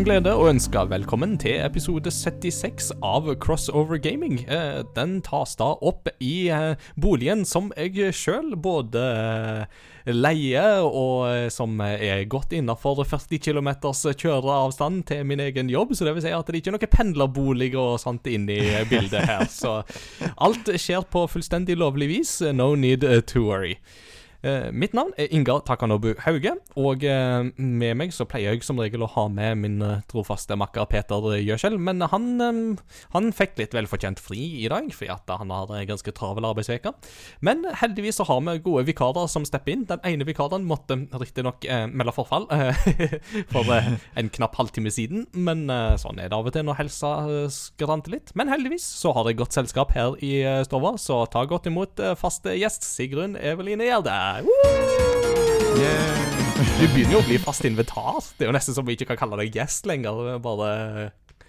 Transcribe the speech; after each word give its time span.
En 0.00 0.06
glede 0.06 0.32
å 0.32 0.46
ønske 0.48 0.80
velkommen 0.88 1.34
til 1.36 1.58
episode 1.60 2.08
76 2.08 2.86
av 3.04 3.26
Crossover 3.36 3.98
Gaming. 4.00 4.38
Eh, 4.48 4.78
Den 4.96 5.18
tas 5.20 5.52
da 5.60 5.74
opp 5.76 6.08
i 6.24 6.48
eh, 6.48 6.72
boligen 6.96 7.44
som 7.44 7.68
jeg 7.76 8.14
sjøl 8.16 8.54
både 8.56 9.02
eh, 9.04 9.84
leier, 10.08 10.80
og 10.88 11.52
som 11.52 11.76
er 11.84 12.24
godt 12.32 12.56
innafor 12.56 13.04
40 13.04 13.44
km 13.44 13.68
kjøreavstand 13.92 15.04
til 15.12 15.28
min 15.28 15.44
egen 15.44 15.68
jobb. 15.68 15.92
Så 15.92 16.08
det 16.08 16.16
vil 16.16 16.24
si 16.24 16.32
at 16.32 16.48
det 16.48 16.62
ikke 16.62 16.72
er 16.72 16.78
noen 16.78 16.94
pendlerboliger 16.96 17.92
og 17.92 18.00
sånt 18.00 18.24
inn 18.24 18.48
i 18.48 18.62
bildet 18.88 19.28
her. 19.28 19.44
Så 19.52 19.82
alt 20.40 20.72
skjer 20.80 21.04
på 21.12 21.28
fullstendig 21.28 21.76
lovlig 21.76 22.08
vis. 22.08 22.38
No 22.56 22.72
need 22.72 23.04
to 23.04 23.44
worry. 23.52 23.76
Eh, 24.40 24.70
mitt 24.72 24.94
navn 24.96 25.12
er 25.20 25.28
Ingar 25.36 25.60
Takanobu 25.68 26.14
Hauge, 26.24 26.54
og 26.80 27.02
eh, 27.04 27.50
med 27.60 27.96
meg 28.00 28.12
så 28.16 28.24
pleier 28.24 28.54
jeg 28.54 28.64
som 28.64 28.78
regel 28.80 29.04
å 29.04 29.10
ha 29.12 29.26
med 29.28 29.58
min 29.60 29.82
eh, 29.84 30.00
trofaste 30.08 30.56
makker 30.56 30.88
Peter 30.88 31.26
Gjøskjell, 31.36 31.76
men 31.76 32.00
han, 32.08 32.78
han 33.12 33.28
fikk 33.36 33.58
litt 33.60 33.76
velfortjent 33.76 34.22
fri 34.22 34.40
i 34.62 34.70
dag, 34.72 34.88
fordi 34.96 35.10
at 35.12 35.34
han 35.42 35.52
har 35.52 35.74
en 35.76 35.90
ganske 35.90 36.14
travel 36.16 36.48
arbeidsuke. 36.48 36.94
Men 37.44 37.66
heldigvis 37.82 38.20
så 38.22 38.26
har 38.30 38.40
vi 38.46 38.56
gode 38.64 38.86
vikarer 38.88 39.28
som 39.28 39.44
stepper 39.44 39.74
inn. 39.74 39.84
Den 39.90 40.00
ene 40.08 40.24
vikaren 40.28 40.64
måtte 40.68 40.96
riktignok 41.20 41.68
eh, 41.68 41.84
melde 41.90 42.16
forfall 42.16 42.48
for 43.52 43.74
en 43.76 44.32
knapp 44.32 44.56
halvtime 44.56 44.92
siden, 44.94 45.26
men 45.36 45.66
sånn 46.00 46.18
er 46.18 46.30
det 46.30 46.36
av 46.38 46.48
og 46.48 46.54
til 46.54 46.64
når 46.66 46.80
helsa 46.80 47.12
skranter 47.52 48.16
litt. 48.16 48.32
Men 48.38 48.48
heldigvis 48.52 48.86
så 49.02 49.12
har 49.16 49.28
jeg 49.28 49.40
godt 49.42 49.56
selskap 49.58 49.92
her 49.96 50.16
i 50.24 50.32
stova, 50.64 50.96
så 51.00 51.22
ta 51.30 51.44
godt 51.48 51.68
imot 51.68 52.00
faste 52.18 52.56
gjest 52.56 52.88
Sigrun 52.88 53.36
Eveline 53.36 53.84
Gjerde. 53.84 54.16
Woo! 54.46 54.70
Du 56.80 56.86
begynner 56.94 57.14
jo 57.14 57.20
å 57.20 57.26
bli 57.26 57.36
fast 57.40 57.64
invitar. 57.68 58.20
Det 58.36 58.44
er 58.44 58.50
jo 58.50 58.56
nesten 58.56 58.76
som 58.76 58.86
vi 58.88 58.94
ikke 58.96 59.10
kan 59.10 59.18
kalle 59.22 59.38
deg 59.40 59.56
gjest 59.56 59.88
lenger. 59.88 60.34
er 60.34 60.42
Bare 60.44 60.70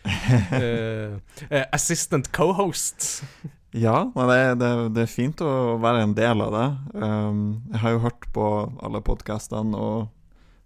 uh, 0.04 1.66
assistant 1.72 2.32
co-host. 2.36 3.24
Ja, 3.72 4.12
men 4.16 4.28
det, 4.28 4.40
det, 4.60 4.72
det 4.98 5.06
er 5.06 5.12
fint 5.12 5.44
å 5.44 5.78
være 5.84 6.04
en 6.06 6.16
del 6.18 6.44
av 6.44 6.56
det. 6.56 6.66
Um, 7.00 7.44
jeg 7.72 7.84
har 7.84 7.96
jo 7.96 8.04
hørt 8.08 8.28
på 8.36 8.48
alle 8.84 9.04
podkastene 9.08 9.80
og 9.80 10.10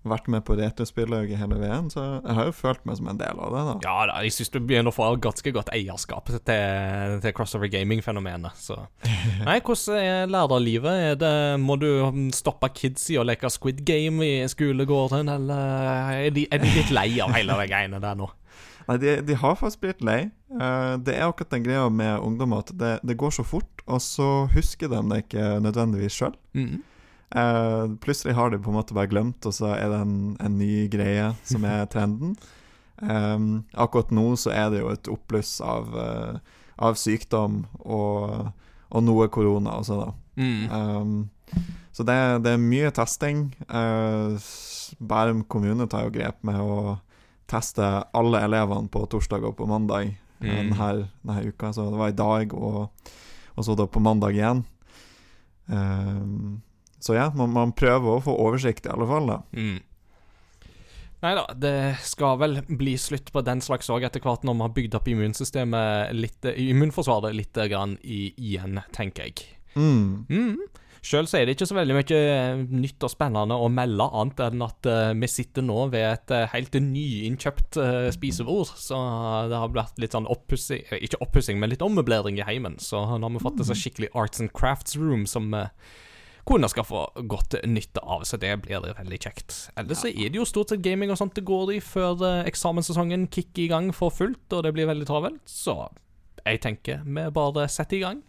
vært 0.09 0.29
med 0.31 0.43
på 0.47 0.55
retrospillauget 0.59 1.39
hele 1.39 1.57
veien, 1.59 1.89
så 1.91 2.03
jeg 2.19 2.37
har 2.37 2.49
jo 2.49 2.55
følt 2.55 2.83
meg 2.87 2.99
som 2.99 3.09
en 3.11 3.19
del 3.19 3.41
av 3.41 3.55
det. 3.55 3.63
da 3.67 3.75
Ja 3.85 3.95
da, 4.09 4.19
jeg 4.25 4.35
syns 4.35 4.53
du 4.53 4.59
begynner 4.61 4.93
å 4.93 4.95
få 4.95 5.09
ganske 5.23 5.53
godt 5.55 5.71
eierskap 5.75 6.31
til, 6.31 7.19
til 7.23 7.35
crossover 7.37 7.71
gaming-fenomenet. 7.73 8.57
Så 8.59 8.77
Nei, 9.47 9.59
hvordan 9.59 9.99
er 9.99 10.31
lærerlivet? 10.31 11.03
Er 11.11 11.19
det, 11.21 11.35
må 11.63 11.79
du 11.81 11.89
stoppe 12.35 12.71
kids 12.75 13.09
i 13.13 13.19
å 13.21 13.25
leke 13.27 13.51
Squid 13.53 13.83
Game 13.87 14.25
i 14.25 14.47
skolegården, 14.51 15.31
eller 15.35 16.15
er 16.15 16.33
de, 16.35 16.47
er 16.51 16.63
de 16.63 16.73
litt 16.77 16.95
lei 16.95 17.09
av 17.23 17.35
hele 17.35 17.57
de 17.61 17.69
greiene 17.71 18.01
der 18.03 18.17
nå? 18.19 18.31
Nei, 18.87 18.97
de, 19.01 19.19
de 19.25 19.37
har 19.41 19.55
faktisk 19.57 19.81
blitt 19.85 20.03
lei. 20.05 20.19
Uh, 20.53 20.95
det 21.01 21.15
er 21.17 21.27
akkurat 21.27 21.55
den 21.55 21.65
greia 21.65 21.85
med 21.89 22.19
ungdom 22.21 22.53
at 22.57 22.69
det, 22.77 22.97
det 23.03 23.17
går 23.19 23.33
så 23.39 23.45
fort, 23.47 23.81
og 23.85 24.01
så 24.03 24.45
husker 24.53 24.91
de 24.91 25.01
det 25.09 25.23
ikke 25.25 25.55
nødvendigvis 25.65 26.19
sjøl. 26.19 26.35
Mm. 26.57 26.83
Eh, 27.35 27.85
plutselig 28.03 28.35
har 28.37 28.49
de 28.53 28.59
på 28.63 28.71
en 28.71 28.77
måte 28.77 28.95
bare 28.95 29.11
glemt, 29.11 29.43
og 29.45 29.53
så 29.53 29.73
er 29.75 29.89
det 29.91 30.01
en, 30.05 30.17
en 30.39 30.57
ny 30.59 30.85
greie 30.93 31.33
som 31.43 31.65
er 31.67 31.85
trenden. 31.93 32.35
Um, 32.95 33.65
akkurat 33.75 34.13
nå 34.15 34.23
så 34.39 34.53
er 34.55 34.69
det 34.71 34.79
jo 34.79 34.91
et 34.93 35.09
oppbluss 35.11 35.57
av, 35.59 35.89
uh, 35.99 36.37
av 36.79 36.95
sykdom 36.95 37.65
og, 37.83 38.53
og 38.87 39.03
noe 39.03 39.27
korona 39.27 39.73
også, 39.81 39.97
da. 39.99 40.13
Mm. 40.39 40.61
Um, 40.71 41.17
så 41.95 42.03
det, 42.07 42.15
det 42.45 42.53
er 42.55 42.61
mye 42.63 42.91
testing. 42.95 43.49
Uh, 43.67 44.39
Bærum 45.03 45.43
kommune 45.51 45.89
tar 45.91 46.07
jo 46.07 46.13
grep 46.15 46.39
med 46.47 46.59
å 46.63 46.95
teste 47.51 47.83
alle 48.15 48.39
elevene 48.47 48.87
på 48.91 49.03
torsdag 49.11 49.43
og 49.51 49.57
på 49.59 49.67
mandag 49.69 50.13
Mm. 50.35 50.49
denne, 50.75 50.87
denne 51.23 51.43
uka. 51.47 51.69
Så 51.73 51.85
det 51.89 51.97
var 51.97 52.09
i 52.11 52.15
dag, 52.17 52.51
og, 52.53 53.11
og 53.55 53.65
så 53.65 53.75
da 53.79 53.85
på 53.87 54.01
mandag 54.03 54.35
igjen. 54.35 54.65
Um, 55.71 56.61
så 57.03 57.17
ja, 57.17 57.27
man, 57.35 57.53
man 57.55 57.75
prøver 57.77 58.15
å 58.15 58.23
få 58.23 58.35
oversikt, 58.45 58.87
i 58.87 58.93
alle 58.93 59.09
fall. 59.09 59.29
da 59.33 59.41
Mm. 59.55 59.83
Nei 61.25 61.31
da, 61.33 61.45
det 61.57 61.77
skal 62.05 62.35
vel 62.37 62.59
bli 62.67 62.91
slutt 63.01 63.31
på 63.33 63.41
den 63.41 63.61
slags 63.63 63.87
òg 63.89 64.03
etter 64.05 64.21
hvert, 64.21 64.43
når 64.45 64.57
vi 64.57 64.61
har 64.61 64.73
bygd 64.75 64.97
opp 64.99 65.07
immunsystemet 65.09 66.11
litt, 66.13 66.45
immunforsvaret 66.45 67.33
litt 67.33 67.57
grann 67.71 67.95
i, 68.03 68.27
igjen, 68.35 68.77
tenker 68.93 69.31
jeg. 69.31 69.47
mm. 69.73 70.27
Mm. 70.29 70.59
Sjøl 71.05 71.27
er 71.37 71.45
det 71.45 71.53
ikke 71.53 71.67
så 71.69 71.75
veldig 71.77 71.95
mye 71.99 72.19
nytt 72.81 73.03
og 73.05 73.11
spennende 73.13 73.57
å 73.61 73.67
melde, 73.69 74.07
annet 74.09 74.39
enn 74.47 74.63
at 74.65 74.87
uh, 74.89 75.11
vi 75.13 75.27
sitter 75.29 75.61
nå 75.65 75.83
ved 75.93 76.05
et 76.07 76.33
uh, 76.33 76.47
helt 76.49 76.77
nyinnkjøpt 76.81 77.77
uh, 77.77 78.07
spisebord. 78.15 78.71
Så 78.73 78.97
det 79.51 79.59
har 79.61 79.69
blitt 79.73 80.01
litt 80.01 80.17
sånn 80.17 80.25
oppussing 80.31 80.81
eh, 80.89 81.03
Ikke 81.05 81.21
oppussing, 81.21 81.61
men 81.61 81.69
litt 81.69 81.85
ommøblering 81.85 82.39
i 82.41 82.47
heimen. 82.47 82.79
Så 82.81 83.03
nå 83.05 83.21
har 83.21 83.35
vi 83.35 83.43
fått 83.43 83.61
et 83.61 83.69
så 83.69 83.77
skikkelig 83.77 84.09
arts 84.17 84.41
and 84.41 84.53
crafts 84.57 84.97
room 84.97 85.27
som 85.29 85.53
kona 86.45 86.69
skal 86.69 86.85
få 86.85 87.01
godt 87.25 87.57
nytte 87.65 88.01
av, 88.05 88.23
så 88.23 88.37
det 88.37 88.51
blir 88.61 88.83
det 88.83 88.93
veldig 88.99 89.19
kjekt. 89.19 89.55
Ellers 89.79 90.03
så 90.03 90.11
er 90.11 90.29
det 90.29 90.37
jo 90.37 90.45
stort 90.45 90.69
sett 90.69 90.83
gaming 90.85 91.09
og 91.09 91.17
sånt 91.17 91.35
det 91.37 91.45
går 91.47 91.73
i 91.73 91.81
før 91.81 92.21
uh, 92.21 92.45
eksamenssesongen 92.45 93.27
kicker 93.33 93.65
i 93.65 93.69
gang 93.71 93.89
for 93.95 94.13
fullt, 94.13 94.45
og 94.53 94.65
det 94.67 94.75
blir 94.77 94.89
veldig 94.89 95.09
travelt. 95.09 95.41
Så 95.49 95.79
jeg 96.45 96.61
tenker 96.61 97.01
vi 97.05 97.27
bare 97.33 97.67
setter 97.71 97.97
i 97.97 98.05
gang. 98.05 98.23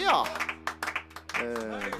Ja. 0.00 0.24
Eh, 1.36 1.90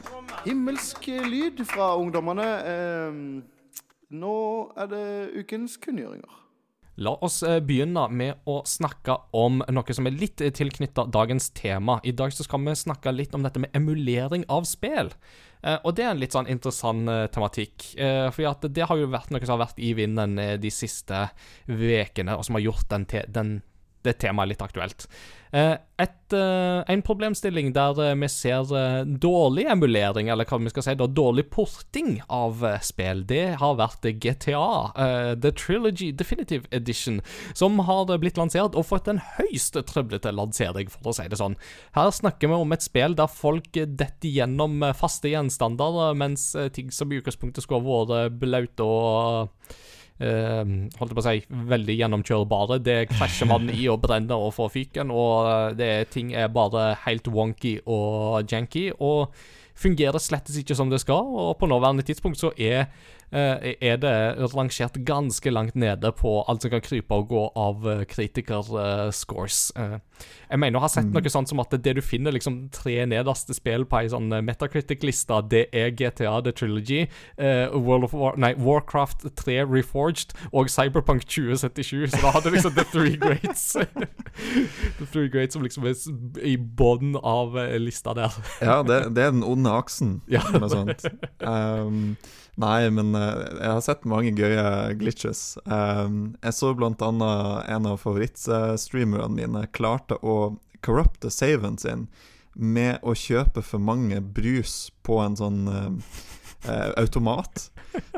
himmelsk 0.46 1.12
lyd 1.28 1.60
fra 1.68 1.92
ungdommene. 2.00 2.48
Eh, 2.72 3.61
nå 4.12 4.36
er 4.78 4.88
det 4.92 5.04
ukens 5.42 5.78
kunngjøringer. 5.82 6.38
La 7.00 7.14
oss 7.24 7.40
eh, 7.42 7.58
begynne 7.64 8.04
med 8.12 8.42
å 8.44 8.58
snakke 8.68 9.16
om 9.32 9.62
noe 9.72 9.94
som 9.96 10.08
er 10.08 10.16
litt 10.16 10.42
tilknytta 10.44 11.06
dagens 11.08 11.48
tema. 11.56 11.96
I 12.04 12.12
dag 12.12 12.34
så 12.36 12.44
skal 12.44 12.60
vi 12.66 12.76
snakke 12.76 13.14
litt 13.14 13.32
om 13.34 13.46
dette 13.46 13.62
med 13.62 13.72
emulering 13.76 14.44
av 14.52 14.68
spill. 14.68 15.08
Eh, 15.62 15.78
og 15.86 15.94
det 15.96 16.04
er 16.04 16.12
en 16.12 16.20
litt 16.20 16.34
sånn 16.34 16.50
interessant 16.50 17.08
eh, 17.08 17.26
tematikk. 17.32 17.88
For 18.34 18.68
det 18.68 18.88
har 18.90 18.98
jo 18.98 19.10
vært 19.12 19.32
noe 19.32 19.42
som 19.44 19.56
har 19.56 19.64
vært 19.68 19.82
i 19.82 19.92
vinden 19.96 20.36
eh, 20.42 20.56
de 20.60 20.72
siste 20.74 21.28
ukene, 21.68 22.36
og 22.36 22.44
som 22.46 22.58
har 22.58 22.66
gjort 22.66 22.88
den 22.90 23.06
den, 23.32 23.52
det 24.06 24.18
temaet 24.22 24.52
litt 24.52 24.64
aktuelt. 24.64 25.06
Eh, 25.52 25.74
et, 26.00 26.32
eh, 26.32 26.80
en 26.88 27.02
problemstilling 27.04 27.74
der 27.76 27.98
eh, 28.00 28.14
vi 28.16 28.28
ser 28.32 28.70
dårlig 29.20 29.66
emulering, 29.68 30.30
eller 30.32 30.48
hva 30.48 30.58
vi 30.62 30.72
skal 30.72 30.86
si, 30.86 30.94
da, 30.96 31.06
dårlig 31.06 31.44
porting 31.52 32.14
av 32.32 32.64
spill, 32.80 33.20
det 33.28 33.58
har 33.60 33.76
vært 33.76 34.08
GTA, 34.22 35.36
The 35.42 35.52
Trilogy 35.52 36.08
Definitive 36.16 36.64
Edition, 36.72 37.20
som 37.52 37.78
har 37.84 38.08
blitt 38.22 38.40
lansert 38.40 38.78
og 38.78 38.88
fått 38.88 39.12
en 39.12 39.20
høyst 39.36 39.76
trøblete 39.90 40.32
lansering, 40.32 40.88
for 40.88 41.12
å 41.12 41.16
si 41.16 41.28
det 41.28 41.40
sånn. 41.40 41.58
Her 41.98 42.10
snakker 42.16 42.48
vi 42.48 42.60
om 42.64 42.72
et 42.72 42.84
spill 42.84 43.16
der 43.18 43.28
folk 43.28 43.76
detter 43.76 44.32
gjennom 44.32 44.80
faste 44.96 45.34
gjenstander, 45.34 46.14
mens 46.16 46.52
ting 46.72 46.88
som 46.94 47.12
i 47.12 47.20
utgangspunktet 47.20 47.66
skulle 47.66 47.84
vært 47.84 48.40
blaute 48.40 48.88
og 48.88 49.52
eh, 50.20 50.62
holdt 50.98 51.14
på 51.16 51.22
å 51.22 51.26
si, 51.26 51.42
veldig 51.72 51.96
gjennomkjørbare. 52.00 52.80
Det 52.84 52.98
krasjer 53.14 53.50
man 53.50 53.70
i 53.72 53.86
og 53.92 54.02
brenner 54.04 54.36
og 54.48 54.54
får 54.58 54.72
fyken, 54.76 55.14
og 55.14 55.48
eh, 55.48 55.66
det, 55.78 55.90
ting 56.14 56.34
er 56.34 56.52
bare 56.52 56.92
helt 57.06 57.30
wonky 57.32 57.78
og 57.86 58.44
janky, 58.50 58.90
og 58.98 59.32
fungerer 59.82 60.20
slettes 60.20 60.58
ikke 60.60 60.76
som 60.78 60.92
det 60.92 61.00
skal, 61.02 61.26
og 61.26 61.56
på 61.60 61.68
nåværende 61.70 62.04
tidspunkt 62.06 62.40
så 62.40 62.52
er, 62.60 62.86
er 63.32 63.96
det 64.02 64.14
rangert 64.52 64.98
ganske 65.08 65.50
langt 65.50 65.74
nede 65.78 66.10
på 66.12 66.34
alt 66.48 66.62
som 66.64 66.72
kan 66.74 66.82
krype 66.84 67.16
og 67.16 67.30
gå 67.30 67.44
av 67.56 67.86
uh, 67.86 68.02
kritikerscores. 68.08 69.72
jeg 70.50 70.60
mener 70.60 70.78
å 70.78 70.82
ha 70.84 70.90
sett 70.92 71.08
noe 71.10 71.32
sånt 71.32 71.48
som 71.48 71.60
at 71.62 71.72
det 71.82 71.94
du 71.96 72.02
finner 72.04 72.34
liksom 72.34 72.68
tre 72.74 72.98
nederste 73.08 73.54
spill 73.56 73.86
på 73.88 74.02
ei 74.02 74.10
sånn 74.12 74.28
eh, 74.36 74.42
Metacritic-liste, 74.44 75.38
det 75.50 75.64
er 75.72 75.90
GTA 75.96 76.40
The 76.44 76.52
Trilogy, 76.56 77.06
eh, 77.36 77.72
World 77.72 78.08
of 78.08 78.14
War, 78.16 78.36
nei, 78.40 78.52
Warcraft 78.60 79.26
3 79.40 79.62
Reforged 79.70 80.36
og 80.52 80.70
Cyberpunk 80.72 81.24
2077, 81.26 82.12
så 82.12 82.20
da 82.22 82.34
hadde 82.36 82.52
liksom 82.54 82.76
The 82.76 82.86
Three 82.92 83.16
Greats 83.20 83.72
The 84.98 85.08
Three 85.08 85.32
Greats 85.32 85.56
som 85.56 85.64
liksom 85.64 85.88
er 85.88 85.96
i 86.52 86.56
bånn 86.56 87.16
av 87.18 87.56
eh, 87.60 87.78
lista 87.80 88.14
der. 88.18 88.36
Ja, 88.60 88.80
det, 88.86 89.02
det 89.16 89.26
er 89.26 89.34
den 89.34 89.44
onde 89.46 89.72
aksen 89.72 90.20
Ja. 90.30 90.44
med 90.52 90.70
sånt. 90.72 91.08
Um, 91.42 92.14
nei, 92.60 92.90
men 92.90 93.14
eh, 93.16 93.44
jeg 93.60 93.70
har 93.70 93.84
sett 93.84 94.08
mange 94.08 94.34
gøye 94.36 94.92
glitches. 95.00 95.56
Um, 95.64 96.34
jeg 96.42 96.56
så 96.58 96.72
blant 96.76 97.02
annet 97.04 97.70
en 97.72 97.88
av 97.92 98.02
favorittstreamerne 98.02 99.32
mine 99.38 99.64
klarte 99.72 100.18
å 100.20 100.56
corrupte 100.82 101.30
saven 101.30 101.78
sin 101.78 102.08
med 102.52 103.00
å 103.02 103.14
kjøpe 103.16 103.62
for 103.64 103.80
mange 103.80 104.20
brus 104.20 104.90
på 105.06 105.18
en 105.22 105.38
sånn 105.38 105.62
eh, 105.72 106.18
eh, 106.68 106.90
automat. 107.00 107.70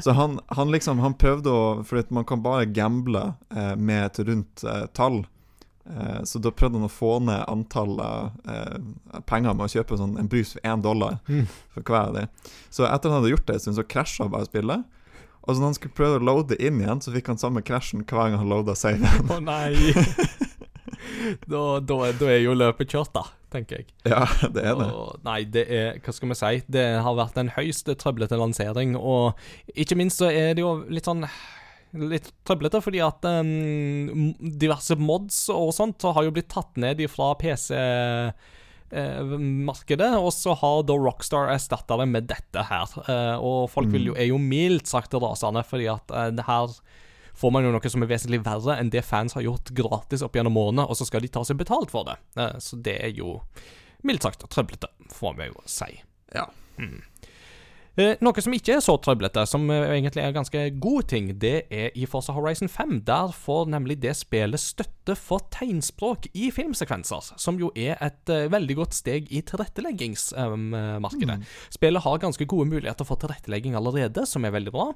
Så 0.02 0.14
han, 0.14 0.38
han 0.54 0.70
liksom 0.70 1.00
Han 1.02 1.16
prøvde 1.18 1.50
å 1.50 1.62
For 1.82 1.98
man 2.14 2.26
kan 2.28 2.42
bare 2.44 2.68
gamble 2.70 3.32
eh, 3.50 3.74
med 3.76 4.04
et 4.06 4.18
rundt 4.28 4.64
eh, 4.64 4.86
tall. 4.94 5.24
Eh, 5.84 6.20
så 6.24 6.40
da 6.40 6.48
prøvde 6.50 6.78
han 6.80 6.88
å 6.88 6.92
få 6.92 7.18
ned 7.26 7.42
antallet 7.50 8.32
eh, 8.48 9.20
penger 9.28 9.52
med 9.54 9.66
å 9.66 9.72
kjøpe 9.74 9.98
sånn, 10.00 10.14
en 10.20 10.30
brus 10.32 10.54
for 10.56 10.64
én 10.64 10.80
dollar 10.84 11.18
Mm. 11.28 11.46
for 11.74 11.82
hver 11.84 12.08
av 12.08 12.14
de. 12.14 12.26
Så 12.70 12.86
etter 12.88 13.10
han 13.12 13.20
hadde 13.20 13.34
gjort 13.34 13.46
det 13.46 13.58
en 13.58 13.60
stund, 13.66 13.76
så 13.76 13.84
krasja 13.84 14.28
bare 14.32 14.48
spillet. 14.48 14.84
Og 15.44 15.52
så 15.52 15.60
når 15.60 15.66
han 15.68 15.74
skulle 15.76 15.98
prøve 15.98 16.16
å 16.20 16.24
loade 16.24 16.56
inn 16.56 16.80
igjen, 16.80 17.02
så 17.04 17.12
fikk 17.12 17.26
han 17.28 17.36
samme 17.42 17.60
krasjen 17.60 18.00
hver 18.08 18.30
gang 18.32 18.38
han 18.40 18.48
loada 18.48 18.72
saven. 18.74 19.04
Å 19.28 19.40
nei! 19.44 19.92
da, 21.52 21.80
da, 21.84 21.98
da 22.16 22.28
er 22.32 22.40
jo 22.44 22.54
løpet 22.56 22.88
kjørt, 22.94 23.12
da, 23.14 23.24
tenker 23.52 23.82
jeg. 23.82 23.90
ja, 24.08 24.24
det 24.54 24.64
er 24.64 24.78
det. 24.80 24.86
Og, 24.88 25.18
nei, 25.26 25.40
det 25.44 25.64
er 25.68 25.98
Hva 26.04 26.14
skal 26.16 26.32
vi 26.32 26.38
si? 26.40 26.52
Det 26.72 26.84
har 27.04 27.18
vært 27.18 27.36
en 27.40 27.52
høyst 27.58 27.92
trøblete 28.00 28.38
lansering, 28.40 28.96
og 28.96 29.36
ikke 29.76 29.98
minst 30.00 30.22
så 30.22 30.30
er 30.32 30.56
det 30.56 30.64
jo 30.64 30.78
litt 30.88 31.08
sånn 31.08 31.26
Litt 31.94 32.32
trøblete 32.46 32.80
fordi 32.82 33.00
at 33.04 33.24
um, 33.28 34.32
diverse 34.40 34.96
mods 34.98 35.50
og 35.54 35.74
sånt 35.76 36.02
har 36.02 36.24
jo 36.26 36.32
blitt 36.34 36.48
tatt 36.50 36.76
ned 36.80 37.10
fra 37.12 37.34
PC-markedet, 37.38 40.12
og 40.18 40.32
så 40.34 40.54
har 40.58 40.82
da 40.88 40.94
Rockstar 40.98 41.52
erstatta 41.54 41.96
det 42.00 42.08
med 42.10 42.26
dette 42.30 42.60
her. 42.66 42.88
Eh, 43.06 43.36
og 43.38 43.70
folk 43.70 43.88
vil 43.94 44.06
jo, 44.10 44.14
er 44.18 44.26
jo 44.32 44.38
mildt 44.42 44.86
sagt 44.90 45.14
rasende, 45.14 45.62
fordi 45.66 45.86
at 45.92 46.10
eh, 46.10 46.30
det 46.34 46.44
her 46.50 46.66
får 47.34 47.54
man 47.54 47.66
jo 47.66 47.72
noe 47.74 47.90
som 47.90 48.04
er 48.04 48.10
vesentlig 48.10 48.42
verre 48.46 48.78
enn 48.78 48.92
det 48.94 49.02
fans 49.06 49.34
har 49.38 49.46
gjort 49.46 49.72
gratis 49.74 50.22
opp 50.26 50.36
gjennom 50.38 50.58
årene, 50.60 50.86
og 50.86 50.98
så 50.98 51.06
skal 51.08 51.24
de 51.24 51.32
ta 51.34 51.42
seg 51.46 51.58
betalt 51.60 51.92
for 51.94 52.06
det. 52.08 52.18
Eh, 52.38 52.58
så 52.62 52.78
det 52.78 52.98
er 53.02 53.14
jo 53.14 53.38
mildt 54.06 54.26
sagt 54.26 54.46
trøblete, 54.52 54.90
får 55.14 55.40
vi 55.40 55.50
jo 55.50 55.66
si. 55.70 55.90
Ja. 56.34 56.46
Eh, 56.78 57.00
noe 57.94 58.42
som 58.42 58.54
ikke 58.56 58.72
er 58.74 58.80
så 58.82 58.96
trøblete, 58.98 59.44
som 59.46 59.68
eh, 59.70 59.92
egentlig 59.94 60.22
er 60.24 60.32
en 60.32 60.38
ganske 60.40 60.62
god 60.82 61.06
ting, 61.12 61.28
det 61.38 61.54
er 61.70 61.94
i 61.94 62.08
Forza 62.10 62.34
Horizon 62.34 62.66
5. 62.68 62.96
Der 63.06 63.30
får 63.30 63.68
nemlig 63.70 64.00
det 64.02 64.16
spillet 64.18 64.58
støtte 64.58 65.14
for 65.14 65.46
tegnspråk 65.54 66.26
i 66.34 66.50
filmsekvenser, 66.54 67.34
som 67.38 67.60
jo 67.60 67.70
er 67.78 67.94
et 68.02 68.32
eh, 68.34 68.48
veldig 68.50 68.78
godt 68.80 68.98
steg 68.98 69.30
i 69.30 69.44
tilretteleggingsmarkedet. 69.46 71.38
Spillet 71.76 72.02
har 72.02 72.22
ganske 72.26 72.48
gode 72.50 72.66
muligheter 72.72 73.06
for 73.06 73.22
tilrettelegging 73.22 73.78
allerede, 73.78 74.26
som 74.26 74.42
er 74.44 74.56
veldig 74.58 74.74
bra. 74.74 74.90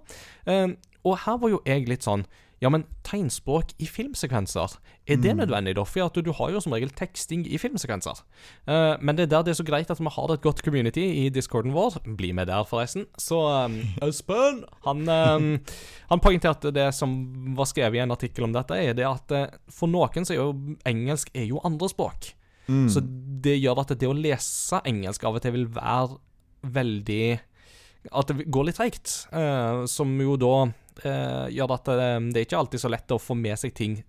Eh, 0.51 0.75
og 1.07 1.21
her 1.23 1.39
var 1.39 1.55
jo 1.55 1.63
jeg 1.71 1.87
litt 1.87 2.03
sånn 2.07 2.27
ja, 2.59 2.71
men 2.75 2.85
tegnspråk 3.07 3.71
i 3.79 3.87
filmsekvenser, 3.87 4.73
er 5.07 5.21
det 5.23 5.35
nødvendig, 5.39 5.77
da? 5.79 5.85
For 5.87 6.09
at 6.09 6.17
du 6.25 6.33
har 6.35 6.51
jo 6.51 6.61
som 6.61 6.75
regel 6.75 6.91
teksting 6.91 7.45
i 7.47 7.59
filmsekvenser. 7.61 8.23
Uh, 8.67 8.99
men 9.01 9.17
det 9.17 9.29
er 9.29 9.33
der 9.37 9.45
det 9.47 9.53
er 9.53 9.61
så 9.61 9.67
greit 9.67 9.93
at 9.95 10.01
vi 10.03 10.11
har 10.11 10.33
et 10.35 10.43
godt 10.43 10.63
community 10.67 11.05
i 11.07 11.29
discorden 11.31 11.73
vår. 11.77 12.01
Bli 12.19 12.33
med 12.35 12.51
der, 12.51 12.67
forresten. 12.67 13.07
Så 13.19 13.39
um, 13.39 13.79
Espen, 14.09 14.65
han, 14.85 15.05
um, 15.07 15.53
han 16.11 16.25
poengterte 16.25 16.75
det 16.75 16.91
som 16.99 17.15
var 17.57 17.71
skrevet 17.71 18.01
i 18.01 18.03
en 18.03 18.17
artikkel 18.17 18.49
om 18.49 18.57
dette, 18.57 18.75
er 18.75 18.99
det 18.99 19.07
at 19.07 19.37
uh, 19.37 19.47
for 19.71 19.91
noen 19.91 20.27
så 20.27 20.35
er 20.35 20.43
jo 20.43 20.77
engelsk 20.89 21.31
er 21.39 21.47
jo 21.53 21.63
andrespråk. 21.65 22.33
Mm. 22.69 22.89
Så 22.91 23.01
det 23.45 23.57
gjør 23.63 23.85
at 23.85 23.95
det 23.95 24.11
å 24.11 24.17
lese 24.17 24.83
engelsk 24.85 25.23
av 25.25 25.39
og 25.39 25.45
til 25.45 25.55
vil 25.55 25.71
være 25.73 26.19
veldig 26.75 27.39
At 28.13 28.29
det 28.29 28.45
går 28.51 28.69
litt 28.69 28.79
treigt. 28.81 29.15
Uh, 29.33 29.87
som 29.87 30.11
jo 30.21 30.37
da 30.41 30.69
gjør 31.05 31.75
at 31.75 31.89
det, 31.89 32.11
det 32.33 32.41
er 32.41 32.47
ikke 32.49 32.61
alltid 32.63 32.83
så 32.83 32.91
lett 32.93 33.15
å 33.15 33.21
få 33.23 33.37
med 33.39 33.59
seg 33.61 33.75
ting 33.79 34.01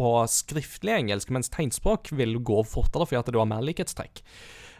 på 0.00 0.10
skriftlig 0.32 0.94
engelsk, 0.96 1.30
mens 1.34 1.52
tegnspråk 1.52 2.12
vil 2.16 2.38
gå 2.40 2.62
fortere 2.68 3.08
fordi 3.08 3.20
at 3.20 3.32
du 3.34 3.38
har 3.40 3.48
mer 3.50 3.64
likhetstrekk. 3.66 4.22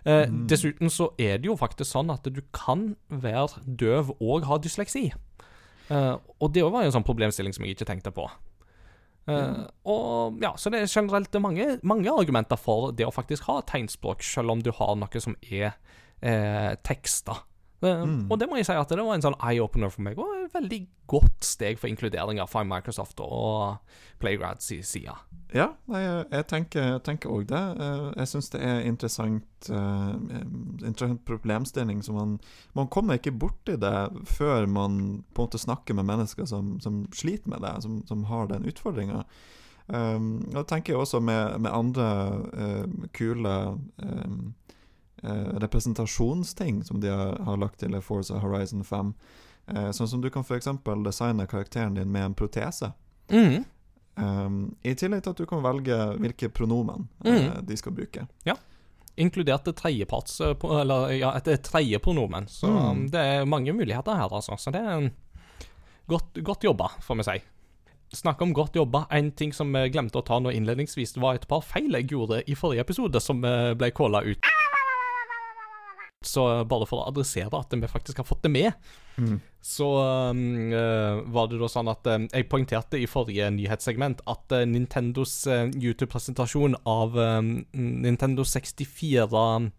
Eh, 0.08 0.26
Dessuten 0.48 0.92
så 0.92 1.10
er 1.20 1.40
det 1.40 1.50
jo 1.50 1.58
faktisk 1.60 1.90
sånn 1.92 2.12
at 2.12 2.24
du 2.32 2.40
kan 2.56 2.94
være 3.12 3.60
døv 3.66 4.14
og 4.16 4.46
ha 4.48 4.56
dysleksi. 4.62 5.10
Eh, 5.90 6.14
og 6.16 6.54
det 6.54 6.64
var 6.64 6.84
jo 6.86 6.92
en 6.92 6.96
sånn 7.00 7.06
problemstilling 7.06 7.56
som 7.56 7.66
jeg 7.66 7.76
ikke 7.76 7.90
tenkte 7.90 8.14
på. 8.16 8.24
Eh, 9.28 9.60
og 9.92 10.40
ja, 10.42 10.54
Så 10.56 10.72
det 10.72 10.80
er 10.80 10.90
generelt 10.90 11.36
mange, 11.42 11.78
mange 11.82 12.10
argumenter 12.10 12.56
for 12.56 12.90
det 12.96 13.06
å 13.06 13.14
faktisk 13.14 13.44
ha 13.50 13.60
tegnspråk, 13.68 14.24
selv 14.24 14.54
om 14.56 14.64
du 14.64 14.72
har 14.72 14.96
noe 14.96 15.22
som 15.22 15.36
er 15.50 15.74
eh, 16.22 16.72
tekster. 16.86 17.44
Eh, 17.82 18.06
Og 18.28 18.38
det 18.38 18.48
må 18.48 18.58
jeg 18.58 18.66
si 18.68 18.76
at 18.76 18.88
det 18.92 19.00
var 19.00 19.16
en 19.16 19.24
sånn 19.24 19.38
eye-opener 19.40 19.92
for 19.92 20.04
meg, 20.04 20.18
og 20.20 20.44
et 20.44 20.54
veldig 20.54 20.80
godt 21.10 21.44
steg 21.44 21.78
for 21.80 21.88
inkludering 21.90 22.40
av 22.42 22.52
Microsoft 22.68 23.20
og 23.24 23.78
Playgrads 24.20 24.68
side. 24.68 25.14
Ja, 25.54 25.70
nei, 25.90 26.02
jeg, 26.04 26.44
tenker 26.46 27.30
òg 27.32 27.48
det. 27.50 27.62
Eh, 27.80 28.10
Jeg 28.20 28.30
syns 28.30 28.50
det 28.52 28.60
er 28.62 28.84
interessant 28.86 29.70
uh, 29.70 30.14
interessant 30.84 31.24
problemstilling. 31.24 32.02
Så 32.04 32.12
man, 32.12 32.38
man 32.74 32.88
kommer 32.88 33.18
ikke 33.18 33.32
borti 33.32 33.76
det 33.80 33.96
før 34.26 34.66
man 34.66 35.24
på 35.34 35.42
en 35.42 35.48
måte 35.48 35.58
snakker 35.58 35.96
med 35.96 36.06
mennesker 36.06 36.46
som, 36.46 36.78
som 36.80 37.06
sliter 37.12 37.50
med 37.50 37.64
det, 37.64 37.74
som, 37.82 38.02
som 38.06 38.24
har 38.30 38.46
den 38.52 38.68
utfordringa. 38.68 39.24
Um, 39.90 40.44
og 40.54 40.68
tenker 40.70 40.92
jeg 40.92 41.00
også 41.02 41.18
med, 41.20 41.58
med 41.58 41.72
andre 41.74 42.06
uh, 42.54 43.06
kule 43.16 43.54
um, 43.98 44.52
eh, 45.22 45.58
representasjonsting 45.62 46.84
som 46.84 47.00
de 47.00 47.08
har, 47.08 47.36
har 47.44 47.56
lagt 47.56 47.78
til 47.80 47.94
i 47.94 48.00
Forza 48.00 48.38
Horizon 48.38 48.84
5. 48.84 49.14
Eh, 49.68 49.90
sånn 49.94 50.08
som 50.08 50.20
du 50.20 50.30
kan 50.30 50.42
f.eks. 50.46 50.68
designe 51.04 51.46
karakteren 51.46 51.94
din 51.94 52.10
med 52.12 52.24
en 52.24 52.34
protese. 52.34 52.92
Mm. 53.30 53.64
Um, 54.20 54.56
I 54.82 54.94
tillegg 54.98 55.22
til 55.22 55.30
at 55.30 55.38
du 55.38 55.46
kan 55.46 55.62
velge 55.64 55.96
hvilke 56.20 56.48
pronomen 56.52 57.08
eh, 57.24 57.32
Mm. 57.54 57.66
de 57.66 57.76
skal 57.76 57.92
bruke. 57.92 58.26
Inkludert 59.20 59.66
et 59.68 59.76
tredjeparts 59.76 60.40
eh, 60.40 60.54
Eller 60.80 61.10
ja, 61.18 61.30
et 61.36 61.48
et 61.48 61.62
tredje 61.62 61.98
pronomen. 61.98 62.46
Så 62.48 62.66
Mm. 62.68 62.90
um, 62.90 63.08
det 63.10 63.20
er 63.20 63.44
mange 63.46 63.72
muligheter 63.72 64.16
her, 64.16 64.28
altså. 64.32 64.56
Så 64.58 64.70
det 64.72 64.80
er 64.80 64.90
en 64.98 65.10
godt, 66.08 66.42
godt 66.42 66.64
jobba, 66.64 66.88
får 67.00 67.16
vi 67.16 67.22
si. 67.22 67.38
Snakk 68.12 68.40
om 68.42 68.52
godt 68.52 68.74
jobba. 68.74 69.06
En 69.10 69.30
ting 69.30 69.52
som 69.54 69.70
vi 69.72 69.88
glemte 69.90 70.18
å 70.18 70.24
ta 70.26 70.38
nå 70.40 70.50
innledningsvis, 70.50 71.16
var 71.16 71.34
et 71.34 71.46
par 71.48 71.60
feil 71.62 71.92
jeg 71.94 72.08
gjorde 72.10 72.42
i 72.48 72.54
forrige 72.58 72.80
episode, 72.80 73.20
som 73.22 73.44
eh, 73.44 73.74
ble 73.74 73.90
calla 73.94 74.22
ut. 74.26 74.38
Så 76.22 76.42
bare 76.68 76.84
for 76.84 77.00
å 77.00 77.08
adressere 77.08 77.48
at 77.56 77.72
vi 77.72 77.88
faktisk 77.88 78.18
har 78.20 78.28
fått 78.28 78.42
det 78.44 78.50
med, 78.52 78.72
så 79.60 79.86
um, 80.30 80.72
eh, 80.72 81.20
var 81.32 81.48
det 81.48 81.58
da 81.60 81.68
sånn 81.68 81.88
at 81.92 82.06
eh, 82.08 82.26
jeg 82.28 82.48
poengterte 82.48 83.00
i 83.00 83.08
forrige 83.08 83.50
nyhetssegment 83.52 84.20
at 84.28 84.52
eh, 84.52 84.66
Nintendos 84.68 85.34
YouTube-presentasjon 85.76 86.76
av 86.88 87.16
Nintendo 87.72 88.44
64 88.44 89.70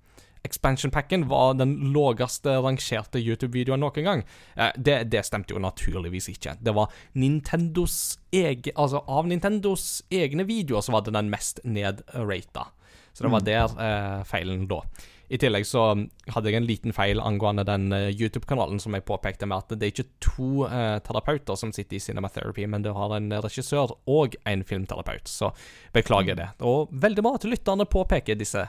expansion-packen 0.43 1.27
var 1.27 1.53
den 1.53 1.75
lågeste 1.93 2.57
rangerte 2.61 3.19
YouTube-videoen 3.19 3.81
noen 3.83 4.05
gang. 4.05 4.23
Eh, 4.55 4.73
det, 4.75 4.97
det 5.13 5.23
stemte 5.27 5.55
jo 5.55 5.61
naturligvis 5.61 6.29
ikke. 6.33 6.57
Det 6.59 6.73
var 6.75 6.93
Nintendos 7.13 8.19
egen 8.33 8.75
altså 8.75 9.03
Av 9.07 9.29
Nintendos 9.29 10.01
egne 10.09 10.45
videoer 10.49 10.85
så 10.85 10.95
var 10.95 11.05
det 11.05 11.15
den 11.17 11.31
mest 11.33 11.61
nedrata. 11.63 12.69
Så 13.13 13.25
det 13.25 13.33
var 13.33 13.43
der 13.45 13.73
eh, 13.83 14.21
feilen 14.27 14.67
lå. 14.69 14.81
I 15.31 15.37
tillegg 15.39 15.63
så 15.63 15.85
hadde 16.35 16.51
jeg 16.51 16.59
en 16.59 16.67
liten 16.67 16.95
feil 16.95 17.21
angående 17.23 17.63
den 17.67 17.93
eh, 17.95 18.09
YouTube-kanalen 18.11 18.81
som 18.83 18.97
jeg 18.97 19.05
påpekte 19.07 19.47
med 19.47 19.63
at 19.63 19.77
det 19.79 19.87
er 19.87 19.93
ikke 19.93 20.23
to 20.25 20.65
eh, 20.67 20.97
terapeuter 21.05 21.55
som 21.59 21.71
sitter 21.71 21.95
i 21.95 22.01
Cinematherapy, 22.03 22.65
men 22.67 22.83
du 22.83 22.91
har 22.97 23.15
en 23.15 23.31
regissør 23.45 23.95
og 24.11 24.35
en 24.43 24.65
filmterapeut. 24.67 25.31
Så 25.31 25.53
beklager 25.95 26.35
det. 26.35 26.49
Og 26.67 26.91
veldig 26.91 27.23
bra 27.23 27.37
at 27.39 27.47
lytterne 27.47 27.87
påpeker 27.87 28.35
disse 28.39 28.65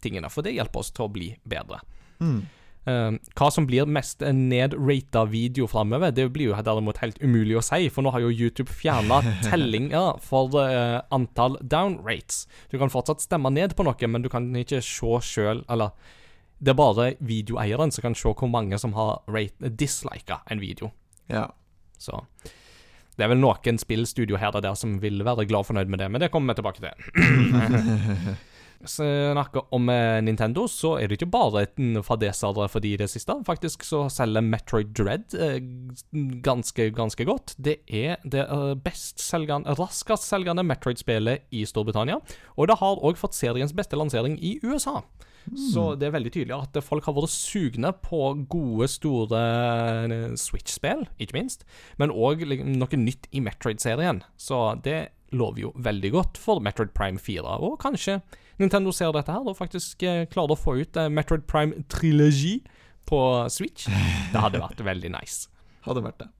tingene, 0.00 0.32
for 0.32 0.46
det 0.46 0.56
hjelper 0.56 0.80
oss 0.80 0.94
til 0.96 1.04
å 1.04 1.12
bli 1.12 1.34
bedre. 1.44 1.82
Eh, 2.86 3.12
hva 3.34 3.48
som 3.50 3.64
blir 3.66 3.88
mest 3.90 4.20
nedrata 4.22 5.24
video 5.26 5.66
framover, 5.66 6.12
det 6.14 6.28
blir 6.34 6.52
jo 6.52 6.58
derimot 6.68 7.00
helt 7.02 7.18
umulig 7.18 7.56
å 7.58 7.64
si, 7.64 7.88
for 7.90 8.06
nå 8.06 8.12
har 8.14 8.22
jo 8.22 8.30
YouTube 8.30 8.70
fjerna 8.70 9.18
tellinger 9.48 10.20
for 10.22 10.54
uh, 10.54 11.00
antall 11.14 11.58
downrates. 11.62 12.44
Du 12.70 12.78
kan 12.78 12.92
fortsatt 12.92 13.24
stemme 13.24 13.50
ned 13.50 13.74
på 13.74 13.86
noe, 13.86 14.10
men 14.12 14.22
du 14.22 14.30
kan 14.30 14.46
ikke 14.54 14.78
se 14.84 15.18
sjøl 15.26 15.64
Eller 15.72 15.90
det 16.62 16.72
er 16.72 16.78
bare 16.78 17.08
videoeieren 17.18 17.90
som 17.92 18.06
kan 18.06 18.14
se 18.16 18.30
hvor 18.30 18.48
mange 18.48 18.78
som 18.80 18.94
har 18.96 19.18
rate, 19.28 19.74
dislika 19.74 20.40
en 20.46 20.62
video. 20.62 20.92
Ja. 21.26 21.48
Så 21.98 22.22
det 23.16 23.24
er 23.24 23.32
vel 23.32 23.40
noen 23.40 23.80
spillstudio 23.80 24.38
her 24.38 24.54
og 24.54 24.62
der 24.62 24.76
som 24.78 25.00
vil 25.02 25.24
være 25.26 25.48
glad 25.48 25.66
fornøyd 25.66 25.90
med 25.90 26.04
det, 26.04 26.10
men 26.12 26.22
det 26.22 26.30
kommer 26.30 26.54
vi 26.54 26.60
tilbake 26.62 26.86
til. 26.86 28.36
Snakker 28.84 29.66
om 29.74 29.88
eh, 29.88 30.18
Nintendo, 30.24 30.66
så 30.68 30.96
er 31.00 31.08
det 31.08 31.18
ikke 31.18 31.30
bare 31.32 31.64
en 31.80 32.02
fadeser 32.04 32.58
for 32.68 32.84
de 32.84 32.92
i 32.92 32.98
det 33.00 33.08
siste. 33.10 33.34
Faktisk 33.46 33.86
så 33.86 34.04
selger 34.12 34.44
Metroid 34.44 34.92
Dread 34.96 35.36
eh, 35.38 35.58
ganske, 36.44 36.90
ganske 36.96 37.26
godt. 37.28 37.56
Det 37.56 37.78
er 37.88 38.20
det 38.24 38.44
eh, 38.44 38.74
best 38.84 39.22
selgende, 39.24 39.74
raskest 39.80 40.28
selgende 40.28 40.66
Metroid-spillet 40.66 41.48
i 41.56 41.64
Storbritannia. 41.68 42.20
Og 42.56 42.68
det 42.68 42.78
har 42.82 43.00
òg 43.00 43.18
fått 43.20 43.38
seriens 43.38 43.74
beste 43.76 43.98
lansering 43.98 44.38
i 44.40 44.58
USA. 44.64 45.00
Så 45.70 45.92
det 45.94 46.08
er 46.08 46.14
veldig 46.16 46.32
tydelig 46.34 46.56
at 46.56 46.78
folk 46.82 47.06
har 47.06 47.14
vært 47.14 47.30
sugne 47.30 47.92
på 48.02 48.18
gode, 48.50 48.88
store 48.90 49.42
Switch-spill, 50.34 51.04
ikke 51.22 51.36
minst. 51.36 51.62
Men 52.02 52.10
òg 52.10 52.42
noe 52.66 52.98
nytt 52.98 53.28
i 53.30 53.44
Metroid-serien. 53.46 54.24
Så 54.42 54.58
det 54.82 55.12
lover 55.34 55.68
jo 55.68 55.70
veldig 55.86 56.10
godt 56.14 56.40
for 56.40 56.62
Metroid 56.62 56.90
Prime 56.98 57.22
4. 57.22 57.46
Og 57.62 57.78
kanskje 57.82 58.18
Nintendo 58.62 58.92
ser 58.94 59.12
dette 59.16 59.32
her 59.32 59.44
og 59.44 59.56
faktisk 59.58 60.02
eh, 60.06 60.24
klarer 60.32 60.56
å 60.56 60.60
få 60.60 60.78
ut 60.80 60.96
eh, 61.00 61.10
Metroid 61.12 61.44
Prime 61.50 61.84
Trilogy 61.92 62.58
på 63.08 63.20
Switch. 63.52 63.86
Det 64.32 64.42
hadde 64.42 64.62
vært 64.62 64.80
veldig 64.86 65.12
nice. 65.14 65.50
Hadde 65.86 66.02
vært 66.02 66.24
det. 66.24 66.30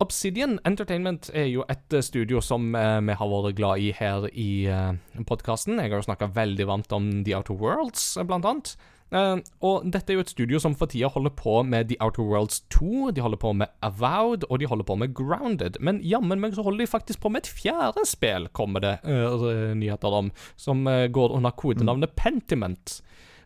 Obsidian 0.00 0.58
Entertainment 0.64 1.28
er 1.36 1.50
jo 1.50 1.64
et 1.68 1.92
eh, 1.92 2.04
studio 2.04 2.40
som 2.40 2.74
eh, 2.74 3.00
vi 3.04 3.16
har 3.20 3.32
vært 3.34 3.58
glad 3.58 3.82
i 3.84 3.90
her 3.92 4.24
i 4.32 4.50
uh, 4.72 4.94
podkasten. 5.28 5.76
Jeg 5.76 5.92
har 5.92 6.00
jo 6.00 6.08
snakka 6.08 6.30
veldig 6.34 6.66
varmt 6.70 6.94
om 6.96 7.10
The 7.26 7.36
Outer 7.36 7.58
Worlds, 7.60 8.16
eh, 8.16 8.24
blant 8.24 8.48
annet. 8.48 8.74
Eh, 9.10 9.36
og 9.66 9.86
dette 9.90 10.12
er 10.12 10.18
jo 10.18 10.24
et 10.24 10.30
studio 10.30 10.60
som 10.62 10.76
for 10.78 10.90
tida 10.90 11.10
holder 11.10 11.32
på 11.34 11.60
med 11.66 11.88
The 11.90 11.98
Outer 12.04 12.22
Worlds 12.26 12.62
2, 12.70 13.10
de 13.16 13.24
holder 13.24 13.40
på 13.42 13.52
med 13.58 13.72
Avowed, 13.82 14.46
og 14.48 14.60
de 14.62 14.68
holder 14.70 14.86
på 14.86 14.96
med 15.02 15.14
Grounded. 15.14 15.80
Men 15.80 16.00
jammen 16.06 16.40
meg 16.42 16.54
så 16.54 16.64
holder 16.66 16.84
de 16.84 16.90
faktisk 16.90 17.22
på 17.22 17.32
med 17.32 17.44
et 17.44 17.50
fjerde 17.50 18.06
spill, 18.06 18.48
kommer 18.54 18.84
det 18.84 18.96
eh, 19.02 19.74
nyheter 19.74 20.18
om, 20.22 20.30
som 20.56 20.86
eh, 20.86 21.08
går 21.10 21.34
under 21.38 21.56
kodenavnet 21.58 22.14
Pentiment. 22.16 23.00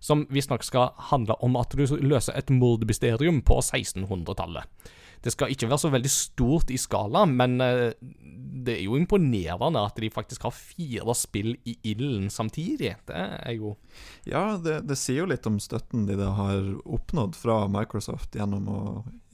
Som 0.05 0.27
visstnok 0.29 0.67
skal 0.67 0.93
handle 1.09 1.39
om 1.41 1.57
at 1.57 1.73
du 1.73 1.87
løser 1.97 2.37
et 2.37 2.53
mordmysterium 2.53 3.41
på 3.41 3.57
1600-tallet. 3.63 4.69
Det 5.25 5.33
skal 5.33 5.53
ikke 5.55 5.71
være 5.71 5.81
så 5.81 5.91
veldig 5.93 6.13
stort 6.13 6.73
i 6.73 6.79
skala, 6.81 7.25
men 7.29 7.57
eh, 7.65 7.97
det 8.65 8.79
er 8.79 8.85
jo 8.85 8.99
imponerende 8.99 9.81
at 9.81 9.99
de 10.01 10.11
faktisk 10.13 10.47
har 10.47 10.55
fire 10.57 11.17
spill 11.17 11.55
i 11.69 11.77
ilden 11.95 12.31
samtidig. 12.33 12.95
Det 13.09 13.17
er 13.19 13.57
jo 13.57 13.75
Ja, 14.29 14.59
det, 14.61 14.83
det 14.89 14.99
sier 15.01 15.25
jo 15.25 15.31
litt 15.33 15.49
om 15.49 15.61
støtten 15.63 16.07
de 16.09 16.19
har 16.21 16.71
oppnådd 16.85 17.37
fra 17.41 17.65
Microsoft 17.73 18.37
gjennom 18.37 18.69
å 18.69 18.81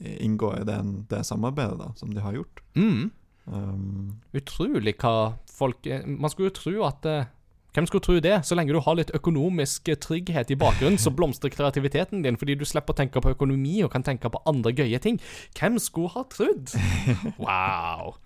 inngå 0.01 0.55
i 0.61 0.67
den, 0.67 1.01
det 1.11 1.25
samarbeidet 1.27 1.79
da, 1.83 1.91
som 1.99 2.15
de 2.15 2.23
har 2.23 2.39
gjort. 2.39 2.63
mm, 2.75 3.09
Um, 3.51 4.21
utrolig 4.37 4.93
hva 5.01 5.33
folk 5.49 5.87
eh, 5.89 6.03
Man 6.05 6.29
skulle 6.29 6.51
jo 6.51 6.57
tro 6.59 6.73
at 6.85 7.07
eh, 7.09 7.29
Hvem 7.71 7.85
skulle 7.87 8.03
tro 8.03 8.17
det? 8.19 8.33
Så 8.43 8.55
lenge 8.57 8.73
du 8.75 8.81
har 8.83 8.97
litt 8.99 9.13
økonomisk 9.15 9.87
trygghet 10.03 10.51
i 10.51 10.57
bakgrunnen, 10.59 10.99
så 10.99 11.11
blomstrer 11.15 11.53
kreativiteten 11.53 12.19
din 12.25 12.35
fordi 12.39 12.57
du 12.59 12.65
slipper 12.67 12.91
å 12.91 12.97
tenke 12.99 13.21
på 13.23 13.31
økonomi 13.31 13.77
og 13.85 13.91
kan 13.93 14.03
tenke 14.03 14.27
på 14.33 14.41
andre 14.49 14.73
gøye 14.75 14.99
ting. 14.99 15.21
Hvem 15.55 15.79
skulle 15.79 16.11
ha 16.17 16.25
trodd? 16.31 16.73
Wow. 17.39 18.17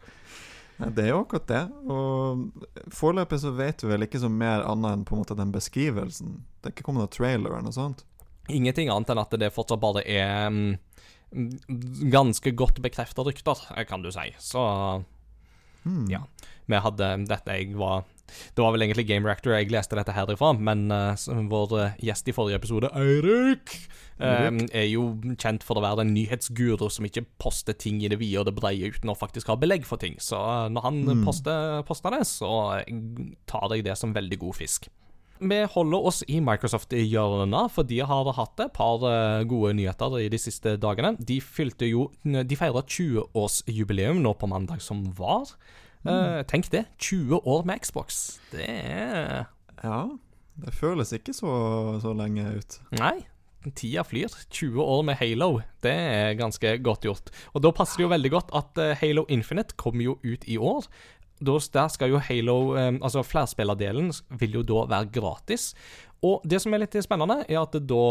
Det 0.75 1.05
er 1.05 1.11
jo 1.13 1.21
akkurat 1.21 1.45
det. 1.47 1.61
Og 1.87 2.89
foreløpig 2.91 3.37
så 3.39 3.53
vet 3.55 3.83
vi 3.85 3.91
vel 3.93 4.03
ikke 4.07 4.19
så 4.19 4.27
mer 4.33 4.65
annet 4.67 4.97
enn 4.97 5.05
på 5.07 5.15
en 5.15 5.21
måte 5.21 5.37
den 5.39 5.53
beskrivelsen. 5.53 6.39
Det 6.59 6.71
er 6.71 6.73
ikke 6.75 6.87
kommet 6.89 7.05
noen 7.05 7.13
trailer 7.15 7.53
eller 7.53 7.63
noe 7.69 7.75
sånt. 7.77 8.01
Ingenting 8.51 8.89
annet 8.91 9.13
enn 9.13 9.21
at 9.21 9.37
det 9.39 9.53
fortsatt 9.55 9.79
bare 9.81 10.03
er 10.03 10.49
mm, 10.51 10.73
ganske 12.11 12.51
godt 12.59 12.81
bekrefta 12.83 13.23
rykter, 13.25 13.61
kan 13.89 14.03
du 14.03 14.11
si. 14.11 14.31
Så 14.39 14.65
Hmm. 15.85 16.07
Ja. 16.09 16.23
vi 16.65 16.77
hadde 16.81 17.07
dette 17.29 17.55
jeg 17.59 17.75
var 17.77 18.07
Det 18.27 18.63
var 18.63 18.73
vel 18.73 18.81
egentlig 18.87 19.05
Game 19.07 19.27
Reactor 19.27 19.53
jeg 19.53 19.69
leste 19.71 19.95
dette 19.95 20.13
herifra, 20.15 20.53
men 20.57 20.87
uh, 20.91 21.13
vår 21.51 21.75
uh, 21.77 21.93
gjest 22.01 22.27
i 22.27 22.33
forrige 22.35 22.57
episode, 22.59 22.89
Eirik, 22.97 23.75
eh, 24.19 24.49
er 24.73 24.87
jo 24.89 25.05
kjent 25.37 25.63
for 25.63 25.77
å 25.77 25.83
være 25.85 26.01
en 26.05 26.13
nyhetsguru 26.15 26.89
som 26.89 27.05
ikke 27.05 27.25
poster 27.41 27.77
ting 27.77 28.01
i 28.03 28.09
det 28.11 28.17
vide 28.19 28.41
og 28.41 28.49
det 28.49 28.55
breie 28.57 28.89
uten 28.91 29.11
å 29.13 29.17
faktisk 29.17 29.47
ha 29.51 29.57
belegg 29.61 29.85
for 29.85 30.01
ting. 30.01 30.17
Så 30.19 30.39
når 30.71 30.81
han 30.87 31.01
Mm. 31.05 31.25
poster, 31.25 31.81
poster 31.87 32.11
det, 32.11 32.25
så 32.25 32.51
tar 33.45 33.75
jeg 33.75 33.83
det 33.85 33.97
som 33.97 34.13
veldig 34.13 34.39
god 34.39 34.55
fisk. 34.55 34.87
Vi 35.39 35.57
holder 35.67 36.05
oss 36.07 36.23
i 36.31 36.39
Microsoft-hjørnet, 36.39 37.71
for 37.71 37.83
de 37.83 37.99
har 37.99 38.29
hatt 38.33 38.59
et 38.63 38.71
par 38.73 38.99
gode 39.43 39.73
nyheter 39.75 40.15
i 40.23 40.29
de 40.31 40.37
siste 40.39 40.77
dagene. 40.79 41.17
De 41.19 41.41
fylte 41.43 41.89
jo 41.89 42.09
De 42.23 42.55
feira 42.55 42.81
20-årsjubileum 42.81 44.21
nå 44.23 44.33
på 44.39 44.47
mandag 44.47 44.81
som 44.81 45.03
var. 45.17 45.51
Eh, 46.05 46.41
tenk 46.49 46.69
det. 46.73 46.85
20 47.01 47.41
år 47.45 47.65
med 47.65 47.81
Xbox. 47.81 48.39
Det 48.51 48.67
er 48.67 49.47
Ja, 49.83 50.01
det 50.61 50.73
føles 50.73 51.11
ikke 51.13 51.33
så, 51.35 51.51
så 52.01 52.13
lenge 52.15 52.45
ut. 52.57 52.79
Nei. 52.99 53.25
Tida 53.73 54.03
flyr. 54.05 54.29
20 54.53 54.81
år 54.81 55.03
med 55.07 55.17
Halo. 55.17 55.59
Det 55.81 55.91
er 55.91 56.37
ganske 56.37 56.77
godt 56.85 57.07
gjort. 57.07 57.31
Og 57.53 57.63
da 57.65 57.73
passer 57.73 57.97
det 57.99 58.05
jo 58.05 58.13
veldig 58.13 58.31
godt 58.31 58.53
at 58.57 58.81
eh, 58.81 58.95
Halo 59.01 59.25
Infinite 59.33 59.77
kommer 59.81 60.05
jo 60.05 60.17
ut 60.23 60.45
i 60.45 60.57
år. 60.61 60.85
Da, 61.43 61.57
der 61.73 61.89
skal 61.91 62.13
jo 62.13 62.21
Halo, 62.21 62.57
eh, 62.79 62.93
altså 63.01 63.25
flerspillerdelen, 63.25 64.13
vil 64.39 64.59
jo 64.61 64.63
da 64.63 64.85
være 64.93 65.11
gratis. 65.17 65.73
Og 66.25 66.45
det 66.47 66.57
som 66.63 66.73
er 66.73 66.81
litt 66.81 66.95
spennende, 67.05 67.43
er 67.45 67.59
at 67.61 67.75
da 67.85 68.05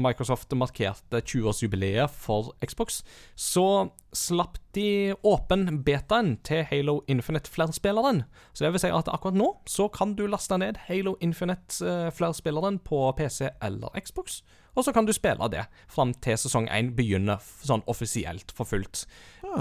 Microsoft 0.00 0.50
markerte 0.58 1.20
20-årsjubileet 1.20 2.10
for 2.10 2.50
Xbox, 2.64 3.02
så 3.38 3.90
slapp 4.16 4.58
de 4.74 5.12
åpen 5.26 5.82
betaen 5.86 6.32
til 6.46 6.64
Halo 6.66 6.96
Infinite-flerspilleren. 7.10 8.24
Så 8.52 8.64
det 8.64 8.72
vil 8.74 8.82
si 8.82 8.90
at 8.94 9.10
akkurat 9.12 9.38
nå 9.38 9.52
så 9.70 9.86
kan 9.92 10.16
du 10.18 10.24
laste 10.26 10.58
ned 10.58 10.80
Halo 10.88 11.14
Infinite-flerspilleren 11.22 12.80
på 12.86 13.04
PC 13.20 13.52
eller 13.62 13.94
Xbox, 14.02 14.40
og 14.74 14.86
så 14.86 14.94
kan 14.94 15.06
du 15.06 15.14
spille 15.14 15.50
det 15.52 15.66
fram 15.90 16.14
til 16.24 16.38
sesong 16.38 16.68
1 16.70 16.94
begynner 16.98 17.42
sånn 17.66 17.84
offisielt 17.90 18.54
for 18.54 18.66
fullt 18.70 19.04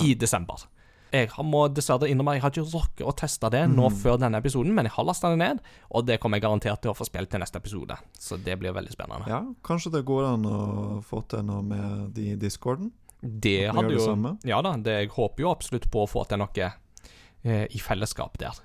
i 0.02 0.16
desember. 0.18 0.66
Jeg 1.10 1.30
må 1.46 1.64
dessverre 1.74 2.10
innrømme 2.10 2.36
jeg 2.38 2.44
har 2.44 2.54
ikke 2.54 2.68
rukket 2.70 3.06
å 3.08 3.14
teste 3.18 3.50
det 3.54 3.64
nå 3.72 3.88
før 4.02 4.20
denne 4.22 4.42
episoden, 4.42 4.76
men 4.78 4.86
jeg 4.86 4.94
har 4.94 5.08
lasta 5.08 5.32
det 5.34 5.40
ned, 5.42 5.62
og 5.90 6.06
det 6.06 6.20
kommer 6.22 6.38
jeg 6.38 6.46
garantert 6.46 6.84
til 6.84 6.94
å 6.94 6.98
få 6.98 7.08
spilt 7.08 7.32
til 7.34 7.42
neste 7.42 7.58
episode. 7.62 7.98
Så 8.14 8.38
det 8.38 8.60
blir 8.62 8.76
veldig 8.76 8.94
spennende. 8.94 9.30
Ja, 9.32 9.42
kanskje 9.66 9.96
det 9.98 10.06
går 10.10 10.28
an 10.36 10.46
å 10.46 10.60
få 11.06 11.24
til 11.32 11.46
noe 11.50 11.66
med 11.66 12.14
de 12.18 12.36
discorden? 12.40 12.92
Det 13.20 13.72
hadde 13.74 13.98
jo 13.98 14.06
det? 14.14 14.36
Ja 14.48 14.62
da, 14.64 14.78
det, 14.80 14.96
jeg 15.02 15.14
håper 15.18 15.44
jo 15.44 15.52
absolutt 15.52 15.90
på 15.92 16.06
å 16.06 16.10
få 16.10 16.24
til 16.30 16.40
noe 16.40 16.70
eh, 16.70 17.66
i 17.66 17.82
fellesskap 17.84 18.38
der. 18.40 18.62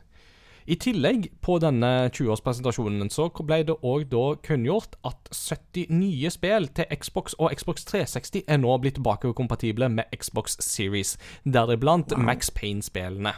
I 0.64 0.78
tillegg, 0.80 1.26
på 1.44 1.58
denne 1.60 2.08
20-årspresentasjonen, 2.08 3.10
så 3.12 3.26
ble 3.44 3.58
det 3.68 3.74
òg 3.84 4.06
da 4.08 4.22
kunngjort 4.46 4.96
at 5.04 5.28
70 5.28 5.92
nye 5.92 6.30
spill 6.32 6.70
til 6.72 6.88
Xbox 6.88 7.36
og 7.36 7.52
Xbox 7.52 7.84
360 7.90 8.46
er 8.48 8.62
nå 8.62 8.72
blitt 8.80 9.02
bakoverkompatible 9.04 9.90
med 9.92 10.08
Xbox 10.16 10.56
Series, 10.64 11.18
deriblant 11.44 12.16
Max 12.16 12.48
Payne-spillene. 12.56 13.34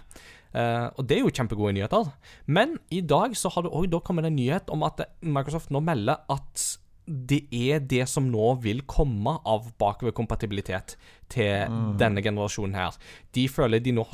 Uh, 0.55 0.87
og 0.95 1.03
det 1.09 1.19
er 1.19 1.25
jo 1.27 1.35
kjempegode 1.35 1.75
nyheter. 1.75 2.15
Men 2.47 2.79
i 2.95 3.03
dag 3.03 3.35
så 3.37 3.51
har 3.53 3.67
det 3.67 3.75
òg 3.75 3.99
kommet 4.07 4.29
en 4.29 4.39
nyhet 4.39 4.71
om 4.71 4.87
at 4.87 5.03
Microsoft 5.21 5.75
nå 5.75 5.83
melder 5.83 6.23
at 6.31 6.69
det 7.07 7.45
er 7.55 7.85
det 7.87 8.05
som 8.11 8.27
nå 8.31 8.57
vil 8.65 8.83
komme 8.91 9.37
av 9.47 9.71
bakoverkompatibilitet 9.79 10.97
til 11.33 11.71
denne 12.01 12.23
generasjonen 12.25 12.77
her. 12.79 12.99
De 13.35 13.47
føler 13.51 13.83
de 13.83 13.95
nå 13.95 14.05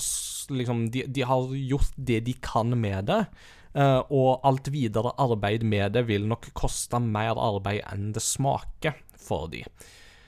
liksom 0.52 0.86
De, 0.92 1.04
de 1.08 1.24
har 1.24 1.52
gjort 1.56 1.96
det 1.96 2.20
de 2.26 2.34
kan 2.44 2.74
med 2.78 3.08
det. 3.08 3.24
Uh, 3.72 4.04
og 4.12 4.44
alt 4.44 4.68
videre 4.68 5.14
arbeid 5.22 5.62
med 5.64 5.94
det 5.96 6.04
vil 6.10 6.26
nok 6.28 6.50
koste 6.52 7.00
mer 7.00 7.38
arbeid 7.40 7.80
enn 7.88 8.10
det 8.12 8.20
smaker 8.20 8.98
for 9.16 9.48
de. 9.52 9.62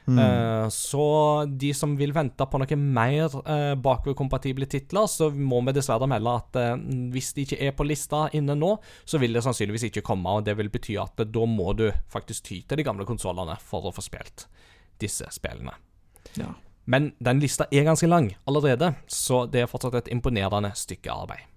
Eh, 0.04 0.68
så 0.68 1.04
de 1.48 1.70
som 1.74 1.94
vil 1.96 2.12
vente 2.12 2.44
på 2.44 2.60
noe 2.60 2.76
mer 2.76 3.32
uh, 3.32 3.72
bakoverkompatible 3.80 4.68
titler, 4.68 5.08
så 5.08 5.30
må 5.32 5.62
vi 5.64 5.74
dessverre 5.76 6.08
melde 6.10 6.34
at 6.40 6.58
eh, 6.60 6.74
hvis 7.14 7.32
de 7.36 7.46
ikke 7.46 7.60
er 7.64 7.72
på 7.76 7.86
lista 7.88 8.26
inne 8.36 8.56
nå, 8.58 8.74
så 9.08 9.20
vil 9.22 9.36
det 9.36 9.44
sannsynligvis 9.46 9.88
ikke 9.88 10.04
komme. 10.04 10.36
Og 10.36 10.44
det 10.44 10.56
vil 10.60 10.72
bety 10.72 10.98
at 11.00 11.24
eh, 11.24 11.30
da 11.30 11.46
må 11.48 11.72
du 11.78 11.86
faktisk 12.12 12.50
ty 12.50 12.60
til 12.62 12.80
de 12.80 12.86
gamle 12.86 13.08
konsollene 13.08 13.56
for 13.64 13.88
å 13.88 13.94
få 13.94 14.04
spilt 14.04 14.46
disse 15.00 15.26
spillene. 15.32 15.72
Ja. 16.38 16.52
Men 16.84 17.14
den 17.24 17.40
lista 17.40 17.64
er 17.72 17.86
ganske 17.88 18.08
lang 18.10 18.34
allerede, 18.44 18.92
så 19.08 19.46
det 19.48 19.64
er 19.64 19.70
fortsatt 19.70 20.02
et 20.02 20.12
imponerende 20.12 20.74
stykke 20.76 21.12
arbeid. 21.12 21.53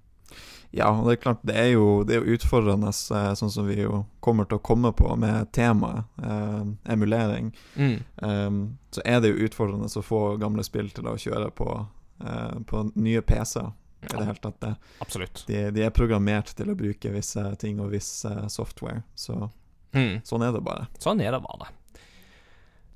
Ja, 0.72 0.90
det 1.06 1.12
er 1.12 1.22
klart, 1.22 1.40
det 1.48 1.56
er 1.56 1.70
jo, 1.72 2.04
det 2.04 2.16
er 2.18 2.26
jo 2.26 2.36
utfordrende, 2.38 2.90
eh, 2.92 3.32
sånn 3.40 3.52
som 3.52 3.68
vi 3.68 3.80
jo 3.82 4.06
kommer 4.20 4.46
til 4.46 4.58
å 4.60 4.62
komme 4.68 4.92
på 4.94 5.16
med 5.18 5.52
temaet, 5.56 6.04
eh, 6.24 6.64
emulering. 6.94 7.54
Mm. 7.76 7.98
Um, 8.22 8.78
så 8.92 9.02
er 9.06 9.22
det 9.22 9.32
jo 9.32 9.48
utfordrende 9.48 9.88
å 9.88 10.04
få 10.04 10.38
gamle 10.42 10.64
spill 10.68 10.90
til 10.90 11.08
å 11.08 11.16
kjøre 11.18 11.50
på, 11.56 11.88
eh, 12.26 12.60
på 12.68 12.92
nye 12.96 13.22
PC-er. 13.22 13.72
I 14.04 14.12
det 14.14 14.26
hele 14.28 14.36
tatt. 14.44 14.60
Det. 14.62 14.76
Absolutt. 15.02 15.44
De, 15.48 15.72
de 15.72 15.82
er 15.84 15.90
programmert 15.90 16.52
til 16.56 16.70
å 16.70 16.76
bruke 16.78 17.10
visse 17.12 17.42
ting 17.58 17.80
og 17.82 17.90
viss 17.96 18.26
eh, 18.26 18.46
software, 18.48 19.04
så 19.16 19.50
Mm. 19.96 20.20
sånn 20.22 20.44
er 20.46 20.52
det 20.52 20.62
bare. 20.64 20.88
Sånn 21.00 21.22
er 21.24 21.32
det 21.32 21.40
bare. 21.42 21.70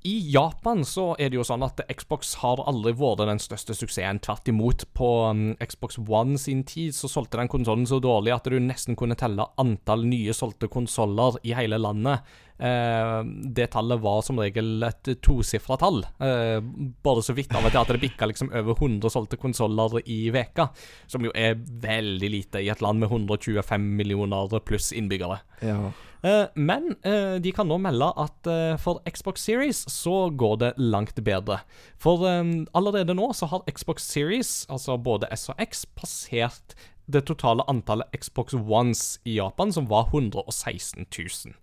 I 0.02 0.14
Japan 0.32 0.82
så 0.86 1.12
er 1.14 1.30
det 1.30 1.38
jo 1.38 1.44
sånn 1.46 1.62
at 1.62 1.78
Xbox 1.86 2.34
har 2.40 2.62
aldri 2.66 2.94
vært 2.98 3.22
den 3.28 3.40
største 3.42 3.76
suksessen. 3.78 4.18
Tvert 4.24 4.50
imot. 4.50 4.86
På 4.98 5.10
um, 5.30 5.52
Xbox 5.62 6.00
One 6.02 6.40
sin 6.42 6.64
tid 6.66 6.96
så 6.96 7.10
solgte 7.10 7.38
den 7.38 7.50
konsollen 7.52 7.86
så 7.86 8.00
dårlig 8.02 8.34
at 8.34 8.48
du 8.50 8.58
nesten 8.58 8.98
kunne 8.98 9.18
telle 9.18 9.46
antall 9.62 10.02
nye 10.08 10.34
solgte 10.34 10.70
konsoller 10.72 11.38
i 11.46 11.54
hele 11.54 11.78
landet. 11.78 12.26
Eh, 12.62 13.24
det 13.54 13.66
tallet 13.72 13.98
var 14.02 14.20
som 14.22 14.38
regel 14.38 14.84
et 14.86 15.08
tosifra 15.22 15.78
tall. 15.80 16.02
Eh, 16.22 16.58
bare 17.02 17.22
så 17.22 17.34
vidt 17.34 17.54
av 17.54 17.66
og 17.66 17.72
til 17.72 17.80
at 17.80 17.90
det 17.94 18.02
bikka 18.02 18.28
liksom 18.30 18.52
over 18.54 18.76
100 18.76 19.10
solgte 19.10 19.38
konsoller 19.40 19.98
i 20.02 20.24
veka. 20.34 20.68
Som 21.10 21.26
jo 21.26 21.34
er 21.34 21.58
veldig 21.58 22.30
lite 22.30 22.62
i 22.62 22.70
et 22.74 22.82
land 22.82 23.02
med 23.02 23.10
125 23.10 23.86
millioner 23.98 24.58
pluss 24.66 24.92
innbyggere. 24.94 25.40
Ja. 25.62 25.92
Eh, 26.22 26.44
men 26.54 26.94
eh, 27.02 27.34
de 27.42 27.50
kan 27.54 27.66
nå 27.66 27.80
melde 27.82 28.06
at 28.22 28.46
eh, 28.46 28.76
for 28.78 29.02
Xbox 29.10 29.42
Series 29.42 29.82
så 29.90 30.28
går 30.30 30.56
det 30.60 30.70
langt 30.78 31.18
bedre. 31.24 31.58
For 31.98 32.22
allerede 32.74 33.16
nå 33.18 33.32
så 33.34 33.48
har 33.50 33.66
Xbox 33.66 34.06
Series, 34.06 34.52
altså 34.70 34.96
både 34.96 35.30
S 35.34 35.48
og 35.50 35.58
X, 35.62 35.84
passert 35.98 36.76
det 37.10 37.24
totale 37.26 37.66
antallet 37.68 38.06
Xbox 38.14 38.54
Ones 38.54 39.18
i 39.26 39.36
Japan, 39.40 39.72
som 39.74 39.88
var 39.90 40.06
116 40.12 41.06
000. 41.10 41.56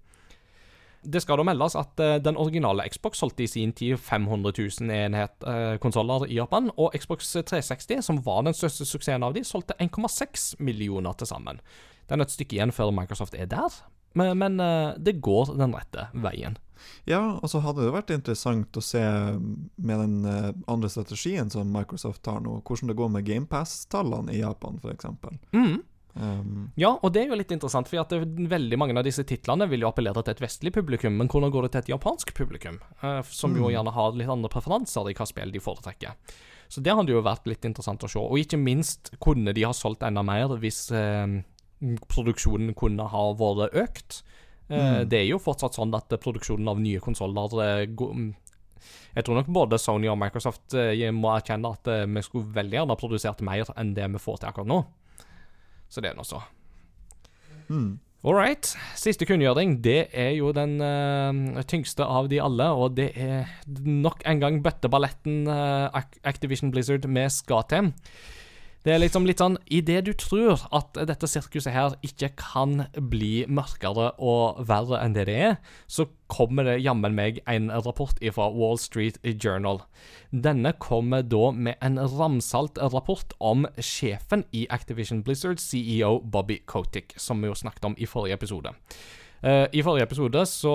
Det 0.99 1.21
skal 1.23 1.39
da 1.39 1.45
meldes 1.47 1.77
at 1.79 2.01
uh, 2.03 2.17
den 2.19 2.35
originale 2.35 2.83
Xbox 2.91 3.21
solgte 3.21 3.45
i 3.45 3.47
sin 3.47 3.71
tid 3.71 3.95
500 4.03 4.51
000 4.81 4.91
enhet 4.91 5.45
uh, 5.47 5.77
konsoller 5.79 6.25
i 6.27 6.35
Japan, 6.35 6.67
og 6.75 6.91
Xbox 6.99 7.31
360, 7.31 8.03
som 8.03 8.19
var 8.25 8.43
den 8.43 8.53
største 8.57 8.83
suksessen 8.83 9.23
av 9.23 9.37
de, 9.37 9.45
solgte 9.47 9.79
1,6 9.79 10.57
millioner 10.59 11.15
til 11.15 11.31
sammen. 11.31 11.63
Det 12.03 12.17
er 12.17 12.25
et 12.25 12.35
stykke 12.35 12.59
igjen 12.59 12.75
før 12.75 12.91
Microsoft 12.91 13.39
er 13.39 13.47
der, 13.47 13.79
men, 14.13 14.37
men 14.37 14.59
eh, 14.59 14.95
det 14.97 15.19
går 15.21 15.53
den 15.59 15.75
rette 15.75 16.07
veien. 16.13 16.57
Ja, 17.05 17.37
og 17.41 17.49
så 17.51 17.59
hadde 17.59 17.83
det 17.83 17.91
vært 17.93 18.11
interessant 18.15 18.77
å 18.79 18.81
se 18.83 19.01
med 19.03 19.99
den 19.99 20.25
eh, 20.25 20.49
andre 20.71 20.89
strategien 20.89 21.51
som 21.51 21.69
Microsoft 21.73 22.23
tar 22.23 22.39
nå, 22.41 22.61
hvordan 22.65 22.91
det 22.91 22.97
går 22.97 23.11
med 23.13 23.27
GamePass-tallene 23.27 24.33
i 24.33 24.41
Japan, 24.41 24.79
f.eks. 24.81 25.09
Mm. 25.53 25.79
Um, 26.19 26.71
Ja, 26.79 26.95
og 26.97 27.13
det 27.13 27.21
er 27.21 27.29
jo 27.29 27.37
litt 27.37 27.51
interessant, 27.53 27.87
for 27.87 28.01
at 28.01 28.11
det, 28.11 28.23
veldig 28.49 28.79
mange 28.81 28.95
av 28.97 29.05
disse 29.05 29.23
titlene 29.27 29.67
vil 29.69 29.85
jo 29.85 29.91
appellere 29.91 30.23
til 30.25 30.33
et 30.33 30.41
vestlig 30.43 30.73
publikum, 30.75 31.15
men 31.19 31.29
hvordan 31.29 31.51
går 31.53 31.67
det 31.67 31.73
til 31.75 31.83
et 31.83 31.91
japansk 31.93 32.33
publikum, 32.37 32.79
uh, 33.03 33.21
som 33.29 33.53
jo 33.55 33.67
Mm. 33.67 33.73
gjerne 33.75 33.93
har 33.93 34.15
litt 34.17 34.29
andre 34.29 34.49
preferanser 34.49 35.11
i 35.11 35.13
hva 35.19 35.27
spill 35.29 35.51
de 35.53 35.59
foretrekker. 35.63 36.15
Så 36.69 36.81
det 36.85 36.93
hadde 36.95 37.11
jo 37.13 37.21
vært 37.25 37.47
litt 37.49 37.65
interessant 37.65 38.03
å 38.03 38.09
se, 38.09 38.19
og 38.19 38.37
ikke 38.37 38.57
minst 38.61 39.11
kunne 39.19 39.53
de 39.53 39.63
ha 39.65 39.71
solgt 39.73 40.03
enda 40.05 40.21
mer 40.23 40.47
hvis 40.61 40.91
eh, 40.93 41.41
produksjonen 42.11 42.75
kunne 42.77 43.07
ha 43.11 43.23
vært 43.39 43.77
økt. 43.85 44.21
Eh, 44.69 44.77
Mm. 44.77 45.09
Det 45.09 45.17
er 45.17 45.25
jo 45.31 45.39
fortsatt 45.41 45.73
sånn 45.73 45.95
at 45.97 46.13
produksjonen 46.21 46.67
av 46.69 46.77
nye 46.77 46.99
konsoller 47.01 47.55
eh, 47.63 47.87
mm, 47.89 48.27
Jeg 49.15 49.25
tror 49.25 49.39
nok 49.39 49.47
både 49.47 49.79
Sony 49.81 50.07
og 50.11 50.19
Microsoft 50.21 50.75
eh, 50.77 51.09
må 51.11 51.31
erkjenne 51.33 51.71
at 51.73 51.89
vi 52.05 52.21
skulle 52.21 52.53
veldig 52.53 52.77
gjerne 52.77 52.93
ha 52.93 52.99
produsert 52.99 53.41
mer 53.41 53.65
enn 53.75 53.95
det 53.97 54.05
vi 54.13 54.21
får 54.21 54.37
til 54.43 54.51
akkurat 54.51 54.69
nå. 54.69 54.83
Så 55.89 56.01
det 56.05 56.11
er 56.11 56.19
nå 56.19 56.23
så. 56.27 56.43
mm. 57.69 57.97
All 58.21 58.35
right. 58.35 58.67
Siste 58.99 59.23
kunngjøring, 59.23 59.77
det 59.79 60.09
er 60.11 60.33
jo 60.35 60.49
den 60.51 60.81
eh, 60.83 61.61
tyngste 61.63 62.03
av 62.03 62.27
de 62.27 62.41
alle, 62.43 62.65
og 62.75 62.97
det 62.97 63.13
er 63.15 63.47
nok 63.87 64.25
en 64.27 64.41
gang 64.41 64.57
bøtteballetten 64.65 65.47
eh, 65.47 66.01
Activision 66.27 66.73
Blizzard 66.73 67.07
vi 67.07 67.23
skal 67.31 67.63
til. 67.71 67.93
Det 68.79 68.93
er 68.93 69.01
liksom 69.01 69.25
litt 69.27 69.41
sånn 69.41 69.57
Idet 69.67 70.05
du 70.07 70.13
tror 70.15 70.61
at 70.75 70.95
dette 71.09 71.27
sirkuset 71.27 71.73
her 71.75 71.97
ikke 72.05 72.29
kan 72.39 72.85
bli 73.11 73.43
mørkere 73.51 74.13
og 74.23 74.61
verre 74.69 75.01
enn 75.03 75.17
det 75.17 75.25
det 75.27 75.35
er, 75.49 75.57
så 75.91 76.07
kommer 76.31 76.63
det 76.63 76.77
jammen 76.79 77.17
meg 77.17 77.41
en 77.49 77.67
rapport 77.73 78.15
fra 78.35 78.47
Wall 78.55 78.79
Street 78.79 79.19
Journal. 79.43 79.81
Denne 80.31 80.71
kommer 80.79 81.25
da 81.27 81.51
med 81.51 81.75
en 81.83 81.99
ramsalt 81.99 82.79
rapport 82.93 83.35
om 83.43 83.67
sjefen 83.83 84.45
i 84.55 84.63
Activision 84.71 85.25
Blizzard, 85.27 85.59
CEO 85.59 86.21
Bobby 86.23 86.61
Kotick, 86.65 87.17
som 87.17 87.41
vi 87.41 87.51
jo 87.51 87.57
snakket 87.57 87.91
om 87.91 87.97
i 87.99 88.07
forrige 88.07 88.39
episode. 88.39 88.71
Eh, 89.41 89.65
I 89.71 89.83
forrige 89.85 90.03
episode 90.03 90.41
så 90.51 90.73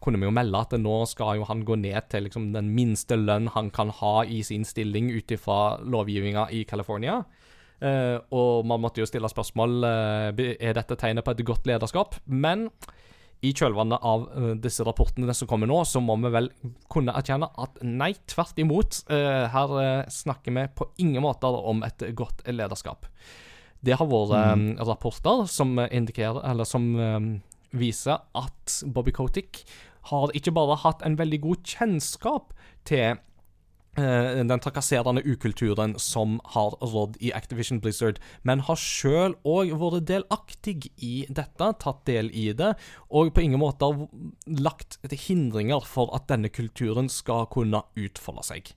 kunne 0.00 0.20
vi 0.20 0.24
jo 0.24 0.32
melde 0.32 0.60
at 0.64 0.72
nå 0.80 1.02
skal 1.10 1.36
jo 1.40 1.48
han 1.48 1.64
gå 1.68 1.76
ned 1.76 2.08
til 2.12 2.24
liksom 2.26 2.48
den 2.54 2.70
minste 2.72 3.18
lønn 3.20 3.50
han 3.52 3.68
kan 3.74 3.92
ha 4.00 4.22
i 4.24 4.40
sin 4.46 4.64
stilling 4.64 5.10
ut 5.12 5.34
ifra 5.34 5.76
lovgivninga 5.84 6.48
i 6.56 6.64
California. 6.68 7.20
Eh, 7.82 8.16
og 8.32 8.64
man 8.68 8.80
måtte 8.80 9.02
jo 9.02 9.10
stille 9.10 9.28
spørsmål 9.28 9.84
eh, 9.84 10.42
er 10.56 10.78
dette 10.78 10.96
tegnet 10.96 11.26
på 11.26 11.36
et 11.36 11.44
godt 11.44 11.68
lederskap. 11.68 12.16
Men 12.24 12.70
i 13.42 13.50
kjølvannet 13.58 14.04
av 14.06 14.28
disse 14.62 14.84
rapportene 14.86 15.34
som 15.34 15.48
kommer 15.50 15.66
nå, 15.66 15.80
så 15.82 15.98
må 15.98 16.14
vi 16.22 16.30
vel 16.30 16.46
kunne 16.86 17.10
erkjenne 17.18 17.48
at 17.58 17.80
nei, 17.82 18.12
tvert 18.30 18.60
imot. 18.62 19.00
her 19.10 19.72
snakker 20.06 20.54
vi 20.54 20.62
på 20.78 20.86
ingen 21.02 21.24
måter 21.24 21.50
om 21.50 21.82
et 21.82 22.04
godt 22.14 22.46
lederskap. 22.46 23.10
Det 23.82 23.98
har 23.98 24.06
vært 24.06 24.36
eh, 24.38 24.84
rapporter 24.86 25.42
som 25.50 25.74
indikerer, 25.90 26.38
eller 26.52 26.70
som 26.70 26.86
viser 27.72 28.22
at 28.38 28.78
Bobby 28.86 29.12
Kotick 29.14 29.64
har 30.10 30.32
ikke 30.36 30.54
bare 30.54 30.80
hatt 30.82 31.04
en 31.06 31.18
veldig 31.18 31.40
god 31.44 31.68
kjennskap 31.68 32.50
til 32.88 33.14
eh, 33.14 34.40
den 34.42 34.62
trakasserende 34.62 35.22
ukulturen 35.22 35.94
som 36.02 36.40
har 36.56 36.74
rådd 36.82 37.20
i 37.22 37.30
Activision 37.36 37.80
Blizzard, 37.82 38.18
men 38.42 38.64
har 38.66 38.80
sjøl 38.80 39.36
òg 39.46 39.74
vært 39.78 40.08
delaktig 40.10 40.90
i 40.98 41.14
dette, 41.30 41.70
tatt 41.84 42.02
del 42.08 42.32
i 42.34 42.50
det, 42.58 42.74
og 43.10 43.30
på 43.34 43.46
ingen 43.46 43.62
måte 43.62 43.92
lagt 44.46 44.98
hindringer 45.28 45.86
for 45.86 46.10
at 46.16 46.26
denne 46.32 46.50
kulturen 46.50 47.10
skal 47.12 47.46
kunne 47.52 47.84
utfolde 47.94 48.48
seg. 48.50 48.74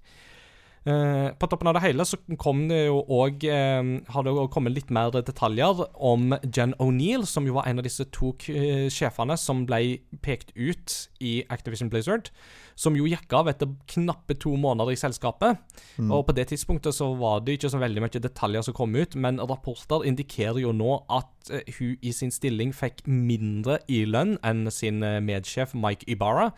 Eh, 0.85 1.29
på 1.33 1.47
toppen 1.49 1.65
av 1.65 1.73
det 1.73 1.81
hele 1.81 2.05
så 2.05 2.19
kom 2.37 2.67
det 2.69 2.83
jo 2.83 2.99
òg 3.09 3.41
eh, 3.49 3.87
Har 4.13 4.21
det 4.21 4.33
jo 4.35 4.43
kommet 4.53 4.75
litt 4.75 4.91
mer 4.93 5.09
detaljer 5.15 5.81
om 5.97 6.35
Jen 6.45 6.75
O'Neill, 6.77 7.25
som 7.25 7.47
jo 7.49 7.55
var 7.57 7.65
en 7.65 7.81
av 7.81 7.87
disse 7.87 8.05
to 8.13 8.35
eh, 8.53 8.85
sjefene 8.93 9.33
som 9.41 9.63
ble 9.65 9.97
pekt 10.21 10.53
ut 10.53 10.93
i 11.17 11.39
Activision 11.49 11.89
Blizzard. 11.89 12.29
Som 12.77 12.99
jo 12.99 13.09
gikk 13.09 13.33
av 13.33 13.49
etter 13.49 13.71
knappe 13.95 14.37
to 14.37 14.53
måneder 14.61 14.93
i 14.93 14.99
selskapet. 14.99 15.57
Mm. 15.97 16.11
Og 16.13 16.27
på 16.27 16.37
det 16.37 16.51
tidspunktet 16.51 16.93
så 16.93 17.09
var 17.17 17.41
det 17.41 17.57
ikke 17.57 17.73
så 17.73 17.81
veldig 17.81 18.05
mye 18.05 18.21
detaljer 18.21 18.67
som 18.67 18.77
kom 18.77 18.93
ut, 18.93 19.17
men 19.17 19.41
rapporter 19.41 20.05
indikerer 20.05 20.61
jo 20.61 20.75
nå 20.75 20.99
at 21.09 21.31
hun 21.79 21.95
i 22.01 22.11
sin 22.13 22.33
stilling 22.33 22.73
fikk 22.75 23.05
mindre 23.07 23.79
i 23.89 24.03
lønn 24.05 24.35
enn 24.45 24.67
sin 24.73 25.01
medsjef 25.01 25.73
Mike 25.77 26.05
Ibarra 26.11 26.51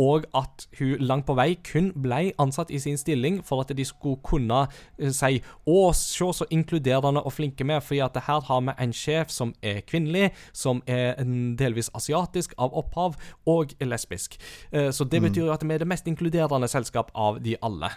og 0.00 0.24
at 0.34 0.66
hun 0.78 1.02
langt 1.04 1.26
på 1.26 1.34
vei 1.36 1.54
kun 1.64 1.90
ble 2.02 2.32
ansatt 2.40 2.70
i 2.72 2.80
sin 2.80 2.96
stilling 2.96 3.40
for 3.44 3.60
at 3.60 3.72
de 3.76 3.84
skulle 3.84 4.20
kunne 4.24 4.64
eh, 4.98 5.12
si 5.12 5.42
Å, 5.68 5.92
se 5.96 6.28
så 6.32 6.46
inkluderende 6.50 7.22
og 7.22 7.32
flinke 7.32 7.64
vi 7.66 7.74
er, 7.76 7.84
fordi 7.84 8.00
at 8.04 8.16
her 8.26 8.40
har 8.48 8.64
vi 8.66 8.76
en 8.78 8.92
sjef 8.96 9.30
som 9.30 9.54
er 9.62 9.82
kvinnelig, 9.86 10.32
som 10.52 10.82
er 10.86 11.20
delvis 11.58 11.90
asiatisk 11.94 12.54
av 12.58 12.74
opphav, 12.74 13.16
og 13.46 13.74
er 13.80 13.90
lesbisk. 13.90 14.38
Eh, 14.72 14.90
Så 14.90 15.04
det 15.04 15.22
betyr 15.22 15.46
jo 15.46 15.52
at 15.52 15.62
vi 15.62 15.74
er 15.74 15.78
det 15.78 15.88
mest 15.88 16.06
inkluderende 16.06 16.68
selskap 16.68 17.10
av 17.14 17.42
de 17.42 17.56
alle. 17.62 17.90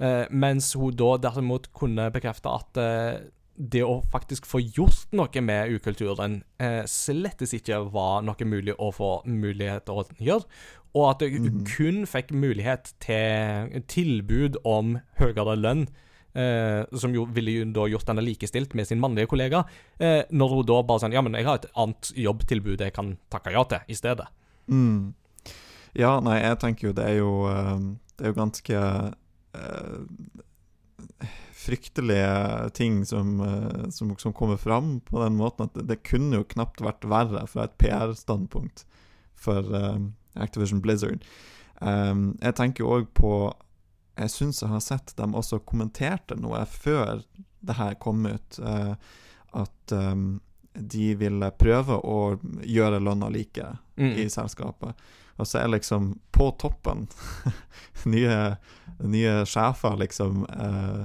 Eh, 0.00 0.26
Mens 0.30 0.72
hun 0.74 0.94
da 0.96 1.16
derimot 1.18 1.72
kunne 1.72 2.10
bekrefte 2.10 2.48
at 2.48 2.82
det 3.56 3.82
å 3.84 4.00
faktisk 4.12 4.46
få 4.48 4.60
gjort 4.64 5.12
noe 5.12 5.42
med 5.44 5.74
ukulturen 5.76 6.40
eh, 6.62 6.82
slettes 6.88 7.52
ikke 7.56 7.82
var 7.92 8.22
noe 8.24 8.48
mulig 8.48 8.74
å 8.80 8.88
få 8.94 9.10
mulighet 9.28 9.84
til 9.86 10.00
å 10.00 10.04
gjøre, 10.18 10.46
og 10.92 11.08
at 11.08 11.22
det 11.24 11.52
kun 11.68 12.02
fikk 12.08 12.32
mulighet 12.36 12.92
til 13.00 13.82
tilbud 13.88 14.58
om 14.68 14.98
høyere 15.20 15.56
lønn, 15.56 15.86
eh, 16.36 16.84
som 16.92 17.14
jo 17.16 17.24
ville 17.32 17.54
jo 17.56 17.70
da 17.76 17.86
gjort 17.88 18.12
henne 18.12 18.24
likestilt 18.26 18.76
med 18.78 18.88
sin 18.88 19.00
mannlige 19.00 19.30
kollega, 19.32 19.64
eh, 19.98 20.22
når 20.30 20.54
hun 20.56 20.68
da 20.68 20.82
bare 20.82 21.04
sånn 21.04 21.16
Ja, 21.16 21.24
men 21.24 21.36
jeg 21.38 21.48
har 21.48 21.60
et 21.60 21.70
annet 21.72 22.12
jobbtilbud 22.16 22.84
jeg 22.84 22.96
kan 22.96 23.16
takke 23.32 23.54
ja 23.56 23.64
til 23.64 23.88
i 23.88 23.96
stedet. 23.96 24.28
Mm. 24.68 25.14
Ja, 25.98 26.18
nei, 26.24 26.38
jeg 26.40 26.60
tenker 26.60 26.88
jo 26.88 26.94
det 26.96 27.04
er 27.04 27.18
jo 27.18 27.32
eh, 27.50 27.76
Det 28.16 28.24
er 28.24 28.32
jo 28.32 28.38
ganske 28.38 28.78
eh, 29.56 29.98
fryktelige 31.62 32.70
ting 32.76 33.04
som, 33.06 33.40
eh, 33.40 33.90
som, 33.90 34.16
som 34.18 34.32
kommer 34.32 34.56
fram 34.56 35.00
på 35.00 35.20
den 35.22 35.36
måten 35.38 35.66
at 35.66 35.76
det, 35.76 35.86
det 35.90 36.02
kunne 36.06 36.40
jo 36.40 36.48
knapt 36.54 36.82
vært 36.82 37.06
verre 37.08 37.44
fra 37.50 37.66
et 37.66 37.76
PR-standpunkt 37.80 38.84
for 39.38 39.76
eh, 39.76 40.00
Activision 40.34 40.80
Blizzard. 40.80 41.24
Um, 41.82 42.36
jeg 42.40 42.54
tenker 42.54 42.84
òg 42.86 43.08
på 43.14 43.52
Jeg 44.16 44.30
syns 44.30 44.60
jeg 44.62 44.68
har 44.70 44.80
sett 44.84 45.14
dem 45.16 45.34
også 45.34 45.58
kommenterte 45.64 46.36
noe 46.38 46.64
før 46.68 47.22
det 47.64 47.74
her 47.78 47.94
kom 47.94 48.26
ut, 48.26 48.58
uh, 48.60 48.94
at 49.52 49.92
um, 49.96 50.40
de 50.74 51.14
ville 51.20 51.48
prøve 51.58 51.96
å 52.04 52.38
gjøre 52.64 53.00
lønna 53.00 53.28
like 53.32 53.72
Mm. 53.96 54.14
i 54.16 54.24
selskapet. 54.32 54.94
Og 55.38 55.46
så 55.46 55.58
er 55.60 55.68
liksom 55.68 56.14
på 56.32 56.46
toppen 56.58 57.06
nye, 58.08 58.56
nye 59.04 59.34
sjefer, 59.46 59.96
liksom 60.00 60.46
Uh, 60.48 61.04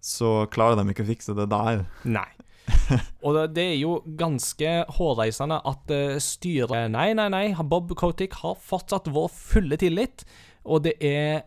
Så 0.00 0.46
klarer 0.52 0.76
de 0.78 0.90
ikke 0.92 1.02
å 1.02 1.08
fikse 1.08 1.34
det 1.34 1.48
der. 1.50 1.80
Nei. 2.04 2.28
Og 3.26 3.36
det, 3.54 3.64
er 3.64 3.76
jo 3.78 3.98
ganske 4.18 4.72
hårreisende 4.98 5.60
at 5.66 5.92
uh, 5.94 6.16
styret 6.22 6.90
Nei, 6.92 7.10
nei, 7.16 7.28
nei. 7.32 7.44
Bob 7.64 7.92
Kotick 7.98 8.38
har 8.42 8.58
fortsatt 8.60 9.10
vår 9.12 9.30
fulle 9.34 9.78
tillit. 9.80 10.24
Og 10.64 10.84
det 10.86 10.98
er 11.00 11.46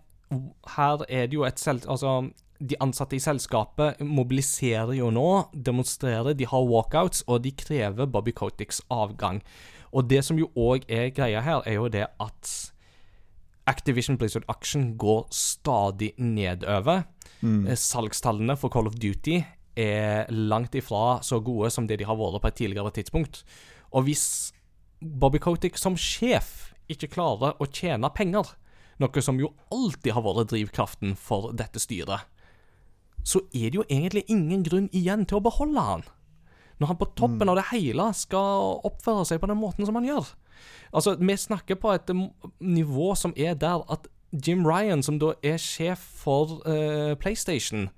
Her 0.75 1.03
er 1.09 1.27
det 1.27 1.37
jo 1.37 1.45
et 1.47 1.59
selv... 1.59 1.87
Altså, 1.89 2.31
de 2.61 2.77
ansatte 2.77 3.15
i 3.17 3.21
selskapet 3.21 4.03
mobiliserer 4.05 4.93
jo 4.93 5.07
nå, 5.09 5.29
demonstrerer, 5.65 6.35
de 6.37 6.45
har 6.45 6.67
walkouts, 6.69 7.23
og 7.25 7.41
de 7.41 7.49
krever 7.57 8.05
Bobby 8.05 8.35
Koticks 8.37 8.83
avgang. 8.93 9.39
Og 9.91 10.05
det 10.05 10.21
som 10.27 10.37
jo 10.37 10.51
òg 10.53 10.85
er 10.85 11.09
greia 11.09 11.41
her, 11.41 11.63
er 11.65 11.79
jo 11.79 11.89
det 11.89 12.05
at 12.21 12.51
Activision 13.65 14.17
Blizzard 14.17 14.45
Action 14.49 14.91
går 14.97 15.25
stadig 15.33 16.11
nedover. 16.17 17.07
Mm. 17.41 17.65
Eh, 17.67 17.75
Salgstallene 17.75 18.53
for 18.57 18.69
Call 18.69 18.85
of 18.87 18.93
Duty 19.01 19.41
er 19.81 20.31
langt 20.31 20.75
ifra 20.77 21.19
så 21.25 21.41
gode 21.43 21.71
som 21.73 21.87
det 21.89 21.99
de 22.01 22.07
har 22.07 22.19
vært 22.19 22.41
på 22.43 22.51
et 22.51 22.59
tidligere 22.61 22.93
tidspunkt. 22.95 23.43
Og 23.91 24.07
hvis 24.07 24.25
Bobby 25.01 25.41
Kotick 25.41 25.79
som 25.81 25.97
sjef 25.97 26.71
ikke 26.91 27.11
klarer 27.15 27.57
å 27.59 27.67
tjene 27.67 28.11
penger, 28.13 28.53
noe 29.01 29.23
som 29.23 29.39
jo 29.41 29.51
alltid 29.73 30.13
har 30.13 30.25
vært 30.25 30.51
drivkraften 30.51 31.15
for 31.17 31.51
dette 31.57 31.81
styret, 31.81 32.27
så 33.23 33.43
er 33.53 33.69
det 33.69 33.79
jo 33.79 33.87
egentlig 33.87 34.25
ingen 34.33 34.63
grunn 34.65 34.89
igjen 34.97 35.25
til 35.29 35.39
å 35.39 35.45
beholde 35.45 35.81
han. 35.85 36.05
Når 36.81 36.89
han 36.89 36.97
på 36.97 37.11
toppen 37.17 37.51
av 37.51 37.59
det 37.59 37.67
hele 37.69 38.07
skal 38.17 38.79
oppføre 38.87 39.25
seg 39.29 39.41
på 39.41 39.49
den 39.51 39.59
måten 39.61 39.85
som 39.85 39.97
han 39.99 40.07
gjør. 40.07 40.31
Altså, 40.93 41.13
vi 41.19 41.35
snakker 41.37 41.77
på 41.77 41.93
et 41.93 42.09
nivå 42.59 43.13
som 43.17 43.35
er 43.37 43.53
der 43.61 43.85
at 43.93 44.09
Jim 44.31 44.65
Ryan, 44.65 45.03
som 45.03 45.19
da 45.21 45.33
er 45.43 45.59
sjef 45.61 46.01
for 46.23 46.61
uh, 46.65 47.13
PlayStation, 47.21 47.89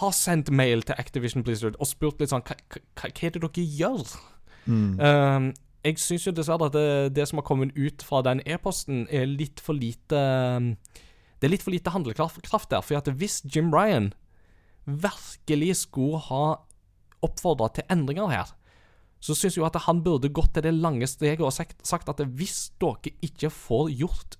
har 0.00 0.12
sendt 0.16 0.50
mail 0.52 0.82
til 0.84 0.98
Activision 0.98 1.44
Blizzard 1.46 1.76
og 1.80 1.88
spurt 1.88 2.20
litt 2.20 2.32
sånn 2.32 2.44
Hva, 2.44 2.56
hva, 2.72 2.82
hva 3.00 3.10
er 3.10 3.32
det 3.36 3.42
dere 3.44 3.64
gjør? 3.80 4.02
Mm. 4.66 5.00
Um, 5.00 5.46
jeg 5.86 6.00
syns 6.02 6.26
jo 6.26 6.34
dessverre 6.34 6.68
at 6.68 6.74
det, 6.74 7.14
det 7.16 7.26
som 7.30 7.38
har 7.40 7.46
kommet 7.46 7.76
ut 7.78 8.02
fra 8.02 8.20
den 8.26 8.42
e-posten, 8.44 9.04
er 9.08 9.28
litt 9.30 9.62
for 9.62 9.78
lite 9.78 10.18
um, 10.58 10.72
Det 11.38 11.48
er 11.48 11.54
litt 11.54 11.64
for 11.64 11.74
lite 11.74 11.92
handlekraft 11.94 12.70
der. 12.72 12.82
For 12.82 12.98
at 12.98 13.08
hvis 13.14 13.42
Jim 13.46 13.70
Ryan 13.74 14.12
virkelig 14.86 15.76
skulle 15.86 16.20
ha 16.28 16.44
oppfordra 17.24 17.70
til 17.74 17.86
endringer 17.90 18.30
her, 18.30 18.52
så 19.20 19.34
syns 19.34 19.56
jeg 19.56 19.64
at 19.66 19.78
han 19.86 20.02
burde 20.04 20.28
gått 20.34 20.52
til 20.54 20.66
det 20.66 20.74
lange 20.76 21.06
steget 21.08 21.40
og 21.42 21.54
sagt, 21.54 22.08
at 22.10 22.20
hvis 22.36 22.72
dere 22.82 23.14
ikke 23.24 23.50
får 23.50 23.90
gjort 23.96 24.36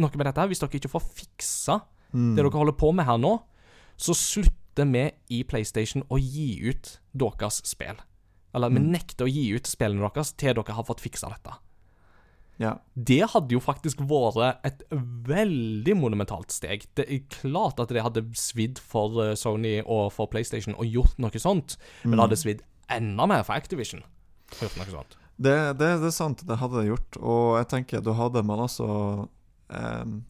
noe 0.00 0.12
med 0.14 0.28
dette, 0.28 0.46
hvis 0.48 0.62
dere 0.62 0.78
ikke 0.78 0.92
får 0.92 1.06
fiksa 1.16 1.80
Mm. 2.14 2.36
det 2.36 2.44
dere 2.44 2.54
holder 2.54 2.76
på 2.78 2.92
med 2.94 3.04
her 3.04 3.18
nå, 3.20 3.32
så 3.98 4.14
slutter 4.76 4.92
vi 4.92 5.10
i 5.40 5.42
PlayStation 5.44 6.02
å 6.10 6.18
gi 6.20 6.60
ut 6.68 6.98
deres 7.16 7.62
spill. 7.64 7.96
Eller 8.54 8.70
vi 8.70 8.78
Mm. 8.80 8.92
nekter 8.92 9.24
å 9.26 9.30
gi 9.32 9.54
ut 9.54 9.64
spillene 9.66 10.00
deres 10.12 10.32
til 10.36 10.54
dere 10.54 10.72
har 10.74 10.84
fått 10.84 11.00
fiksa 11.00 11.28
dette. 11.28 11.54
Ja. 12.58 12.78
Det 12.96 13.20
hadde 13.30 13.50
jo 13.52 13.60
faktisk 13.60 13.98
vært 13.98 14.58
et 14.64 14.82
veldig 14.90 15.94
monumentalt 15.96 16.50
steg. 16.50 16.86
Det 16.94 17.06
er 17.10 17.20
klart 17.28 17.78
at 17.80 17.88
det 17.88 18.02
hadde 18.02 18.22
svidd 18.34 18.78
for 18.78 19.20
eh, 19.22 19.34
Sony 19.34 19.82
og 19.86 20.10
for 20.12 20.26
PlayStation 20.26 20.74
og 20.74 20.86
gjort 20.86 21.18
noe 21.18 21.30
sånt, 21.30 21.76
men 22.04 22.12
det 22.12 22.18
Mm. 22.18 22.28
hadde 22.28 22.36
svidd 22.36 22.60
enda 22.88 23.26
mer 23.26 23.42
for 23.44 23.52
Activision. 23.54 24.02
Gjort 24.60 24.76
noe 24.78 24.86
sånt. 24.86 25.16
Det, 25.38 25.76
det, 25.76 26.00
det 26.00 26.06
er 26.06 26.10
sant, 26.10 26.46
det 26.46 26.56
hadde 26.56 26.80
det 26.80 26.88
gjort. 26.96 27.16
Og 27.20 27.58
jeg 27.58 27.68
tenker, 27.68 28.00
da 28.00 28.12
hadde 28.14 28.42
man 28.42 28.58
eh, 28.60 29.26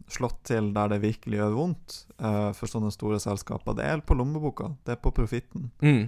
slått 0.09 0.38
til 0.49 0.70
der 0.72 0.88
det 0.92 1.03
virkelig 1.03 1.40
gjør 1.40 1.57
vondt 1.57 1.96
eh, 2.16 2.53
for 2.57 2.70
sånne 2.70 2.92
store 2.94 3.18
selskaper. 3.20 3.77
Det 3.77 3.85
er 3.85 4.05
på 4.07 4.16
lommeboka, 4.16 4.70
det 4.87 4.96
er 4.96 5.03
på 5.03 5.12
profitten. 5.16 5.70
Mm. 5.85 6.07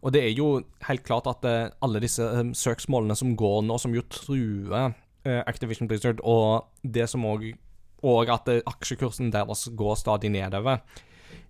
Og 0.00 0.14
det 0.14 0.22
er 0.24 0.32
jo 0.32 0.48
helt 0.86 1.04
klart 1.06 1.28
at 1.30 1.46
eh, 1.46 1.68
alle 1.84 2.02
disse 2.02 2.24
eh, 2.24 2.52
søksmålene 2.56 3.16
som 3.18 3.36
går 3.38 3.62
nå, 3.68 3.76
som 3.80 3.94
jo 3.94 4.04
truer 4.10 4.94
eh, 5.26 5.42
Activision 5.44 5.90
Blizzard, 5.90 6.22
og 6.24 6.70
det 6.82 7.08
som 7.10 7.26
òg 7.28 7.52
Og 8.00 8.30
at 8.32 8.48
aksjekursen 8.48 9.28
deres 9.28 9.66
går 9.76 9.96
stadig 10.00 10.30
nedover. 10.32 10.78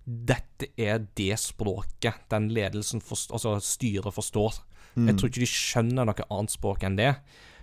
Dette 0.03 0.67
er 0.75 1.05
det 1.15 1.37
språket 1.39 2.25
den 2.27 2.49
ledelsen, 2.51 2.99
forst 2.99 3.31
altså 3.31 3.53
styret, 3.63 4.11
forstår. 4.11 4.57
Mm. 4.95 5.07
Jeg 5.07 5.15
tror 5.15 5.31
ikke 5.31 5.43
de 5.45 5.47
skjønner 5.47 6.09
noe 6.09 6.25
annet 6.27 6.51
språk 6.51 6.83
enn 6.83 6.97
det. 6.99 7.13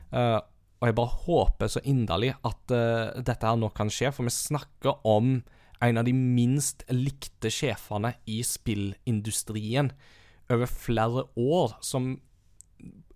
Eh, 0.09 0.39
og 0.79 0.87
jeg 0.87 0.95
bare 0.95 1.21
håper 1.27 1.71
så 1.73 1.83
inderlig 1.83 2.35
at 2.47 2.75
uh, 2.75 3.17
dette 3.19 3.47
her 3.47 3.59
nå 3.59 3.71
kan 3.75 3.91
skje, 3.91 4.13
for 4.15 4.29
vi 4.29 4.35
snakker 4.35 5.01
om 5.09 5.41
en 5.83 6.01
av 6.01 6.07
de 6.07 6.15
minst 6.15 6.85
likte 6.91 7.51
sjefene 7.55 8.15
i 8.31 8.41
spillindustrien 8.47 9.93
over 10.49 10.71
flere 10.71 11.27
år, 11.39 11.77
som 11.85 12.17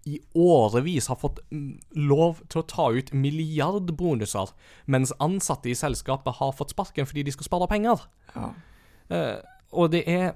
i 0.04 0.18
årevis 0.34 1.06
har 1.12 1.18
fått 1.20 1.38
mm, 1.54 1.78
lov 2.10 2.42
til 2.50 2.62
å 2.62 2.66
ta 2.66 2.88
ut 2.90 3.12
milliardbonuser, 3.14 4.50
mens 4.90 5.14
ansatte 5.22 5.70
i 5.70 5.78
selskapet 5.78 6.40
har 6.40 6.54
fått 6.58 6.74
sparken 6.74 7.06
fordi 7.06 7.28
de 7.28 7.34
skal 7.36 7.46
spare 7.46 7.70
penger. 7.70 8.02
Ja. 8.34 8.50
Uh, 9.12 9.38
og 9.72 9.92
det 9.94 10.02
er 10.10 10.34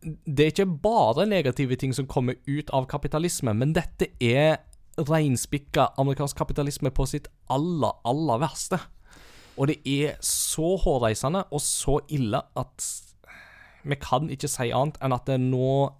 Det 0.00 0.44
er 0.44 0.52
ikke 0.52 0.78
bare 0.80 1.26
negative 1.28 1.76
ting 1.76 1.92
som 1.92 2.06
kommer 2.08 2.38
ut 2.46 2.70
av 2.72 2.86
kapitalisme, 2.88 3.52
men 3.52 3.74
dette 3.76 4.08
er 4.22 4.62
reinspikka 5.08 5.90
amerikansk 6.00 6.38
kapitalisme 6.38 6.90
på 6.94 7.06
sitt 7.08 7.28
aller, 7.50 7.92
aller 8.04 8.40
verste. 8.42 8.80
Og 9.58 9.68
det 9.70 9.80
er 9.84 10.16
så 10.24 10.76
hårreisende 10.80 11.44
og 11.50 11.60
så 11.60 11.98
ille 12.08 12.40
at 12.56 12.86
vi 13.84 13.96
kan 14.00 14.28
ikke 14.32 14.48
si 14.50 14.70
annet 14.76 14.98
enn 15.00 15.14
at 15.16 15.28
det 15.28 15.38
nå 15.40 15.90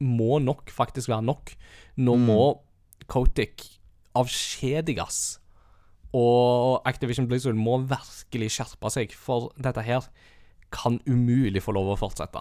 må 0.00 0.38
nok 0.44 0.70
faktisk 0.72 1.08
være 1.08 1.24
nok. 1.24 1.52
Nå 1.96 2.16
Mm. 2.16 2.26
må 2.28 2.60
Kotick 3.08 3.80
avskjediges. 4.14 5.38
Og 6.12 6.82
Activision 6.88 7.28
Blizzard 7.28 7.54
må 7.54 7.78
virkelig 7.84 8.50
skjerpe 8.56 8.90
seg, 8.90 9.12
for 9.12 9.52
dette 9.60 9.82
her 9.82 10.08
kan 10.72 11.00
umulig 11.06 11.62
få 11.62 11.72
lov 11.76 11.92
å 11.92 11.98
fortsette. 12.00 12.40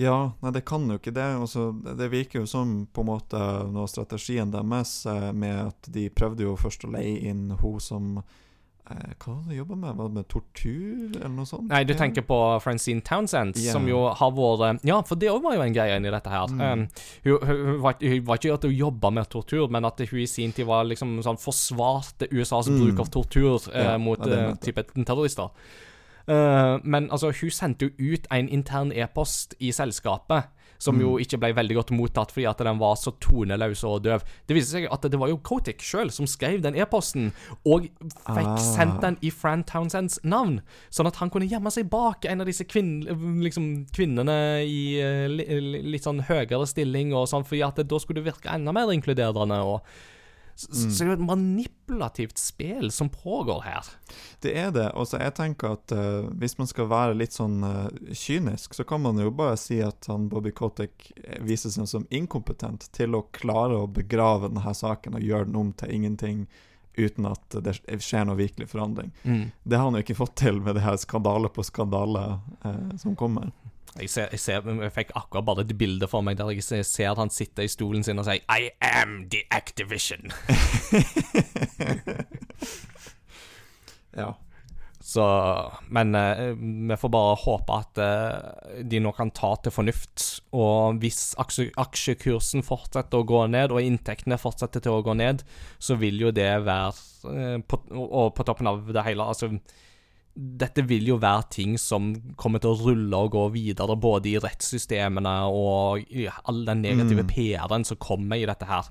Ja, 0.00 0.32
nei, 0.40 0.52
det 0.54 0.64
kan 0.68 0.86
jo 0.88 0.98
ikke 1.00 1.12
det. 1.14 1.24
Altså, 1.42 1.70
det 1.72 2.12
virker 2.12 2.42
jo 2.42 2.46
som 2.48 2.86
på 2.92 3.04
en 3.04 3.10
måte 3.10 3.40
noe 3.72 3.88
strategien 3.90 4.52
deres 4.52 5.02
eh, 5.10 5.32
med 5.36 5.66
at 5.68 5.90
de 5.92 6.06
prøvde 6.12 6.46
jo 6.46 6.56
først 6.60 6.86
å 6.88 6.92
leie 6.94 7.18
inn 7.28 7.50
hun 7.60 7.82
som 7.82 8.06
eh, 8.22 9.12
Hva 9.20 9.34
var 9.34 9.42
det 9.44 9.52
de 9.52 9.58
jobba 9.60 9.76
med? 9.82 9.98
Var 9.98 10.08
det 10.08 10.16
med 10.16 10.28
tortur, 10.32 11.18
eller 11.18 11.34
noe 11.36 11.48
sånt? 11.48 11.68
Nei, 11.68 11.82
du 11.88 11.92
tenker 11.98 12.24
på 12.26 12.38
Francine 12.64 13.04
Townsend, 13.04 13.60
yeah. 13.60 13.76
som 13.76 13.86
jo 13.90 14.06
har 14.08 14.32
vært 14.38 14.88
Ja, 14.88 15.02
for 15.06 15.20
det 15.20 15.30
òg 15.32 15.44
var 15.44 15.58
jo 15.58 15.66
en 15.66 15.76
greie 15.76 16.00
inni 16.00 16.14
dette 16.14 16.32
her. 16.32 16.48
Mm. 16.48 16.64
Um, 16.64 16.88
hun, 17.28 17.36
hun, 17.36 17.62
hun, 17.68 17.78
var, 17.84 18.00
hun 18.00 18.26
var 18.30 18.40
ikke 18.40 18.56
at 18.56 18.66
hun 18.68 18.76
jobba 18.78 19.12
med 19.20 19.30
tortur, 19.32 19.68
men 19.72 19.88
at 19.88 20.00
hun 20.08 20.24
i 20.24 20.28
sin 20.30 20.56
tid 20.56 20.68
var 20.72 20.88
liksom 20.88 21.18
sånn 21.26 21.40
forsvarte 21.40 22.32
USAs 22.32 22.72
Mm. 22.72 22.80
bruk 22.80 23.00
av 23.04 23.08
tortur 23.12 23.56
uh, 23.68 23.72
yeah, 23.76 23.96
mot 24.00 24.20
eh, 24.24 24.38
jeg. 24.48 24.60
type 24.64 24.88
terrorister. 25.04 25.52
Eh, 26.28 26.78
men 26.84 27.08
altså, 27.10 27.32
hun 27.40 27.50
sendte 27.50 27.90
jo 27.90 28.12
ut 28.14 28.26
en 28.30 28.48
intern 28.48 28.92
e-post 28.92 29.54
i 29.60 29.70
selskapet. 29.72 30.44
Som 30.82 30.98
jo 30.98 31.12
Mm. 31.14 31.20
ikke 31.22 31.38
ble 31.38 31.52
veldig 31.54 31.74
godt 31.76 31.90
mottatt 31.94 32.32
fordi 32.32 32.44
at 32.50 32.58
den 32.58 32.78
var 32.80 32.96
så 32.96 33.12
toneløs 33.20 33.84
og 33.86 34.02
døv. 34.02 34.20
Det 34.48 34.56
viste 34.56 34.72
seg 34.72 34.88
at 34.90 35.00
det 35.02 35.14
var 35.20 35.28
jo 35.28 35.36
Kotick 35.38 35.78
sjøl 35.78 36.10
som 36.10 36.26
skrev 36.26 36.60
den 36.60 36.74
e-posten, 36.74 37.30
og 37.64 37.82
fikk 38.26 38.48
Ah. 38.48 38.56
sendt 38.56 39.00
den 39.00 39.16
i 39.22 39.30
Fran 39.30 39.62
Townsends 39.62 40.18
navn. 40.24 40.60
Sånn 40.90 41.06
at 41.06 41.14
han 41.22 41.30
kunne 41.30 41.46
gjemme 41.48 41.70
seg 41.70 41.88
bak 41.88 42.24
en 42.26 42.40
av 42.40 42.46
disse 42.48 42.64
kvinn, 42.64 43.04
liksom, 43.44 43.86
kvinnene 43.92 44.66
i 44.66 44.98
eh, 45.00 45.28
li, 45.28 45.44
li- 45.60 45.82
litt 45.92 46.02
sånn 46.02 46.24
høyere 46.26 46.66
stilling, 46.66 47.14
og 47.14 47.28
sånn, 47.28 47.44
fordi 47.46 47.62
at 47.64 47.76
da 47.86 47.98
skulle 47.98 48.24
det 48.24 48.34
virke 48.34 48.50
enda 48.52 48.72
mer 48.72 48.88
inkluderende. 48.90 49.62
Og, 49.64 49.82
så, 50.54 50.68
Mm. 50.72 50.90
så 50.90 50.98
det 50.98 51.04
er 51.04 51.06
jo 51.06 51.12
et 51.12 51.26
manipulativt 51.26 52.38
spill 52.38 52.90
som 52.92 53.08
pågår 53.08 53.62
her. 53.64 53.88
Det 54.40 54.52
er 54.58 54.70
det. 54.70 54.88
Og 54.94 55.06
så 55.08 55.18
jeg 55.18 55.34
tenker 55.34 55.72
at 55.78 55.92
uh, 55.96 56.28
hvis 56.38 56.58
man 56.58 56.66
skal 56.70 56.88
være 56.90 57.16
litt 57.18 57.32
sånn 57.32 57.62
uh, 57.64 57.88
kynisk, 58.12 58.74
så 58.74 58.84
kan 58.84 59.02
man 59.02 59.18
jo 59.18 59.30
bare 59.30 59.56
si 59.56 59.80
at 59.82 60.06
han 60.06 60.28
Bobby 60.28 60.50
Kotick 60.52 61.10
viser 61.40 61.70
seg 61.70 61.88
som 61.88 62.06
inkompetent 62.10 62.90
til 62.92 63.14
å 63.18 63.24
klare 63.32 63.80
å 63.82 63.88
begrave 63.90 64.48
denne 64.52 64.74
saken 64.74 65.16
og 65.18 65.24
gjøre 65.26 65.48
den 65.50 65.56
om 65.56 65.72
til 65.72 65.90
ingenting 65.90 66.46
uten 66.92 67.24
at 67.24 67.54
det 67.64 67.78
skjer 68.04 68.26
noe 68.28 68.36
virkelig 68.36 68.68
forandring. 68.68 69.12
Det 69.64 69.78
har 69.78 69.86
han 69.86 69.94
jo 69.96 70.02
ikke 70.04 70.18
fått 70.18 70.34
til 70.42 70.58
med 70.60 70.76
det 70.76 70.82
her 70.84 70.98
skandale 71.00 71.48
på 71.48 71.64
skandale 71.64 72.24
eh, 72.68 72.96
som 73.00 73.16
kommer. 73.16 73.48
Jeg, 74.00 74.08
ser, 74.08 74.28
jeg, 74.32 74.40
ser, 74.40 74.68
jeg 74.82 74.92
fikk 74.94 75.10
akkurat 75.18 75.44
bare 75.44 75.64
et 75.66 75.74
bilde 75.78 76.08
for 76.08 76.24
meg 76.24 76.38
der 76.38 76.48
jeg 76.54 76.64
ser, 76.64 77.10
at 77.10 77.20
han 77.20 77.30
sitter 77.30 77.66
i 77.66 77.72
stolen 77.72 78.04
sin 78.06 78.18
og 78.18 78.24
sier 78.24 78.40
I 78.48 78.70
am 78.80 79.26
the 79.32 79.44
Activision. 79.52 80.32
Ja. 84.12 84.38
Så 85.02 85.24
Men 85.88 86.14
eh, 86.14 86.54
vi 86.88 86.96
får 86.96 87.08
bare 87.08 87.36
håpe 87.42 87.74
at 87.74 87.98
eh, 87.98 88.82
de 88.86 89.00
nå 89.02 89.10
kan 89.16 89.32
ta 89.34 89.54
til 89.58 89.74
fornuft. 89.74 90.26
Og 90.54 91.00
hvis 91.02 91.34
aksjekursen 91.40 92.62
fortsetter 92.64 93.20
å 93.20 93.26
gå 93.26 93.42
ned, 93.50 93.74
og 93.74 93.82
inntektene 93.82 94.38
fortsetter 94.40 94.84
til 94.84 95.00
å 95.00 95.04
gå 95.04 95.16
ned, 95.18 95.42
så 95.82 95.98
vil 96.00 96.20
jo 96.22 96.30
det 96.34 96.50
være 96.64 96.92
eh, 97.32 97.58
på, 97.66 97.80
Og 97.98 98.30
på 98.36 98.46
toppen 98.46 98.70
av 98.70 98.84
det 98.94 99.06
hele, 99.08 99.26
altså 99.26 99.50
dette 100.34 100.82
vil 100.88 101.04
jo 101.10 101.18
være 101.20 101.44
ting 101.52 101.74
som 101.78 102.14
kommer 102.40 102.62
til 102.62 102.72
å 102.72 102.78
rulle 102.86 103.18
og 103.26 103.32
gå 103.34 103.42
videre, 103.52 103.96
både 104.00 104.30
i 104.30 104.38
rettssystemene 104.40 105.34
og 105.52 106.06
i 106.08 106.24
all 106.48 106.64
den 106.64 106.80
negative 106.82 107.24
Mm. 107.26 107.28
PR-en 107.34 107.84
som 107.84 107.96
kommer 108.00 108.36
i 108.40 108.46
dette 108.48 108.64
her. 108.64 108.88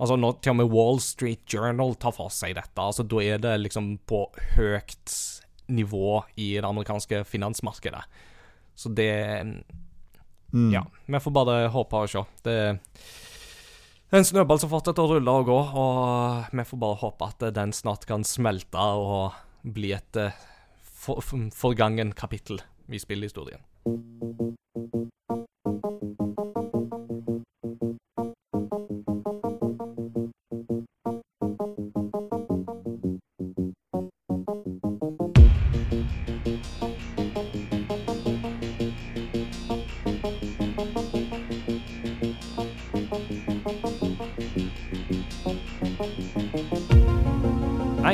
Altså 0.00 0.16
Når 0.18 0.40
til 0.42 0.50
og 0.50 0.56
med 0.56 0.70
Wall 0.72 0.98
Street 0.98 1.44
Journal 1.46 1.94
tar 1.94 2.12
for 2.16 2.28
seg 2.30 2.54
dette, 2.56 2.74
altså 2.80 3.06
da 3.06 3.20
er 3.22 3.38
det 3.38 3.60
liksom 3.60 3.98
på 4.08 4.26
høyt 4.56 5.14
nivå 5.68 6.24
i 6.36 6.54
det 6.56 6.64
amerikanske 6.64 7.24
finansmarkedet. 7.24 8.02
Så 8.74 8.92
det 8.94 9.62
Mm. 10.52 10.72
Ja, 10.72 10.82
vi 11.06 11.14
får 11.20 11.30
bare 11.32 11.68
håpe 11.70 11.94
og 11.94 12.08
se. 12.10 12.24
Det 12.42 12.54
er 14.10 14.18
en 14.18 14.24
snøball 14.24 14.58
som 14.58 14.70
fortsetter 14.72 15.04
å 15.04 15.12
rulle 15.12 15.30
og 15.30 15.46
gå, 15.46 15.58
og 15.78 16.46
vi 16.50 16.64
får 16.66 16.80
bare 16.82 16.98
håpe 16.98 17.28
at 17.28 17.54
den 17.54 17.70
snart 17.70 18.04
kan 18.04 18.24
smelte 18.24 18.74
og 18.74 19.32
bli 19.62 19.92
et 19.92 20.18
for, 21.00 21.20
for, 21.20 21.50
forgangen 21.56 22.12
kapittel 22.12 22.60
i 22.88 22.98
spillhistorien. 22.98 23.60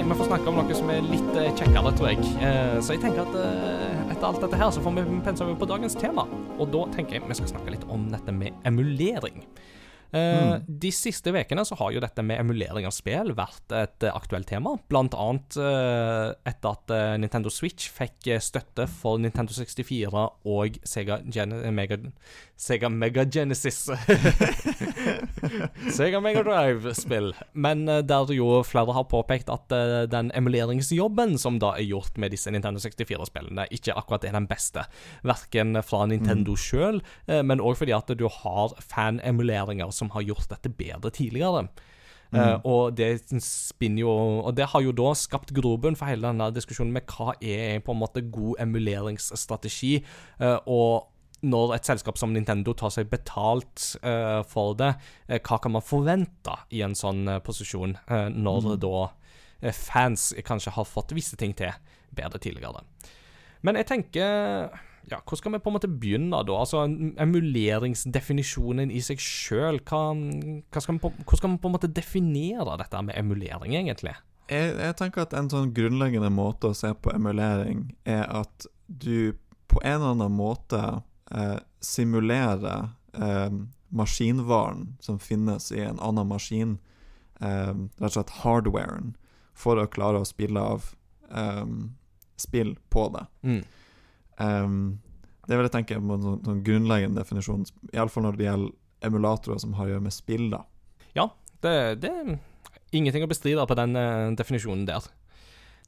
Vi 0.06 0.16
får 0.18 0.28
snakke 0.28 0.50
om 0.50 0.58
noe 0.60 0.74
som 0.76 0.90
er 0.92 1.06
litt 1.06 1.38
eh, 1.38 1.48
kjekkere, 1.56 1.90
tror 1.98 2.10
jeg. 2.12 2.20
Eh, 2.38 2.76
så 2.84 2.94
jeg 2.94 3.02
tenker 3.02 3.24
at 3.24 3.38
eh, 3.40 4.12
etter 4.12 4.26
alt 4.28 4.42
dette 4.44 4.60
her, 4.60 4.68
så 4.74 4.82
får 4.84 4.94
vi 5.00 5.20
pense 5.26 5.42
over 5.42 5.56
på 5.58 5.68
dagens 5.70 5.96
tema. 5.98 6.26
Og 6.60 6.68
da 6.70 6.84
tenker 6.94 7.18
jeg 7.18 7.24
vi 7.26 7.38
skal 7.38 7.50
snakke 7.50 7.74
litt 7.74 7.86
om 7.90 8.06
dette 8.12 8.34
med 8.34 8.54
emulering. 8.68 9.42
Mm. 10.16 10.62
De 10.80 10.88
siste 10.94 11.32
ukene 11.34 11.64
så 11.66 11.76
har 11.76 11.90
jo 11.92 12.00
dette 12.00 12.22
med 12.24 12.38
emulering 12.38 12.86
av 12.88 12.92
spill 12.94 13.32
vært 13.36 13.72
et 13.74 14.06
aktuelt 14.06 14.46
tema. 14.48 14.76
Blant 14.88 15.16
annet 15.18 15.58
etter 15.58 16.68
at 16.70 16.94
Nintendo 17.20 17.50
Switch 17.52 17.90
fikk 17.92 18.30
støtte 18.40 18.86
for 18.88 19.18
Nintendo 19.20 19.52
64 19.52 20.22
og 20.46 20.78
Sega, 20.86 21.18
Gen 21.26 21.52
Mega, 21.74 21.98
Sega 22.56 22.88
Mega 22.88 23.26
Genesis 23.28 23.82
Sega 25.92 26.20
Mega 26.24 26.42
Drive-spill. 26.42 27.34
Men 27.52 27.88
eh, 27.88 28.02
der 28.06 28.32
jo 28.34 28.60
flere 28.66 28.94
har 28.96 29.06
påpekt 29.10 29.50
at 29.52 29.72
eh, 29.74 30.04
den 30.10 30.30
emuleringsjobben 30.36 31.36
som 31.40 31.58
da 31.62 31.74
er 31.76 31.86
gjort 31.88 32.16
med 32.20 32.32
disse 32.34 32.50
Nintendo 32.52 32.80
64-spillene, 32.82 33.68
ikke 33.76 33.96
akkurat 33.96 34.24
er 34.24 34.36
den 34.36 34.48
beste. 34.50 34.86
Verken 35.26 35.76
fra 35.84 36.04
Nintendo 36.08 36.54
Mm. 36.56 36.60
sjøl, 36.60 37.00
eh, 37.28 37.42
men 37.42 37.60
òg 37.60 37.76
fordi 37.80 37.92
at 37.96 38.08
du 38.16 38.28
har 38.28 38.74
fan-emuleringer 38.80 39.92
som 39.92 40.10
har 40.14 40.22
gjort 40.22 40.48
dette 40.52 40.70
bedre 40.72 41.10
tidligere. 41.10 41.68
Eh, 42.34 42.56
og 42.66 42.96
det 42.98 43.20
spinner 43.40 44.00
jo 44.02 44.10
Og 44.42 44.56
det 44.56 44.66
har 44.72 44.82
jo 44.82 44.90
da 44.92 45.12
skapt 45.14 45.52
grobunn 45.54 45.94
for 45.96 46.06
hele 46.10 46.26
denne 46.26 46.48
diskusjonen 46.52 46.90
med 46.92 47.06
hva 47.06 47.36
er 47.40 47.78
på 47.80 47.94
en 47.94 48.00
måte 48.00 48.20
god 48.34 48.58
emuleringsstrategi. 48.64 50.00
uh, 50.42 50.58
og 50.66 51.06
når 51.44 51.74
et 51.76 51.88
selskap 51.88 52.18
som 52.18 52.32
Nintendo 52.32 52.72
tar 52.76 52.92
seg 52.94 53.10
betalt 53.12 53.92
uh, 54.06 54.40
for 54.48 54.76
det, 54.78 54.94
uh, 55.28 55.36
hva 55.36 55.60
kan 55.62 55.74
man 55.74 55.84
forvente 55.84 56.56
i 56.74 56.82
en 56.86 56.96
sånn 56.96 57.26
uh, 57.28 57.40
posisjon, 57.44 57.96
når 58.32 58.74
da 58.82 58.96
eh, 59.60 59.74
fans 59.74 60.30
kanskje 60.46 60.74
har 60.76 60.88
fått 60.88 61.14
visse 61.16 61.36
ting 61.38 61.54
til 61.56 61.72
bedre 62.16 62.40
tidligere? 62.42 62.84
Men 63.66 63.78
jeg 63.80 63.88
tenker 63.88 64.70
ja, 65.06 65.20
Hvor 65.22 65.38
skal 65.38 65.52
vi 65.54 65.60
på 65.62 65.70
en 65.70 65.76
måte 65.76 65.90
begynne, 65.90 66.40
da? 66.42 66.54
Altså, 66.58 66.82
Emuleringsdefinisjonen 67.22 68.90
i 68.90 68.98
seg 69.06 69.20
sjøl. 69.22 69.78
Skal 69.86 70.18
vi 70.18 70.98
hvordan 70.98 71.38
skal 71.38 71.52
man 71.52 71.60
på 71.62 71.70
en 71.70 71.76
måte 71.76 71.90
definere 71.94 72.74
dette 72.80 73.02
med 73.06 73.14
emulering, 73.14 73.76
egentlig? 73.78 74.16
Jeg, 74.50 74.74
jeg 74.78 74.96
tenker 74.98 75.22
at 75.22 75.34
en 75.38 75.50
sånn 75.50 75.72
grunnleggende 75.74 76.30
måte 76.34 76.70
å 76.70 76.76
se 76.76 76.90
på 76.94 77.14
emulering 77.14 77.88
er 78.06 78.26
at 78.42 78.66
du 78.86 79.34
på 79.70 79.80
en 79.82 79.96
eller 79.98 80.12
annen 80.14 80.34
måte 80.34 80.82
eh, 81.30 81.58
simulere 81.80 82.76
eh, 83.14 83.50
maskinvaren 83.88 84.96
som 85.00 85.18
finnes 85.18 85.72
i 85.72 85.80
en 85.80 86.00
annen 86.00 86.28
maskin, 86.28 86.78
eh, 87.40 87.72
rett 87.72 88.10
og 88.10 88.16
slett 88.18 88.34
hardwaren, 88.42 89.14
for 89.56 89.80
å 89.80 89.88
klare 89.88 90.20
å 90.20 90.28
spille 90.28 90.60
av 90.60 90.90
eh, 91.30 91.66
spill 92.36 92.76
på 92.92 93.08
det. 93.14 93.26
Mm. 93.42 93.62
Um, 94.36 94.98
det 95.46 95.56
vil 95.56 95.68
jeg 95.68 95.72
tenke 95.72 95.96
på 95.96 96.16
en 96.16 96.24
sånn, 96.24 96.42
sånn 96.44 96.64
grunnleggende 96.66 97.22
definisjon, 97.22 97.64
iallfall 97.94 98.26
når 98.26 98.36
det 98.36 98.48
gjelder 98.48 99.06
emulatorer 99.06 99.60
som 99.62 99.76
har 99.78 99.86
å 99.86 99.94
gjøre 99.94 100.06
med 100.08 100.14
spill. 100.14 100.48
da. 100.52 100.64
Ja, 101.16 101.30
det, 101.64 101.76
det 102.02 102.10
er 102.10 102.34
ingenting 102.96 103.24
å 103.24 103.30
bestride 103.30 103.66
på 103.68 103.78
den 103.78 103.96
eh, 103.98 104.34
definisjonen 104.38 104.84
der. 104.88 105.06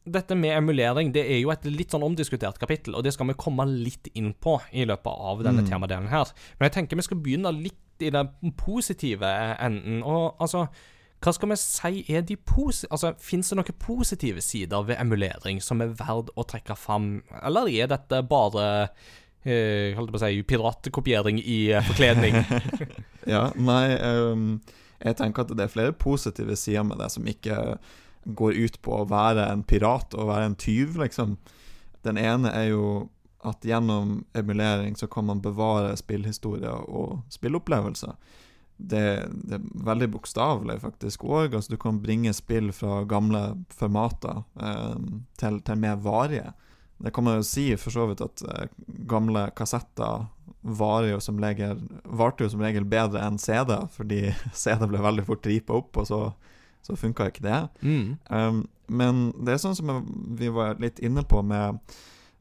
Dette 0.06 0.34
med 0.38 0.56
emulering 0.56 1.12
det 1.12 1.24
er 1.26 1.40
jo 1.42 1.50
et 1.52 1.64
litt 1.64 1.90
sånn 1.92 2.04
omdiskutert 2.06 2.58
kapittel, 2.58 2.94
og 2.94 3.04
det 3.04 3.12
skal 3.12 3.26
vi 3.28 3.34
komme 3.34 3.66
litt 3.68 4.08
inn 4.14 4.32
på 4.32 4.60
i 4.72 4.84
løpet 4.88 5.10
av 5.30 5.42
denne 5.44 5.62
Mm. 5.62 5.68
temadelen 5.68 6.08
her. 6.08 6.30
Men 6.58 6.70
jeg 6.70 6.72
tenker 6.72 6.96
vi 6.96 7.02
skal 7.02 7.18
begynne 7.18 7.52
litt 7.52 7.74
i 8.00 8.10
den 8.10 8.28
positive 8.56 9.26
enden. 9.60 10.02
Og 10.02 10.36
altså 10.40 10.68
hva 11.20 11.32
skal 11.34 11.48
vi 11.50 11.56
si 11.56 12.04
er 12.14 12.22
de 12.22 12.36
posi... 12.36 12.86
Altså, 12.90 13.12
Fins 13.18 13.48
det 13.50 13.56
noen 13.58 13.78
positive 13.78 14.40
sider 14.40 14.84
ved 14.86 14.96
emulering 15.00 15.60
som 15.60 15.80
er 15.82 15.88
verd 15.98 16.30
å 16.36 16.44
trekke 16.46 16.76
fram, 16.78 17.22
eller 17.42 17.68
er 17.68 17.86
dette 17.88 18.22
bare 18.28 18.88
Uh, 19.46 19.94
holdt 19.94 20.10
på 20.10 20.18
å 20.18 20.20
si, 20.20 20.42
piratkopiering 20.42 21.38
i 21.38 21.70
uh, 21.72 21.78
forkledning? 21.86 22.34
Ja, 23.32 23.52
nei 23.54 23.94
um, 24.02 24.60
Jeg 24.98 25.14
tenker 25.16 25.44
at 25.46 25.52
det 25.56 25.62
er 25.64 25.70
flere 25.72 25.92
positive 25.94 26.56
sider 26.58 26.82
med 26.84 26.98
det 26.98 27.06
som 27.14 27.24
ikke 27.24 27.78
går 28.36 28.52
ut 28.54 28.82
på 28.82 28.96
å 29.00 29.06
være 29.08 29.46
en 29.52 29.62
pirat 29.64 30.14
og 30.14 30.28
være 30.30 30.50
en 30.50 30.58
tyv, 30.58 30.98
liksom. 31.00 31.36
Den 32.06 32.18
ene 32.20 32.52
er 32.54 32.70
jo 32.72 32.84
at 33.46 33.64
gjennom 33.64 34.24
emulering 34.36 34.96
så 34.98 35.06
kan 35.06 35.28
man 35.28 35.40
bevare 35.42 35.96
spillhistorier 35.96 36.88
og 36.90 37.22
spillopplevelser. 37.32 38.14
Det, 38.78 39.04
det 39.48 39.58
er 39.58 39.68
veldig 39.86 40.08
bokstavelig, 40.14 40.80
faktisk 40.82 41.24
òg. 41.26 41.54
Altså, 41.54 41.74
du 41.74 41.80
kan 41.82 42.00
bringe 42.02 42.32
spill 42.34 42.70
fra 42.74 43.02
gamle 43.10 43.42
formater 43.74 44.42
eh, 44.62 44.98
til, 45.38 45.60
til 45.66 45.80
mer 45.82 45.98
varige. 46.02 46.52
Det 46.98 47.12
kan 47.14 47.26
man 47.26 47.38
jo 47.38 47.46
si 47.46 47.70
for 47.78 47.94
så 47.94 48.08
vidt 48.10 48.22
at 48.22 48.42
eh, 48.46 48.68
gamle 49.10 49.48
kassetter 49.58 50.26
varer 50.60 51.12
jo 51.12 51.20
som 51.22 51.38
regel, 51.42 51.80
varte 52.04 52.44
jo 52.44 52.52
som 52.52 52.62
regel 52.62 52.86
bedre 52.88 53.22
enn 53.22 53.38
CD, 53.38 53.74
fordi 53.94 54.22
CD 54.62 54.86
ble 54.90 55.02
veldig 55.02 55.26
fort 55.26 55.46
ripa 55.46 55.78
opp, 55.78 55.98
og 56.02 56.08
så, 56.10 56.22
så 56.82 56.96
funka 56.96 57.28
ikke 57.30 57.44
det. 57.44 57.62
Mm. 57.80 58.16
Um, 58.30 58.62
men 58.88 59.24
det 59.44 59.54
er 59.54 59.62
sånn 59.62 59.76
som 59.76 59.90
vi 60.38 60.50
var 60.52 60.78
litt 60.80 61.00
inne 61.04 61.24
på 61.28 61.42
med 61.44 61.80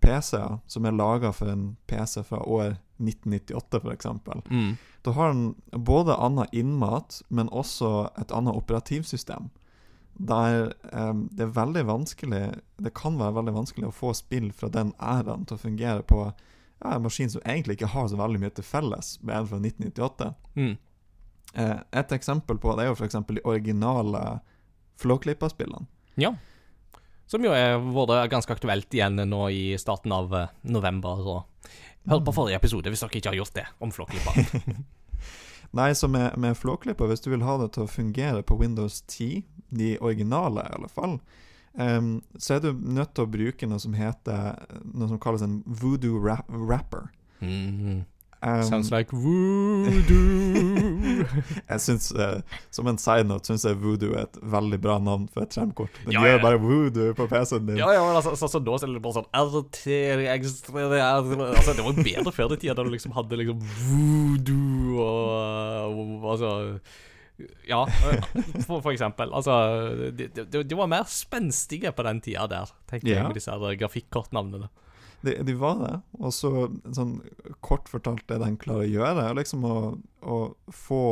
PC-er, 0.04 0.60
som 0.70 0.86
er 0.86 0.96
laga 0.96 1.34
for 1.36 1.52
en 1.52 1.72
PC 1.90 2.24
fra 2.28 2.40
år 2.46 2.78
1998, 2.98 3.82
f.eks. 3.82 4.06
Mm. 4.50 4.76
Da 5.06 5.14
har 5.18 5.34
den 5.34 5.56
både 5.72 6.16
annen 6.16 6.48
innmat, 6.52 7.22
men 7.28 7.50
også 7.50 8.10
et 8.18 8.32
annet 8.32 8.56
operativsystem. 8.58 9.50
Der 10.18 10.72
um, 10.94 11.28
det 11.32 11.44
er 11.46 11.52
veldig 11.54 11.84
vanskelig 11.86 12.40
Det 12.82 12.90
kan 12.98 13.20
være 13.20 13.36
veldig 13.36 13.52
vanskelig 13.54 13.86
å 13.86 13.94
få 13.94 14.16
spill 14.18 14.48
fra 14.50 14.66
den 14.74 14.96
æraen 14.98 15.44
til 15.46 15.60
å 15.60 15.62
fungere 15.62 16.02
på 16.10 16.24
ja, 16.82 16.96
en 16.96 17.04
maskin 17.06 17.30
som 17.30 17.44
egentlig 17.46 17.78
ikke 17.78 17.92
har 17.94 18.08
så 18.10 18.18
veldig 18.18 18.42
mye 18.42 18.56
til 18.58 18.66
felles 18.66 19.12
med 19.22 19.36
en 19.36 19.50
fra 19.52 19.60
1998. 19.62 20.32
Mm. 20.58 20.74
Eh, 21.54 21.78
et 21.92 22.12
eksempel 22.12 22.60
på 22.62 22.76
det 22.76 22.86
er 22.86 22.92
jo 22.92 22.98
f.eks. 22.98 23.20
de 23.30 23.44
originale 23.48 24.24
Flåklypa-spillene. 25.02 25.88
Ja. 26.18 26.34
Som 27.28 27.44
jo 27.46 27.52
er 27.54 27.78
vært 27.80 28.32
ganske 28.32 28.56
aktuelt 28.56 28.94
igjen 28.94 29.20
nå 29.30 29.42
i 29.54 29.64
starten 29.80 30.14
av 30.16 30.34
eh, 30.36 30.54
november. 30.64 31.24
Så 31.24 31.72
hør 32.08 32.24
på 32.24 32.36
forrige 32.36 32.60
episode 32.62 32.92
hvis 32.92 33.04
dere 33.04 33.20
ikke 33.20 33.34
har 33.34 33.42
gjort 33.42 33.58
det, 33.58 33.66
om 33.84 33.94
Flåklypa. 33.94 34.36
Nei, 35.78 35.92
så 35.96 36.08
med, 36.08 36.38
med 36.38 36.58
Flåklypa, 36.58 37.08
hvis 37.10 37.24
du 37.26 37.32
vil 37.34 37.46
ha 37.46 37.58
det 37.62 37.74
til 37.76 37.86
å 37.86 37.92
fungere 37.92 38.44
på 38.48 38.58
Windows 38.60 39.02
10, 39.08 39.44
de 39.78 39.98
originale 40.00 40.64
i 40.64 40.76
alle 40.78 40.90
fall, 40.92 41.18
um, 41.74 42.14
så 42.40 42.56
er 42.56 42.64
du 42.64 42.72
nødt 42.72 43.14
til 43.18 43.26
å 43.26 43.32
bruke 43.32 43.68
noe 43.68 43.82
som 43.84 43.98
heter 43.98 44.62
Noe 44.94 45.10
som 45.12 45.20
kalles 45.20 45.44
en 45.44 45.60
voodoo 45.68 46.22
ra 46.24 46.40
wrapper. 46.48 47.10
mm. 47.42 48.06
Em, 48.46 48.62
Sounds 48.64 48.92
like 48.94 49.10
voodoo. 49.16 51.24
jeg 51.72 51.80
synes, 51.82 52.12
uh, 52.14 52.38
Som 52.70 52.86
en 52.92 53.00
side 53.02 53.24
note 53.26 53.50
syns 53.50 53.64
jeg 53.66 53.80
voodoo 53.82 54.12
er 54.14 54.28
et 54.28 54.38
veldig 54.44 54.78
bra 54.84 55.00
navn 55.02 55.26
for 55.34 55.42
et 55.48 55.56
skjermkort. 55.58 55.90
Den 56.06 56.14
Ja, 56.14 56.22
gjør 56.22 56.44
bare 56.44 56.60
voodoo 56.62 57.16
på 57.18 57.26
PC-en 57.32 57.66
din. 57.72 57.80
ja, 57.82 57.90
ja, 57.96 58.04
men 58.06 58.14
altså, 58.20 58.36
altså, 58.38 58.62
nå 58.62 58.76
er 58.78 58.94
det 58.94 59.02
bare 59.02 59.18
sånn 59.18 59.32
RTX 59.34 60.62
Altså, 60.70 61.74
det 61.74 61.82
var 61.88 61.98
bedre 62.04 62.32
før 62.36 62.54
i 62.54 62.60
tida, 62.62 62.78
da 62.78 62.86
du 62.86 62.94
liksom 62.94 63.16
hadde 63.18 63.42
liksom 63.42 63.58
voodoo 63.90 65.02
og, 65.02 65.98
og 65.98 66.30
Altså 66.36 66.54
Ja, 67.70 67.84
for, 68.66 68.80
for 68.82 68.90
eksempel. 68.94 69.30
Altså, 69.38 69.54
de, 70.18 70.26
de, 70.34 70.62
de 70.66 70.78
var 70.78 70.88
mer 70.90 71.06
spenstige 71.10 71.92
på 71.94 72.02
den 72.08 72.18
tida 72.26 72.48
der, 72.50 72.72
tenker 72.90 73.10
Ja. 73.12 73.16
jeg, 73.20 73.28
med 73.30 73.38
disse 73.38 73.54
grafikkortnavnene. 73.82 74.70
De, 75.22 75.34
de 75.44 75.56
var 75.58 75.80
det. 75.82 75.96
Og 76.20 76.34
så 76.36 76.52
sånn 76.94 77.18
kort 77.66 77.90
fortalt 77.90 78.26
det 78.30 78.40
de 78.44 78.52
klarer 78.62 78.86
å 78.86 78.92
gjøre, 78.92 79.26
er 79.30 79.38
liksom 79.40 79.66
å, 79.68 79.78
å 80.22 80.38
få 80.74 81.04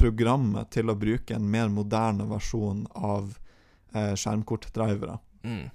programmet 0.00 0.70
til 0.72 0.88
å 0.90 0.96
bruke 0.96 1.36
en 1.36 1.48
mer 1.50 1.68
moderne 1.72 2.24
versjon 2.30 2.86
av 2.94 3.34
eh, 3.92 4.14
skjermkortdrivere. 4.16 5.18
Mm. 5.44 5.66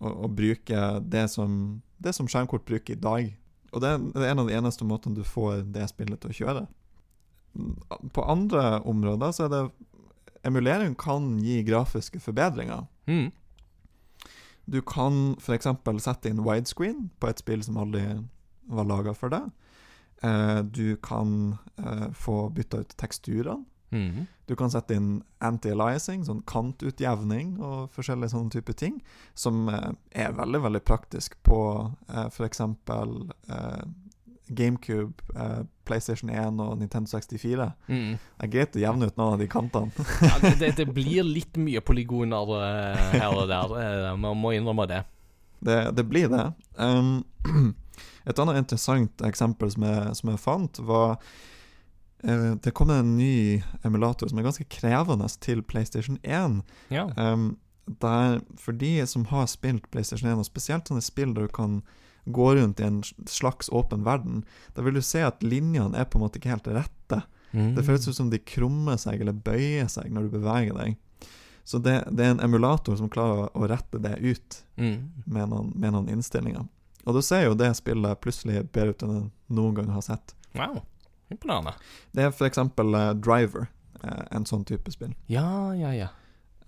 Og, 0.00 0.10
og 0.10 0.34
bruke 0.38 0.86
det 1.12 1.26
som, 1.30 1.80
det 2.02 2.14
som 2.16 2.28
skjermkort 2.30 2.66
bruker 2.66 2.96
i 2.96 3.00
dag. 3.00 3.30
Og 3.70 3.84
det, 3.84 3.92
det 4.16 4.24
er 4.24 4.32
en 4.32 4.42
av 4.42 4.50
de 4.50 4.56
eneste 4.58 4.86
måtene 4.88 5.20
du 5.20 5.22
får 5.26 5.66
det 5.74 5.86
spillet 5.92 6.18
til 6.22 6.32
å 6.32 6.38
kjøre. 6.40 6.64
På 8.14 8.24
andre 8.30 8.80
områder 8.86 9.32
så 9.34 9.46
er 9.46 9.54
det 9.54 9.62
Emulering 10.46 10.94
kan 10.96 11.34
gi 11.44 11.58
grafiske 11.66 12.16
forbedringer. 12.24 12.86
Mm. 13.04 13.28
Du 14.70 14.80
kan 14.86 15.34
f.eks. 15.40 15.66
sette 16.04 16.30
inn 16.30 16.44
widescreen 16.46 17.08
på 17.18 17.30
et 17.30 17.42
spill 17.42 17.64
som 17.66 17.80
aldri 17.80 18.04
var 18.70 18.86
laga 18.86 19.14
for 19.18 19.32
det. 19.34 19.42
Eh, 20.22 20.60
du 20.62 20.96
kan 21.02 21.56
eh, 21.76 22.08
få 22.14 22.48
bytta 22.54 22.84
ut 22.84 22.96
teksturene. 22.96 23.64
Mm. 23.90 24.26
Du 24.46 24.54
kan 24.56 24.70
sette 24.70 24.94
inn 24.94 25.08
anti-aliasing, 25.42 26.22
sånn 26.26 26.44
kantutjevning 26.46 27.56
og 27.58 27.90
forskjellige 27.94 28.30
sånne 28.34 28.54
type 28.54 28.74
ting, 28.78 29.00
som 29.34 29.64
eh, 29.70 29.90
er 30.26 30.36
veldig, 30.38 30.60
veldig 30.68 30.82
praktisk 30.86 31.34
på 31.46 31.58
eh, 32.08 32.28
f.eks. 32.28 32.62
Eh, 32.62 33.82
GameCube, 34.50 35.22
eh, 35.36 35.62
PlayStation 35.84 36.30
1 36.30 36.60
og 36.60 36.78
Nintendo 36.78 37.10
64. 37.10 37.70
Mm. 37.86 38.16
Det 38.18 38.48
greit 38.50 38.76
å 38.76 38.82
jevne 38.82 39.06
ut 39.06 39.16
noen 39.20 39.34
av 39.34 39.42
de 39.42 39.48
kantene. 39.50 40.06
Ja, 40.26 40.34
det, 40.42 40.54
det, 40.60 40.70
det 40.80 40.86
blir 40.94 41.26
litt 41.26 41.58
mye 41.60 41.82
polygoner 41.84 42.54
eh, 42.58 43.04
her 43.20 43.36
og 43.36 43.46
der, 43.50 43.76
eh, 43.80 44.10
man 44.18 44.38
må 44.40 44.54
innrømme 44.56 44.88
det. 44.90 45.04
Det, 45.60 45.78
det 45.96 46.06
blir 46.08 46.30
det. 46.32 46.46
Um, 46.76 47.22
et 48.28 48.42
annet 48.42 48.60
interessant 48.62 49.24
eksempel 49.26 49.72
som 49.74 49.86
jeg, 49.86 50.18
som 50.18 50.32
jeg 50.32 50.42
fant, 50.42 50.82
var 50.88 51.18
uh, 52.24 52.52
Det 52.62 52.72
kom 52.76 52.92
en 52.94 53.16
ny 53.18 53.60
emulator 53.84 54.30
som 54.30 54.40
er 54.40 54.48
ganske 54.48 54.68
krevende 54.72 55.28
til 55.44 55.62
PlayStation 55.62 56.18
1. 56.24 56.62
Ja. 56.90 57.10
Um, 57.16 57.58
der, 58.00 58.40
for 58.58 58.72
de 58.72 59.06
som 59.06 59.26
har 59.30 59.46
spilt 59.50 59.90
PlayStation 59.90 60.30
1, 60.30 60.38
og 60.38 60.48
spesielt 60.48 60.88
sånne 60.88 61.04
spill 61.04 61.34
der 61.34 61.48
du 61.48 61.52
kan 61.52 61.80
gå 62.26 62.54
rundt 62.56 62.80
i 62.80 62.86
en 62.86 63.02
slags 63.26 63.68
åpen 63.72 64.04
verden, 64.04 64.42
da 64.76 64.82
vil 64.82 64.94
du 64.98 65.02
se 65.02 65.22
at 65.24 65.42
linjene 65.42 65.96
er 65.98 66.04
på 66.10 66.18
en 66.18 66.24
måte 66.26 66.40
ikke 66.40 66.52
helt 66.52 66.68
rette. 66.68 67.22
Mm. 67.52 67.74
Det 67.74 67.84
føles 67.86 68.08
ut 68.08 68.16
som 68.16 68.30
de 68.30 68.38
krummer 68.38 68.96
seg 69.00 69.20
eller 69.20 69.32
bøyer 69.34 69.88
seg 69.90 70.10
når 70.12 70.28
du 70.28 70.34
beveger 70.38 70.76
deg. 70.76 70.98
Så 71.64 71.78
det, 71.78 71.96
det 72.10 72.24
er 72.24 72.30
en 72.34 72.40
emulator 72.44 72.96
som 72.98 73.10
klarer 73.12 73.46
å, 73.46 73.48
å 73.54 73.68
rette 73.70 73.98
det 74.02 74.16
ut 74.20 74.62
Mm. 74.80 75.10
med 75.26 75.48
noen, 75.50 75.72
med 75.76 75.92
noen 75.92 76.06
innstillinger. 76.08 76.64
Og 77.04 77.14
da 77.14 77.20
ser 77.22 77.42
jo 77.44 77.54
det 77.58 77.68
spillet 77.76 78.20
plutselig 78.24 78.62
bedre 78.72 78.94
ut 78.94 79.02
enn 79.04 79.10
det 79.12 79.56
noen 79.56 79.74
gang 79.76 79.90
har 79.92 80.00
sett. 80.06 80.32
Wow. 80.56 80.78
Imponerende. 81.30 81.74
Det 82.16 82.24
er 82.24 82.32
f.eks. 82.32 82.58
Uh, 82.58 83.12
Driver, 83.20 83.66
uh, 84.02 84.22
en 84.32 84.46
sånn 84.48 84.64
type 84.64 84.90
spill. 84.94 85.12
Ja, 85.28 85.74
ja, 85.76 85.92
ja. 85.94 86.08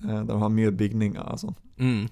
Uh, 0.05 0.21
der 0.21 0.29
du 0.29 0.37
har 0.43 0.53
mye 0.53 0.71
bygninger 0.77 1.25
og 1.25 1.41
sånn. 1.41 1.57
Mm. 1.81 2.05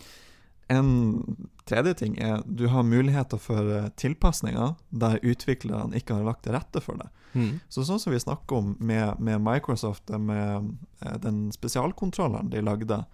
En 0.71 1.37
tredje 1.67 1.95
ting 1.95 2.19
er 2.23 2.43
du 2.47 2.69
har 2.71 2.87
muligheter 2.87 3.41
for 3.43 3.71
eh, 3.75 3.89
tilpasninger 3.99 4.77
der 4.91 5.19
utviklerne 5.23 5.99
ikke 5.99 6.19
har 6.19 6.27
lagt 6.27 6.45
til 6.47 6.55
rette 6.55 6.83
for 6.85 7.01
det. 7.01 7.09
Mm. 7.35 7.59
Så 7.71 7.85
sånn 7.87 7.99
som 8.03 8.15
vi 8.15 8.21
snakker 8.23 8.59
om 8.59 8.77
med, 8.79 9.19
med 9.23 9.43
Microsoft, 9.43 10.11
eh, 10.11 10.19
med 10.19 10.71
eh, 11.03 11.17
den 11.23 11.49
spesialkontrolleren 11.55 12.53
de 12.55 12.63
lagde, 12.63 13.05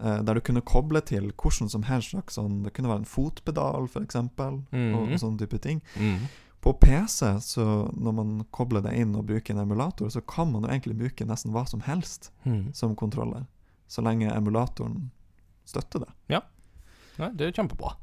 der 0.00 0.32
du 0.32 0.40
kunne 0.40 0.62
koble 0.64 1.02
til 1.04 1.26
hvordan 1.36 1.68
som 1.68 1.82
helst 1.84 2.14
slags 2.14 2.38
sånn 2.38 2.62
Det 2.64 2.70
kunne 2.72 2.88
være 2.88 3.02
en 3.02 3.10
fotpedal, 3.10 3.84
f.eks., 3.84 3.98
eksempel 4.06 4.62
og, 4.72 5.10
sånne 5.20 5.42
type 5.42 5.58
ting. 5.60 5.82
Mm. 6.00 6.22
På 6.64 6.72
PC, 6.72 7.34
så 7.44 7.66
når 7.92 8.14
man 8.16 8.30
kobler 8.48 8.80
det 8.86 8.94
inn 8.96 9.12
og 9.12 9.26
bruker 9.28 9.52
en 9.52 9.60
emulator, 9.60 10.08
så 10.08 10.22
kan 10.24 10.48
man 10.54 10.64
jo 10.64 10.70
egentlig 10.72 10.96
bruke 11.02 11.26
nesten 11.28 11.52
hva 11.52 11.66
som 11.68 11.84
helst 11.84 12.30
Mm. 12.48 12.72
som 12.72 12.96
kontroller, 12.96 13.44
så 13.92 14.00
lenge 14.00 14.32
emulatoren 14.32 15.10
støtter 15.68 16.06
det. 16.06 16.12
Nei, 17.20 17.30
det 17.36 17.50
er 17.50 17.58
kjempebra. 17.60 17.94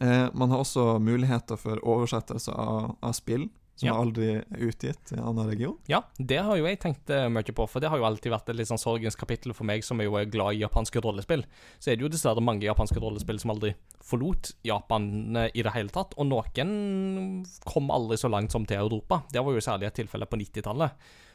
Eh, 0.00 0.28
man 0.32 0.52
har 0.52 0.62
også 0.62 0.98
muligheter 1.02 1.58
for 1.60 1.80
oversettelse 1.84 2.52
av, 2.54 2.94
av 3.04 3.12
spill 3.16 3.48
som 3.80 3.86
Ja. 3.88 3.94
aldri 3.96 4.26
er 4.36 4.44
utgitt 4.60 5.08
i 5.12 5.16
en 5.16 5.24
annen 5.30 5.48
region. 5.48 5.78
Ja, 5.88 6.02
det 6.18 6.36
har 6.44 6.58
jo 6.58 6.66
jeg 6.68 6.80
tenkt 6.82 7.08
eh, 7.16 7.28
mye 7.32 7.52
på, 7.56 7.64
for 7.68 7.80
det 7.80 7.88
har 7.88 7.96
jo 7.96 8.04
alltid 8.04 8.28
vært 8.32 8.50
et 8.52 8.58
litt 8.58 8.68
sånn 8.68 8.80
sorgens 8.80 9.16
kapittel 9.16 9.54
for 9.56 9.64
meg, 9.64 9.80
som 9.86 10.00
er 10.00 10.04
jo 10.04 10.18
er 10.20 10.28
glad 10.28 10.52
i 10.58 10.60
japanske 10.60 11.00
rollespill. 11.00 11.46
Så 11.80 11.88
er 11.90 11.96
det 11.96 12.04
jo 12.04 12.10
dessverre 12.12 12.44
mange 12.44 12.66
japanske 12.68 13.00
rollespill 13.00 13.40
som 13.40 13.54
aldri 13.54 13.72
forlot 14.04 14.52
Japan 14.68 15.08
eh, 15.36 15.48
i 15.56 15.64
det 15.64 15.72
hele 15.72 15.88
tatt, 15.88 16.12
og 16.20 16.28
noen 16.28 17.46
kom 17.64 17.88
aldri 17.90 18.20
så 18.20 18.28
langt 18.28 18.52
som 18.52 18.66
til 18.68 18.76
Europa. 18.82 19.22
Det 19.32 19.40
var 19.44 19.56
jo 19.56 19.64
særlig 19.64 19.88
et 19.88 19.98
tilfelle 20.02 20.28
på 20.28 20.36
90-tallet. 20.44 20.90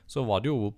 Så 0.05 0.21
var 0.27 0.41
det 0.45 0.51
jo 0.53 0.69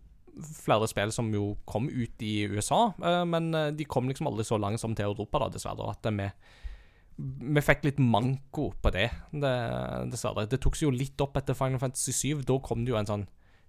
flere 0.41 0.88
spill 0.89 1.12
som 1.13 1.30
jo 1.34 1.56
kom 1.65 1.89
ut 1.89 2.23
i 2.26 2.47
USA, 2.52 2.93
eh, 3.02 3.23
men 3.26 3.50
eh, 3.56 3.71
de 3.78 3.86
kom 3.89 4.08
liksom 4.10 4.30
aldri 4.30 4.45
så 4.47 4.60
langt 4.62 4.82
som 4.82 4.95
til 4.95 5.10
Europa, 5.10 5.41
da, 5.43 5.50
dessverre. 5.54 5.91
At 5.93 6.06
eh, 6.10 6.17
vi 6.17 6.30
vi 7.17 7.62
fikk 7.65 7.82
litt 7.88 7.97
manko 7.97 8.67
på 8.78 8.91
det, 8.93 9.08
det 9.34 9.54
dessverre. 10.12 10.43
Det 10.45 10.60
tok 10.62 10.76
seg 10.78 10.86
jo 10.86 10.93
litt 10.93 11.17
opp 11.26 11.39
etter 11.39 11.58
Final 11.58 11.82
Fantasy 11.82 12.13
7. 12.13 12.43
Da 12.45 12.60
kom 12.62 12.84
det 12.86 12.91
jo 12.91 13.00
en 13.00 13.10
sånn 13.10 13.23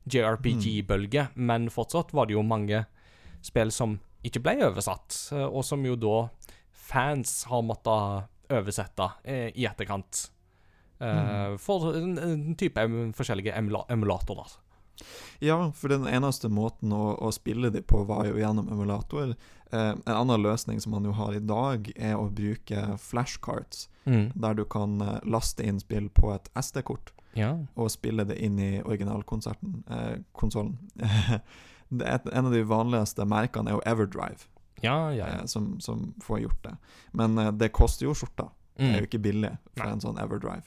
JRPG-bølge, 0.05 1.31
men 1.41 1.71
fortsatt 1.73 2.13
var 2.13 2.29
det 2.29 2.37
jo 2.37 2.43
mange 2.45 2.83
spill 3.41 3.73
som 3.73 3.97
ikke 4.27 4.43
ble 4.45 4.59
oversatt, 4.67 5.17
og 5.49 5.63
som 5.65 5.81
jo 5.87 5.97
da 5.97 6.17
fans 6.91 7.47
har 7.49 7.65
måttet 7.65 8.29
oversette 8.53 9.09
i 9.57 9.65
etterkant. 9.65 10.27
Eh, 11.01 11.57
For 11.63 11.93
en, 11.95 12.17
en 12.19 12.55
type 12.59 12.85
forskjellige 13.17 13.55
emula 13.57 13.85
emulatorer. 13.93 14.57
Ja, 15.41 15.71
for 15.73 15.89
den 15.89 16.07
eneste 16.07 16.49
måten 16.49 16.93
å, 16.93 17.15
å 17.23 17.31
spille 17.33 17.71
de 17.71 17.81
på 17.83 18.05
var 18.07 18.27
jo 18.27 18.35
gjennom 18.41 18.69
emulator. 18.73 19.37
Eh, 19.71 19.91
en 19.93 20.03
annen 20.15 20.43
løsning 20.43 20.81
som 20.81 20.93
man 20.93 21.05
jo 21.05 21.13
har 21.13 21.35
i 21.35 21.39
dag, 21.45 21.93
er 21.97 22.17
å 22.17 22.31
bruke 22.31 22.97
flashcards, 22.99 23.89
Mm. 24.09 24.33
der 24.41 24.55
du 24.55 24.65
kan 24.65 25.01
eh, 25.05 25.19
laste 25.29 25.61
inn 25.67 25.79
spill 25.81 26.09
på 26.09 26.31
et 26.35 26.49
SD-kort 26.57 27.11
Ja. 27.37 27.59
og 27.77 27.91
spille 27.93 28.25
det 28.25 28.39
inn 28.41 28.59
i 28.59 28.81
originalkonserten, 28.83 29.83
eh, 29.91 30.19
konsollen. 30.33 30.79
En 31.91 32.47
av 32.47 32.53
de 32.53 32.63
vanligste 32.65 33.25
merkene 33.25 33.71
er 33.71 33.77
jo 33.79 33.83
Everdrive, 33.87 34.47
Ja, 34.83 35.11
ja, 35.13 35.27
eh, 35.27 35.45
som, 35.47 35.81
som 35.81 36.15
får 36.23 36.41
gjort 36.41 36.63
det. 36.65 36.75
Men 37.13 37.39
eh, 37.39 37.51
det 37.53 37.69
koster 37.73 38.07
jo 38.07 38.15
skjorta. 38.15 38.51
Det 38.77 38.85
er 38.85 38.93
Mm. 38.93 38.99
jo 39.01 39.07
ikke 39.09 39.23
billig 39.23 39.51
for 39.75 39.85
Nei. 39.85 39.93
en 39.93 40.01
sånn 40.01 40.19
Everdrive. 40.23 40.63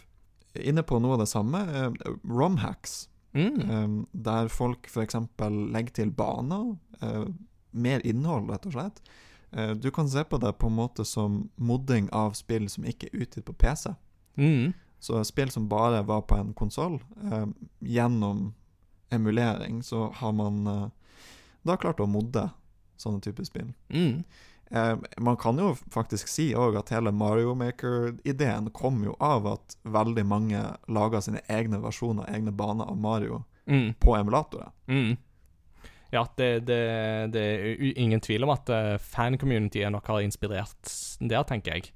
Inne 0.56 0.84
på 0.84 1.00
noe 1.02 1.14
av 1.14 1.20
det 1.20 1.30
samme, 1.32 1.62
eh, 1.64 2.12
romhacks, 2.28 3.08
Mm. 3.34 3.62
eh, 3.62 4.06
der 4.12 4.48
folk 4.48 4.88
f.eks. 4.88 5.16
legger 5.72 5.94
til 5.94 6.12
baner, 6.12 6.78
eh, 7.02 7.26
mer 7.72 8.06
innhold, 8.06 8.50
rett 8.52 8.66
og 8.66 8.76
slett. 8.76 9.02
Eh, 9.52 9.72
du 9.72 9.92
kan 9.92 10.10
se 10.10 10.24
på 10.24 10.38
det 10.38 10.54
på 10.60 10.68
en 10.68 10.76
måte 10.76 11.06
som 11.06 11.50
modding 11.56 12.10
av 12.12 12.34
spill 12.34 12.70
som 12.70 12.86
ikke 12.88 13.10
er 13.12 13.24
utgitt 13.24 13.46
på 13.46 13.54
PC. 13.54 13.94
Mm. 14.38 14.74
Så 15.00 15.24
spill 15.26 15.50
som 15.52 15.70
bare 15.70 16.04
var 16.04 16.22
på 16.22 16.36
en 16.38 16.54
konsoll, 16.54 17.00
eh, 17.24 17.46
gjennom 17.80 18.54
emulering, 19.12 19.84
så 19.84 20.12
har 20.14 20.32
man 20.32 20.92
da 21.64 21.76
klart 21.76 22.00
å 22.00 22.08
modde 22.08 22.50
sånne 22.96 23.22
typer 23.22 23.44
spill. 23.44 23.74
Mm. 23.90 24.24
Eh, 24.72 24.96
man 25.20 25.38
kan 25.38 25.58
jo 25.60 25.74
faktisk 25.92 26.30
si 26.32 26.52
òg 26.56 26.78
at 26.80 26.94
hele 26.96 27.12
Mario 27.12 27.56
Maker-ideen 27.60 28.70
kom 28.72 29.02
jo 29.04 29.16
av 29.20 29.48
at 29.52 29.76
veldig 29.84 30.24
mange 30.26 30.62
laga 30.88 31.20
sine 31.22 31.42
egne 31.52 31.82
versjoner, 31.84 32.30
egne 32.32 32.54
baner 32.56 32.88
av 32.92 32.98
Mario, 32.98 33.44
Mm. 33.68 33.94
på 34.00 34.16
emulatorer. 34.18 34.72
Mm. 34.88 35.18
Ja, 36.12 36.26
det, 36.36 36.48
det, 36.68 36.80
det 37.32 37.42
er 37.42 38.00
ingen 38.02 38.20
tvil 38.20 38.44
om 38.44 38.50
at 38.52 38.68
uh, 38.74 38.98
fan-communityet 38.98 39.92
nok 39.94 40.08
har 40.12 40.24
inspirert 40.26 40.92
der, 41.22 41.44
tenker 41.48 41.78
jeg. 41.78 41.92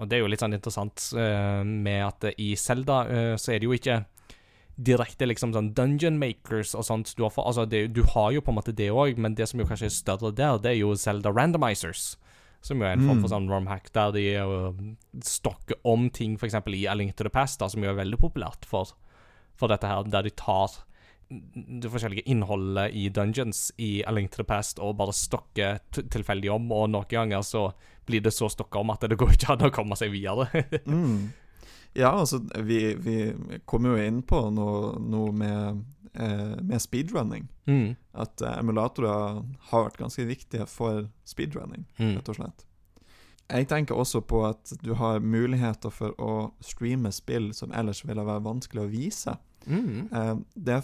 Og 0.00 0.08
det 0.08 0.16
er 0.16 0.22
jo 0.22 0.30
litt 0.30 0.40
sånn 0.40 0.54
interessant 0.56 1.04
uh, 1.18 1.60
med 1.66 2.00
at 2.06 2.28
uh, 2.30 2.32
i 2.40 2.54
Zelda 2.56 3.02
eh, 3.10 3.34
så 3.36 3.52
er 3.52 3.60
det 3.60 3.68
jo 3.68 3.74
ikke 3.76 3.98
direkte 4.80 5.26
liksom 5.28 5.52
sånn 5.52 5.72
dungeon 5.76 6.16
makers 6.18 6.74
og 6.74 6.84
sånt. 6.88 7.12
Du 7.16 7.22
har, 7.26 7.30
for, 7.34 7.44
altså 7.46 7.66
det, 7.68 7.92
du 7.94 8.02
har 8.14 8.30
jo 8.32 8.40
på 8.40 8.50
en 8.54 8.56
måte 8.60 8.72
det 8.74 8.90
òg, 8.90 9.18
men 9.20 9.34
det 9.36 9.48
som 9.50 9.60
jo 9.60 9.66
kanskje 9.68 9.90
er 9.90 9.94
større 9.94 10.32
der, 10.34 10.58
det 10.62 10.70
er 10.72 10.78
jo 10.80 10.94
Zelda 10.96 11.30
randomizers. 11.34 12.16
Som 12.62 12.78
jo 12.80 12.86
er 12.86 12.92
en 12.94 13.02
form 13.08 13.18
for 13.20 13.26
Mm. 13.28 13.32
sånn 13.34 13.50
romhack, 13.50 13.90
der 13.92 14.12
de 14.14 14.24
uh, 14.38 14.72
stokker 15.26 15.76
om 15.84 16.08
ting, 16.10 16.36
f.eks. 16.38 16.54
i 16.70 16.86
A 16.86 16.94
Link 16.94 17.16
to 17.16 17.24
the 17.24 17.30
Past, 17.30 17.58
da, 17.60 17.66
som 17.68 17.82
jo 17.82 17.90
er 17.90 17.98
veldig 17.98 18.18
populært 18.22 18.64
for, 18.64 18.94
for 19.58 19.68
dette 19.68 19.86
her, 19.90 20.04
der 20.06 20.22
de 20.22 20.30
tar 20.30 20.70
det 21.32 21.88
forskjellige 21.90 22.26
innholdet 22.28 22.92
i 22.94 23.06
dungeons 23.08 23.72
i 23.80 24.02
A 24.06 24.12
Link 24.12 24.30
to 24.30 24.42
the 24.42 24.44
Past 24.44 24.78
og 24.78 24.98
bare 24.98 25.14
stokker 25.16 25.78
tilfeldig 25.96 26.50
om, 26.52 26.66
og 26.76 26.90
noen 26.92 27.08
ganger 27.08 27.42
så 27.42 27.70
blir 28.06 28.20
det 28.20 28.34
så 28.36 28.50
stokka 28.52 28.78
om 28.82 28.90
at 28.92 29.00
det 29.08 29.16
går 29.16 29.32
ikke 29.32 29.52
an 29.54 29.66
å 29.66 29.72
komme 29.72 29.96
seg 29.96 30.12
videre. 30.14 30.48
Mm. 30.86 31.32
Ja, 31.94 32.10
altså, 32.12 32.38
vi, 32.64 32.94
vi 32.94 33.16
kommer 33.68 33.96
jo 33.96 34.04
inn 34.06 34.22
på 34.22 34.38
noe, 34.54 34.94
noe 34.98 35.32
med, 35.32 35.82
eh, 36.14 36.56
med 36.62 36.80
speedrunning. 36.80 37.48
mm. 37.66 37.96
At 38.14 38.42
eh, 38.42 38.58
emulatorer 38.60 39.42
har 39.70 39.84
vært 39.88 39.98
ganske 40.00 40.26
viktige 40.28 40.66
for 40.68 41.08
speedrunning, 41.24 41.86
Mm. 41.98 42.16
rett 42.16 42.28
og 42.28 42.36
slett. 42.36 42.64
Jeg 43.52 43.66
tenker 43.68 43.94
også 43.98 44.22
på 44.24 44.46
at 44.48 44.72
du 44.82 44.94
har 44.94 45.20
muligheter 45.20 45.90
for 45.92 46.14
å 46.18 46.52
streame 46.64 47.10
spill 47.12 47.50
som 47.52 47.72
ellers 47.72 48.04
ville 48.04 48.24
være 48.24 48.40
vanskelig 48.44 48.82
å 48.86 48.90
vise. 48.90 49.34
Mm. 49.66 50.08
Eh, 50.12 50.34
det 50.56 50.72
er 50.74 50.80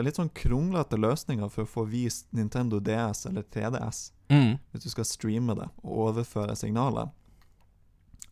er 0.00 0.02
litt 0.02 0.16
sånn 0.18 0.32
kronglete 0.34 0.98
løsninger 0.98 1.48
for 1.50 1.64
å 1.64 1.68
få 1.70 1.86
vist 1.88 2.26
Nintendo 2.32 2.80
DS 2.80 3.26
eller 3.26 3.42
3DS, 3.42 4.10
Mm. 4.30 4.58
hvis 4.72 4.82
du 4.82 4.88
skal 4.90 5.04
streame 5.04 5.54
det 5.56 5.68
og 5.84 6.08
overføre 6.14 6.56
signalet. 6.56 7.10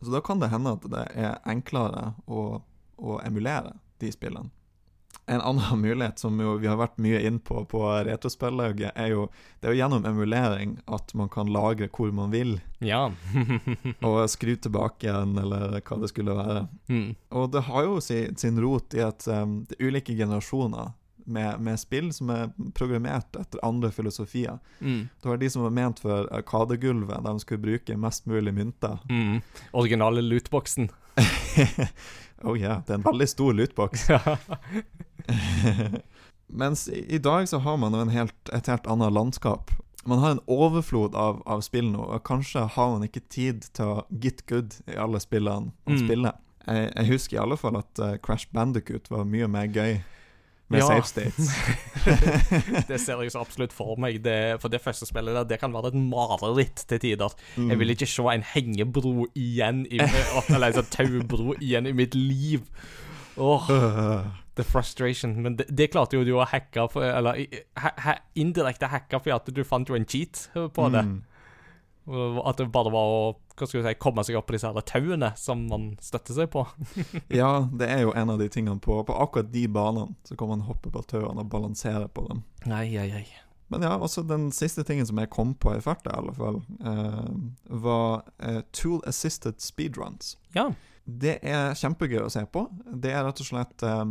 Så 0.01 0.11
da 0.13 0.21
kan 0.23 0.39
det 0.39 0.51
hende 0.53 0.77
at 0.77 0.85
det 0.91 1.03
er 1.19 1.37
enklere 1.49 2.13
å, 2.27 2.61
å 2.97 3.19
emulere 3.25 3.75
de 3.99 4.11
spillene. 4.13 4.51
En 5.29 5.41
annen 5.45 5.81
mulighet 5.85 6.19
som 6.19 6.37
vi 6.39 6.67
har 6.67 6.79
vært 6.79 6.97
mye 6.97 7.19
inn 7.27 7.39
på 7.45 7.61
på 7.69 7.81
retrospillauget, 8.07 8.95
er 8.95 9.11
jo 9.13 9.27
det 9.59 9.67
er 9.69 9.75
jo 9.75 9.79
gjennom 9.81 10.05
emulering 10.09 10.77
at 10.89 11.13
man 11.13 11.29
kan 11.29 11.51
lagre 11.53 11.89
hvor 11.93 12.13
man 12.15 12.31
vil, 12.33 12.55
Ja. 12.79 13.11
og 14.07 14.23
skru 14.31 14.55
tilbake 14.55 15.09
igjen, 15.09 15.35
eller 15.37 15.81
hva 15.81 15.99
det 16.01 16.09
skulle 16.13 16.37
være. 16.37 16.63
mm. 16.87 17.09
Og 17.35 17.51
det 17.53 17.65
har 17.67 17.83
jo 17.85 17.99
sin, 18.01 18.37
sin 18.39 18.57
rot 18.63 18.95
i 18.97 19.03
at 19.05 19.27
um, 19.27 19.59
det 19.69 19.77
er 19.77 19.89
ulike 19.91 20.15
generasjoner 20.17 20.95
med, 21.29 21.59
med 21.63 21.79
spill 21.79 22.09
som 22.15 22.29
er 22.33 22.49
programmert 22.77 23.37
etter 23.39 23.61
andre 23.65 23.91
filosofier. 23.95 24.57
Mm. 24.81 25.07
Det 25.21 25.29
var 25.29 25.37
de 25.41 25.49
som 25.53 25.63
var 25.63 25.73
ment 25.75 25.99
for 26.03 26.27
Arkadegulvet, 26.35 27.21
der 27.23 27.29
de 27.37 27.39
skulle 27.43 27.61
bruke 27.63 27.97
mest 27.97 28.25
mulig 28.29 28.53
mynter. 28.57 28.97
Mm. 29.09 29.39
Originale 29.73 30.21
lootboxen. 30.25 30.89
oh 32.43 32.55
yeah, 32.57 32.81
det 32.87 32.93
er 32.93 32.99
en 33.01 33.07
veldig 33.07 33.27
stor 33.29 33.53
lootbox. 33.53 34.07
Mens 36.47 36.87
i, 36.89 37.05
i 37.15 37.17
dag 37.17 37.49
så 37.49 37.57
har 37.59 37.77
man 37.77 37.93
jo 37.93 38.01
en 38.01 38.09
helt, 38.13 38.49
et 38.53 38.67
helt 38.67 38.87
annet 38.89 39.13
landskap. 39.13 39.71
Man 40.07 40.19
har 40.23 40.31
en 40.31 40.43
overflod 40.49 41.15
av, 41.15 41.41
av 41.45 41.61
spill 41.61 41.91
nå, 41.91 42.01
og 42.15 42.23
kanskje 42.25 42.63
har 42.73 42.93
man 42.95 43.03
ikke 43.05 43.21
tid 43.29 43.67
til 43.75 43.91
å 43.99 44.05
get 44.23 44.45
good 44.49 44.77
i 44.89 44.95
alle 44.97 45.19
spillene 45.21 45.73
man 45.85 45.97
Mm. 45.99 46.05
spiller. 46.05 46.37
Jeg, 46.69 46.89
jeg 46.95 47.07
husker 47.09 47.37
i 47.37 47.41
alle 47.41 47.57
fall 47.57 47.77
at 47.79 47.99
eh, 48.03 48.15
Crash 48.23 48.47
Bandicoot 48.53 49.09
var 49.11 49.25
mye 49.25 49.47
mer 49.49 49.67
gøy 49.73 49.99
med 50.69 50.79
Ja. 50.81 50.87
safe 50.87 51.07
states. 51.07 51.49
det 52.89 52.99
ser 53.01 53.21
jeg 53.23 53.31
så 53.33 53.41
absolutt 53.41 53.73
for 53.73 53.95
meg. 54.01 54.19
Det, 54.23 54.59
for 54.61 54.69
det 54.71 54.81
første 54.83 55.07
spillet 55.09 55.35
der, 55.35 55.47
det 55.49 55.59
kan 55.61 55.73
være 55.73 55.91
et 55.93 55.97
mareritt 55.99 56.85
til 56.89 56.99
tider. 56.99 57.33
Mm. 57.57 57.69
Jeg 57.73 57.79
vil 57.81 57.89
ikke 57.95 58.09
se 58.09 58.27
en 58.33 58.45
hengebro 58.53 59.27
igjen 59.35 59.85
i, 59.89 59.99
Eller 60.53 60.67
en 60.71 60.77
sånn 60.81 60.91
taubro 60.93 61.55
igjen 61.59 61.89
i 61.89 61.95
mitt 61.97 62.15
liv. 62.15 62.67
Åh, 63.39 63.69
Øh. 63.71 64.29
the 64.59 64.63
frustration. 64.67 65.37
Men 65.41 65.55
det, 65.55 65.69
det 65.71 65.85
klarte 65.93 66.17
jo 66.17 66.25
du 66.27 66.33
å 66.35 66.45
hacke 66.45 66.83
for, 66.91 67.05
Eller 67.07 67.45
ha, 67.79 67.91
ha, 68.03 68.15
indirekte 68.35 68.89
hacke 68.91 69.21
for 69.23 69.31
at 69.37 69.47
du 69.55 69.61
fant 69.63 69.87
jo 69.87 69.95
en 69.95 70.05
cheat 70.09 70.49
på 70.53 70.89
det. 70.91 71.05
Mm. 71.07 71.21
At 72.09 72.57
det 72.57 72.69
bare 72.73 72.91
var 72.93 73.13
å 73.13 73.21
hva 73.59 73.67
skal 73.67 73.83
si, 73.83 73.95
komme 73.99 74.23
seg 74.23 74.37
opp 74.39 74.47
på 74.49 74.55
disse 74.55 74.69
her 74.71 74.85
tauene 74.87 75.33
som 75.37 75.65
man 75.69 75.91
støtter 76.03 76.37
seg 76.37 76.49
på. 76.53 76.63
Ja, 77.41 77.67
det 77.75 77.89
er 77.91 78.05
jo 78.05 78.15
en 78.17 78.31
av 78.33 78.39
de 78.41 78.47
tingene 78.51 78.79
på, 78.83 79.01
på 79.05 79.19
akkurat 79.19 79.51
de 79.53 79.67
banene. 79.67 80.15
Så 80.23 80.37
kan 80.39 80.51
man 80.51 80.65
hoppe 80.69 80.91
på 80.93 81.03
tauene 81.09 81.43
og 81.43 81.51
balansere 81.51 82.07
på 82.07 82.25
dem. 82.29 82.43
Nei, 82.69 82.87
ei, 82.95 83.09
ei. 83.21 83.27
Men 83.69 83.85
ja, 83.85 83.93
også 84.01 84.23
den 84.25 84.47
siste 84.55 84.83
tingen 84.87 85.05
som 85.05 85.19
jeg 85.21 85.29
kom 85.29 85.53
på 85.53 85.75
i 85.77 85.81
farta, 85.83 86.09
i 86.09 86.21
alle 86.23 86.33
fall, 86.33 86.61
eh, 86.89 87.33
var 87.83 88.23
eh, 88.41 88.63
tool 88.73 89.03
assisted 89.09 89.61
speedruns. 89.61 90.37
Ja. 90.55 90.71
Det 91.05 91.37
er 91.45 91.77
kjempegøy 91.77 92.23
å 92.23 92.31
se 92.33 92.47
på. 92.49 92.65
Det 92.89 93.13
er 93.13 93.27
rett 93.27 93.41
og 93.43 93.49
slett 93.51 93.85
eh, 93.85 94.05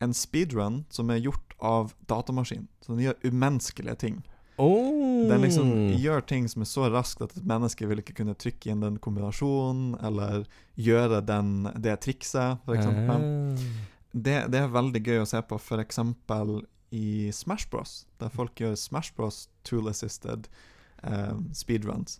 en 0.00 0.14
speedrun 0.14 0.84
som 0.94 1.10
er 1.10 1.24
gjort 1.24 1.56
av 1.58 1.96
datamaskin. 2.10 2.68
Så 2.84 2.94
den 2.94 3.08
gjør 3.08 3.18
umenneskelige 3.26 3.98
ting. 4.04 4.22
Oh. 4.56 5.28
Den 5.30 5.44
liksom 5.44 5.70
gjør 6.00 6.24
ting 6.26 6.48
som 6.50 6.64
er 6.64 6.68
så 6.68 6.88
raskt 6.92 7.22
at 7.24 7.36
et 7.36 7.46
menneske 7.48 7.86
vil 7.88 8.02
ikke 8.02 8.16
kunne 8.18 8.36
trykke 8.36 8.72
inn 8.72 8.82
den 8.84 8.98
kombinasjonen, 9.02 9.94
eller 10.04 10.44
gjøre 10.80 11.22
den, 11.24 11.70
det 11.80 12.00
trikset, 12.04 12.60
f.eks. 12.66 12.90
Ah. 12.90 13.22
Det, 14.10 14.36
det 14.50 14.60
er 14.64 14.74
veldig 14.74 15.02
gøy 15.06 15.22
å 15.22 15.30
se 15.30 15.40
på, 15.46 15.60
eksempel 15.78 16.60
i 16.90 17.30
Smash 17.32 17.70
Bros, 17.70 18.04
der 18.18 18.32
folk 18.34 18.58
gjør 18.58 18.74
Smash 18.78 19.14
Bros 19.14 19.44
tool 19.62 19.88
assisted 19.88 20.48
um, 21.02 21.46
speedruns. 21.54 22.18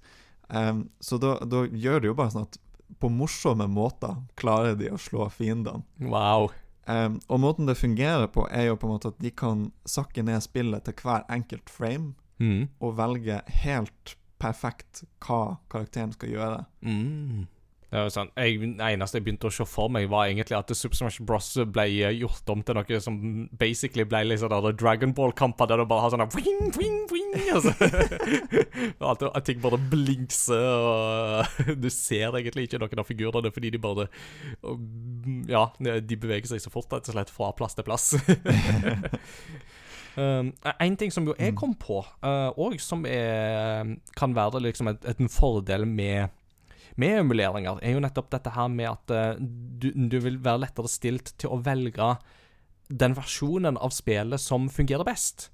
Um, 0.48 0.88
så 1.00 1.18
da, 1.18 1.36
da 1.46 1.64
gjør 1.66 2.00
det 2.02 2.10
jo 2.12 2.18
bare 2.18 2.34
sånn 2.34 2.46
at 2.46 2.60
på 3.00 3.10
morsomme 3.12 3.66
måter 3.70 4.16
klarer 4.38 4.78
de 4.78 4.90
å 4.90 4.98
slå 4.98 5.28
fiendene. 5.34 5.84
Wow. 6.02 6.50
Um, 6.90 7.20
og 7.28 7.40
måten 7.40 7.68
det 7.68 7.76
fungerer 7.78 8.26
på, 8.26 8.46
er 8.50 8.64
jo 8.70 8.74
på 8.80 8.88
en 8.88 8.92
måte 8.96 9.08
at 9.12 9.18
de 9.22 9.30
kan 9.30 9.66
sakke 9.86 10.22
ned 10.26 10.40
spillet 10.42 10.82
til 10.88 10.94
hver 11.02 11.22
enkelt 11.30 11.70
frame, 11.70 12.14
Mm. 12.40 12.68
og 12.80 12.94
velge 12.96 13.40
helt 13.62 14.16
perfekt 14.40 15.02
hva 15.20 15.58
karakteren 15.70 16.12
skal 16.16 16.28
gjøre. 16.32 16.64
Mm. 16.82 17.46
Det 17.90 17.98
var 17.98 18.10
sånn, 18.14 18.28
jeg, 18.38 18.58
det 18.78 18.86
eneste 18.86 19.18
jeg 19.18 19.24
begynte 19.26 19.48
å 19.48 19.54
se 19.54 19.64
for 19.66 19.90
meg, 19.90 20.06
var 20.12 20.28
egentlig 20.28 20.54
at 20.54 20.68
Super 20.78 20.94
Smash 20.94 21.24
Bros. 21.26 21.48
ble 21.74 21.86
eh, 21.90 22.14
gjort 22.20 22.52
om 22.52 22.62
til 22.62 22.78
noe 22.78 23.00
som 23.02 23.16
basically 23.58 24.04
ble 24.06 24.20
liksom 24.28 24.52
der 24.52 24.76
Dragon 24.78 25.14
Ball-kamper, 25.16 25.66
der 25.66 25.82
du 25.82 25.88
bare 25.90 26.04
har 26.04 26.14
sånn 26.14 26.22
wing, 26.36 26.70
wing, 26.78 27.00
wing, 27.10 27.34
altså. 27.50 27.74
alt, 29.10 29.26
ting 29.48 29.58
bare 29.64 29.80
blinkser, 29.90 30.86
og 30.86 31.74
du 31.82 31.90
ser 31.90 32.38
egentlig 32.38 32.68
ikke 32.68 32.78
noen 32.78 33.02
av 33.02 33.10
figurene 33.10 33.50
fordi 33.50 33.74
de 33.74 33.82
bare 33.82 34.06
Ja, 35.50 35.66
de 35.82 36.20
beveger 36.20 36.52
seg 36.52 36.62
så 36.62 36.70
fort, 36.70 36.92
rett 36.94 37.10
og 37.10 37.16
slett, 37.16 37.34
fra 37.34 37.50
plass 37.58 37.74
til 37.74 37.90
plass. 37.90 38.12
Um, 40.18 40.48
en 40.82 40.96
ting 40.98 41.12
som 41.14 41.28
jo 41.28 41.36
jeg 41.38 41.54
kom 41.54 41.70
på, 41.78 42.00
uh, 42.26 42.50
og 42.58 42.74
som 42.82 43.04
er, 43.06 43.92
kan 44.18 44.34
være 44.34 44.58
liksom 44.64 44.90
et, 44.90 45.04
et, 45.06 45.20
en 45.22 45.30
fordel 45.30 45.86
med 45.86 46.34
med 47.00 47.22
emuleringer, 47.24 47.80
er 47.82 47.96
jo 47.96 48.02
nettopp 48.02 48.30
dette 48.34 48.52
her 48.54 48.68
med 48.72 48.90
at 48.90 49.14
uh, 49.14 49.40
du, 49.40 49.90
du, 49.94 50.18
vil 50.22 50.40
være 50.42 50.64
lettere 50.66 50.90
stilt 50.90 51.34
til 51.40 51.54
å 51.54 51.60
velge 51.64 52.12
den 52.90 53.14
versjonen 53.16 53.78
av 53.78 53.94
spillet 53.94 54.42
som 54.42 54.68
fungerer 54.72 55.06
best. 55.06 55.48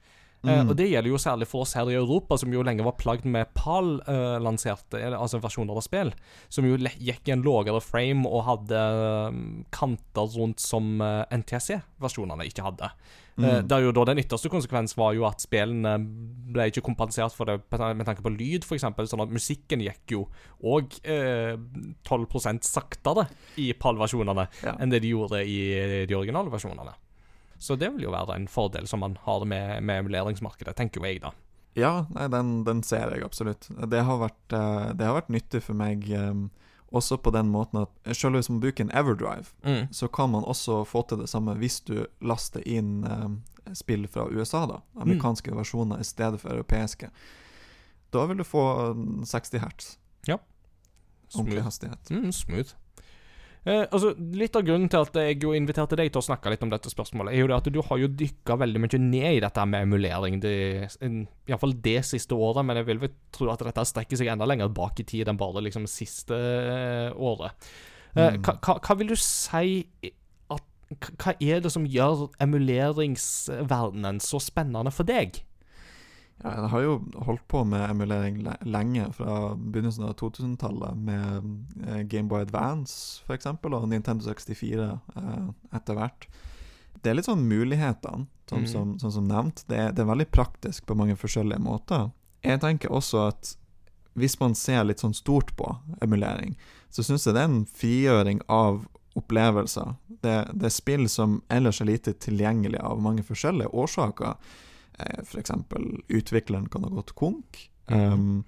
Uh, 0.45 0.51
Mm. 0.63 0.69
og 0.71 0.77
det 0.77 0.91
gjelder 0.91 1.11
jo 1.11 1.19
særlig 1.19 1.47
for 1.49 1.63
oss 1.65 1.73
her 1.75 1.89
i 1.91 1.95
Europa, 1.99 2.37
som 2.39 2.53
jo 2.53 2.63
lenge 2.63 2.85
var 2.85 2.95
plagd 3.01 3.25
med 3.25 3.49
PAL-lanserte, 3.57 5.01
altså 5.17 5.41
versjoner 5.43 5.75
av 5.77 5.83
spill, 5.83 6.13
som 6.53 6.65
jo 6.69 6.77
gikk 6.79 7.29
i 7.29 7.33
en 7.35 7.43
lavere 7.43 7.81
frame 7.83 8.27
og 8.29 8.45
hadde 8.47 8.83
um, 9.33 9.65
kanter 9.75 10.29
rundt 10.37 10.61
som 10.63 11.01
NTSC-versjonene 11.03 12.47
ikke 12.47 12.63
hadde. 12.67 12.91
Uh, 13.37 13.61
der 13.69 13.83
jo 13.85 13.91
da 13.93 14.05
Den 14.09 14.21
ytterste 14.23 14.49
konsekvens 14.49 14.95
var 14.97 15.13
jo 15.13 15.27
at 15.29 15.43
spillene 15.45 15.97
ble 16.55 16.71
ikke 16.71 16.85
kompensert 16.87 17.35
for 17.37 17.45
det 17.51 17.59
med 17.99 18.07
tanke 18.09 18.23
på 18.25 18.33
lyd, 18.33 18.65
f.eks. 18.65 18.87
Sånn 19.11 19.25
at 19.27 19.33
musikken 19.35 19.83
gikk 19.85 20.15
jo 20.15 20.23
òg 20.65 20.95
eh, 21.05 21.57
12% 22.07 22.65
saktere 22.65 23.27
i 23.61 23.73
PAL-versjonene 23.77 24.47
Ja. 24.65 24.77
enn 24.81 24.93
det 24.95 25.03
de 25.05 25.11
gjorde 25.13 25.43
i 25.45 26.07
de 26.09 26.17
originale 26.17 26.53
versjonene. 26.55 26.95
Så 27.59 27.77
det 27.79 27.93
vil 27.95 28.03
jo 28.07 28.11
være 28.13 28.37
en 28.37 28.47
fordel 28.49 28.87
som 28.87 29.01
man 29.01 29.17
har 29.25 29.45
med, 29.49 29.83
med 29.83 30.03
emuleringsmarkedet, 30.05 30.77
tenker 30.77 31.01
jo 31.01 31.07
jeg, 31.09 31.21
da. 31.23 31.31
Ja, 31.77 32.07
nei, 32.15 32.27
den, 32.33 32.65
den 32.65 32.83
ser 32.83 33.11
jeg 33.13 33.25
absolutt. 33.25 33.67
Det 33.91 34.03
har 34.05 34.19
vært, 34.23 34.53
eh, 34.53 34.93
det 34.97 35.05
har 35.07 35.15
vært 35.19 35.29
nyttig 35.33 35.61
for 35.63 35.77
meg 35.77 36.07
eh, 36.11 36.33
også 36.97 37.19
på 37.21 37.33
den 37.35 37.51
måten 37.53 37.83
at 37.83 38.17
selv 38.17 38.39
hvis 38.39 38.49
man 38.49 38.61
bruker 38.63 38.87
en 38.87 38.95
Everdrive, 38.97 39.51
Mm. 39.65 39.89
så 39.93 40.09
kan 40.09 40.31
man 40.33 40.45
også 40.49 40.85
få 40.89 41.03
til 41.09 41.19
det 41.21 41.29
samme 41.29 41.55
hvis 41.61 41.81
du 41.85 42.07
laster 42.25 42.63
inn 42.65 43.05
eh, 43.05 43.75
spill 43.75 44.07
fra 44.09 44.29
USA, 44.31 44.65
da. 44.71 44.81
Amerikanske 45.01 45.53
versjoner 45.57 46.01
i 46.01 46.05
stedet 46.07 46.41
for 46.41 46.55
europeiske. 46.55 47.11
Da 48.15 48.25
vil 48.31 48.39
du 48.39 48.45
få 48.47 48.65
eh, 48.93 49.25
60 49.29 49.59
hertz. 49.61 49.97
Ordentlig 51.35 51.57
Smooth. 51.59 51.65
hastighet. 51.65 52.11
Mm, 52.11 52.33
smooth. 52.33 52.75
Eh, 53.67 53.83
altså, 53.91 54.13
Litt 54.39 54.55
av 54.55 54.63
grunnen 54.63 54.87
til 54.93 55.03
at 55.03 55.17
jeg 55.19 55.41
jo 55.43 55.51
inviterte 55.57 55.97
deg 55.99 56.13
til 56.15 56.21
å 56.23 56.27
snakke 56.29 56.53
litt 56.53 56.63
om 56.63 56.71
dette 56.71 56.91
spørsmålet, 56.93 57.33
er 57.35 57.41
jo 57.43 57.49
det 57.51 57.57
at 57.57 57.71
du 57.75 57.81
har 57.83 57.99
jo 57.99 58.07
dykka 58.21 58.55
veldig 58.61 58.83
mye 58.85 59.01
ned 59.03 59.39
i 59.39 59.41
dette 59.43 59.65
med 59.67 59.89
emulering, 59.89 60.37
det, 60.45 60.53
iallfall 61.51 61.75
det 61.83 61.97
siste 62.07 62.39
året, 62.39 62.63
men 62.69 62.79
jeg 62.79 62.87
vil 62.93 63.03
vel 63.03 63.13
tro 63.35 63.51
at 63.51 63.65
dette 63.67 63.85
strekker 63.91 64.21
seg 64.21 64.31
enda 64.31 64.47
lenger 64.47 64.71
bak 64.77 65.03
i 65.03 65.07
tid 65.11 65.27
enn 65.33 65.41
bare 65.41 65.65
liksom 65.67 65.89
siste 65.91 66.39
eh, 66.39 67.11
året. 67.17 67.59
Eh, 68.15 68.31
Mm. 68.37 68.39
hva, 68.47 68.79
hva 68.81 68.95
vil 68.97 69.11
du 69.13 69.17
si 69.21 69.83
at, 70.49 70.63
Hva 71.21 71.35
er 71.43 71.59
det 71.61 71.69
som 71.75 71.85
gjør 71.85 72.31
emuleringsverdenen 72.41 74.21
så 74.25 74.39
spennende 74.41 74.93
for 74.95 75.05
deg? 75.09 75.43
Ja, 76.43 76.53
jeg 76.53 76.71
har 76.73 76.83
jo 76.85 76.97
holdt 77.27 77.45
på 77.49 77.63
med 77.65 77.85
emulering 77.89 78.43
lenge, 78.69 79.07
fra 79.17 79.55
begynnelsen 79.57 80.05
av 80.05 80.17
2000-tallet, 80.21 80.99
med 81.01 81.87
eh, 81.87 82.03
Gameboy 82.11 82.45
Advance 82.45 83.25
f.eks., 83.25 83.49
og 83.49 83.89
Nintendo 83.89 84.27
64 84.27 84.91
eh, 85.17 85.47
etter 85.79 85.97
hvert. 85.97 86.29
Det 87.01 87.11
er 87.11 87.19
litt 87.19 87.29
sånn 87.29 87.47
mulighetene, 87.49 88.27
sånn, 88.51 88.67
mm. 88.67 88.71
som, 88.73 88.93
som, 89.01 89.15
som 89.17 89.29
nevnt. 89.31 89.65
Det 89.71 89.79
er, 89.81 89.95
det 89.97 90.05
er 90.05 90.11
veldig 90.13 90.29
praktisk 90.33 90.87
på 90.89 90.97
mange 90.99 91.17
forskjellige 91.19 91.63
måter. 91.63 92.11
Jeg 92.45 92.61
tenker 92.63 92.93
også 92.93 93.29
at 93.31 93.57
hvis 94.17 94.39
man 94.41 94.55
ser 94.57 94.85
litt 94.89 95.03
sånn 95.03 95.17
stort 95.17 95.53
på 95.57 95.71
emulering, 96.05 96.55
så 96.93 97.05
syns 97.05 97.27
jeg 97.27 97.37
det 97.37 97.43
er 97.43 97.51
en 97.51 97.65
frigjøring 97.69 98.41
av 98.53 98.85
opplevelser. 99.17 99.97
Det, 100.23 100.37
det 100.53 100.69
er 100.69 100.73
spill 100.73 101.09
som 101.13 101.41
ellers 101.53 101.81
er 101.81 101.91
lite 101.91 102.15
tilgjengelig 102.21 102.81
av 102.85 103.01
mange 103.05 103.25
forskjellige 103.25 103.73
årsaker. 103.73 104.37
Eh, 104.99 105.23
eksempel 105.39 106.03
utvikleren 106.09 106.69
kan 106.73 106.85
ha 106.85 106.91
gått 106.91 107.15
konk. 107.15 107.69
Mhm. 107.91 108.13
Um, 108.13 108.45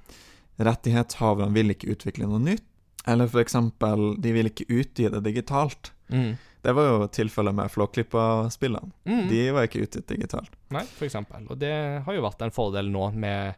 rettighetshaverne 0.58 1.54
vil 1.54 1.70
ikke 1.74 1.92
utvikle 1.94 2.26
noe 2.26 2.40
nytt. 2.42 2.64
Eller 3.08 3.30
eksempel, 3.40 4.16
de 4.20 4.32
vil 4.34 4.50
ikke 4.50 4.66
utgi 4.68 5.06
det 5.08 5.22
digitalt. 5.24 5.92
Det 6.08 6.72
var 6.74 6.88
jo 6.88 7.06
tilfellet 7.14 7.54
med 7.54 7.70
Flåklypa-spillene. 7.70 8.90
Mm. 9.06 9.28
De 9.30 9.38
var 9.54 9.68
ikke 9.68 9.84
utgitt 9.86 10.08
digitalt. 10.10 10.50
Nei, 10.74 10.82
eksempel. 11.06 11.46
Og 11.48 11.56
det 11.60 12.02
har 12.04 12.16
jo 12.16 12.24
vært 12.24 12.42
en 12.44 12.52
fordel 12.52 12.90
nå 12.92 13.06
med 13.14 13.54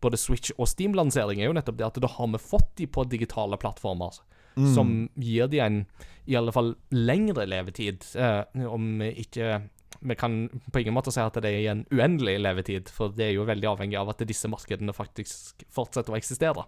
både 0.00 0.16
Switch 0.20 0.52
og 0.56 0.68
Steam-lansering, 0.70 1.40
er 1.42 1.50
jo 1.50 1.56
nettopp 1.56 1.76
det 1.80 1.86
at 1.88 2.00
da 2.00 2.08
har 2.14 2.30
vi 2.32 2.40
fått 2.40 2.70
de 2.78 2.86
på 2.86 3.04
digitale 3.10 3.58
plattformer, 3.60 4.20
Mm. 4.56 4.74
som 4.74 5.10
gir 5.20 5.48
de 5.52 5.58
en 5.60 5.86
i 6.26 6.34
alle 6.34 6.50
fall 6.52 6.76
lengre 6.90 7.44
levetid, 7.46 8.06
eh, 8.16 8.44
om 8.64 9.02
ikke 9.02 9.68
vi 10.00 10.14
kan 10.18 10.48
på 10.72 10.78
ingen 10.80 10.94
måte 10.94 11.10
si 11.14 11.20
at 11.22 11.34
det 11.42 11.50
er 11.50 11.58
i 11.62 11.68
en 11.72 11.84
uendelig 11.94 12.36
levetid, 12.42 12.88
for 12.92 13.08
det 13.16 13.24
er 13.30 13.34
jo 13.38 13.46
veldig 13.48 13.68
avhengig 13.70 13.96
av 13.98 14.10
at 14.12 14.22
disse 14.28 14.48
markedene 14.52 14.92
faktisk 14.94 15.64
fortsetter 15.72 16.12
å 16.14 16.18
eksistere. 16.18 16.66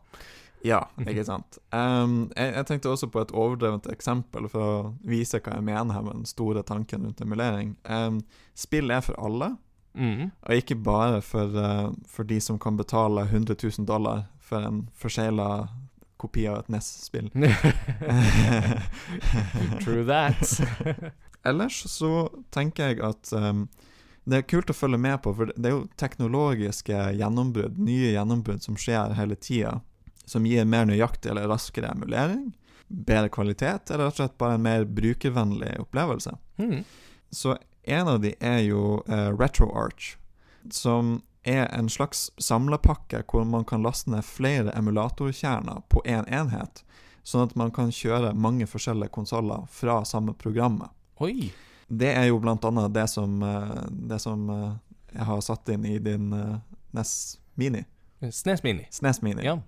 Ja, 0.67 0.81
ikke 1.05 1.23
sant. 1.23 1.61
Um, 1.71 2.33
jeg, 2.35 2.51
jeg 2.57 2.67
tenkte 2.67 2.91
også 2.91 3.07
på 3.15 3.21
et 3.23 3.31
overdrevent 3.31 3.87
eksempel 3.93 4.49
for 4.51 4.63
å 4.65 4.95
vise 5.07 5.39
hva 5.39 5.53
jeg 5.55 5.63
mener 5.69 5.95
her 5.95 6.03
med 6.03 6.17
den 6.19 6.27
store 6.27 6.65
tanken 6.67 7.05
rundt 7.07 7.23
emulering. 7.23 7.77
Um, 7.87 8.19
spill 8.59 8.91
er 8.91 9.05
for 9.07 9.15
alle, 9.23 9.55
Mm. 9.99 10.29
og 10.47 10.53
ikke 10.55 10.77
bare 10.85 11.23
for, 11.25 11.49
uh, 11.59 11.89
for 12.07 12.23
de 12.29 12.37
som 12.45 12.59
kan 12.61 12.77
betale 12.79 13.25
100 13.25 13.57
000 13.59 13.87
dollar 13.89 14.27
for 14.39 14.63
en 14.63 14.85
forsegla 14.95 15.67
kopi 16.21 16.45
av 16.47 16.59
et 16.61 16.69
NES-spill. 16.71 17.31
True 19.83 20.05
that. 20.05 21.15
Ellers 21.47 21.83
så 21.91 22.29
tenker 22.51 22.91
jeg 22.91 23.03
at 23.05 23.33
um, 23.33 23.67
det 24.29 24.43
er 24.43 24.49
kult 24.51 24.71
å 24.71 24.77
følge 24.77 24.99
med 25.01 25.21
på, 25.25 25.33
for 25.37 25.53
det 25.55 25.71
er 25.71 25.77
jo 25.77 25.87
teknologiske 26.01 26.97
gjennombrudd, 27.17 27.79
nye 27.81 28.13
gjennombrudd 28.13 28.65
som 28.65 28.77
skjer 28.77 29.15
hele 29.17 29.39
tida, 29.41 29.79
som 30.29 30.47
gir 30.47 30.69
mer 30.69 30.89
nøyaktig 30.89 31.31
eller 31.33 31.49
raskere 31.49 31.95
emulering, 31.95 32.51
bedre 32.89 33.31
kvalitet, 33.33 33.89
eller 33.89 34.09
rett 34.09 34.19
og 34.19 34.21
slett 34.21 34.37
bare 34.41 34.59
en 34.59 34.67
mer 34.67 34.85
brukervennlig 34.85 35.79
opplevelse. 35.81 36.35
Mm. 36.61 36.83
Så 37.31 37.57
en 37.89 38.09
av 38.09 38.21
de 38.21 38.35
er 38.41 38.61
jo 38.67 39.01
uh, 39.09 39.31
RetroArch, 39.33 40.17
som 40.71 41.23
er 41.49 41.71
en 41.73 41.89
slags 41.89 42.29
samlepakke 42.37 43.23
hvor 43.31 43.47
man 43.49 43.65
kan 43.65 43.85
laste 43.85 44.11
ned 44.13 44.27
flere 44.27 44.75
emulatorkjerner 44.77 45.87
på 45.89 46.03
én 46.05 46.27
en 46.27 46.43
enhet, 46.43 46.85
sånn 47.25 47.49
at 47.49 47.57
man 47.57 47.73
kan 47.73 47.93
kjøre 47.93 48.35
mange 48.37 48.69
forskjellige 48.69 49.13
konsoller 49.15 49.65
fra 49.73 50.03
samme 50.05 50.35
programmet. 50.37 50.93
Oi. 51.25 51.53
Det 51.89 52.11
er 52.13 52.29
jo 52.29 52.39
blant 52.43 52.65
annet 52.69 52.93
det 52.95 53.07
som, 53.09 53.43
eh, 53.43 53.85
det 53.91 54.19
som 54.23 54.51
eh, 54.51 54.73
jeg 55.13 55.25
har 55.31 55.41
satt 55.41 55.69
inn 55.73 55.87
i 55.89 55.99
din 55.99 56.33
eh, 56.33 56.59
NES 56.97 57.13
Mini. 57.55 57.85
Snes 58.31 58.63
Mini. 58.63 58.87
SNES 58.91 59.23
Mini. 59.23 59.45
Ja. 59.45 59.59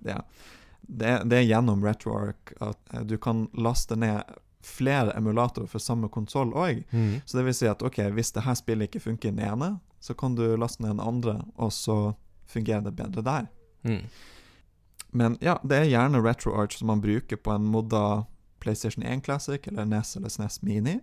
Det, 0.80 1.22
det 1.24 1.36
er 1.36 1.46
gjennom 1.46 1.84
RetroArch 1.86 2.54
at 2.60 2.94
du 3.06 3.16
kan 3.18 3.46
laste 3.54 3.96
ned 3.96 4.22
flere 4.66 5.14
emulatorer 5.16 5.68
for 5.70 5.80
samme 5.80 6.08
konsoll 6.12 6.52
òg. 6.52 6.82
Mm. 6.90 7.20
Så 7.24 7.38
det 7.38 7.46
vil 7.46 7.56
si 7.56 7.68
at 7.70 7.82
ok, 7.82 8.02
hvis 8.16 8.34
det 8.36 8.44
her 8.44 8.58
spillet 8.58 8.90
ikke 8.90 9.04
funker 9.06 9.30
i 9.30 9.36
den 9.36 9.44
ene, 9.46 9.70
så 10.00 10.14
kan 10.14 10.34
du 10.36 10.44
laste 10.56 10.82
ned 10.82 10.96
den 10.96 11.04
andre, 11.04 11.38
og 11.56 11.72
så 11.72 12.12
fungerer 12.50 12.84
det 12.84 12.96
bedre 12.98 13.24
der. 13.24 13.48
Mm. 13.82 14.02
Men 15.10 15.38
ja, 15.40 15.56
det 15.64 15.78
er 15.78 15.90
gjerne 15.90 16.22
RetroArch 16.22 16.78
som 16.78 16.90
man 16.92 17.02
bruker 17.02 17.40
på 17.40 17.54
en 17.54 17.66
modda 17.70 18.24
PlayStation 18.60 19.06
1 19.06 19.24
Classic 19.24 19.66
eller 19.66 19.84
NES 19.84 20.16
eller 20.16 20.28
SNES 20.28 20.62
Mini. 20.62 21.00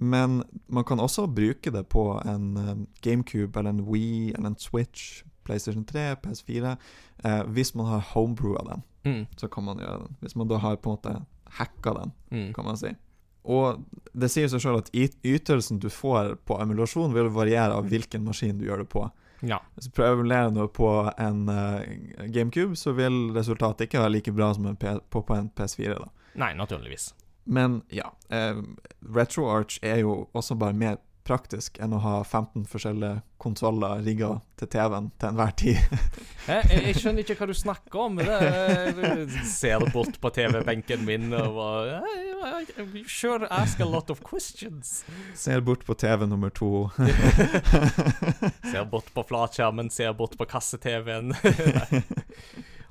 Men 0.00 0.42
man 0.68 0.84
kan 0.84 0.98
også 1.00 1.26
bruke 1.34 1.70
det 1.70 1.84
på 1.88 2.04
en 2.26 2.56
eh, 2.56 2.74
GameCube 3.02 3.58
eller 3.60 3.70
en 3.70 3.84
Wii 3.86 4.32
eller 4.34 4.46
en 4.46 4.56
Switch, 4.58 5.22
PlayStation 5.44 5.84
3, 5.84 6.16
PS4. 6.22 6.76
Eh, 7.24 7.42
hvis 7.54 7.74
man 7.74 7.86
har 7.86 8.00
homebrewa 8.14 8.64
den, 8.72 8.82
Mm. 9.04 9.26
så 9.36 9.48
kan 9.52 9.64
man 9.64 9.76
gjøre 9.78 9.98
den. 10.06 10.16
Hvis 10.20 10.36
man 10.36 10.48
da 10.48 10.56
har 10.58 10.76
på 10.76 10.90
en 10.90 10.96
måte 10.96 11.26
hacka 11.58 11.92
den, 11.94 12.12
Mm. 12.30 12.52
kan 12.54 12.64
man 12.64 12.76
si. 12.76 12.88
Og 13.44 13.84
det 14.14 14.30
sier 14.30 14.48
seg 14.48 14.60
sjøl 14.60 14.78
at 14.78 14.88
ytelsen 15.22 15.78
du 15.78 15.88
får 15.90 16.36
på 16.46 16.56
emulasjon, 16.62 17.12
vil 17.12 17.28
variere 17.28 17.74
av 17.76 17.84
hvilken 17.90 18.24
maskin 18.24 18.56
du 18.58 18.64
gjør 18.64 18.78
det 18.78 18.88
på. 18.88 19.10
Ja. 19.42 19.58
Hvis 19.76 19.84
du 19.90 19.90
prøver 19.90 20.16
å 20.16 20.20
emulere 20.20 20.50
noe 20.54 20.68
på 20.68 20.88
en 21.20 21.48
uh, 21.50 21.82
GameCube, 22.32 22.74
så 22.76 22.94
vil 22.96 23.30
resultatet 23.36 23.80
ikke 23.90 24.00
være 24.00 24.12
like 24.14 24.32
bra 24.32 24.54
som 24.54 24.64
på, 24.76 25.00
på 25.10 25.36
en 25.36 25.50
PS4. 25.50 25.98
da. 25.98 26.08
Nei, 26.34 26.54
naturligvis. 26.54 27.12
Men 27.44 27.82
ja, 27.92 28.12
eh, 28.30 28.60
RetroArch 29.14 29.78
er 29.82 30.02
jo 30.04 30.24
også 30.32 30.56
bare 30.58 30.76
mer 30.76 31.02
praktisk 31.24 31.78
enn 31.80 31.94
å 31.96 32.00
ha 32.04 32.18
15 32.24 32.66
forskjellige 32.68 33.22
konsoller 33.40 34.02
rigga 34.04 34.36
til 34.60 34.68
TV-en 34.74 35.10
til 35.20 35.30
enhver 35.30 35.54
tid. 35.60 35.80
Jeg, 36.44 36.68
jeg, 36.68 36.96
skjønner 37.00 37.24
ikke 37.24 37.34
hva 37.38 37.46
du 37.48 37.54
snakker 37.56 38.00
om. 38.02 38.18
Det, 38.20 39.38
ser 39.48 39.80
bort 39.94 40.18
på 40.20 40.28
TV-benken 40.36 41.06
min 41.08 41.32
og 41.32 41.54
bare 41.56 42.02
You 42.92 43.06
sure 43.08 43.48
ask 43.48 43.80
a 43.80 43.88
lot 43.88 44.12
of 44.12 44.20
questions. 44.20 45.06
Ser 45.32 45.64
bort 45.64 45.86
på 45.88 45.96
TV 45.96 46.26
nummer 46.28 46.52
to. 46.52 46.90
Ser 48.72 48.84
bort 48.92 49.08
på 49.16 49.24
flatskjermen, 49.24 49.88
ser 49.88 50.12
bort 50.12 50.36
på 50.36 50.44
kasse-TV-en. 50.52 51.32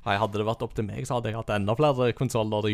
Hadde 0.04 0.36
det 0.36 0.44
vært 0.44 0.64
opp 0.66 0.74
til 0.76 0.84
meg, 0.84 1.06
så 1.08 1.16
hadde 1.16 1.30
jeg 1.30 1.38
hatt 1.38 1.52
enda 1.54 1.76
flere 1.78 2.10
konsoller 2.16 2.68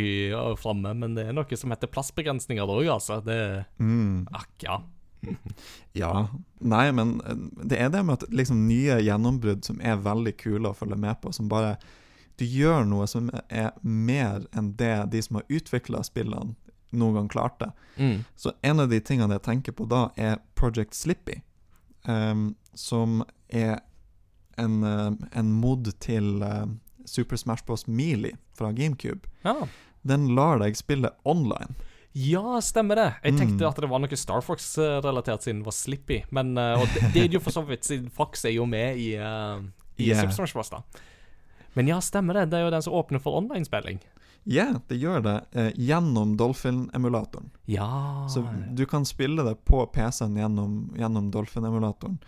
framme. 0.59 0.95
Men 0.99 1.15
det 1.15 1.29
er 1.29 1.37
noe 1.37 1.59
som 1.59 1.71
heter 1.71 1.91
plassbegrensninger 1.93 2.67
òg, 2.67 2.89
altså. 2.91 3.21
Det 3.23 3.39
mm. 3.79 4.27
Akk, 4.35 4.57
ja. 4.67 4.81
Ja. 5.93 6.29
Nei, 6.59 6.93
men 6.93 7.21
det 7.63 7.79
er 7.79 7.91
det 7.93 8.03
med 8.07 8.21
at 8.21 8.33
liksom 8.35 8.67
nye 8.69 9.01
gjennombrudd 9.05 9.65
som 9.67 9.81
er 9.83 10.03
veldig 10.03 10.35
kule 10.41 10.71
å 10.71 10.77
følge 10.77 10.99
med 11.01 11.21
på, 11.23 11.33
som 11.35 11.49
bare 11.51 11.77
Du 12.41 12.47
gjør 12.47 12.87
noe 12.89 13.07
som 13.11 13.29
er 13.49 13.75
mer 13.83 14.47
enn 14.57 14.73
det 14.81 15.11
de 15.13 15.21
som 15.23 15.37
har 15.37 15.51
utvikla 15.53 16.01
spillene, 16.07 16.55
noen 16.91 17.19
gang 17.19 17.29
klarte. 17.29 17.69
Mm. 17.97 18.25
Så 18.35 18.55
en 18.65 18.81
av 18.81 18.89
de 18.89 19.01
tingene 19.05 19.37
jeg 19.37 19.45
tenker 19.45 19.77
på 19.77 19.85
da, 19.85 20.09
er 20.17 20.41
Project 20.57 20.97
Slippy, 20.97 21.43
um, 22.09 22.55
som 22.73 23.21
er 23.53 23.83
en, 24.57 24.81
en 25.33 25.53
mod 25.53 25.93
til 26.01 26.41
eh, 26.43 26.65
Super 27.11 27.37
Smash 27.41 27.65
Bros. 27.67 27.87
Melee 27.91 28.37
fra 28.57 28.71
GameCube. 28.73 29.27
Ja. 29.45 29.57
Den 30.07 30.31
lar 30.37 30.61
deg 30.63 30.79
spille 30.79 31.11
online. 31.29 31.75
Ja, 32.17 32.57
stemmer 32.65 32.99
det. 32.99 33.09
Jeg 33.23 33.37
tenkte 33.39 33.61
Mm. 33.63 33.69
at 33.69 33.77
det 33.85 33.89
var 33.91 34.01
noe 34.03 34.17
Star 34.19 34.41
Fox-relatert 34.43 35.45
siden 35.45 35.61
det 35.61 35.67
var 35.69 35.77
Slippy. 35.77 36.23
Men, 36.35 36.57
eh, 36.59 36.81
og 36.81 36.89
det, 36.95 37.13
det 37.15 37.23
er 37.27 37.37
jo 37.37 37.41
for 37.45 37.55
så 37.55 37.63
vidt, 37.69 37.85
siden 37.87 38.09
Fox 38.11 38.45
er 38.45 38.55
jo 38.57 38.65
med 38.67 38.97
i, 38.99 39.13
uh, 39.19 39.61
i 39.99 40.09
Yeah. 40.09 40.19
Super 40.25 40.35
Smash 40.41 40.55
Bros. 40.57 40.71
da. 40.71 40.81
Men 41.75 41.87
ja, 41.87 42.01
stemmer 42.03 42.35
det. 42.35 42.49
Det 42.51 42.59
er 42.59 42.65
jo 42.65 42.71
den 42.75 42.83
som 42.83 42.93
åpner 42.99 43.21
for 43.23 43.37
online-spilling. 43.39 44.01
Ja, 44.49 44.81
det 44.89 44.97
gjør 44.99 45.21
det 45.23 45.37
eh, 45.53 45.71
gjennom 45.77 46.33
Dolphin-emulatoren. 46.41 47.51
Ja 47.69 48.27
Så 48.33 48.43
du 48.75 48.87
kan 48.87 49.05
spille 49.05 49.45
det 49.45 49.59
på 49.69 49.85
PC-en 49.93 50.35
gjennom, 50.35 50.95
gjennom 50.99 51.31
Dolphin-emulatoren. 51.31 52.19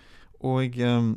Og 0.45 0.77
eh, 0.79 1.15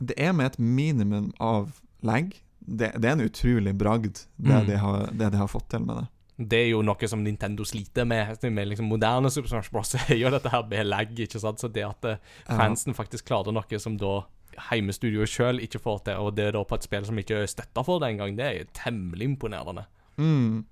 det 0.00 0.14
er 0.16 0.32
med 0.32 0.46
et 0.54 0.58
minimum 0.58 1.32
av 1.40 1.80
lag. 2.02 2.30
Det, 2.68 2.92
det 3.00 3.08
er 3.08 3.16
en 3.16 3.24
utrolig 3.24 3.72
bragd, 3.78 4.24
det, 4.36 4.52
Mm. 4.54 4.66
de 4.68 4.78
har, 4.82 5.10
det 5.12 5.30
de 5.32 5.40
har 5.40 5.48
fått 5.48 5.68
til 5.72 5.84
med 5.86 6.02
det. 6.02 6.06
Det 6.38 6.58
er 6.58 6.68
jo 6.70 6.82
noe 6.86 7.08
som 7.10 7.22
Nintendo 7.24 7.64
sliter 7.66 8.04
med. 8.06 8.36
Med 8.52 8.68
liksom 8.68 8.86
moderne 8.86 9.30
Super 9.30 9.48
Smash 9.48 9.72
Bros. 9.72 9.94
er 10.08 10.14
jo 10.20 10.30
dette 10.30 10.52
her 10.52 10.66
med 10.70 10.86
lag, 10.86 11.10
ikke 11.10 11.40
sant. 11.42 11.58
Så 11.58 11.70
det 11.72 11.82
at 11.86 12.04
eh, 12.04 12.20
fansen 12.46 12.94
faktisk 12.94 13.26
klarer 13.26 13.54
noe 13.56 13.80
som 13.82 13.96
da 13.98 14.20
heimestudioet 14.68 15.30
sjøl 15.30 15.60
ikke 15.62 15.80
får 15.82 15.98
til, 16.06 16.22
og 16.22 16.36
det 16.36 16.48
er 16.48 16.56
da 16.56 16.62
på 16.66 16.78
et 16.78 16.86
spill 16.86 17.04
som 17.06 17.18
ikke 17.20 17.42
er 17.42 17.50
støtta 17.50 17.84
for 17.86 18.02
det 18.02 18.12
engang, 18.12 18.36
det 18.38 18.46
er 18.46 18.56
jo 18.60 18.70
temmelig 18.74 19.28
imponerende. 19.32 19.84
Mm. 20.18 20.64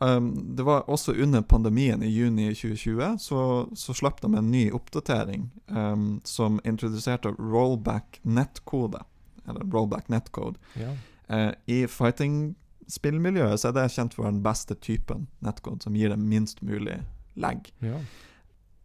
Um, 0.00 0.28
det 0.56 0.64
var 0.64 0.86
også 0.88 1.12
under 1.12 1.42
pandemien 1.42 2.02
i 2.02 2.08
juni 2.12 2.50
2020, 2.54 3.18
så, 3.20 3.42
så 3.76 3.96
slapp 3.96 4.20
de 4.22 4.30
en 4.30 4.50
ny 4.52 4.68
oppdatering 4.76 5.48
um, 5.72 6.20
som 6.24 6.60
introduserte 6.64 7.32
rollback 7.38 8.20
nettkode, 8.22 9.02
eller 9.48 9.64
rollback 9.72 10.08
netcode. 10.12 10.56
Ja. 10.78 10.92
Eh, 11.30 11.50
I 11.68 11.82
fighting-spillmiljøet 11.86 13.60
så 13.60 13.68
er 13.70 13.76
det 13.76 13.88
kjent 13.94 14.14
for 14.16 14.28
den 14.28 14.40
beste 14.44 14.74
typen 14.80 15.26
netcode, 15.44 15.82
som 15.84 15.96
gir 15.96 16.08
det 16.12 16.18
minst 16.20 16.62
mulig 16.64 17.00
lag. 17.38 17.68
Ja. 17.84 18.00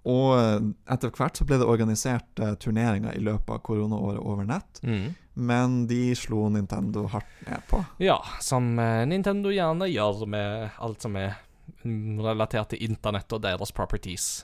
Og 0.04 0.34
eh, 0.36 0.58
etter 0.92 1.14
hvert 1.16 1.40
så 1.40 1.46
ble 1.48 1.62
det 1.62 1.68
organisert 1.70 2.40
eh, 2.44 2.56
turneringer 2.60 3.16
i 3.16 3.22
løpet 3.24 3.54
av 3.56 3.62
koronaåret 3.64 4.20
over 4.20 4.44
nett, 4.50 4.82
Mm. 4.84 5.14
men 5.36 5.88
de 5.88 6.12
slo 6.16 6.50
Nintendo 6.52 7.06
hardt 7.08 7.48
ned 7.48 7.64
på. 7.70 7.80
Ja, 8.04 8.18
som 8.44 8.74
eh, 8.80 9.06
Nintendo 9.08 9.50
gjerne 9.56 9.88
gjør 9.88 10.26
med 10.28 10.70
alt 10.84 11.02
som 11.02 11.16
er 11.16 11.38
relatert 11.84 12.74
til 12.74 12.84
internett 12.84 13.32
og 13.34 13.42
deres 13.46 13.72
properties. 13.72 14.44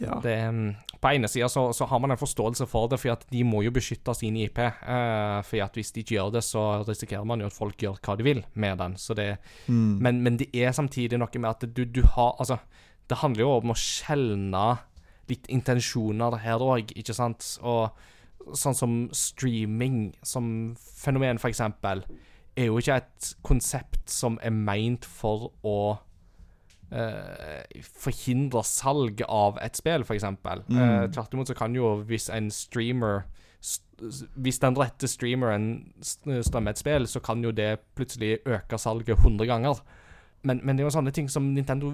Ja. 0.00 0.16
Det, 0.24 0.34
på 1.00 1.10
ene 1.12 1.28
sida 1.28 1.48
så, 1.52 1.66
så 1.76 1.84
har 1.90 2.00
man 2.00 2.10
en 2.14 2.20
forståelse 2.20 2.66
for 2.68 2.88
det, 2.88 2.98
for 3.02 3.12
at 3.12 3.26
de 3.32 3.42
må 3.44 3.60
jo 3.66 3.72
beskytte 3.76 4.14
sin 4.16 4.36
IP. 4.40 4.58
Uh, 4.58 5.40
for 5.44 5.60
at 5.64 5.76
hvis 5.76 5.92
de 5.92 6.00
ikke 6.00 6.16
gjør 6.16 6.30
det, 6.38 6.42
så 6.46 6.62
risikerer 6.88 7.24
man 7.28 7.40
jo 7.44 7.50
at 7.50 7.56
folk 7.56 7.76
gjør 7.84 7.98
hva 8.00 8.16
de 8.16 8.24
vil 8.24 8.40
med 8.54 8.78
den. 8.80 8.96
Så 8.96 9.14
det, 9.18 9.36
Mm. 9.68 9.98
men, 10.00 10.22
men 10.24 10.36
det 10.40 10.48
er 10.56 10.72
samtidig 10.72 11.18
noe 11.20 11.38
med 11.42 11.50
at 11.50 11.66
du, 11.76 11.84
du 11.84 12.02
har 12.16 12.34
Altså, 12.40 12.56
det 13.10 13.18
handler 13.20 13.44
jo 13.44 13.50
om 13.58 13.70
å 13.74 13.76
skjelne 13.76 14.64
litt 15.28 15.46
intensjoner 15.52 16.36
her 16.42 16.58
òg, 16.64 16.90
ikke 16.96 17.14
sant? 17.14 17.58
Og 17.62 17.90
sånn 18.56 18.74
som 18.74 18.94
streaming 19.12 20.14
som 20.26 20.74
fenomen, 20.80 21.38
for 21.38 21.50
eksempel, 21.52 22.02
er 22.56 22.66
jo 22.70 22.78
ikke 22.80 22.96
et 23.02 23.34
konsept 23.46 24.08
som 24.10 24.38
er 24.42 24.50
meint 24.50 25.04
for 25.06 25.50
å 25.62 25.76
eh, 25.92 26.06
forhindre 27.86 28.62
salg 28.66 29.22
av 29.28 29.58
et 29.62 29.78
spill, 29.78 30.02
eksempel. 30.16 30.64
Mm. 30.68 30.80
Eh, 30.82 31.04
Tvert 31.14 31.34
imot 31.36 31.50
så 31.52 31.56
kan 31.58 31.74
jo, 31.76 31.96
hvis 32.08 32.28
en 32.34 32.50
streamer 32.50 33.24
st- 33.60 33.86
Hvis 34.40 34.58
den 34.62 34.74
rette 34.80 35.06
streameren 35.08 35.92
strømmer 36.00 36.70
et 36.72 36.78
spill, 36.80 37.06
så 37.06 37.20
kan 37.20 37.42
jo 37.44 37.50
det 37.52 37.74
plutselig 37.94 38.38
øke 38.48 38.78
salget 38.80 39.18
100 39.18 39.46
ganger. 39.46 39.82
Men, 40.42 40.62
men 40.64 40.76
det 40.76 40.82
er 40.82 40.88
jo 40.88 40.94
sånne 40.96 41.12
ting 41.12 41.28
som 41.28 41.50
Nintendo 41.52 41.90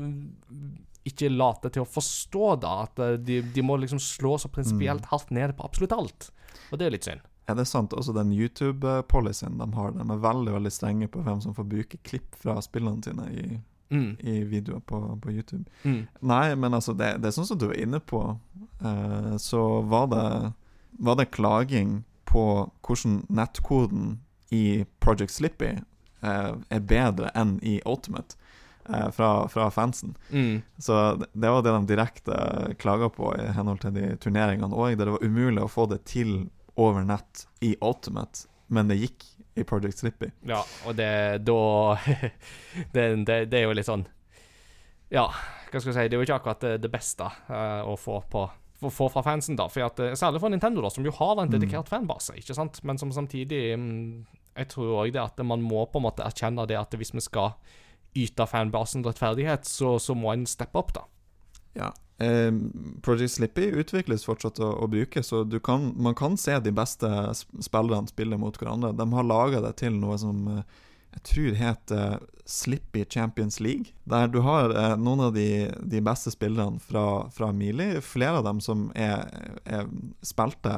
ikke 1.07 1.29
later 1.31 1.71
til 1.75 1.83
å 1.83 1.89
forstå, 1.91 2.61
da. 2.63 2.77
At 2.87 2.99
eh, 3.03 3.17
de, 3.19 3.41
de 3.55 3.63
må 3.67 3.77
liksom 3.83 3.99
slå 4.03 4.37
så 4.39 4.49
prinsipielt 4.55 5.07
hardt 5.11 5.31
ned 5.35 5.57
på 5.59 5.67
absolutt 5.67 5.93
alt. 5.97 6.31
Og 6.71 6.79
det 6.79 6.87
er 6.87 6.95
litt 6.95 7.07
synd. 7.07 7.21
Er 7.47 7.55
det 7.55 7.67
sant? 7.71 7.93
Også 7.95 8.11
den 8.15 8.33
YouTube-policyen 8.35 9.59
de 9.59 9.67
har, 9.77 9.93
de 9.95 10.03
er 10.03 10.23
veldig 10.23 10.55
veldig 10.57 10.73
strenge 10.75 11.07
på 11.11 11.23
hvem 11.23 11.43
som 11.45 11.55
får 11.55 11.67
bruke 11.71 11.99
klipp 12.03 12.35
fra 12.43 12.57
spillene 12.65 13.03
sine 13.07 13.27
i, 13.31 13.45
Mm. 13.89 14.17
i 14.19 14.45
videoer 14.45 14.81
på, 14.81 15.19
på 15.23 15.31
YouTube. 15.31 15.65
Mm. 15.83 16.07
Nei, 16.21 16.55
men 16.59 16.75
altså, 16.75 16.93
det, 16.93 17.17
det 17.23 17.31
er 17.31 17.37
sånn 17.37 17.47
som 17.47 17.59
du 17.61 17.69
var 17.71 17.79
inne 17.79 18.01
på, 18.03 18.23
eh, 18.83 19.37
så 19.43 19.63
var 19.87 20.09
det, 20.11 20.29
var 20.99 21.19
det 21.21 21.31
klaging 21.37 22.01
på 22.27 22.47
hvordan 22.87 23.21
nettkoden 23.31 24.17
i 24.51 24.85
Project 24.99 25.37
Slippy 25.37 25.77
eh, 26.21 26.51
er 26.69 26.83
bedre 26.91 27.31
enn 27.39 27.57
i 27.63 27.79
Ultimate 27.87 28.35
eh, 28.89 29.09
fra, 29.15 29.49
fra 29.49 29.71
fansen. 29.71 30.17
Mm. 30.31 30.63
Så 30.79 30.99
det, 31.23 31.31
det 31.33 31.55
var 31.55 31.63
det 31.63 31.77
de 31.77 31.87
direkte 31.93 32.41
klaga 32.83 33.09
på 33.09 33.33
i 33.39 33.47
henhold 33.55 33.85
til 33.85 33.95
de 33.97 34.11
turneringene 34.23 34.75
òg, 34.75 34.97
der 34.99 35.07
det 35.07 35.17
var 35.19 35.27
umulig 35.27 35.63
å 35.63 35.71
få 35.71 35.87
det 35.95 36.03
til 36.11 36.49
over 36.77 37.07
nett 37.07 37.47
i 37.65 37.77
Ultimate, 37.81 38.49
men 38.67 38.91
det 38.91 38.99
gikk 39.01 39.25
i 39.57 39.65
Project 39.65 40.03
Slippy. 40.03 40.31
Ja, 40.49 40.61
og 40.87 40.97
det 40.99 41.11
da 41.49 41.61
det, 42.95 43.07
det, 43.27 43.39
det 43.51 43.61
er 43.61 43.67
jo 43.67 43.75
litt 43.77 43.89
sånn 43.89 44.05
Ja, 45.13 45.27
hva 45.71 45.81
skal 45.81 45.93
jeg 45.93 45.97
si 45.97 46.07
Det 46.11 46.17
er 46.17 46.21
jo 46.21 46.27
ikke 46.27 46.39
akkurat 46.41 46.69
det, 46.83 46.93
beste 46.93 47.29
uh, 47.49 47.83
å 47.89 47.97
få 48.01 48.21
på 48.31 48.47
få, 48.77 48.91
få 48.93 49.09
fra 49.09 49.23
fansen, 49.25 49.57
da. 49.57 49.69
For 49.73 49.87
at, 49.87 50.01
eh, 50.05 50.15
særlig 50.19 50.41
for 50.43 50.53
Nintendo, 50.53 50.83
da, 50.85 50.91
som 50.93 51.07
jo 51.07 51.13
har 51.17 51.41
en 51.41 51.53
dedikert 51.53 51.89
fanbase, 51.89 52.35
ikke 52.37 52.57
sant. 52.57 52.83
Men 52.85 52.99
som 53.01 53.13
samtidig 53.15 53.79
mm, 53.79 54.27
Jeg 54.57 54.69
tror 54.73 55.03
òg 55.03 55.13
det 55.13 55.21
at 55.21 55.41
man 55.45 55.65
må 55.65 55.87
på 55.89 56.01
en 56.01 56.07
måte 56.07 56.25
erkjenne 56.25 56.65
det 56.69 56.77
at 56.77 56.93
hvis 56.97 57.15
vi 57.15 57.21
skal 57.25 57.57
yte 58.17 58.47
fanbasen 58.49 59.05
rettferdighet, 59.05 59.65
så, 59.69 59.99
så 60.01 60.17
må 60.17 60.33
en 60.33 60.47
steppe 60.49 60.81
opp, 60.81 60.95
da. 60.97 61.03
Ja. 61.77 61.91
Eh, 62.19 62.53
Project 63.03 63.31
Slippy 63.35 63.67
utvikles 63.77 64.25
fortsatt 64.25 64.61
å, 64.65 64.71
å 64.83 64.87
bruke, 64.89 65.23
så 65.23 65.43
du 65.45 65.59
kan, 65.61 65.91
man 66.01 66.15
kan 66.17 66.37
se 66.41 66.55
de 66.65 66.73
beste 66.73 67.09
sp- 67.37 67.61
spillerne 67.67 68.09
spille 68.09 68.39
mot 68.41 68.57
hverandre. 68.57 68.95
De 68.97 69.07
har 69.13 69.27
laga 69.29 69.61
det 69.67 69.75
til 69.83 69.99
noe 70.01 70.17
som 70.19 70.47
eh, 70.59 70.63
jeg 71.17 71.23
tror 71.31 71.55
heter 71.61 72.17
Slippy 72.47 73.05
Champions 73.11 73.61
League. 73.61 73.93
Der 74.05 74.29
du 74.29 74.41
har 74.45 74.71
eh, 74.77 74.95
noen 75.01 75.27
av 75.29 75.35
de, 75.37 75.47
de 75.81 76.01
beste 76.05 76.31
spillerne 76.33 76.81
fra, 76.81 77.27
fra 77.33 77.51
Mili. 77.57 78.01
Flere 78.05 78.41
av 78.41 78.45
dem 78.49 78.61
som 78.65 78.89
er, 78.95 79.25
er 79.65 79.89
spilte 80.25 80.75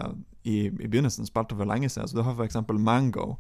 i, 0.47 0.69
i 0.71 0.87
begynnelsen, 0.89 1.27
spilte 1.29 1.59
for 1.59 1.67
lenge 1.69 1.91
siden. 1.91 2.09
Så 2.11 2.19
du 2.19 2.23
har 2.27 2.35
f.eks. 2.39 2.59
Mango 2.79 3.37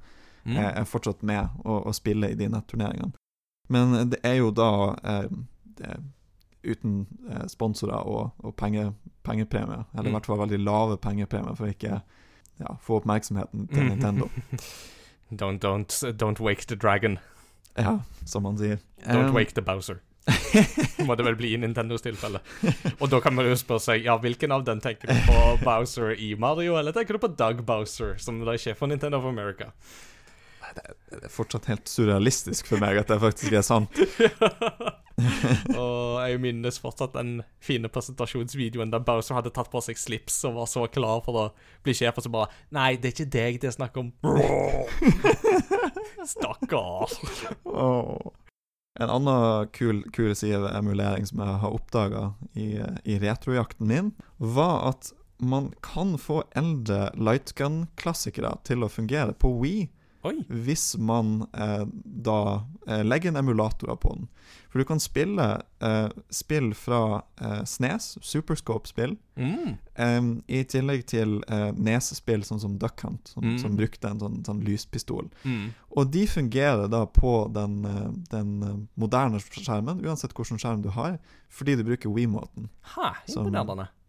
Mm. 0.47 0.55
er, 0.57 0.69
er 0.81 0.85
fortsatt 0.89 1.21
med 1.27 1.49
å, 1.67 1.75
og 1.91 1.95
spille 1.99 2.29
i 2.31 2.37
de 2.39 2.47
netturneringene. 2.49 3.11
Men 3.75 3.91
det 4.09 4.21
er 4.25 4.37
jo 4.39 4.47
da 4.55 4.69
eh, 5.03 5.27
det, 5.77 5.97
uten 6.65 7.07
eh, 7.31 7.47
sponsorer 7.49 8.03
og, 8.07 8.31
og 8.45 8.57
penge, 8.57 8.93
pengepremier. 9.25 9.85
Eller 9.95 10.03
Mm. 10.03 10.09
i 10.09 10.17
hvert 10.19 10.27
fall 10.27 10.39
veldig 10.43 10.59
lave 10.65 10.97
pengepremier 10.99 11.57
for 11.57 11.67
å 11.67 11.71
ikke 11.75 12.01
ja, 12.61 12.75
få 12.83 13.01
oppmerksomheten 13.03 13.69
til 13.69 13.85
Nintendo. 13.93 14.29
Don't, 15.31 15.61
don't, 15.61 15.93
don't 16.17 16.41
wake 16.41 16.67
the 16.67 16.77
dragon. 16.77 17.19
Ja, 17.77 17.99
som 18.25 18.43
man 18.43 18.57
sier. 18.57 18.79
Don't 19.05 19.29
Um, 19.29 19.35
wake 19.35 19.53
the 19.55 19.61
Bowser. 19.63 20.01
Må 21.07 21.15
det 21.17 21.25
vel 21.27 21.37
bli 21.37 21.51
i 21.53 21.59
Nintendos 21.61 22.01
tilfelle. 22.05 22.41
Og 23.01 23.11
da 23.13 23.21
kan 23.21 23.35
man 23.37 23.45
jo 23.49 23.55
spørre 23.57 23.81
seg 23.81 24.05
Ja, 24.05 24.17
hvilken 24.21 24.53
av 24.53 24.65
den 24.65 24.81
tenker 24.81 25.09
du 25.09 25.15
på 25.29 25.43
Bowser 25.65 26.11
i 26.17 26.35
Mario, 26.35 26.79
eller 26.81 26.93
tenker 26.97 27.17
du 27.17 27.23
på 27.23 27.31
Doug 27.37 27.61
Bowser, 27.69 28.17
som 28.21 28.41
er 28.43 28.57
sjef 28.61 28.81
for 28.81 28.89
Nintendo 28.89 29.21
of 29.21 29.29
America? 29.29 29.71
Det 30.77 31.25
er 31.25 31.33
fortsatt 31.33 31.69
helt 31.71 31.89
surrealistisk 31.91 32.69
for 32.71 32.83
meg 32.83 32.99
at 33.01 33.11
det 33.11 33.19
faktisk 33.23 33.57
er 33.59 33.65
sant. 33.67 34.01
og 35.81 36.19
jeg 36.23 36.41
minnes 36.43 36.79
fortsatt 36.79 37.17
den 37.17 37.41
fine 37.65 37.91
presentasjonsvideoen 37.93 38.93
der 38.93 39.03
Bowser 39.05 39.39
hadde 39.39 39.53
tatt 39.55 39.71
på 39.73 39.83
seg 39.85 39.99
slips 39.99 40.41
og 40.49 40.59
var 40.61 40.71
så 40.71 40.87
klar 40.93 41.23
for 41.27 41.41
å 41.43 41.47
bli 41.87 41.95
sjef, 41.97 42.19
og 42.19 42.27
så 42.27 42.33
bare 42.33 42.53
Nei, 42.75 42.93
det 42.97 43.11
er 43.11 43.17
ikke 43.17 43.33
deg 43.39 43.61
det 43.63 43.73
er 43.73 43.79
snakk 43.79 43.99
om. 43.99 44.13
Stakkar. 46.33 47.15
Oh. 47.65 48.33
En 48.99 49.13
annen 49.15 49.71
kul, 49.75 50.03
kul 50.15 50.35
side 50.37 50.59
ved 50.59 50.75
emulering 50.75 51.27
som 51.29 51.43
jeg 51.45 51.61
har 51.63 51.75
oppdaga 51.75 52.25
i, 52.59 52.75
i 53.07 53.19
retrojakten 53.23 53.87
min, 53.89 54.11
var 54.37 54.91
at 54.93 55.13
man 55.39 55.71
kan 55.87 56.17
få 56.19 56.43
eldre 56.59 57.13
lightgun-klassikere 57.15 58.57
til 58.67 58.83
å 58.83 58.91
fungere 58.91 59.37
på 59.39 59.53
Wii 59.61 59.87
Oi. 60.27 60.43
hvis 60.49 60.97
man 60.99 61.47
eh, 61.55 61.85
da 62.05 62.65
eh, 62.89 63.05
legger 63.05 63.31
en 63.31 63.37
emulator 63.37 63.95
på 63.97 64.15
den. 64.17 64.29
For 64.71 64.79
du 64.79 64.85
kan 64.85 65.01
spille 65.01 65.63
eh, 65.81 66.09
spill 66.31 66.73
fra 66.75 67.23
eh, 67.41 67.63
Snes, 67.65 68.19
Superscope-spill, 68.23 69.17
Mm. 69.39 69.77
em, 69.95 70.43
i 70.49 70.65
tillegg 70.65 71.05
til 71.07 71.37
uh, 71.49 71.71
Nes-spill 71.79 72.43
sånn 72.43 72.59
som 72.59 72.73
Duck 72.77 73.01
Hunt, 73.05 73.29
som, 73.29 73.45
Mm. 73.45 73.59
som 73.63 73.77
brukte 73.77 74.09
en 74.11 74.19
sånn, 74.19 74.41
sånn 74.45 74.65
lyspistol. 74.67 75.29
Mm. 75.45 75.69
Og 75.97 76.11
de 76.11 76.25
fungerer 76.27 76.89
da 76.91 77.05
på 77.07 77.47
den, 77.55 77.85
eh, 77.87 78.09
den 78.33 78.63
eh, 78.67 78.75
moderne 78.99 79.39
skjermen, 79.39 80.03
uansett 80.03 80.35
hvilken 80.35 80.59
skjerm 80.59 80.83
du 80.83 80.89
har, 80.91 81.21
fordi 81.49 81.77
du 81.77 81.85
bruker 81.85 82.11
WeMoten 82.11 82.69
Ha, 82.97 83.15
Som- 83.29 83.55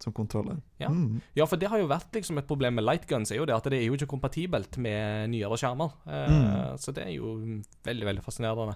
som 0.00 0.12
kontroller. 0.12 0.60
Ja. 0.80 0.88
Mm. 0.88 1.20
Ja, 1.36 1.44
for 1.46 1.56
det 1.56 1.68
har 1.68 1.78
jo 1.78 1.86
vært 1.86 2.10
liksom 2.12 2.36
et 2.38 2.48
problem 2.48 2.74
med 2.74 2.84
lightguns, 2.84 3.30
er 3.30 3.36
jo 3.36 3.44
det 3.46 3.54
at 3.54 3.64
det 3.64 3.74
er 3.74 3.86
jo 3.86 3.94
ikke 3.94 4.08
kompatibelt 4.18 4.76
med 4.78 5.30
nyere 5.30 5.56
skjermer. 5.56 5.92
Eh, 6.08 6.28
Mm. 6.28 6.76
Så 6.78 6.92
det 6.92 7.06
er 7.06 7.14
jo 7.14 7.62
veldig, 7.84 8.04
veldig 8.04 8.24
fascinerende. 8.24 8.74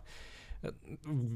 Eh, 0.62 0.70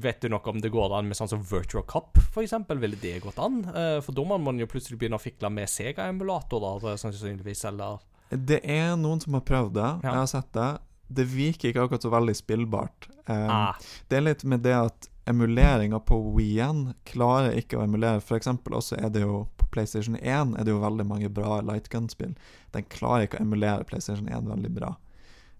Vet 0.03 0.21
du 0.21 0.29
noe 0.29 0.41
om 0.49 0.61
det 0.61 0.71
går 0.73 0.93
an 0.97 1.07
med 1.09 1.17
sånn 1.17 1.29
som 1.29 1.43
Virtual 1.43 1.83
Cup, 1.83 2.17
eksempel? 2.39 2.79
Ville 2.79 2.95
det 3.01 3.19
gått 3.23 3.39
an? 3.39 3.63
Eh, 3.69 3.99
For 4.01 4.11
da 4.15 4.23
må 4.23 4.39
man 4.41 4.59
jo 4.59 4.65
plutselig 4.67 4.97
begynne 4.99 5.19
å 5.19 5.23
fikle 5.23 5.51
med 5.51 5.67
Sega-emulatorer, 5.69 6.97
sannsynligvis, 6.97 7.65
eller 7.65 7.99
Det 8.29 8.61
er 8.63 8.95
noen 8.95 9.19
som 9.21 9.33
har 9.33 9.41
prøvd 9.41 9.73
det, 9.73 9.89
Ja. 10.03 10.11
jeg 10.11 10.19
har 10.19 10.27
sett 10.27 10.51
det. 10.53 10.79
Det 11.11 11.25
virker 11.25 11.69
ikke 11.69 11.83
akkurat 11.87 12.01
så 12.03 12.11
veldig 12.11 12.35
spillbart. 12.35 13.07
Um, 13.27 13.49
ah, 13.49 13.73
Det 14.07 14.17
er 14.17 14.21
litt 14.21 14.43
med 14.45 14.61
det 14.61 14.73
at 14.75 15.07
emuleringa 15.27 15.99
på 16.05 16.17
Wii-en 16.35 16.93
klarer 17.05 17.55
ikke 17.57 17.77
å 17.77 17.83
emulere. 17.83 18.21
For 18.21 18.37
eksempel 18.37 18.73
også 18.77 18.97
er 19.03 19.09
det 19.09 19.21
jo 19.21 19.47
på 19.57 19.67
PlayStation 19.71 20.15
1 20.15 20.55
er 20.57 20.63
det 20.63 20.73
jo 20.73 20.79
veldig 20.79 21.05
mange 21.05 21.29
bra 21.33 21.61
lightgun-spill. 21.61 22.35
Den 22.73 22.83
klarer 22.83 23.27
ikke 23.27 23.39
å 23.39 23.45
emulere 23.45 23.85
PlayStation 23.85 24.27
1 24.27 24.47
veldig 24.49 24.73
bra. 24.73 24.95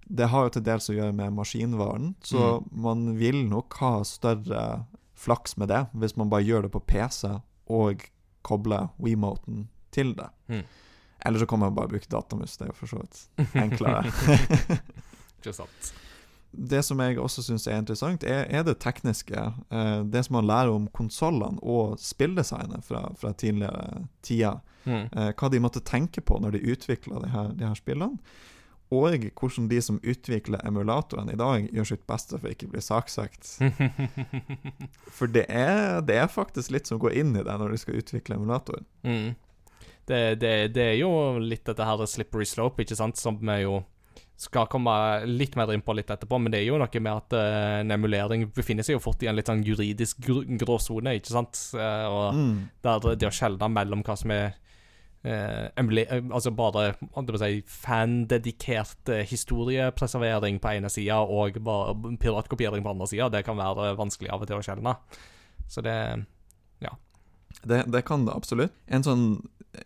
Det 0.09 0.29
har 0.31 0.47
jo 0.47 0.53
til 0.55 0.65
dels 0.65 0.89
å 0.89 0.95
gjøre 0.97 1.13
med 1.13 1.35
maskinvaren, 1.37 2.13
så 2.25 2.63
man 2.73 3.13
vil 3.19 3.43
nok 3.45 3.77
ha 3.77 3.91
større 4.07 4.63
flaks 5.19 5.57
med 5.59 5.69
det 5.69 5.83
hvis 5.99 6.15
man 6.17 6.31
bare 6.31 6.47
gjør 6.47 6.65
det 6.65 6.71
på 6.73 6.81
PC 6.89 7.27
og 7.69 8.05
kobler 8.47 8.89
Wiimoten 8.97 9.67
til 9.93 10.15
det. 10.17 10.29
Mm. 10.49 10.63
Eller 11.25 11.39
så 11.39 11.45
kan 11.45 11.59
man 11.59 11.75
bare 11.75 11.91
bruke 11.91 12.09
datamus, 12.09 12.57
det 12.57 12.65
er 12.67 12.71
jo 12.71 12.77
for 12.79 12.93
så 12.93 13.01
vidt 13.01 13.55
enklere. 13.59 14.09
ikke 15.37 15.53
sant. 15.53 15.91
Det 16.51 16.81
som 16.85 16.99
jeg 17.03 17.19
også 17.21 17.43
syns 17.45 17.67
er 17.69 17.77
interessant, 17.77 18.23
er, 18.25 18.47
er 18.49 18.63
det 18.65 18.79
tekniske. 18.81 19.41
Eh, 19.69 19.99
det 20.09 20.23
som 20.25 20.39
man 20.39 20.47
lærer 20.49 20.73
om 20.73 20.87
konsollene 20.95 21.61
og 21.61 21.99
spilldesignet 22.01 22.87
fra, 22.87 23.03
fra 23.19 23.33
tidligere 23.37 24.07
tider. 24.25 24.63
Mm. 24.85 25.05
Eh, 25.11 25.29
hva 25.37 25.51
de 25.51 25.61
måtte 25.61 25.83
tenke 25.85 26.23
på 26.25 26.39
når 26.41 26.57
de 26.57 26.63
utvikla 26.73 27.21
de, 27.21 27.29
de 27.59 27.67
her 27.67 27.77
spillene. 27.77 28.17
Og 28.91 29.27
hvordan 29.37 29.67
de 29.69 29.81
som 29.85 29.99
utvikler 30.01 30.63
emulatoren 30.65 31.29
i 31.29 31.37
dag, 31.37 31.67
gjør 31.69 31.85
sitt 31.91 32.07
beste 32.09 32.39
for 32.39 32.49
å 32.49 32.53
ikke 32.55 32.71
bli 32.71 32.81
saksøkt. 32.81 33.51
For 35.17 35.29
det 35.29 35.45
er, 35.49 35.99
det 36.05 36.15
er 36.17 36.31
faktisk 36.31 36.73
litt 36.73 36.89
som 36.89 36.99
går 37.01 37.19
inn 37.21 37.35
i 37.37 37.43
det 37.45 37.57
når 37.61 37.75
de 37.75 37.79
skal 37.81 37.99
utvikle 38.01 38.39
emulatoren. 38.39 38.87
Mm. 39.05 39.29
Det, 40.09 40.19
det, 40.41 40.53
det 40.73 40.85
er 40.95 40.97
jo 41.03 41.11
litt 41.37 41.67
dette 41.69 41.85
her 41.85 42.01
slippery 42.09 42.47
slope, 42.49 42.81
ikke 42.81 42.97
sant, 42.97 43.19
som 43.21 43.37
vi 43.37 43.59
jo 43.61 43.83
skal 44.39 44.69
komme 44.71 44.93
litt 45.27 45.57
mer 45.59 45.69
inn 45.75 45.83
på 45.83 45.93
litt 45.97 46.09
etterpå, 46.09 46.37
men 46.39 46.53
det 46.53 46.61
er 46.61 46.69
jo 46.69 46.77
noe 46.79 47.01
med 47.03 47.11
at 47.11 47.33
eh, 47.35 47.81
en 47.81 47.91
emulering 47.91 48.45
befinner 48.55 48.87
seg 48.87 48.95
jo 48.95 49.01
fort 49.03 49.21
i 49.21 49.27
en 49.27 49.35
litt 49.35 49.51
sånn 49.51 49.65
juridisk 49.67 50.21
gr 50.23 50.45
gråsone, 50.61 51.17
ikke 51.19 51.33
sant, 51.35 51.59
Eh, 51.75 52.05
og 52.07 52.33
Mm. 52.39 52.69
der 52.81 53.15
det 53.19 53.27
å 53.27 53.35
skjelne 53.35 53.67
mellom 53.69 54.01
hva 54.01 54.15
som 54.17 54.31
er 54.31 54.55
altså 55.25 56.51
bare 56.55 56.93
si, 57.37 57.63
fandedikert 57.67 59.09
eh, 59.09 59.25
historiepreservering 59.27 60.59
på 60.63 60.71
ene 60.77 60.89
sida 60.89 61.19
og 61.19 61.59
piratkopiering 62.19 62.83
på 62.85 62.93
andre 62.93 63.07
sida, 63.07 63.29
det 63.29 63.43
kan 63.45 63.57
være 63.59 63.97
vanskelig 63.99 64.31
av 64.31 64.41
og 64.41 64.47
til 64.47 64.61
å 64.61 64.63
skjelne. 64.63 64.95
Så 65.69 65.81
det 65.85 65.97
Det, 67.65 67.83
det 67.91 68.05
kan 68.05 68.25
det 68.25 68.33
absolutt. 68.35 68.71
En 68.87 69.03
sånn 69.03 69.23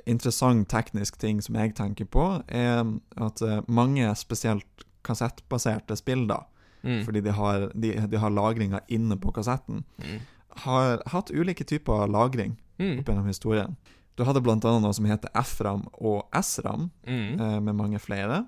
interessant 0.05 0.67
teknisk 0.69 1.15
ting 1.17 1.41
som 1.41 1.55
jeg 1.55 1.73
tenker 1.77 2.05
på, 2.05 2.43
er 2.47 2.83
at 3.17 3.41
eh, 3.41 3.61
mange 3.67 4.11
spesielt 4.19 4.83
kassettbaserte 5.03 5.95
spill, 5.97 6.27
da, 6.27 6.41
mm. 6.83 7.01
fordi 7.07 7.23
de 7.25 7.31
har, 7.33 7.69
de, 7.73 7.93
de 8.07 8.19
har 8.19 8.29
lagringa 8.35 8.83
inne 8.87 9.17
på 9.17 9.31
kassetten, 9.33 9.83
Mm. 9.97 10.19
har 10.67 11.01
hatt 11.07 11.31
ulike 11.31 11.63
typer 11.63 12.07
lagring 12.07 12.59
Mm. 12.77 12.99
opp 12.99 13.07
gjennom 13.09 13.27
historien. 13.27 13.75
Du 14.15 14.23
hadde 14.23 14.41
annet 14.69 14.83
noe 14.83 14.93
som 14.93 15.05
heter 15.09 15.29
FRAM 15.43 15.87
og 15.99 16.25
SRAM, 16.43 16.89
Mm. 17.07 17.39
eh, 17.41 17.59
med 17.59 17.75
mange 17.75 17.99
flere. 17.99 18.45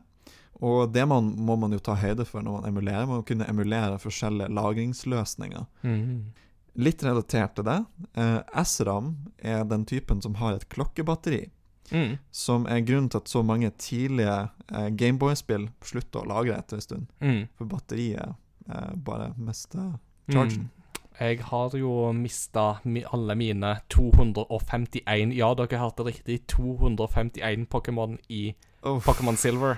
Og 0.61 0.93
det 0.93 1.07
man, 1.07 1.33
må 1.37 1.57
man 1.59 1.71
jo 1.71 1.79
ta 1.79 1.95
høyde 1.95 2.25
for 2.25 2.41
når 2.41 2.61
man 2.61 2.69
emulerer. 2.71 3.05
Man 3.07 3.17
må 3.21 3.25
kunne 3.25 3.47
emulere 3.49 3.97
forskjellige 3.99 4.47
lagringsløsninger. 4.55 5.65
Mm. 5.83 6.31
Litt 6.77 7.03
relatert 7.03 7.55
til 7.55 7.63
det. 7.65 7.85
Eh, 8.15 8.63
SRAM 8.63 9.15
er 9.39 9.63
den 9.65 9.85
typen 9.85 10.21
som 10.21 10.35
har 10.35 10.53
et 10.55 10.69
klokkebatteri. 10.69 11.49
Mm. 11.91 12.17
som 12.31 12.65
er 12.65 12.79
grunnen 12.81 13.11
til 13.11 13.17
at 13.19 13.27
så 13.29 13.43
mange 13.45 13.69
tidlige 13.77 14.49
eh, 14.73 14.87
Gameboy-spill 14.89 15.67
slutter 15.85 16.23
å 16.23 16.25
lagre 16.25 16.55
etter 16.57 16.79
en 16.79 16.81
stund. 16.81 17.03
Mm. 17.21 17.43
For 17.59 17.65
batteriet 17.69 18.33
eh, 18.67 18.95
bare 18.95 19.27
mister 19.37 19.99
chargen. 20.33 20.71
Jeg 21.19 21.39
har 21.47 21.75
jo 21.79 22.11
mista 22.11 22.79
alle 22.83 23.35
mine 23.39 23.77
251 23.89 25.33
Ja, 25.37 25.53
dere 25.55 25.79
hørte 25.79 26.03
riktig. 26.03 26.41
251 26.51 27.67
Pokémon 27.71 28.17
i 28.29 28.55
Pokémon 28.83 29.37
Silver. 29.39 29.77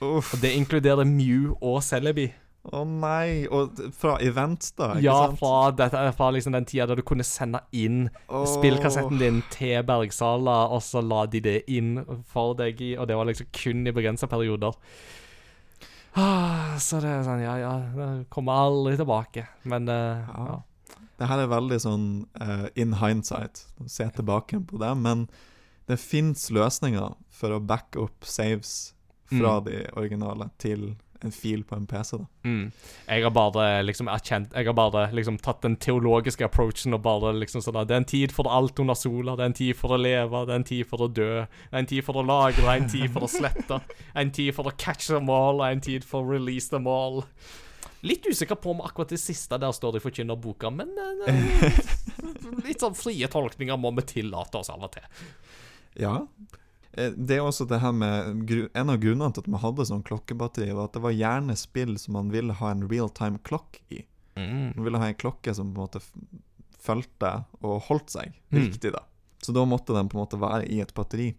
uff. 0.00 0.34
Og 0.34 0.42
det 0.42 0.52
inkluderer 0.52 1.04
Mew 1.08 1.54
og 1.62 1.82
Celebi. 1.82 2.28
Å 2.64 2.80
nei! 2.88 3.44
Og 3.52 3.76
fra 3.92 4.14
event, 4.24 4.70
da? 4.78 4.94
Ikke 4.94 5.04
Ja, 5.04 5.16
sant? 5.26 5.38
fra, 5.38 5.70
dette, 5.76 6.04
fra 6.16 6.30
liksom 6.32 6.54
den 6.56 6.64
tida 6.64 6.86
da 6.88 6.94
du 6.96 7.02
kunne 7.04 7.24
sende 7.24 7.60
inn 7.72 8.06
oh. 8.28 8.46
spillkassetten 8.48 9.20
din 9.20 9.42
til 9.52 9.82
Bergsala, 9.84 10.70
og 10.72 10.80
så 10.82 11.02
la 11.04 11.26
de 11.28 11.42
det 11.44 11.58
inn 11.68 11.98
for 12.24 12.54
deg 12.56 12.80
i 12.80 12.94
Og 12.96 13.08
det 13.08 13.16
var 13.16 13.28
liksom 13.28 13.50
kun 13.52 13.86
i 13.86 13.92
begrensa 13.92 14.28
perioder. 14.32 14.72
Ah, 16.16 16.76
så 16.78 17.00
det 17.02 17.10
er 17.10 17.24
sånn, 17.26 17.42
ja, 17.42 17.56
ja 17.58 17.72
Det 17.96 18.28
kommer 18.32 18.64
aldri 18.68 18.96
tilbake. 19.00 19.48
Men 19.64 19.88
uh, 19.88 20.24
Ja. 20.28 20.46
ja. 20.52 20.62
Det 21.18 21.28
her 21.30 21.38
er 21.44 21.46
veldig 21.52 21.80
sånn 21.84 22.06
uh, 22.40 22.66
in 22.74 22.96
hindsight, 22.98 23.66
å 23.80 23.88
se 23.88 24.08
tilbake 24.16 24.58
på 24.66 24.78
det, 24.82 24.94
men 24.98 25.28
det 25.86 25.98
fins 26.00 26.48
løsninger 26.50 27.14
for 27.30 27.54
å 27.54 27.60
backe 27.62 28.00
opp 28.08 28.24
saves 28.24 28.92
fra 29.28 29.58
Mm. 29.60 29.64
de 29.64 29.78
originale 29.96 30.50
til 30.58 30.96
en 31.24 31.30
fil 31.32 31.62
på 31.64 31.76
en 31.76 31.86
PC. 31.88 32.18
da. 32.18 32.24
Mm. 32.44 32.72
Jeg 33.08 33.22
har 33.22 33.30
bare 33.30 33.82
liksom 33.82 34.06
erkjent 34.12 34.52
Jeg 34.52 34.66
har 34.66 34.74
bare 34.76 35.06
liksom 35.16 35.38
tatt 35.40 35.62
den 35.62 35.76
teologiske 35.76 36.44
approachen 36.44 36.92
og 36.92 37.02
bare 37.02 37.32
liksom 37.32 37.62
sånn 37.64 37.78
at 37.80 37.88
Det 37.88 37.94
er 37.94 38.02
en 38.02 38.04
tid 38.04 38.32
for 38.32 38.44
alt 38.52 38.78
under 38.78 38.94
sola, 38.94 39.34
det 39.36 39.40
er 39.42 39.46
en 39.46 39.52
tid 39.54 39.76
for 39.76 39.88
å 39.96 40.00
leve, 40.00 40.44
det 40.46 40.52
er 40.52 40.56
en 40.60 40.64
tid 40.68 40.86
for 40.86 40.98
å 40.98 41.08
dø, 41.08 41.46
det 41.46 41.72
er 41.72 41.78
en 41.78 41.86
tid 41.86 42.04
for 42.04 42.14
å 42.20 42.26
lagre, 42.26 42.60
det 42.60 42.68
er 42.68 42.82
en 42.82 42.88
tid 42.90 43.10
for 43.10 43.20
å 43.24 43.28
slette, 43.30 43.80
en 44.14 44.30
tid 44.30 44.54
for 44.54 44.64
å 44.64 44.76
catch 44.76 45.06
them 45.08 45.30
all, 45.30 45.60
og 45.62 45.66
en 45.72 45.80
tid 45.80 46.04
for 46.04 46.22
å 46.22 46.30
release 46.36 46.68
them 46.68 46.86
all. 46.86 47.24
Litt 48.04 48.26
usikker 48.28 48.58
på 48.60 48.74
om 48.74 48.82
akkurat 48.84 49.08
det 49.14 49.18
siste 49.22 49.56
der 49.60 49.72
står 49.72 49.94
det 49.96 50.02
i 50.02 50.04
forkynnerboka, 50.04 50.70
men 50.70 50.90
eh, 51.00 51.32
eh, 51.32 51.78
litt 52.66 52.82
sånn 52.84 52.96
frie 52.98 53.28
tolkninger 53.32 53.78
må 53.80 53.94
vi 53.96 54.04
tillate 54.10 54.60
oss 54.60 54.68
av 54.72 54.84
og 54.84 54.92
til. 54.96 55.06
Ja. 56.02 56.18
Eh, 56.92 57.10
Det 57.16 57.38
er 57.38 57.44
også 57.46 57.64
det 57.70 57.80
her 57.82 57.92
med 57.96 58.50
En 58.74 58.90
av 58.92 58.98
grunnene 59.02 59.32
til 59.34 59.44
at 59.46 59.48
vi 59.50 59.60
hadde 59.64 59.86
sånn 59.88 60.04
klokkebatteri, 60.06 60.68
var 60.76 60.90
at 60.90 60.98
det 60.98 61.02
var 61.06 61.16
gjerne 61.16 61.56
spill 61.56 61.96
som 61.98 62.18
man 62.18 62.28
ville 62.34 62.52
ha 62.60 62.70
en 62.74 62.84
real 62.90 63.08
time 63.08 63.40
clock 63.42 63.80
i. 63.88 64.04
Mm. 64.36 64.74
Man 64.76 64.84
ville 64.84 64.98
ha 65.00 65.08
en 65.08 65.14
klokke 65.20 65.54
som 65.54 65.72
på 65.72 65.80
en 65.80 65.86
måte 65.88 66.02
fulgte 66.84 67.44
og 67.64 67.82
holdt 67.88 68.10
seg 68.12 68.32
Mm. 68.52 68.60
riktig, 68.66 68.92
da. 68.92 69.00
Så 69.42 69.52
da 69.52 69.64
måtte 69.64 69.94
den 69.94 70.08
på 70.08 70.18
en 70.18 70.24
måte 70.26 70.38
være 70.40 70.68
i 70.68 70.80
et 70.80 70.92
batteri. 70.94 71.34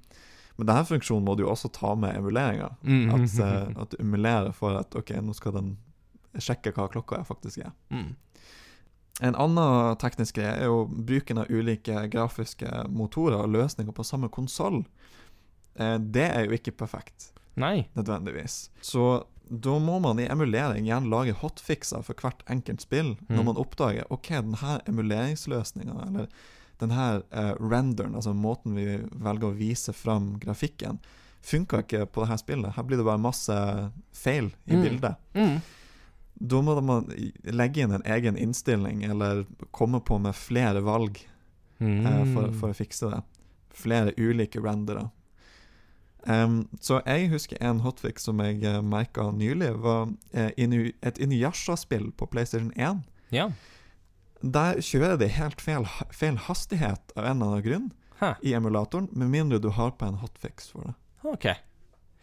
Men 0.58 0.68
denne 0.68 0.86
funksjonen 0.88 1.26
må 1.26 1.36
du 1.36 1.44
jo 1.44 1.50
også 1.52 1.70
ta 1.74 1.94
med 1.96 2.16
emuleringa. 2.16 2.76
Mm. 2.84 3.10
At, 3.14 3.40
eh, 3.40 3.82
at 3.82 3.90
du 3.92 3.98
emulerer 4.00 4.54
for 4.54 4.78
at 4.80 4.96
OK, 4.96 5.12
nå 5.22 5.34
skal 5.36 5.52
den 5.52 5.78
sjekke 6.42 6.72
hva 6.76 6.88
klokka 6.92 7.24
faktisk 7.26 7.58
er. 7.66 7.72
Mm. 7.92 8.16
En 9.22 9.36
annen 9.40 9.96
teknisk 10.02 10.36
greie 10.36 10.58
er 10.60 10.66
jo 10.68 10.82
bruken 10.88 11.38
av 11.40 11.48
ulike 11.50 12.10
grafiske 12.12 12.68
motorer 12.92 13.46
og 13.46 13.54
løsninger 13.54 13.96
på 13.96 14.04
samme 14.04 14.28
konsoll. 14.30 14.82
Eh, 15.80 15.98
det 16.00 16.26
er 16.36 16.46
jo 16.46 16.52
ikke 16.58 16.76
perfekt, 16.76 17.30
Nei. 17.56 17.88
nødvendigvis. 17.96 18.70
Så 18.82 19.24
da 19.48 19.78
må 19.80 20.00
man 20.02 20.20
i 20.20 20.26
emulering 20.28 20.86
gjerne 20.88 21.08
lage 21.12 21.36
hotfixer 21.40 22.04
for 22.04 22.14
hvert 22.20 22.42
enkelt 22.50 22.82
spill, 22.82 23.16
når 23.30 23.40
Mm. 23.40 23.46
man 23.46 23.56
oppdager 23.62 24.06
OK, 24.12 24.28
denne 24.30 24.82
emuleringsløsninga, 24.88 26.08
eller 26.08 26.28
denne 26.80 27.24
eh, 27.32 27.54
renderen, 27.62 28.16
altså 28.16 28.34
måten 28.36 28.76
vi 28.76 28.98
velger 29.12 29.48
å 29.48 29.56
vise 29.56 29.94
fram 29.94 30.38
grafikken, 30.40 31.00
funka 31.46 31.84
ikke 31.84 32.06
på 32.12 32.26
dette 32.26 32.40
spillet. 32.42 32.74
Her 32.76 32.84
blir 32.84 32.98
det 32.98 33.06
bare 33.06 33.22
masse 33.22 33.92
feil 34.12 34.52
i 34.68 34.74
Mm. 34.76 34.82
bildet. 34.84 35.16
Mm. 35.36 35.62
Da 36.36 36.62
må 36.62 36.76
man 36.84 37.08
legge 37.44 37.86
inn 37.86 37.96
en 37.96 38.06
egen 38.06 38.38
innstilling, 38.38 39.04
eller 39.08 39.46
komme 39.72 40.02
på 40.04 40.18
med 40.20 40.36
flere 40.36 40.82
valg 40.84 41.22
eh, 41.80 42.24
for, 42.34 42.52
for 42.60 42.74
å 42.74 42.78
fikse 42.78 43.12
det. 43.14 43.22
Flere 43.76 44.12
ulike 44.18 44.60
rendere. 44.64 45.10
Um, 46.26 46.64
så 46.82 47.04
jeg 47.06 47.30
husker 47.30 47.60
en 47.62 47.84
hotfix 47.86 48.26
som 48.26 48.40
jeg 48.42 48.64
uh, 48.66 48.80
merka 48.82 49.28
nylig, 49.32 49.76
var 49.84 50.10
uh, 50.34 50.50
Inu, 50.58 50.90
et 51.06 51.20
Inuyasha-spill 51.22 52.10
på 52.18 52.28
PlayStation 52.34 52.72
1. 52.74 53.04
Ja. 53.36 53.52
Der 54.42 54.82
kjører 54.82 55.20
det 55.22 55.36
helt 55.38 55.62
feil, 55.62 55.86
feil 56.14 56.40
hastighet 56.48 57.14
av 57.16 57.30
en 57.30 57.38
eller 57.38 57.52
annen 57.52 57.66
grunn 57.66 57.88
Hæ. 58.20 58.34
i 58.42 58.56
emulatoren, 58.58 59.08
med 59.14 59.30
mindre 59.30 59.62
du 59.62 59.70
har 59.78 59.94
på 60.00 60.10
en 60.10 60.18
hotfix 60.24 60.72
for 60.74 60.90
det. 60.90 60.96
OK. 61.30 61.48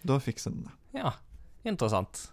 Da 0.03 0.19
fikser 0.23 0.51
den 0.51 0.67
det. 0.67 0.75
Ja, 0.99 1.15
interessant. 1.63 2.33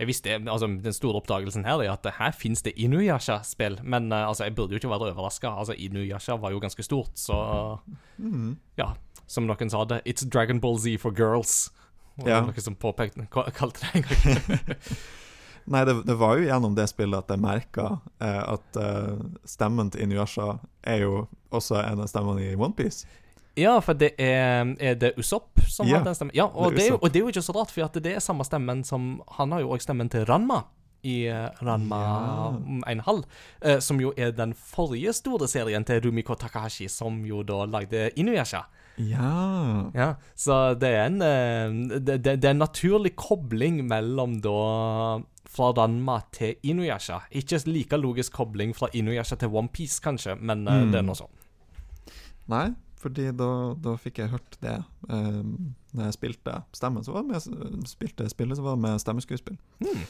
Jeg 0.00 0.08
visste, 0.08 0.32
altså 0.48 0.66
Den 0.80 0.94
store 0.96 1.20
oppdagelsen 1.20 1.66
her 1.68 1.82
er 1.84 1.92
at 1.92 2.06
her 2.16 2.32
fins 2.32 2.62
det 2.64 2.72
Inuyasha-spill, 2.80 3.78
men 3.84 4.08
uh, 4.12 4.28
altså, 4.30 4.46
jeg 4.48 4.54
burde 4.56 4.72
jo 4.72 4.80
ikke 4.80 4.88
være 4.88 5.10
overraska. 5.12 5.50
Altså, 5.60 5.74
Inuyasha 5.76 6.38
var 6.40 6.50
jo 6.54 6.60
ganske 6.62 6.82
stort, 6.82 7.12
så 7.20 7.78
Mhm. 8.18 8.56
ja. 8.80 8.94
Som 9.30 9.44
noen 9.46 9.70
sa 9.70 9.84
det, 9.84 10.00
it's 10.06 10.24
Dragon 10.26 10.58
Ball 10.60 10.78
Z 10.80 10.96
for 10.98 11.12
girls. 11.14 11.70
Ja. 12.26 12.40
Noen 12.40 12.60
som 12.60 12.74
påpekte 12.74 13.28
ka- 13.30 13.50
kalte 13.54 13.80
det 13.84 13.94
en 13.94 14.02
gang. 14.08 14.56
Nei, 15.70 15.84
det, 15.84 15.94
det 16.08 16.16
var 16.18 16.36
jo 16.40 16.46
gjennom 16.48 16.74
det 16.74 16.88
spillet 16.90 17.18
at 17.20 17.30
jeg 17.30 17.38
merka 17.44 17.84
eh, 18.20 18.40
at 18.56 18.76
eh, 18.80 19.20
stemmen 19.46 19.90
til 19.92 20.02
Inuyasha 20.06 20.54
er 20.82 21.04
jo 21.04 21.26
også 21.54 21.78
en 21.84 22.00
av 22.02 22.08
stemmene 22.10 22.42
i 22.48 22.56
OnePiece. 22.56 23.04
Ja, 23.60 23.76
for 23.84 23.94
det 24.00 24.14
er, 24.18 24.72
er 24.80 24.94
det 25.00 25.12
Usopp 25.20 25.60
som 25.68 25.86
Ja, 25.88 25.98
har 26.00 26.04
den 26.08 26.16
stemmen? 26.18 26.34
Ja, 26.36 26.46
og 26.48 26.72
det 26.72 26.74
er 26.74 26.76
det, 26.76 26.84
er 26.86 26.92
jo, 26.94 26.98
og 27.02 27.12
det 27.12 27.20
er 27.20 27.24
jo 27.26 27.32
ikke 27.34 27.42
så 27.46 27.54
rart, 27.56 27.70
for 27.74 28.00
det 28.00 28.14
er 28.16 28.20
samme 28.24 28.44
stemmen 28.48 28.84
som 28.84 29.08
Han 29.38 29.52
har 29.52 29.60
jo 29.64 29.70
òg 29.76 29.82
stemmen 29.84 30.08
til 30.12 30.24
Ranma. 30.28 30.62
I 31.02 31.14
eh, 31.32 31.46
Ranma 31.64 31.98
Ja. 32.00 32.50
1,5, 32.92 33.22
eh, 33.62 33.78
som 33.80 34.00
jo 34.02 34.10
er 34.20 34.34
den 34.36 34.52
forrige 34.52 35.14
store 35.16 35.46
serien 35.48 35.84
til 35.88 36.02
Rumiko 36.04 36.34
Takahashi, 36.36 36.88
som 36.92 37.22
jo 37.24 37.42
da 37.42 37.62
lagde 37.64 38.10
Inuyasha. 38.20 38.66
Ja. 39.00 39.30
Ja, 39.96 40.10
så 40.36 40.74
det 40.76 40.90
er 40.92 41.06
en 41.06 41.22
eh, 41.24 42.00
det, 42.00 42.18
det, 42.26 42.44
er 42.44 42.50
en 42.52 42.60
naturlig 42.60 43.14
kobling 43.16 43.80
mellom 43.88 44.40
da 44.44 44.56
fra 45.50 45.70
Ranma 45.78 46.18
til 46.36 46.54
Inuyasha. 46.68 47.22
Ikke 47.32 47.62
like 47.66 47.96
logisk 47.96 48.36
kobling 48.36 48.76
fra 48.76 48.90
Inuyasha 48.92 49.36
til 49.40 49.48
OnePiece, 49.56 50.02
kanskje, 50.04 50.36
men 50.36 50.66
Mm. 50.68 50.92
det 50.92 50.98
er 51.00 51.02
nå 51.08 51.16
sånn. 51.16 51.32
Nei, 52.50 52.66
fordi 53.00 53.30
da, 53.32 53.46
da 53.80 53.94
fikk 53.96 54.18
jeg 54.20 54.30
hørt 54.34 54.58
det 54.60 54.74
um, 55.08 55.70
når 55.96 56.10
jeg 56.10 56.16
spilte 56.18 56.58
stemmen. 56.76 57.04
Så 57.06 57.14
var 57.14 57.24
det 57.24 57.32
med, 57.32 57.86
spilte 57.88 58.26
spillet, 58.28 58.58
så 58.58 58.62
var 58.66 58.76
det 58.76 58.84
med 58.84 59.00
stemmeskuespill. 59.00 59.56
Mm. 59.80 60.02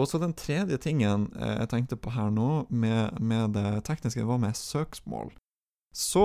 Og 0.00 0.06
så 0.08 0.20
den 0.22 0.32
tredje 0.38 0.78
tingen 0.80 1.28
eh, 1.36 1.56
jeg 1.60 1.68
tenkte 1.72 1.96
på 2.00 2.12
her 2.14 2.30
nå, 2.32 2.64
med, 2.70 3.18
med 3.20 3.52
det 3.58 3.84
tekniske, 3.84 4.24
var 4.24 4.38
med 4.40 4.56
søksmål. 4.56 5.32
Så 5.92 6.24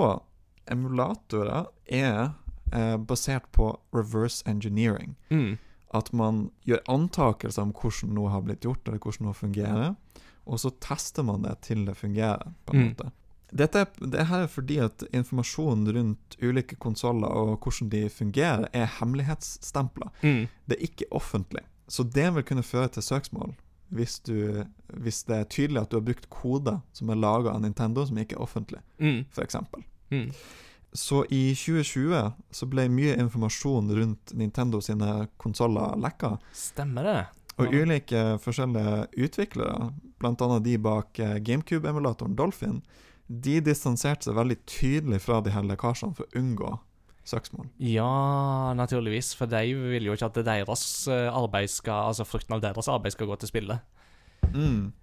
emulatorer 0.70 1.66
er 1.91 2.32
eh, 2.74 2.95
basert 2.97 3.49
på 3.51 3.72
reverse 3.95 4.45
engineering. 4.49 5.16
Mm. 5.30 5.57
At 5.95 6.11
man 6.13 6.49
gjør 6.68 6.82
antakelser 6.91 7.66
om 7.66 7.74
hvordan 7.76 8.13
noe 8.18 8.32
har 8.34 8.43
blitt 8.45 8.66
gjort, 8.66 8.86
eller 8.88 8.99
hvordan 9.01 9.30
noe 9.30 9.38
fungerer, 9.38 9.93
og 10.45 10.59
så 10.61 10.70
tester 10.84 11.26
man 11.26 11.45
det 11.45 11.55
til 11.66 11.86
det 11.88 11.95
fungerer, 11.97 12.51
på 12.66 12.76
en 12.76 12.82
Mm. 12.84 12.89
måte. 12.93 13.11
Dette 13.56 13.86
det 14.01 14.26
her 14.28 14.45
er 14.45 14.51
fordi 14.51 14.78
at 14.84 15.03
informasjonen 15.16 15.88
rundt 15.95 16.36
ulike 16.43 16.76
konsoller 16.76 17.28
og 17.32 17.53
hvordan 17.64 17.89
de 17.93 18.01
fungerer, 18.12 18.68
er 18.74 18.89
hemmelighetsstempla. 18.99 20.10
Mm. 20.24 20.47
Det 20.68 20.76
er 20.78 20.84
ikke 20.89 21.08
offentlig. 21.12 21.64
Så 21.88 22.03
det 22.03 22.28
vil 22.36 22.43
kunne 22.43 22.64
føre 22.66 22.89
til 22.89 23.03
søksmål 23.06 23.53
hvis, 23.95 24.18
du, 24.26 24.64
hvis 24.97 25.24
det 25.30 25.36
er 25.38 25.43
tydelig 25.53 25.82
at 25.84 25.91
du 25.91 25.99
har 25.99 26.03
brukt 26.08 26.26
koder 26.34 26.80
som 26.91 27.10
er 27.14 27.20
laga 27.22 27.51
av 27.53 27.62
Nintendo, 27.62 28.03
som 28.10 28.18
ikke 28.18 28.36
er 28.36 28.41
offentlig, 28.43 28.82
Mm. 28.99 29.26
f.eks. 29.32 29.56
Mm. 30.12 30.32
Så 30.95 31.26
i 31.30 31.53
2020 31.53 32.34
så 32.56 32.68
ble 32.72 32.88
mye 32.89 33.16
informasjon 33.20 33.91
rundt 33.97 34.34
Nintendo 34.34 34.80
sine 34.82 35.28
konsoller 35.38 35.95
lekka. 36.01 36.38
Stemmer 36.56 37.03
det. 37.03 37.18
Og 37.60 37.72
ulike 37.72 38.22
forskjellige 38.43 39.06
utviklere, 39.28 39.91
bl.a. 40.20 40.60
de 40.60 40.78
bak 40.82 41.20
eh, 41.20 41.38
GameCube-emulatoren 41.39 42.36
Dolphin, 42.36 42.82
de 43.28 43.59
distanserte 43.65 44.28
seg 44.28 44.38
veldig 44.38 44.57
tydelig 44.69 45.21
fra 45.26 45.39
de 45.41 45.53
her 45.55 45.65
lekkasjene 45.65 46.17
for 46.17 46.28
å 46.28 46.41
unngå 46.41 46.76
søksmål. 47.26 47.69
Ja, 47.82 48.73
naturligvis, 48.78 49.34
for 49.38 49.49
de 49.49 49.63
vil 49.73 50.05
jo 50.05 50.13
ikke 50.13 50.30
at 50.30 50.43
deres 50.45 50.86
eh, 51.09 51.30
arbeid 51.34 51.71
skal 51.73 52.11
Altså 52.11 52.28
frukten 52.28 52.57
av 52.57 52.61
deres 52.61 52.89
arbeid 52.91 53.15
skal 53.15 53.32
gå 53.32 53.38
til 53.41 53.49
spille. 53.49 53.80
Mm. 54.53 54.93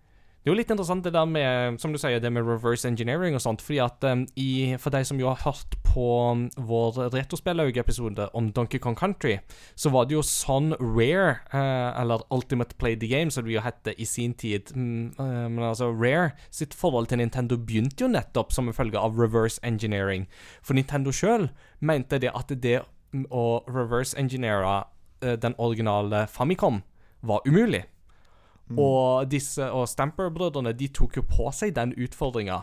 Det 0.43 0.51
er 0.51 0.57
jo 0.57 0.59
litt 0.59 0.71
interessant 0.75 1.05
det 1.07 1.13
der 1.15 1.27
med, 1.31 1.77
som 1.79 1.93
du 1.95 1.99
sier, 2.03 2.19
det 2.19 2.31
med 2.35 2.43
reverse 2.43 2.89
engineering 2.89 3.37
og 3.39 3.45
sånt. 3.45 3.61
fordi 3.63 3.77
at 3.79 4.03
um, 4.03 4.25
i, 4.35 4.75
For 4.75 4.91
de 4.91 5.05
som 5.07 5.21
jo 5.21 5.29
har 5.31 5.39
hørt 5.45 5.77
på 5.87 6.07
um, 6.33 6.49
vår 6.59 6.99
Retrospellauge-episode 7.15 8.27
om 8.35 8.49
Donkey 8.51 8.81
Kong 8.83 8.97
Country, 8.99 9.37
så 9.77 9.93
var 9.95 10.09
det 10.11 10.17
jo 10.17 10.25
sånn 10.27 10.75
Rare, 10.81 11.37
uh, 11.55 11.95
eller 12.01 12.27
Ultimate 12.35 12.75
Play 12.75 12.99
the 12.99 13.07
Game, 13.07 13.31
som 13.31 13.47
det 13.47 13.55
jo 13.55 13.63
het 13.63 13.93
i 13.95 14.05
sin 14.05 14.35
tid 14.35 14.75
um, 14.75 15.15
Men 15.15 15.63
altså, 15.63 15.93
Rare 15.95 16.33
sitt 16.51 16.75
forhold 16.75 17.07
til 17.07 17.23
Nintendo 17.23 17.55
begynte 17.55 18.03
jo 18.03 18.11
nettopp 18.11 18.51
som 18.51 18.67
en 18.67 18.75
følge 18.75 18.99
av 18.99 19.15
reverse 19.15 19.63
engineering. 19.63 20.27
For 20.59 20.75
Nintendo 20.75 21.15
sjøl 21.15 21.53
mente 21.79 22.19
det 22.19 22.35
at 22.35 22.51
det 22.51 22.81
å 23.31 23.47
reverse 23.71 24.19
engineere 24.19 24.81
uh, 25.23 25.39
den 25.39 25.55
originale 25.63 26.27
Famicom 26.27 26.83
var 27.23 27.47
umulig. 27.47 27.85
Mm. 28.71 28.79
Og 28.79 29.29
disse 29.31 29.67
og 29.75 29.89
Stamper-brødrene 29.91 30.73
de 30.77 30.89
tok 30.95 31.19
jo 31.21 31.27
på 31.29 31.51
seg 31.55 31.75
den 31.77 31.95
utfordringa, 31.99 32.63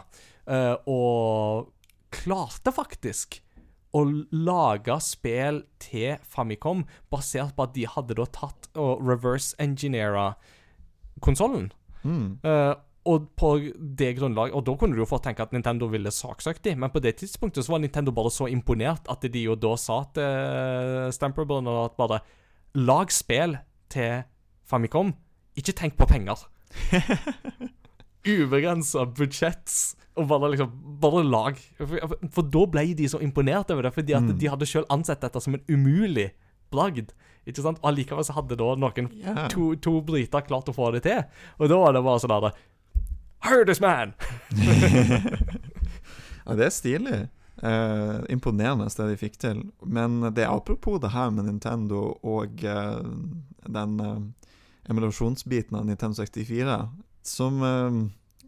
uh, 0.50 0.76
og 0.90 1.70
klarte 2.14 2.74
faktisk 2.74 3.42
å 3.98 4.04
lage 4.32 4.96
spill 5.02 5.64
til 5.82 6.20
Famicom 6.30 6.84
basert 7.10 7.56
på 7.58 7.66
at 7.66 7.74
de 7.74 7.88
hadde 7.90 8.18
da 8.18 8.28
tatt 8.30 8.70
og 8.78 9.02
reverse-engineera 9.06 10.32
konsollen. 11.26 11.72
Mm. 12.04 12.38
Uh, 12.46 12.76
og 13.10 13.30
på 13.40 13.54
det 13.80 14.12
grunnlaget, 14.20 14.54
Og 14.54 14.66
da 14.68 14.76
kunne 14.78 14.94
du 14.94 15.02
jo 15.02 15.08
fått 15.10 15.24
tenke 15.26 15.42
at 15.42 15.54
Nintendo 15.56 15.88
ville 15.90 16.12
saksøkt 16.12 16.64
dem, 16.68 16.82
men 16.84 16.92
på 16.92 17.02
det 17.02 17.16
tidspunktet 17.18 17.66
så 17.66 17.74
var 17.74 17.82
Nintendo 17.82 18.12
bare 18.12 18.32
så 18.32 18.46
imponert 18.52 19.08
at 19.10 19.24
de 19.24 19.42
jo 19.48 19.56
da 19.56 19.76
sa 19.80 20.04
til 20.14 21.10
Stamper-brødrene 21.16 21.86
at 21.86 21.98
bare 21.98 22.22
Lag 22.78 23.10
spill 23.10 23.58
til 23.90 24.22
Famicom. 24.70 25.16
Ikke 25.60 25.76
tenk 25.76 25.98
på 26.00 26.08
penger. 26.10 26.46
Ubegrensa 28.30 29.06
budsjett. 29.16 29.72
Og 30.20 30.28
bare 30.28 30.50
liksom 30.54 30.72
Bare 31.00 31.24
lag. 31.24 31.60
For, 31.80 32.16
for 32.36 32.50
da 32.52 32.66
ble 32.68 32.84
de 33.00 33.08
så 33.12 33.22
imponert 33.24 33.72
over 33.72 33.88
det, 33.88 33.94
fordi 33.96 34.16
at 34.18 34.24
Mm. 34.28 34.38
de 34.42 34.50
hadde 34.52 34.68
sjøl 34.68 34.86
ansett 34.92 35.22
dette 35.24 35.40
som 35.42 35.56
en 35.56 35.64
umulig 35.72 36.30
bragd. 36.72 37.14
Ikke 37.48 37.64
sant? 37.64 37.80
Og 37.82 37.88
allikevel 37.94 38.26
så 38.28 38.36
hadde 38.36 38.58
da 38.60 38.74
noen 38.76 39.08
yeah. 39.16 39.48
to, 39.50 39.72
to 39.82 40.02
briter 40.06 40.44
klart 40.46 40.68
å 40.70 40.76
få 40.76 40.92
det 40.94 41.04
til. 41.08 41.24
Og 41.58 41.70
da 41.72 41.78
var 41.80 41.96
det 41.96 42.04
bare 42.04 42.20
sånn 42.20 42.36
der 42.36 42.52
Hire 43.48 43.66
this 43.66 43.80
man! 43.80 44.12
Ja, 46.50 46.56
det 46.58 46.66
er 46.66 46.74
stilig. 46.74 47.18
Eh, 47.62 48.20
imponerende 48.34 48.88
det 48.90 49.06
de 49.12 49.18
fikk 49.20 49.36
til. 49.38 49.60
Men 49.86 50.20
det 50.34 50.44
er 50.46 50.52
apropos 50.54 51.00
det 51.04 51.12
her 51.14 51.30
med 51.36 51.46
Nintendo 51.46 52.16
og 52.26 52.64
eh, 52.66 53.04
den 53.70 54.00
eh, 54.02 54.20
emulasjonsbiten 54.90 55.78
av 55.78 55.86
Nintendo 55.86 56.16
64, 56.24 56.90
som, 57.24 57.64
eh, 57.64 58.00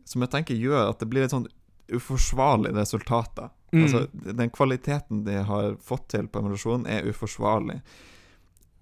som 0.06 0.22
jeg 0.26 0.32
tenker 0.32 0.56
gjør 0.58 0.89
at 0.89 1.00
det 1.00 1.10
blir 1.10 1.24
et 1.28 1.32
sånn 1.34 1.48
uforsvarlig 1.92 2.72
resultat. 2.76 3.39
Mm. 3.74 3.84
Altså, 3.84 4.08
den 4.36 4.50
kvaliteten 4.50 5.24
de 5.26 5.42
har 5.44 5.76
fått 5.84 6.08
til 6.16 6.28
på 6.28 6.39
emulasjonen, 6.39 6.88
er 6.88 7.08
uforsvarlig. 7.12 7.82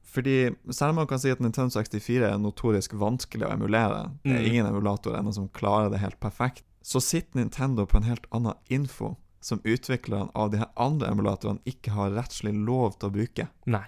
Fordi 0.09 0.49
selv 0.73 0.89
om 0.89 0.95
man 1.03 1.07
kan 1.07 1.19
si 1.21 1.29
at 1.29 1.39
Nintendo 1.41 1.69
64 1.69 2.31
er 2.31 2.37
notorisk 2.41 2.93
vanskelig 2.97 3.45
å 3.45 3.51
emulere, 3.53 4.11
det 4.23 4.31
er 4.31 4.39
Mm. 4.41 4.47
ingen 4.47 4.65
emulator 4.65 5.13
ennå 5.17 5.33
som 5.33 5.49
klarer 5.49 5.91
det 5.91 5.99
helt 5.99 6.19
perfekt, 6.19 6.63
så 6.83 6.99
sitter 7.01 7.37
Nintendo 7.39 7.85
på 7.85 7.97
en 7.97 8.03
helt 8.03 8.25
annen 8.31 8.55
info 8.69 9.17
som 9.41 9.59
utviklerne 9.63 10.31
av 10.35 10.49
de 10.51 10.57
her 10.57 10.69
andre 10.75 11.07
emulatorene 11.11 11.59
ikke 11.65 11.91
har 11.91 12.11
rettslig 12.11 12.53
lov 12.65 12.97
til 12.99 13.09
å 13.09 13.13
bruke. 13.13 13.47
Nei, 13.67 13.85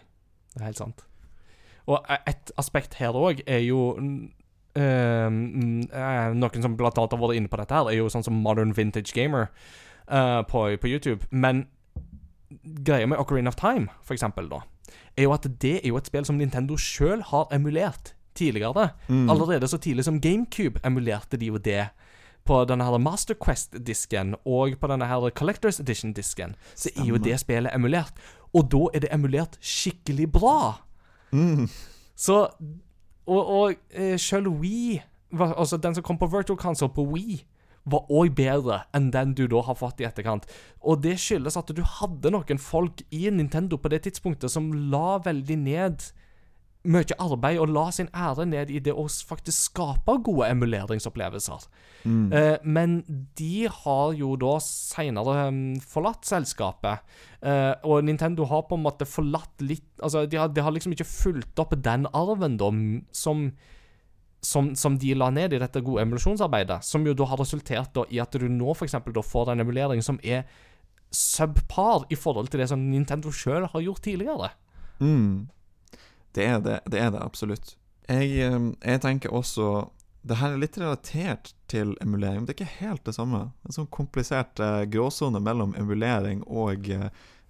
det 0.53 0.61
er 0.61 0.65
helt 0.65 0.77
sant. 0.77 1.03
Og 1.89 2.05
e- 2.09 2.21
et 2.29 2.51
aspekt 2.61 2.99
her 2.99 3.17
òg 3.17 3.41
er 3.47 3.63
jo 3.65 3.95
eh, 4.77 5.29
Noen 5.29 6.63
som 6.63 6.77
blant 6.79 6.97
annet 6.97 7.15
har 7.15 7.21
vært 7.21 7.39
inne 7.39 7.51
på 7.51 7.59
dette, 7.59 7.75
her 7.75 7.91
er 7.91 7.99
jo 7.99 8.09
sånn 8.11 8.25
som 8.27 8.37
Modern 8.43 8.75
Vintage 8.77 9.15
Gamer 9.15 9.49
uh, 10.07 10.41
på, 10.47 10.67
på 10.77 10.91
YouTube. 10.91 11.25
Men 11.31 11.65
greia 12.85 13.07
med 13.07 13.19
Ocarina 13.19 13.51
of 13.51 13.59
Time, 13.59 13.89
for 14.03 14.15
eksempel, 14.15 14.49
da, 14.51 14.61
er 15.17 15.27
jo 15.27 15.35
at 15.35 15.47
det 15.61 15.77
er 15.81 15.89
jo 15.89 15.99
et 15.99 16.09
spill 16.09 16.27
som 16.27 16.39
Nintendo 16.39 16.77
sjøl 16.79 17.23
har 17.31 17.51
emulert 17.55 18.13
tidligere. 18.37 18.89
Mm. 19.07 19.29
Allerede 19.29 19.67
så 19.67 19.79
tidlig 19.81 20.05
som 20.07 20.21
GameCube 20.21 20.79
emulerte 20.87 21.37
de 21.37 21.51
jo 21.51 21.57
det. 21.57 21.89
På 22.45 22.63
denne 22.65 22.87
her 22.87 22.97
Master 22.97 23.37
Quest-disken 23.37 24.33
og 24.49 24.79
på 24.81 24.87
denne 24.89 25.05
her 25.05 25.29
Collectors 25.29 25.77
Edition-disken 25.79 26.55
så 26.73 26.89
er 26.95 27.05
jo 27.05 27.19
det 27.21 27.37
spillet 27.39 27.75
emulert. 27.75 28.17
Og 28.53 28.65
da 28.71 28.87
er 28.95 29.03
det 29.03 29.11
emulert 29.13 29.59
skikkelig 29.61 30.31
bra. 30.31 30.81
Mm. 31.31 31.69
Så 32.15 32.41
Og, 33.25 33.47
og 33.47 33.73
sjøl 33.95 34.17
selv 34.19 34.47
Wii 34.59 34.99
Altså 35.31 35.77
den 35.77 35.95
som 35.95 36.03
kom 36.03 36.17
på 36.19 36.27
Virtual 36.27 36.59
Console 36.59 36.91
på 36.91 37.05
Wii, 37.07 37.37
var 37.89 38.09
òg 38.13 38.33
bedre 38.37 38.81
enn 38.93 39.09
den 39.13 39.33
du 39.37 39.45
da 39.49 39.61
har 39.65 39.77
fått 39.79 40.01
i 40.03 40.05
etterkant. 40.05 40.45
Og 40.85 41.01
det 41.01 41.15
skyldes 41.21 41.57
at 41.57 41.71
du 41.73 41.81
hadde 41.81 42.31
noen 42.33 42.61
folk 42.61 43.01
i 43.09 43.23
Nintendo 43.33 43.79
på 43.81 43.89
det 43.89 44.03
tidspunktet 44.05 44.53
som 44.53 44.69
la 44.91 45.17
veldig 45.23 45.57
ned 45.63 46.05
mye 46.89 47.17
arbeid 47.21 47.59
og 47.61 47.69
la 47.75 47.83
sin 47.93 48.09
ære 48.09 48.47
ned 48.49 48.71
i 48.73 48.79
det 48.81 48.93
å 48.97 49.03
faktisk 49.05 49.69
skape 49.69 50.15
gode 50.25 50.47
emuleringsopplevelser. 50.49 51.67
Mm. 52.03 52.31
Eh, 52.33 52.55
men 52.63 52.95
de 53.37 53.67
har 53.69 54.15
jo 54.17 54.33
da 54.41 54.55
seinere 54.65 55.35
um, 55.51 55.59
forlatt 55.77 56.25
selskapet. 56.25 57.05
Eh, 57.45 57.73
og 57.85 58.07
Nintendo 58.07 58.47
har 58.49 58.65
på 58.69 58.79
en 58.79 58.85
måte 58.87 59.09
forlatt 59.09 59.61
litt 59.61 59.85
Altså, 60.01 60.23
de 60.25 60.39
har, 60.39 60.49
de 60.49 60.63
har 60.65 60.73
liksom 60.73 60.95
ikke 60.95 61.05
fulgt 61.05 61.59
opp 61.61 61.75
den 61.77 62.07
arven, 62.17 62.57
da, 62.57 62.71
som 63.13 63.51
som, 64.41 64.71
som 64.73 64.95
de 64.97 65.13
la 65.13 65.27
ned 65.29 65.53
i 65.53 65.59
dette 65.61 65.83
gode 65.85 66.01
emulasjonsarbeidet, 66.01 66.79
som 66.81 67.05
jo 67.05 67.13
da 67.13 67.27
har 67.29 67.37
resultert 67.37 67.93
da 67.93 68.07
i 68.09 68.17
at 68.23 68.33
du 68.33 68.47
nå 68.49 68.73
f.eks. 68.73 68.97
da 68.97 69.21
får 69.21 69.51
en 69.53 69.61
emulering 69.61 70.01
som 70.01 70.17
er 70.25 70.47
subpar 71.13 72.07
i 72.09 72.17
forhold 72.17 72.49
til 72.49 72.63
det 72.63 72.69
som 72.71 72.81
Nintendo 72.89 73.29
sjøl 73.35 73.67
har 73.69 73.83
gjort 73.85 74.01
tidligere. 74.01 74.49
Mm. 74.97 75.51
Det 76.35 76.45
er 76.47 76.61
det, 76.63 76.79
det 76.91 76.99
er 77.01 77.11
det 77.13 77.23
absolutt. 77.23 77.75
Jeg, 78.09 78.31
eh, 78.43 78.69
jeg 78.81 79.01
tenker 79.03 79.33
også 79.33 79.89
Det 80.21 80.37
her 80.37 80.53
er 80.53 80.61
litt 80.61 80.77
relatert 80.77 81.53
til 81.71 81.95
emulering, 82.01 82.41
men 82.41 82.45
det 82.45 82.53
er 82.53 82.59
ikke 82.59 82.81
helt 82.83 83.05
det 83.07 83.15
samme. 83.15 83.39
En 83.65 83.73
sånn 83.73 83.87
komplisert 83.89 84.59
eh, 84.61 84.83
gråsone 84.91 85.41
mellom 85.41 85.73
emulering 85.79 86.43
og 86.45 86.89
eh, 86.93 87.07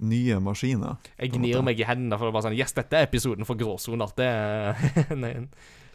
nye 0.07 0.37
maskiner. 0.39 0.95
Jeg 1.17 1.33
gnir 1.35 1.57
måte. 1.57 1.65
meg 1.67 1.81
i 1.81 1.87
hendene 1.89 2.15
for 2.15 2.25
det 2.25 2.31
er 2.31 2.37
bare 2.37 2.47
sånn 2.47 2.55
Yes, 2.55 2.73
dette 2.77 2.95
er 2.97 3.09
episoden 3.09 3.47
for 3.49 3.59
gråsoner. 3.59 4.13
Det 4.15 4.29
Nei, 5.23 5.33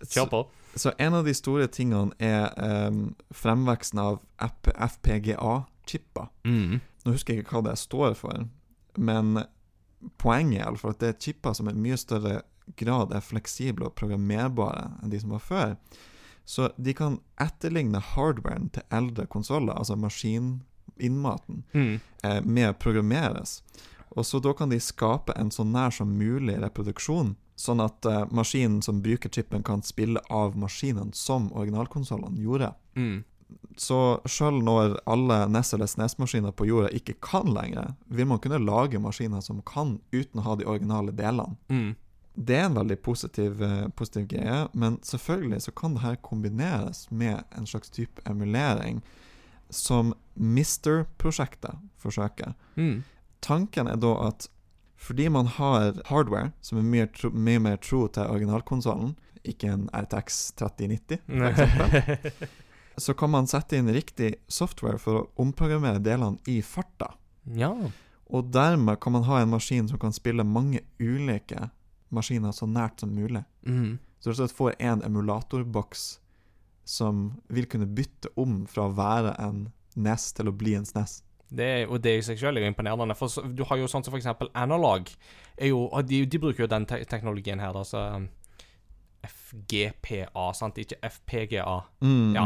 Kjør 0.04 0.28
på. 0.28 0.42
Så 0.76 0.92
en 1.00 1.16
av 1.16 1.24
de 1.24 1.32
store 1.32 1.66
tingene 1.72 2.12
er 2.20 2.52
em, 2.60 3.14
fremveksten 3.32 4.00
av 4.02 4.20
FPGA-chipper. 4.76 6.28
Mm. 6.44 6.80
Nå 7.06 7.14
husker 7.14 7.32
jeg 7.32 7.46
ikke 7.46 7.56
hva 7.56 7.70
det 7.70 7.78
står 7.80 8.12
for, 8.18 8.44
men 9.00 9.40
poenget 10.20 10.66
er 10.66 10.90
at 10.90 11.00
det 11.00 11.08
er 11.08 11.20
chipper 11.22 11.56
som 11.56 11.70
er 11.70 11.78
mye 11.80 11.96
større 11.96 12.42
grad 12.76 13.12
er 13.14 13.20
fleksible 13.24 13.86
og 13.86 13.94
programmerbare 13.94 14.96
enn 15.02 15.10
de 15.10 15.20
som 15.20 15.30
var 15.36 15.38
før. 15.44 15.76
Så 16.46 16.68
de 16.78 16.92
kan 16.94 17.18
etterligne 17.42 17.98
hardwaren 18.00 18.68
til 18.72 18.82
eldre 18.94 19.26
konsoller, 19.26 19.74
altså 19.74 19.96
maskininnmaten, 19.98 21.64
Mm. 21.74 22.00
eh, 22.22 22.40
med 22.42 22.70
å 22.70 22.78
programmeres. 22.78 23.62
Og 24.16 24.24
så 24.24 24.40
da 24.40 24.52
kan 24.52 24.68
de 24.70 24.78
skape 24.80 25.32
en 25.36 25.50
så 25.50 25.64
nær 25.64 25.90
som 25.92 26.16
mulig 26.18 26.56
reproduksjon, 26.60 27.34
sånn 27.56 27.80
at 27.84 28.04
eh, 28.06 28.24
maskinen 28.30 28.82
som 28.82 29.02
bruker 29.02 29.28
chipen 29.28 29.62
kan 29.62 29.82
spille 29.82 30.20
av 30.30 30.56
maskinen 30.56 31.12
som 31.14 31.50
originalkonsollene 31.52 32.38
gjorde. 32.38 32.74
Mm. 32.96 33.24
Så 33.76 34.20
sjøl 34.26 34.62
når 34.64 34.98
alle 35.06 35.46
NES 35.48 35.74
eller 35.74 35.86
SNES-maskiner 35.86 36.52
på 36.52 36.66
jorda 36.66 36.88
ikke 36.96 37.14
kan 37.20 37.46
lenger, 37.54 37.94
vil 38.08 38.26
man 38.26 38.38
kunne 38.38 38.58
lage 38.58 38.98
maskiner 38.98 39.40
som 39.42 39.60
kan 39.62 40.00
uten 40.12 40.40
å 40.40 40.42
ha 40.44 40.54
de 40.56 40.64
originale 40.64 41.12
delene. 41.12 41.56
Mm. 41.68 41.94
Det 42.36 42.56
er 42.56 42.66
en 42.68 42.76
veldig 42.76 42.98
positiv, 43.02 43.62
eh, 43.64 43.88
positiv 43.96 44.26
greie, 44.28 44.66
men 44.72 44.98
selvfølgelig 45.02 45.62
så 45.66 45.72
kan 45.72 45.94
det 45.96 46.02
her 46.02 46.16
kombineres 46.16 47.06
med 47.10 47.44
en 47.56 47.66
slags 47.66 47.90
type 47.90 48.22
emulering 48.28 49.00
som 49.70 50.14
Mister-prosjektet 50.34 51.78
forsøker. 51.96 52.52
Mm. 52.76 53.04
Tanken 53.40 53.88
er 53.88 53.96
da 53.96 54.12
at 54.28 54.48
fordi 54.96 55.28
man 55.28 55.46
har 55.46 55.96
hardware 56.08 56.52
som 56.60 56.78
er 56.78 56.84
mye, 56.84 57.06
tro, 57.12 57.30
mye 57.30 57.60
mer 57.60 57.76
tro 57.76 58.06
til 58.08 58.28
originalkonsollen, 58.32 59.14
ikke 59.44 59.68
en 59.70 59.88
RTX 59.94 60.52
3090 60.58 61.20
for 61.26 61.48
eksempel, 61.50 62.48
så 63.04 63.14
kan 63.14 63.30
man 63.30 63.46
sette 63.46 63.76
inn 63.78 63.92
riktig 63.92 64.34
software 64.48 64.98
for 64.98 65.20
å 65.20 65.26
omprogrammere 65.44 66.02
delene 66.02 66.40
i 66.48 66.60
farta. 66.64 67.14
ja. 67.54 67.72
Og 68.26 68.48
dermed 68.50 68.98
kan 68.98 69.12
man 69.14 69.22
ha 69.28 69.36
en 69.38 69.52
maskin 69.52 69.86
som 69.86 70.00
kan 70.02 70.10
spille 70.10 70.42
mange 70.42 70.80
ulike 70.98 71.68
maskiner 72.14 72.54
så 72.54 72.68
nært 72.70 73.00
som 73.02 73.12
mulig. 73.14 73.42
Mm. 73.66 73.98
Så 74.20 74.32
du 74.32 74.46
får 74.48 74.74
en 74.78 75.02
emulatorboks 75.06 76.06
som 76.86 77.40
vil 77.48 77.66
kunne 77.66 77.86
bytte 77.86 78.30
om 78.38 78.64
fra 78.70 78.86
å 78.86 78.94
være 78.94 79.34
en 79.42 79.68
NES 79.96 80.32
til 80.36 80.50
å 80.50 80.54
bli 80.54 80.76
en 80.78 80.86
SNES. 80.86 81.20
Det 81.46 81.66
er, 81.66 81.84
og 81.86 82.00
det 82.02 82.16
i 82.18 82.22
seg 82.26 82.38
selv 82.40 82.58
er 82.58 82.66
jo 82.66 82.70
imponerende. 82.72 83.14
For 83.18 83.30
du 83.54 83.62
har 83.68 83.78
jo 83.78 83.88
sånn 83.90 84.04
som 84.06 84.12
for 84.14 84.18
eksempel 84.18 84.50
Analog. 84.58 85.10
Jo, 85.62 85.86
de, 86.06 86.24
de 86.26 86.40
bruker 86.42 86.64
jo 86.64 86.70
den 86.70 86.86
te 86.90 86.98
teknologien 87.08 87.62
her, 87.62 87.76
altså 87.78 88.02
um, 88.18 88.26
FGPA, 89.26 90.52
sant? 90.54 90.78
Ikke 90.78 90.98
FPGA. 91.02 91.76
Mm, 92.02 92.34
Ja. 92.36 92.44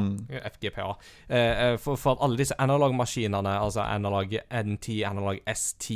FGPA. 0.52 0.90
Eh, 1.28 1.64
eh, 1.64 1.76
for, 1.80 1.96
for 2.00 2.20
alle 2.24 2.38
disse 2.40 2.56
analogmaskinene, 2.60 3.56
altså 3.60 3.80
analog 3.84 4.36
NT, 4.50 5.02
analog 5.08 5.40
ST 5.48 5.90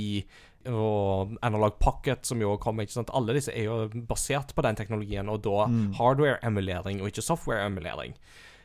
og 0.70 1.36
analog 1.42 1.78
pocket, 1.78 2.24
som 2.26 2.40
jo 2.40 2.56
kommer, 2.56 2.84
ikke 2.86 2.96
sant? 2.98 3.10
alle 3.14 3.34
disse 3.36 3.52
er 3.52 3.64
jo 3.64 3.88
basert 4.08 4.54
på 4.54 4.62
den 4.62 4.76
teknologien, 4.76 5.28
og 5.28 5.42
da 5.42 5.66
Mm. 5.68 5.92
hardware-emulering 5.98 7.00
og 7.00 7.08
ikke 7.08 7.22
software-emulering. 7.22 8.14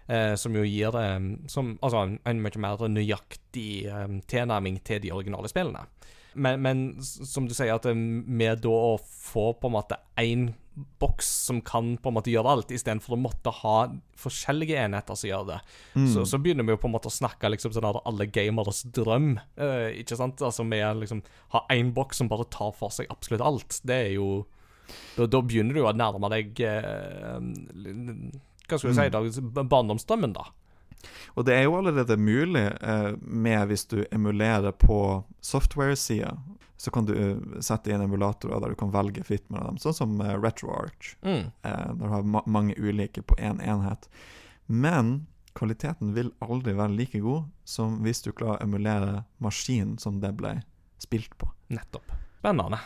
Eh, 0.09 0.35
som 0.35 0.55
jo 0.55 0.63
gir 0.63 0.91
det 0.91 1.49
som, 1.51 1.77
altså, 1.83 1.97
en, 2.07 2.19
en 2.25 2.41
mye 2.41 2.57
mer 2.57 2.77
nøyaktig 2.89 3.85
um, 3.93 4.21
tilnærming 4.21 4.79
til 4.83 5.01
de 5.03 5.11
originale 5.11 5.47
spillene. 5.47 5.85
Men, 6.33 6.61
men 6.61 6.81
som 7.03 7.47
du 7.47 7.53
sier, 7.53 7.75
at 7.75 7.85
eh, 7.85 7.93
med 7.95 8.61
da 8.63 8.69
å 8.69 8.97
få 8.99 9.53
på 9.53 9.69
en 9.69 9.75
måte 9.75 9.99
én 10.17 10.53
boks 10.99 11.27
som 11.47 11.61
kan 11.65 11.95
på 12.01 12.09
en 12.11 12.15
måte 12.17 12.31
gjøre 12.31 12.51
alt, 12.53 12.71
istedenfor 12.75 13.15
å 13.15 13.19
måtte 13.21 13.51
ha 13.61 13.75
forskjellige 14.19 14.77
enheter 14.85 15.15
som 15.19 15.29
gjør 15.29 15.45
det, 15.47 15.57
Mm. 15.95 16.07
så, 16.13 16.25
så 16.25 16.37
begynner 16.41 16.63
vi 16.67 16.71
jo 16.75 16.77
på 16.81 16.87
en 16.89 16.93
måte 16.95 17.09
å 17.11 17.15
snakke 17.15 17.49
liksom 17.51 17.73
sånn 17.75 17.87
at 17.89 18.01
alle 18.05 18.27
gameres 18.27 18.83
drøm. 18.95 19.37
Uh, 19.59 19.89
ikke 19.99 20.17
sant? 20.19 20.41
Altså 20.41 20.63
med 20.67 21.01
liksom 21.03 21.21
ha 21.55 21.63
én 21.71 21.93
boks 21.93 22.17
som 22.21 22.27
bare 22.31 22.47
tar 22.49 22.71
for 22.77 22.89
seg 22.89 23.07
absolutt 23.09 23.41
alt. 23.41 23.81
Det 23.83 23.95
er 24.07 24.13
jo 24.17 24.45
Da, 25.15 25.27
da 25.29 25.41
begynner 25.45 25.73
du 25.75 25.79
jo 25.83 25.87
å 25.89 25.93
nærme 25.93 26.29
deg 26.33 26.57
uh, 26.65 27.37
Hva 28.69 28.77
skal 28.79 28.89
du 28.89 28.97
si, 28.97 29.09
da? 29.13 29.63
Barndomsdrømmen, 29.63 30.33
da. 30.33 30.47
Og 31.37 31.45
det 31.47 31.55
er 31.55 31.67
jo 31.67 31.77
allerede 31.79 32.17
mulig 32.19 32.65
eh, 32.81 33.11
med 33.21 33.69
hvis 33.69 33.85
du 33.91 34.01
emulerer 34.11 34.71
på 34.75 35.23
software-sida. 35.41 36.33
Så 36.79 36.91
kan 36.91 37.07
du 37.07 37.13
eh, 37.15 37.61
sette 37.63 37.91
inn 37.91 38.03
emulatorer 38.03 38.61
der 38.63 38.73
du 38.73 38.79
kan 38.79 38.93
velge 38.93 39.23
fritt 39.27 39.47
mellom 39.51 39.73
dem, 39.73 39.81
sånn 39.83 39.97
som 39.97 40.21
eh, 40.23 40.35
RetroArch. 40.39 41.15
Mm. 41.25 41.49
Eh, 41.63 41.85
der 41.89 41.99
du 41.99 42.07
har 42.13 42.23
ma 42.23 42.43
mange 42.47 42.77
ulike 42.77 43.23
på 43.23 43.37
én 43.39 43.59
en 43.59 43.65
enhet. 43.79 44.09
Men 44.65 45.27
kvaliteten 45.57 46.13
vil 46.15 46.31
aldri 46.45 46.75
være 46.77 46.95
like 46.95 47.19
god 47.23 47.49
som 47.67 47.99
hvis 48.05 48.23
du 48.23 48.31
klarer 48.31 48.61
å 48.61 48.67
emulere 48.69 49.23
maskinen 49.43 49.97
som 49.99 50.21
det 50.23 50.31
ble 50.39 50.59
spilt 51.01 51.35
på. 51.39 51.49
Nettopp. 51.73 52.11
Spennende. 52.39 52.79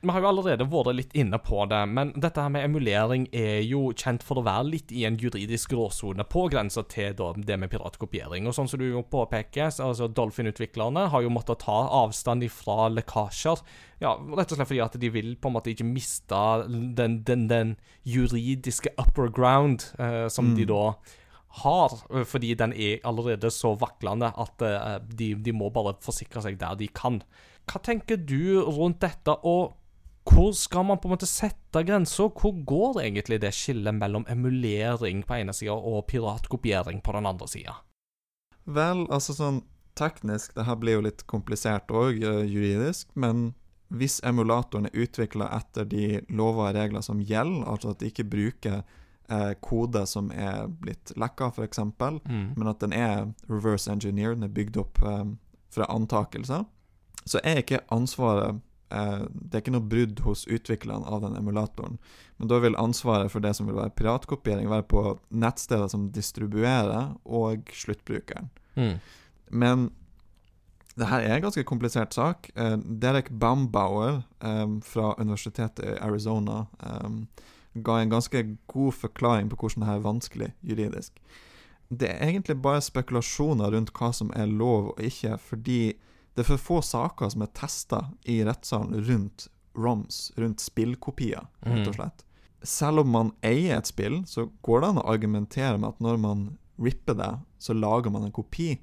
Vi 0.00 0.08
har 0.08 0.22
jo 0.24 0.28
allerede 0.30 0.64
vært 0.64 0.94
litt 0.96 1.10
inne 1.20 1.36
på 1.44 1.66
det, 1.68 1.78
men 1.92 2.14
dette 2.16 2.40
her 2.40 2.48
med 2.48 2.64
emulering 2.64 3.26
er 3.36 3.58
jo 3.68 3.90
kjent 3.92 4.22
for 4.24 4.40
å 4.40 4.44
være 4.46 4.64
litt 4.70 4.92
i 4.96 5.02
en 5.04 5.18
juridisk 5.20 5.74
gråsone 5.74 6.24
på 6.24 6.46
grensa 6.48 6.86
til 6.88 7.12
da, 7.18 7.26
det 7.36 7.58
med 7.60 7.68
piratkopiering. 7.74 8.48
Og 8.48 8.56
sånn 8.56 8.70
som 8.70 8.80
du 8.80 8.86
jo 8.86 9.02
påpeker, 9.12 9.68
altså 9.68 10.08
Dolphin-utviklerne 10.08 11.04
har 11.12 11.20
jo 11.26 11.32
måttet 11.34 11.60
ta 11.66 11.76
avstand 12.00 12.46
fra 12.54 12.88
lekkasjer. 12.94 13.60
Ja, 14.00 14.14
rett 14.16 14.54
og 14.54 14.56
slett 14.56 14.70
fordi 14.70 14.80
at 14.86 14.96
de 15.02 15.10
vil 15.12 15.34
på 15.36 15.50
en 15.52 15.58
måte 15.58 15.74
ikke 15.74 15.84
miste 15.90 16.40
den, 16.96 17.20
den, 17.28 17.44
den 17.52 17.74
juridiske 18.08 18.94
upper 18.96 19.28
ground 19.28 19.90
eh, 20.00 20.28
som 20.32 20.50
Mm. 20.50 20.56
de 20.56 20.64
da 20.72 20.94
har, 21.60 21.90
fordi 22.24 22.54
den 22.54 22.72
er 22.72 23.00
allerede 23.04 23.50
så 23.50 23.74
vaklende 23.76 24.32
at 24.38 24.62
eh, 24.62 24.96
de, 25.12 25.34
de 25.34 25.52
må 25.52 25.68
bare 25.74 25.96
forsikre 26.00 26.40
seg 26.40 26.56
der 26.60 26.78
de 26.78 26.88
kan. 26.88 27.20
Hva 27.68 27.82
tenker 27.84 28.16
du 28.16 28.62
rundt 28.64 29.00
dette, 29.02 29.34
og 29.44 29.76
hvor 30.28 30.52
skal 30.54 30.84
man 30.86 30.98
på 31.00 31.08
en 31.08 31.14
måte 31.14 31.26
sette 31.28 31.82
grensa? 31.86 32.26
Hvor 32.28 32.52
går 32.68 33.00
egentlig 33.02 33.40
det 33.42 33.52
skillet 33.56 33.94
mellom 33.96 34.26
emulering 34.28 35.22
på 35.26 35.38
ene 35.40 35.54
sida 35.56 35.72
og 35.74 36.06
piratkopiering 36.10 37.00
på 37.02 37.12
den 37.16 37.26
andre 37.26 37.48
sida? 37.48 37.74
Vel, 38.70 39.06
altså 39.10 39.34
sånn 39.34 39.62
teknisk, 39.98 40.54
det 40.54 40.64
her 40.68 40.76
blir 40.80 40.98
jo 40.98 41.06
litt 41.08 41.24
komplisert 41.28 41.90
òg, 41.90 42.20
juridisk, 42.22 43.08
men 43.18 43.50
hvis 43.90 44.20
emulatoren 44.24 44.86
er 44.86 44.94
utvikla 45.02 45.48
etter 45.56 45.84
de 45.90 46.20
lover 46.28 46.68
og 46.70 46.76
regler 46.76 47.02
som 47.02 47.18
gjelder, 47.20 47.64
altså 47.66 47.90
at 47.90 47.98
de 48.04 48.10
ikke 48.12 48.28
bruker 48.30 48.76
eh, 49.30 49.52
kode 49.60 50.04
som 50.06 50.30
er 50.30 50.68
blitt 50.70 51.10
lekka, 51.18 51.48
f.eks., 51.50 51.80
Mm. 51.80 52.52
men 52.56 52.68
at 52.70 52.78
den 52.84 52.92
er 52.92 53.32
reverse 53.48 53.90
engineer, 53.90 54.34
den 54.36 54.44
er 54.46 54.54
bygd 54.54 54.76
opp 54.78 55.02
eh, 55.02 55.24
fra 55.74 55.88
antakelser, 55.90 56.64
så 57.26 57.40
er 57.44 57.64
ikke 57.64 57.82
ansvaret 57.90 58.60
eh, 58.90 59.22
Det 59.30 59.54
er 59.54 59.62
ikke 59.64 59.74
noe 59.74 59.88
brudd 59.92 60.22
hos 60.26 60.46
utviklerne 60.46 61.06
av 61.06 61.22
den 61.24 61.36
emulatoren. 61.38 61.98
Men 62.38 62.50
da 62.50 62.60
vil 62.62 62.78
ansvaret 62.80 63.32
for 63.32 63.44
det 63.44 63.54
som 63.56 63.68
vil 63.68 63.78
være 63.78 63.94
piratkopiering, 63.98 64.68
være 64.70 64.88
på 64.90 65.04
nettstedet 65.30 65.90
som 65.92 66.10
distribuerer, 66.14 67.14
og 67.24 67.70
sluttbrukeren. 67.72 68.50
Mm. 68.76 68.96
Men 69.50 69.90
det 70.98 71.08
her 71.08 71.24
er 71.24 71.36
en 71.36 71.46
ganske 71.46 71.64
komplisert 71.64 72.14
sak. 72.14 72.50
Eh, 72.56 72.76
Derek 72.78 73.30
Bambauer 73.30 74.22
eh, 74.42 74.66
fra 74.84 75.14
universitetet 75.18 75.86
i 75.86 75.96
Arizona 76.00 76.64
ga 77.74 78.00
en 78.00 78.10
ganske 78.10 78.56
god 78.66 78.94
forklaring 78.98 79.50
på 79.50 79.56
hvordan 79.56 79.84
det 79.84 79.88
her 79.88 80.00
er 80.00 80.06
vanskelig 80.06 80.50
juridisk. 80.66 81.20
Det 81.90 82.08
er 82.10 82.28
egentlig 82.28 82.62
bare 82.62 82.82
spekulasjoner 82.82 83.72
rundt 83.74 83.92
hva 83.94 84.12
som 84.14 84.30
er 84.36 84.46
lov 84.46 84.92
og 84.92 85.02
ikke, 85.02 85.36
fordi 85.38 85.80
det 86.34 86.44
er 86.44 86.48
for 86.56 86.56
få 86.56 86.80
saker 86.82 87.30
som 87.32 87.42
er 87.42 87.50
testa 87.54 88.02
i 88.24 88.40
rettssalen 88.46 89.04
rundt 89.08 89.48
ROMs, 89.76 90.32
rundt 90.38 90.60
spillkopier, 90.60 91.46
rett 91.62 91.86
og 91.88 91.94
Mm. 91.94 91.96
slett. 91.98 92.24
Selv 92.62 93.00
om 93.00 93.08
man 93.10 93.32
eier 93.42 93.78
et 93.78 93.86
spill, 93.86 94.22
så 94.26 94.50
går 94.62 94.80
det 94.80 94.88
an 94.88 94.96
å 95.02 95.08
argumentere 95.08 95.78
med 95.78 95.88
at 95.88 96.00
når 96.00 96.18
man 96.18 96.58
ripper 96.78 97.14
det, 97.14 97.38
så 97.58 97.72
lager 97.74 98.10
man 98.10 98.24
en 98.24 98.32
kopi. 98.32 98.78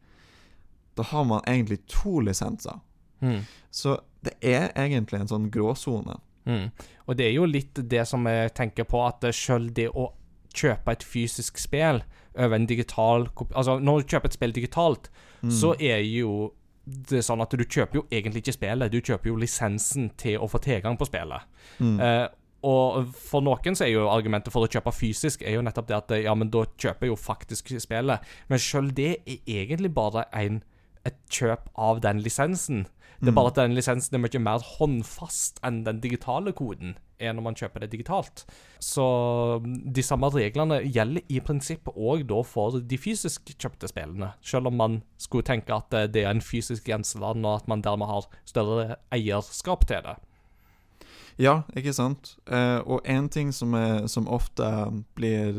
Da 0.95 1.04
har 1.04 1.24
man 1.26 1.41
egentlig 1.45 1.86
to 1.88 2.20
lisenser. 2.20 2.80
Mm. 3.22 3.41
Så 3.72 4.00
det 4.24 4.34
er 4.41 4.72
egentlig 4.76 5.20
en 5.22 5.28
sånn 5.28 5.50
gråsone. 5.52 6.20
Mm. 6.45 6.72
Og 7.08 7.18
det 7.18 7.26
er 7.28 7.34
jo 7.34 7.45
litt 7.45 7.74
det 7.89 8.08
som 8.08 8.24
jeg 8.26 8.54
tenker 8.56 8.84
på, 8.86 9.06
at 9.08 9.22
sjøl 9.34 9.72
det 9.74 9.89
å 9.93 10.12
kjøpe 10.54 10.91
et 10.91 11.04
fysisk 11.04 11.58
spill 11.60 12.02
over 12.36 12.56
en 12.56 12.66
digital 12.66 13.28
kopi 13.36 13.54
Altså, 13.54 13.80
når 13.80 14.02
du 14.02 14.08
kjøper 14.08 14.26
et 14.26 14.34
spill 14.34 14.52
digitalt, 14.54 15.10
Mm. 15.43 15.52
så 15.52 15.76
er 15.80 16.00
jo 16.02 16.52
det 16.88 17.20
er 17.20 17.26
sånn 17.26 17.44
at 17.44 17.52
du 17.52 17.64
kjøper 17.66 18.00
jo 18.00 18.04
egentlig 18.08 18.46
ikke 18.46 18.56
spillet, 18.56 18.92
du 18.94 19.02
kjøper 19.04 19.32
jo 19.32 19.40
lisensen 19.42 20.12
til 20.20 20.40
å 20.40 20.48
få 20.48 20.62
tilgang 20.64 20.96
på 21.00 21.08
spillet. 21.10 21.48
Mm. 21.84 21.98
Eh, 22.00 22.28
og 22.68 23.12
for 23.14 23.44
noen 23.46 23.76
så 23.78 23.86
er 23.86 23.92
jo 23.94 24.08
argumentet 24.10 24.54
for 24.54 24.66
å 24.66 24.72
kjøpe 24.72 24.94
fysisk 24.96 25.44
er 25.46 25.58
jo 25.58 25.66
nettopp 25.66 25.90
det 25.90 25.98
at 25.98 26.14
ja, 26.24 26.34
men 26.34 26.50
da 26.54 26.64
kjøper 26.66 27.06
jeg 27.06 27.14
jo 27.14 27.20
faktisk 27.20 27.74
spillet. 27.84 28.32
Men 28.50 28.64
sjøl 28.64 28.90
det 28.96 29.12
er 29.20 29.60
egentlig 29.60 29.92
bare 29.96 30.26
en, 30.36 30.62
et 31.08 31.20
kjøp 31.32 31.70
av 31.76 32.02
den 32.06 32.24
lisensen. 32.24 32.88
Det 33.20 33.32
er 33.32 33.36
bare 33.38 33.49
at 33.49 33.57
den 33.57 33.74
lisensen 33.74 34.18
er 34.18 34.22
mye 34.22 34.41
mer 34.43 34.63
håndfast 34.78 35.61
enn 35.65 35.82
den 35.88 36.01
digitale 36.03 36.53
koden 36.57 36.95
er 37.18 37.34
når 37.34 37.45
man 37.47 37.57
kjøper 37.57 37.84
det 37.84 37.91
digitalt. 37.95 38.43
Så 38.84 39.03
mm, 39.63 39.78
de 39.93 40.03
samme 40.05 40.30
reglene 40.34 40.80
gjelder 40.86 41.26
i 41.34 41.41
prinsippet 41.41 41.97
òg 41.97 42.28
da 42.30 42.43
for 42.45 42.78
de 42.78 42.99
fysisk 43.01 43.49
kjøpte 43.55 43.89
spillene. 43.89 44.32
Selv 44.45 44.70
om 44.70 44.78
man 44.78 45.01
skulle 45.22 45.47
tenke 45.47 45.74
at 45.74 45.93
eh, 45.97 46.09
det 46.11 46.26
er 46.26 46.36
en 46.36 46.45
fysisk 46.45 46.86
grenseland, 46.86 47.45
og 47.45 47.63
at 47.63 47.68
man 47.72 47.82
dermed 47.86 48.09
har 48.09 48.30
større 48.45 48.99
eierskap 49.13 49.88
til 49.89 50.05
det. 50.05 50.18
Ja, 51.41 51.61
ikke 51.78 51.93
sant? 51.93 52.36
Eh, 52.49 52.80
og 52.86 53.01
en 53.05 53.30
ting 53.34 53.53
som, 53.53 53.74
er, 53.78 54.07
som 54.09 54.30
ofte 54.30 54.68
blir 55.18 55.57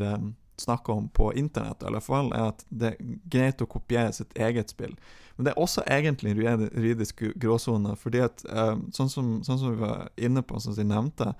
snakka 0.61 0.91
om 0.91 1.09
på 1.09 1.31
internett, 1.33 1.83
i 1.83 1.89
alle 1.89 2.01
fall, 2.01 2.33
er 2.33 2.51
at 2.53 2.65
det 2.69 2.93
er 2.93 3.15
greit 3.31 3.61
å 3.61 3.69
kopiere 3.69 4.13
sitt 4.15 4.35
eget 4.37 4.73
spill. 4.73 4.95
Men 5.35 5.45
det 5.47 5.53
er 5.53 5.61
også 5.61 5.85
egentlig 5.87 6.33
en 6.33 6.41
juri- 6.41 6.69
juridisk 6.75 7.23
gråsone, 7.39 7.95
fordi 7.95 8.23
at 8.25 8.43
eh, 8.49 8.75
sånn, 8.91 9.09
som, 9.09 9.31
sånn 9.43 9.59
som 9.61 9.75
vi 9.75 9.81
var 9.85 10.09
inne 10.19 10.43
på, 10.43 10.59
som 10.59 10.75
vi 10.75 10.83
nevnte, 10.83 11.33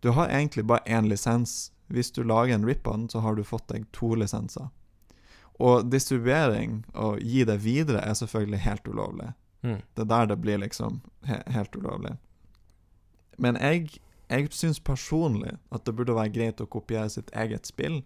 du 0.00 0.10
har 0.16 0.28
egentlig 0.28 0.66
bare 0.68 0.84
én 0.86 1.08
lisens. 1.08 1.72
Hvis 1.90 2.12
du 2.14 2.22
lager 2.22 2.54
en 2.54 2.66
rip-on, 2.68 3.08
så 3.10 3.20
har 3.24 3.34
du 3.34 3.42
fått 3.44 3.68
deg 3.68 3.88
to 3.96 4.14
lisenser. 4.14 4.68
Og 5.60 5.90
distribuering, 5.92 6.84
og 6.94 7.18
gi 7.20 7.42
det 7.44 7.58
videre, 7.64 8.00
er 8.00 8.14
selvfølgelig 8.14 8.60
helt 8.64 8.86
ulovlig. 8.88 9.32
Mm. 9.62 9.80
Det 9.94 10.04
er 10.04 10.08
der 10.12 10.30
det 10.30 10.38
blir 10.40 10.60
liksom 10.62 11.00
he 11.28 11.40
helt 11.52 11.76
ulovlig. 11.76 12.14
Men 13.36 13.56
jeg, 13.60 14.00
jeg 14.30 14.48
syns 14.52 14.80
personlig 14.80 15.56
at 15.72 15.84
det 15.84 15.96
burde 15.96 16.16
være 16.16 16.32
greit 16.32 16.60
å 16.60 16.68
kopiere 16.68 17.10
sitt 17.12 17.32
eget 17.36 17.68
spill 17.68 18.02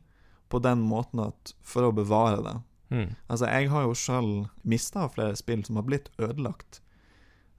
på 0.53 0.61
den 0.63 0.85
måten 0.87 1.23
at 1.25 1.55
for 1.65 1.89
å 1.89 1.95
bevare 1.95 2.43
det. 2.45 2.55
Mm. 2.95 3.15
Altså, 3.27 3.49
jeg 3.51 3.71
har 3.73 3.87
jo 3.87 3.99
sjøl 3.99 4.31
mista 4.63 5.09
flere 5.11 5.37
spill 5.39 5.65
som 5.67 5.81
har 5.81 5.87
blitt 5.89 6.11
ødelagt. 6.21 6.81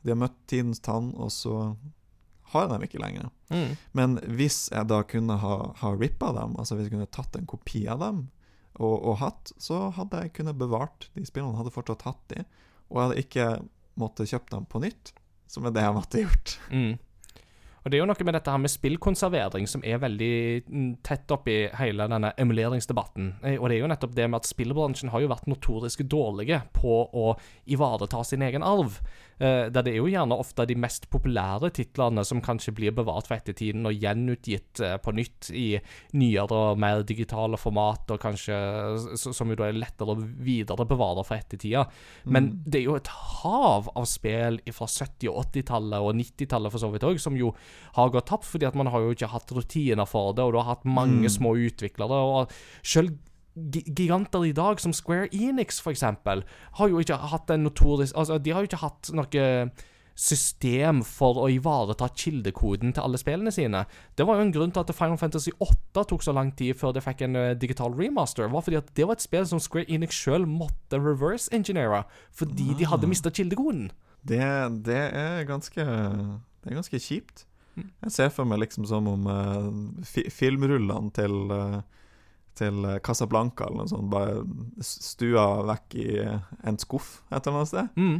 De 0.05 0.13
har 0.13 0.21
møtt 0.21 0.37
tidens 0.51 0.83
tann, 0.85 1.11
og 1.17 1.31
så 1.33 1.75
har 2.53 2.65
jeg 2.65 2.71
dem 2.71 2.85
ikke 2.85 3.01
lenger. 3.01 3.29
Mm. 3.49 3.71
Men 3.97 4.17
hvis 4.37 4.67
jeg 4.71 4.87
da 4.91 5.01
kunne 5.07 5.39
ha, 5.41 5.55
ha 5.81 5.93
rippa 5.97 6.31
dem, 6.37 6.55
altså 6.61 6.77
hvis 6.77 6.89
jeg 6.89 6.95
kunne 6.95 7.11
tatt 7.13 7.35
en 7.39 7.49
kopi 7.49 7.85
av 7.91 8.03
dem 8.03 8.21
og, 8.75 8.95
og 8.95 9.17
hatt, 9.23 9.53
så 9.61 9.89
hadde 9.95 10.21
jeg 10.21 10.35
kunnet 10.37 10.59
bevart 10.59 11.09
de 11.15 11.25
spillene, 11.27 11.57
hadde 11.57 11.73
fortsatt 11.73 12.05
hatt 12.05 12.21
de, 12.33 12.45
og 12.91 12.99
jeg 12.99 13.07
hadde 13.07 13.23
ikke 13.23 13.47
måttet 13.99 14.29
kjøpt 14.29 14.53
dem 14.53 14.67
på 14.69 14.81
nytt, 14.83 15.13
som 15.49 15.65
er 15.65 15.73
det 15.73 15.85
jeg 15.85 15.95
måtte 15.95 16.21
gjort. 16.21 16.55
Mm. 16.69 16.93
Og 17.85 17.91
det 17.91 17.99
er 17.99 18.01
jo 18.01 18.07
noe 18.09 18.25
med 18.25 18.33
dette 18.33 18.49
her 18.49 18.61
med 18.63 18.71
spillkonservering 18.73 19.67
som 19.69 19.83
er 19.85 19.99
veldig 20.01 20.33
tett 21.05 21.25
tett 21.25 21.33
oppi 21.35 21.57
hele 21.77 22.07
denne 22.09 22.31
emuleringsdebatten. 22.41 23.27
Eh, 23.43 23.59
Og 23.61 23.69
det 23.69 23.77
er 23.77 23.83
jo 23.83 23.89
nettopp 23.91 24.15
det 24.17 24.25
med 24.29 24.41
at 24.41 24.49
spillbransjen 24.49 25.11
har 25.13 25.21
jo 25.21 25.29
vært 25.29 25.45
notorisk 25.45 26.01
dårlige 26.09 26.63
på 26.73 26.95
å 27.13 27.35
ivareta 27.69 28.23
sin 28.23 28.41
egen 28.41 28.65
arv. 28.65 28.97
Eh, 29.39 29.67
Der 29.69 29.83
det 29.83 29.91
er 29.93 29.97
jo 29.97 30.05
gjerne 30.07 30.37
ofte 30.39 30.65
de 30.65 30.75
mest 30.79 31.09
populære 31.11 31.69
titlene 31.75 32.23
som 32.23 32.39
kanskje 32.41 32.71
blir 32.73 32.91
bevart 32.95 33.27
for 33.27 33.35
ettertiden 33.35 33.83
og 33.85 33.93
gjenutgitt 33.99 34.79
uh, 34.79 34.95
på 35.03 35.11
nytt 35.13 35.49
i 35.51 35.79
nyere 36.13 36.55
og 36.71 36.79
mer 36.79 37.03
digitale 37.03 37.57
format, 37.59 38.09
og 38.15 38.19
kanskje 38.23 38.55
s- 39.17 39.27
som 39.35 39.49
jo 39.51 39.55
da 39.59 39.67
er 39.67 39.73
lettere 39.73 40.15
å 40.15 40.21
viderebevare 40.21 41.25
for 41.27 41.35
ettertida. 41.35 41.83
Men 42.25 42.61
det 42.65 42.79
er 42.79 42.85
jo 42.85 42.95
et 42.95 43.07
hav 43.43 43.89
av 43.95 44.05
spill 44.07 44.61
fra 44.71 44.87
70- 44.87 45.29
og 45.33 45.43
80-tallet 45.51 45.99
og 45.99 46.15
90-tallet 46.15 46.71
for 46.71 46.79
så 46.79 46.91
vidt 46.93 47.03
òg, 47.03 47.19
som 47.19 47.35
jo 47.35 47.51
har 47.99 48.09
gått 48.15 48.27
tapt 48.31 48.45
fordi 48.47 48.65
at 48.67 48.75
man 48.75 48.87
har 48.87 49.01
jo 49.03 49.11
ikke 49.11 49.33
hatt 49.35 49.51
rutiner 49.51 50.07
for 50.07 50.31
det, 50.33 50.43
og 50.47 50.53
du 50.55 50.61
har 50.63 50.71
hatt 50.77 50.85
mange 50.87 51.27
små 51.29 51.57
utviklere. 51.59 52.23
og 52.23 52.51
selv 52.83 53.17
Giganter 53.55 54.45
i 54.45 54.53
dag, 54.55 54.79
som 54.83 54.93
Square 54.93 55.29
Enix 55.31 55.79
for 55.81 55.95
eksempel, 55.95 56.43
har 56.79 56.91
jo 56.91 56.99
ikke 56.99 57.19
hatt 57.31 57.51
en 57.53 57.63
notorisk 57.63 58.15
Altså, 58.17 58.37
de 58.37 58.51
har 58.51 58.63
jo 58.63 58.69
ikke 58.71 58.83
hatt 58.83 59.11
noe 59.15 59.45
system 60.15 61.01
for 61.03 61.41
å 61.43 61.49
ivareta 61.51 62.07
kildekoden 62.15 62.93
til 62.95 63.03
alle 63.03 63.19
spillene 63.19 63.51
sine. 63.51 63.83
Det 64.15 64.23
var 64.27 64.39
jo 64.39 64.45
en 64.45 64.53
grunn 64.55 64.71
til 64.71 64.85
at 64.85 64.93
Final 64.95 65.19
Fantasy 65.19 65.51
8 65.59 66.05
tok 66.07 66.23
så 66.23 66.35
lang 66.35 66.53
tid 66.55 66.77
før 66.79 66.95
det 66.95 67.03
fikk 67.03 67.25
en 67.27 67.35
eh, 67.39 67.55
digital 67.59 67.95
remaster. 67.95 68.47
var 68.51 68.63
fordi 68.63 68.79
at 68.79 68.93
det 68.95 69.07
var 69.07 69.19
et 69.19 69.25
spill 69.25 69.47
som 69.49 69.59
Square 69.59 69.89
Enix 69.91 70.15
sjøl 70.15 70.47
måtte 70.47 71.01
reverse-engineere, 71.01 72.05
fordi 72.31 72.71
de 72.79 72.87
hadde 72.87 73.11
mista 73.11 73.31
kildekoden. 73.31 73.89
Det, 74.25 74.39
det 74.87 75.03
er 75.11 75.43
ganske 75.45 75.83
Det 75.83 76.71
er 76.71 76.79
ganske 76.79 76.99
kjipt. 76.99 77.45
Jeg 77.75 78.11
ser 78.15 78.31
for 78.31 78.47
meg 78.47 78.61
liksom 78.63 78.87
som 78.87 79.07
om 79.11 79.27
uh, 79.27 79.67
fi, 80.07 80.23
filmrullene 80.31 81.11
til 81.13 81.51
eh, 81.51 81.81
til 82.57 82.85
eh, 82.87 83.01
Casablanca 83.05 83.67
eller 83.67 83.83
noe 83.83 83.91
sånt, 83.91 84.09
bare 84.11 84.39
stua 84.85 85.45
vekk 85.73 85.99
i 86.01 86.07
eh, 86.23 86.55
en 86.67 86.79
skuff 86.81 87.19
et 87.29 87.41
eller 87.41 87.61
annet 87.61 87.73
sted. 87.73 87.99
Mm. 87.99 88.17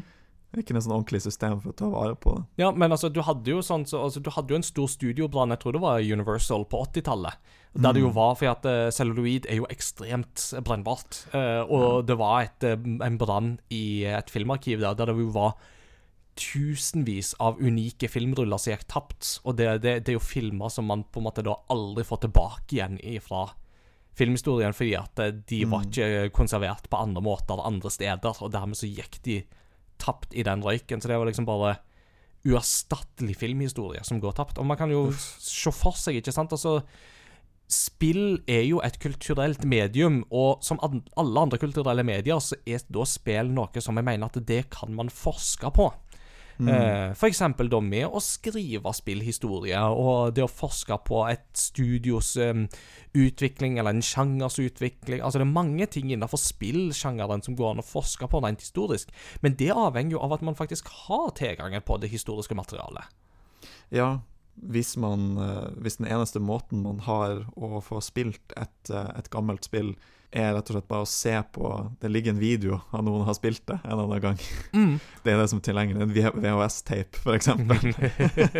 Ikke 0.61 0.75
noe 0.75 0.83
sånn 0.86 0.95
ordentlig 0.95 1.21
system 1.25 1.59
for 1.59 1.73
å 1.73 1.75
ta 1.75 1.89
vare 1.91 2.15
på 2.19 2.38
det. 2.38 2.45
Ja, 2.63 2.71
men 2.71 2.93
altså, 2.95 3.09
du 3.11 3.19
hadde 3.25 3.51
jo 3.51 3.61
sånn 3.65 3.86
så, 3.89 4.05
altså, 4.07 4.21
Du 4.23 4.31
hadde 4.31 4.53
jo 4.53 4.59
en 4.61 4.65
stor 4.65 4.88
studiobrann, 4.91 5.51
jeg 5.51 5.61
tror 5.63 5.75
det 5.75 5.83
var 5.83 6.03
Universal, 6.03 6.63
på 6.71 6.81
80-tallet. 6.88 7.53
Der 7.75 7.91
det 7.91 8.05
jo 8.05 8.11
var 8.15 8.38
fordi 8.39 8.51
at 8.53 8.67
uh, 8.71 8.89
celluloid 8.93 9.49
er 9.51 9.59
jo 9.59 9.65
ekstremt 9.67 10.45
brennbart. 10.63 11.25
Eh, 11.36 11.59
og 11.67 12.05
det 12.07 12.15
var 12.21 12.45
et, 12.45 12.63
eh, 12.63 12.77
en 13.03 13.17
brann 13.19 13.57
i 13.67 14.05
et 14.07 14.31
filmarkiv 14.31 14.79
der, 14.79 14.95
der 14.95 15.11
det 15.11 15.17
jo 15.19 15.33
var 15.36 15.57
tusenvis 16.39 17.33
av 17.43 17.59
unike 17.59 18.07
filmruller 18.11 18.59
som 18.59 18.71
gikk 18.71 18.88
tapt. 18.91 19.33
Og 19.43 19.57
det, 19.59 19.67
det, 19.83 19.97
det 20.07 20.13
er 20.13 20.17
jo 20.19 20.23
filmer 20.23 20.71
som 20.71 20.88
man 20.88 21.03
på 21.03 21.19
en 21.19 21.27
måte 21.27 21.43
da 21.43 21.57
aldri 21.71 22.07
får 22.07 22.23
tilbake 22.29 22.77
igjen 22.77 22.95
fra 23.23 23.49
filmhistorien, 24.16 24.76
fordi 24.76 24.93
at 24.99 25.20
de 25.20 25.32
de 25.49 25.66
var 25.70 25.86
ikke 25.86 26.30
konservert 26.36 26.88
på 26.89 27.01
andre 27.01 27.22
måter 27.22 27.59
andre 27.66 27.91
steder, 27.91 28.41
og 28.41 28.53
dermed 28.53 28.80
så 28.80 28.88
gikk 28.88 29.20
de 29.26 29.41
tapt 30.01 30.34
i 30.36 30.43
den 30.43 30.63
røyken. 30.63 31.01
Så 31.01 31.11
det 31.11 31.20
var 31.20 31.28
liksom 31.28 31.47
bare 31.47 31.76
uerstattelig 32.45 33.36
filmhistorie 33.39 34.03
som 34.05 34.22
går 34.22 34.38
tapt. 34.38 34.59
Og 34.61 34.68
man 34.70 34.78
kan 34.78 34.91
jo 34.93 35.09
se 35.16 35.74
for 35.74 35.97
seg, 35.97 36.22
ikke 36.22 36.34
sant 36.36 36.53
Altså, 36.53 36.80
spill 37.72 38.38
er 38.47 38.61
jo 38.68 38.82
et 38.86 38.99
kulturelt 39.01 39.66
medium, 39.66 40.22
og 40.30 40.61
som 40.66 40.80
alle 40.84 41.41
andre 41.41 41.57
kulturelle 41.61 42.05
medier, 42.05 42.39
så 42.39 42.57
er 42.66 42.86
da 42.93 43.05
spill 43.09 43.49
noe 43.55 43.82
som 43.82 43.97
jeg 43.97 44.05
mener 44.05 44.30
at 44.30 44.38
det 44.45 44.68
kan 44.74 44.93
man 44.93 45.09
forske 45.09 45.72
på. 45.74 45.89
Eh, 46.60 47.14
for 47.20 47.28
eksempel 47.28 47.68
da 47.72 47.82
med 47.84 48.08
å 48.08 48.22
skrive 48.24 48.93
spillhistorie, 48.95 49.80
og 49.91 50.36
det 50.38 50.45
å 50.45 50.51
forske 50.51 50.97
på 51.08 51.26
et 51.28 51.47
studios 51.60 52.36
um, 52.39 52.66
utvikling, 53.18 53.80
eller 53.80 53.95
en 53.95 54.06
sjangers 54.06 54.60
utvikling. 54.64 55.20
Altså 55.20 55.41
Det 55.41 55.47
er 55.47 55.58
mange 55.58 55.88
ting 55.91 56.14
innenfor 56.14 56.39
spillsjangeren 56.39 57.43
som 57.43 57.58
går 57.60 57.74
an 57.74 57.84
å 57.84 57.88
forske 57.88 58.30
på 58.32 58.43
rent 58.43 58.64
historisk, 58.64 59.12
men 59.43 59.58
det 59.60 59.74
avhenger 59.76 60.16
jo 60.16 60.24
av 60.24 60.38
at 60.38 60.45
man 60.47 60.56
faktisk 60.56 60.88
har 61.08 61.34
tilgangen 61.36 61.84
på 61.84 61.99
det 61.99 62.14
historiske 62.14 62.56
materialet. 62.56 63.12
Ja, 63.93 64.20
hvis 64.56 64.95
man 64.97 65.38
eh, 65.38 65.72
Hvis 65.84 65.97
den 65.99 66.08
eneste 66.08 66.39
måten 66.39 66.84
man 66.86 67.01
har 67.03 67.43
å 67.60 67.82
få 67.84 67.99
spilt 67.99 68.56
et, 68.56 68.89
eh, 68.89 69.10
et 69.20 69.30
gammelt 69.30 69.68
spill, 69.68 69.95
er 70.36 70.51
rett 70.55 70.69
og 70.69 70.75
slett 70.75 70.88
bare 70.89 71.05
å 71.05 71.09
se 71.09 71.33
på 71.55 71.69
Det 72.01 72.09
ligger 72.11 72.33
en 72.33 72.41
video 72.41 72.79
av 72.91 73.03
noen 73.07 73.23
har 73.27 73.38
spilt 73.38 73.63
det 73.69 73.77
en 73.83 74.01
annen 74.03 74.21
gang. 74.23 74.41
Det 75.25 75.33
er 75.33 75.39
det 75.39 75.47
som 75.49 75.61
er 75.61 75.65
tilgjengelig. 75.65 76.03
En 76.05 76.11
VHS-tape, 76.43 77.21
eksempel. 77.33 77.95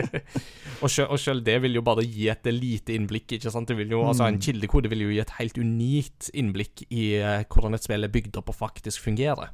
og, 0.82 0.88
selv, 0.89 1.11
og 1.11 1.19
selv 1.21 1.43
det 1.45 1.59
vil 1.61 1.78
jo 1.78 1.84
bare 1.86 2.05
gi 2.07 2.30
et 2.32 2.47
lite 2.49 2.95
innblikk. 2.95 3.36
ikke 3.38 3.51
sant? 3.53 3.69
Det 3.69 3.78
vil 3.78 3.93
jo, 3.93 4.01
altså 4.07 4.26
En 4.30 4.41
kildekode 4.41 4.89
vil 4.89 5.05
jo 5.05 5.11
gi 5.13 5.21
et 5.21 5.36
helt 5.38 5.59
unikt 5.61 6.32
innblikk 6.34 6.88
i 6.89 7.05
eh, 7.19 7.45
hvordan 7.51 7.78
et 7.78 7.86
spill 7.86 8.07
er 8.07 8.13
bygd 8.13 8.39
opp 8.41 8.49
og 8.53 8.59
faktisk 8.63 9.03
fungerer. 9.05 9.53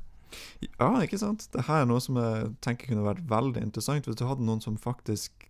Ja, 0.64 0.94
ikke 1.04 1.20
sant? 1.20 1.50
Det 1.52 1.66
her 1.68 1.84
er 1.84 1.90
noe 1.90 2.00
som 2.04 2.20
jeg 2.22 2.54
tenker 2.64 2.94
kunne 2.94 3.08
vært 3.10 3.26
veldig 3.28 3.66
interessant 3.66 4.08
hvis 4.08 4.20
du 4.20 4.28
hadde 4.30 4.46
noen 4.48 4.64
som 4.64 4.80
faktisk 4.80 5.50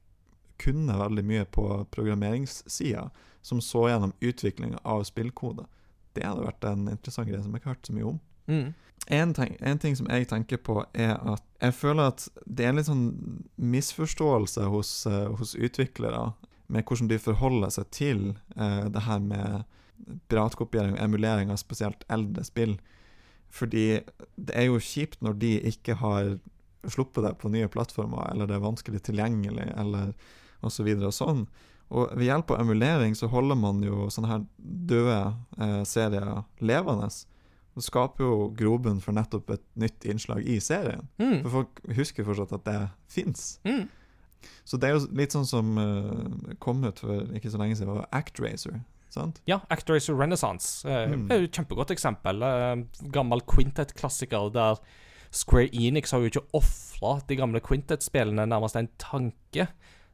kunne 0.61 0.97
veldig 0.97 1.23
mye 1.25 1.45
på 1.49 1.67
programmeringssida, 1.93 3.07
som 3.41 3.61
så 3.61 3.87
gjennom 3.89 4.13
utviklinga 4.21 4.81
av 4.85 5.03
spillkode. 5.09 5.65
Det 6.15 6.25
hadde 6.27 6.45
vært 6.45 6.67
en 6.67 6.87
interessant 6.91 7.29
greie 7.29 7.41
som 7.43 7.53
jeg 7.53 7.61
ikke 7.61 7.71
har 7.71 7.77
hørt 7.77 7.89
så 7.89 7.95
mye 7.95 8.09
om. 8.11 8.21
Mm. 8.51 8.69
En 9.17 9.33
ting, 9.33 9.55
en 9.59 9.81
ting 9.81 9.97
som 9.97 10.09
jeg 10.11 10.27
tenker 10.29 10.61
på, 10.61 10.77
er 10.93 11.15
at 11.17 11.43
jeg 11.61 11.73
føler 11.77 12.11
at 12.11 12.27
det 12.45 12.65
er 12.65 12.71
en 12.71 12.79
litt 12.79 12.89
sånn 12.89 13.07
misforståelse 13.57 14.67
hos, 14.71 14.93
eh, 15.09 15.27
hos 15.39 15.55
utviklere 15.57 16.31
med 16.71 16.85
hvordan 16.87 17.09
de 17.11 17.19
forholder 17.19 17.73
seg 17.73 17.89
til 17.91 18.21
uh, 18.55 18.87
det 18.87 19.03
her 19.03 19.19
med 19.19 19.65
piratkopiering 20.31 20.95
og 20.95 21.03
emulering 21.03 21.51
av 21.51 21.59
spesielt 21.59 22.05
eldre 22.09 22.45
spill. 22.47 22.77
Fordi 23.51 23.99
det 24.39 24.55
er 24.55 24.69
jo 24.69 24.79
kjipt 24.79 25.19
når 25.25 25.35
de 25.41 25.51
ikke 25.73 25.97
har 25.99 26.37
sluppet 26.87 27.25
det 27.25 27.33
på 27.41 27.51
nye 27.51 27.67
plattformer, 27.69 28.31
eller 28.31 28.47
det 28.47 28.55
er 28.55 28.63
vanskelig 28.63 29.03
tilgjengelig, 29.05 29.67
eller 29.77 30.13
og 30.61 30.71
så 30.73 30.85
og 30.85 31.13
sånn. 31.13 31.45
Og 31.91 32.13
ved 32.15 32.23
hjelp 32.29 32.51
av 32.55 32.61
emulering 32.63 33.15
så 33.19 33.27
holder 33.27 33.57
man 33.59 33.81
jo 33.83 34.05
sånne 34.13 34.29
her 34.31 34.43
døde 34.87 35.17
eh, 35.59 35.81
serier 35.87 36.43
levende. 36.63 37.09
Det 37.75 37.83
skaper 37.83 38.23
jo 38.23 38.37
grobunn 38.55 39.01
for 39.03 39.15
nettopp 39.15 39.51
et 39.55 39.63
nytt 39.79 40.05
innslag 40.07 40.43
i 40.47 40.57
serien. 40.63 41.05
Mm. 41.19 41.41
For 41.43 41.49
folk 41.57 41.81
husker 41.97 42.27
fortsatt 42.27 42.55
at 42.57 42.65
det 42.67 42.77
fins. 43.11 43.59
Mm. 43.67 43.85
Så 44.65 44.79
det 44.81 44.89
er 44.89 44.95
jo 44.97 45.03
litt 45.19 45.35
sånn 45.35 45.45
som 45.47 45.75
uh, 45.77 46.55
kom 46.63 46.81
ut 46.87 46.99
for 47.03 47.27
ikke 47.37 47.51
så 47.53 47.59
lenge 47.61 47.75
siden, 47.77 47.93
var 47.93 48.07
Actracer. 48.15 48.79
Sant? 49.11 49.41
Ja, 49.47 49.59
Actracer 49.69 50.15
Renaissance 50.15 50.87
Uh, 50.87 51.11
Mm. 51.11 51.27
er 51.31 51.39
jo 51.43 51.47
et 51.49 51.55
kjempegodt 51.59 51.91
eksempel. 51.91 52.39
Uh, 52.41 53.07
gammel 53.11 53.43
Quintet-klassiker 53.47 54.49
der 54.55 54.79
Square 55.31 55.69
Enix 55.75 56.11
har 56.11 56.19
jo 56.23 56.31
ikke 56.31 56.45
ofra 56.57 57.17
de 57.27 57.35
gamle 57.39 57.61
Quintet-spillene 57.63 58.47
nærmest 58.51 58.75
en 58.79 58.89
tanke. 58.99 59.67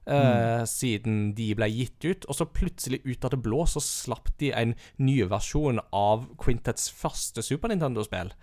Eh, 0.07 0.63
Siden 0.69 1.33
de 1.37 1.51
ble 1.57 1.69
gitt 1.71 2.05
ut, 2.07 2.27
og 2.27 2.37
så 2.37 2.47
plutselig 2.49 3.01
ut 3.05 3.25
av 3.27 3.33
det 3.33 3.41
blå 3.43 3.65
så 3.69 3.83
slapp 3.83 4.31
de 4.41 4.53
en 4.55 4.75
ny 4.97 5.19
versjon 5.29 5.81
av 5.91 6.27
Quintets 6.41 6.89
første 6.93 7.43
Super 7.45 7.71
Nintendo-spill. 7.73 8.33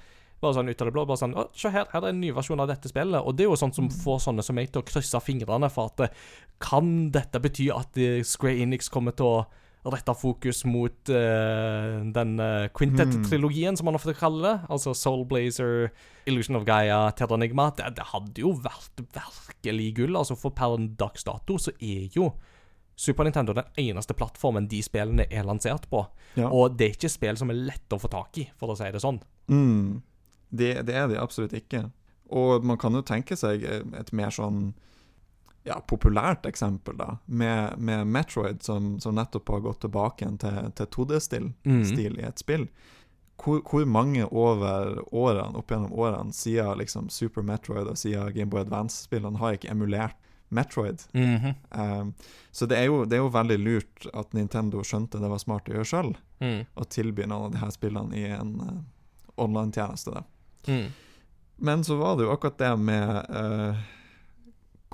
Bare 0.43 0.59
sånn 0.59 0.69
ut 0.69 0.81
av 0.83 0.89
det 0.89 0.95
blå. 0.95 1.07
bare 1.09 1.23
sånn, 1.23 1.37
å, 1.39 1.49
Se 1.57 1.73
her, 1.73 1.89
her 1.93 2.05
er 2.05 2.13
en 2.13 2.21
ny 2.21 2.33
versjon 2.37 2.61
av 2.61 2.69
dette 2.69 2.91
spillet. 2.91 3.23
Og 3.23 3.37
det 3.37 3.47
er 3.47 3.53
jo 3.53 3.59
sånt 3.59 3.77
som 3.79 3.91
får 3.91 4.25
sånne 4.27 4.45
som 4.45 4.59
meg 4.59 4.73
til 4.73 4.83
å 4.83 4.87
krysse 4.87 5.21
fingrene 5.25 5.71
for 5.73 5.93
at 5.95 6.17
kan 6.63 7.11
dette 7.15 7.41
bety 7.41 7.71
at 7.75 7.97
eh, 8.01 8.23
Square 8.27 8.61
Enix 8.65 8.91
kommer 8.93 9.17
til 9.17 9.31
å 9.31 9.37
rette 9.93 10.15
fokus 10.17 10.63
mot 10.65 11.11
uh, 11.13 12.01
den 12.17 12.39
uh, 12.41 12.69
Quintet-trilogien, 12.73 13.77
som 13.77 13.89
man 13.89 13.99
ofte 13.99 14.15
kaller 14.17 14.47
det. 14.47 14.55
Altså 14.73 14.95
Soul 14.97 15.27
Blazer, 15.29 15.91
Illusion 16.27 16.57
of 16.57 16.65
Gaia, 16.69 17.11
Terranigma. 17.17 17.71
Det, 17.77 17.91
det 17.99 18.09
hadde 18.15 18.45
jo 18.45 18.55
vært 18.65 19.05
virkelig 19.05 19.91
gull. 19.99 20.17
Altså 20.21 20.39
For 20.41 20.57
per 20.57 20.79
dags 21.01 21.27
dato 21.27 21.59
så 21.61 21.75
er 21.81 22.09
jo 22.15 22.31
Super 22.97 23.27
Nintendo 23.27 23.53
den 23.57 23.67
eneste 23.91 24.15
plattformen 24.15 24.69
de 24.71 24.79
spillene 24.87 25.27
er 25.27 25.45
lansert 25.45 25.89
på. 25.91 26.05
Ja. 26.39 26.49
Og 26.49 26.79
det 26.79 26.87
er 26.87 26.97
ikke 26.97 27.11
spill 27.11 27.39
som 27.41 27.51
er 27.51 27.59
lett 27.73 27.93
å 27.93 27.99
få 27.99 28.11
tak 28.13 28.39
i, 28.39 28.47
for 28.61 28.71
å 28.71 28.79
si 28.79 28.89
det 28.95 29.03
sånn. 29.03 29.19
Mm. 29.51 30.01
Det, 30.55 30.71
det 30.87 30.95
er 30.95 31.09
de 31.11 31.19
absolutt 31.19 31.57
ikke. 31.59 31.89
Og 32.35 32.65
man 32.65 32.79
kan 32.81 32.95
jo 32.95 33.03
tenke 33.05 33.37
seg 33.37 33.67
et 33.67 34.13
mer 34.15 34.31
sånn 34.33 34.73
ja, 35.65 35.79
populært 35.89 36.47
eksempel, 36.47 36.97
da, 37.01 37.17
med, 37.25 37.79
med 37.79 38.07
Metroid, 38.07 38.63
som, 38.63 38.99
som 39.01 39.17
nettopp 39.17 39.49
har 39.49 39.63
gått 39.65 39.81
tilbake 39.87 40.29
til, 40.43 40.59
til 40.77 40.91
2D-stil 40.97 41.47
mm. 41.65 41.87
i 42.21 42.27
et 42.29 42.43
spill. 42.43 42.67
Hvor, 43.41 43.63
hvor 43.67 43.87
mange 43.89 44.27
over 44.29 45.01
årene, 45.11 45.57
opp 45.59 45.73
gjennom 45.73 45.93
årene, 45.93 46.33
siden 46.37 46.79
liksom 46.79 47.09
Super 47.11 47.43
Metroid 47.43 47.89
og 47.91 47.99
siden 47.99 48.31
Gameboy 48.37 48.61
Advance-spillene, 48.63 49.41
har 49.41 49.57
ikke 49.57 49.73
emulert 49.73 50.21
Metroid? 50.55 51.03
Mhm. 51.17 51.57
Um, 51.73 52.13
så 52.53 52.69
det 52.71 52.79
er, 52.79 52.85
jo, 52.93 53.03
det 53.09 53.17
er 53.17 53.25
jo 53.25 53.33
veldig 53.35 53.59
lurt 53.59 54.07
at 54.15 54.37
Nintendo 54.37 54.85
skjønte 54.87 55.19
det 55.19 55.33
var 55.33 55.43
smart 55.43 55.69
å 55.69 55.79
gjøre 55.79 55.91
sjøl, 55.91 56.15
Mm. 56.45 56.67
tilby 56.93 57.25
noen 57.25 57.47
av 57.47 57.53
de 57.55 57.59
her 57.63 57.71
spillene 57.73 58.17
i 58.21 58.25
en 58.37 58.55
uh, 58.61 58.79
online-tjeneste. 59.41 60.23
Mm. 60.69 60.91
Men 61.57 61.85
så 61.85 61.97
var 61.97 62.17
det 62.17 62.27
jo 62.27 62.33
akkurat 62.35 62.59
det 62.59 62.77
med 62.77 63.17
eh, 63.31 63.83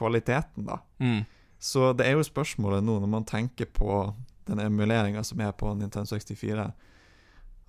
kvaliteten, 0.01 0.67
da. 0.67 0.81
Mm. 0.99 1.23
Så 1.61 1.93
det 1.93 2.09
er 2.09 2.17
jo 2.17 2.25
spørsmålet 2.25 2.85
nå, 2.85 2.97
når 3.03 3.11
man 3.13 3.27
tenker 3.29 3.69
på 3.69 4.03
den 4.49 4.63
emuleringa 4.65 5.23
som 5.25 5.41
er 5.45 5.53
på 5.53 5.75
Nintendo 5.77 6.09
64 6.17 6.71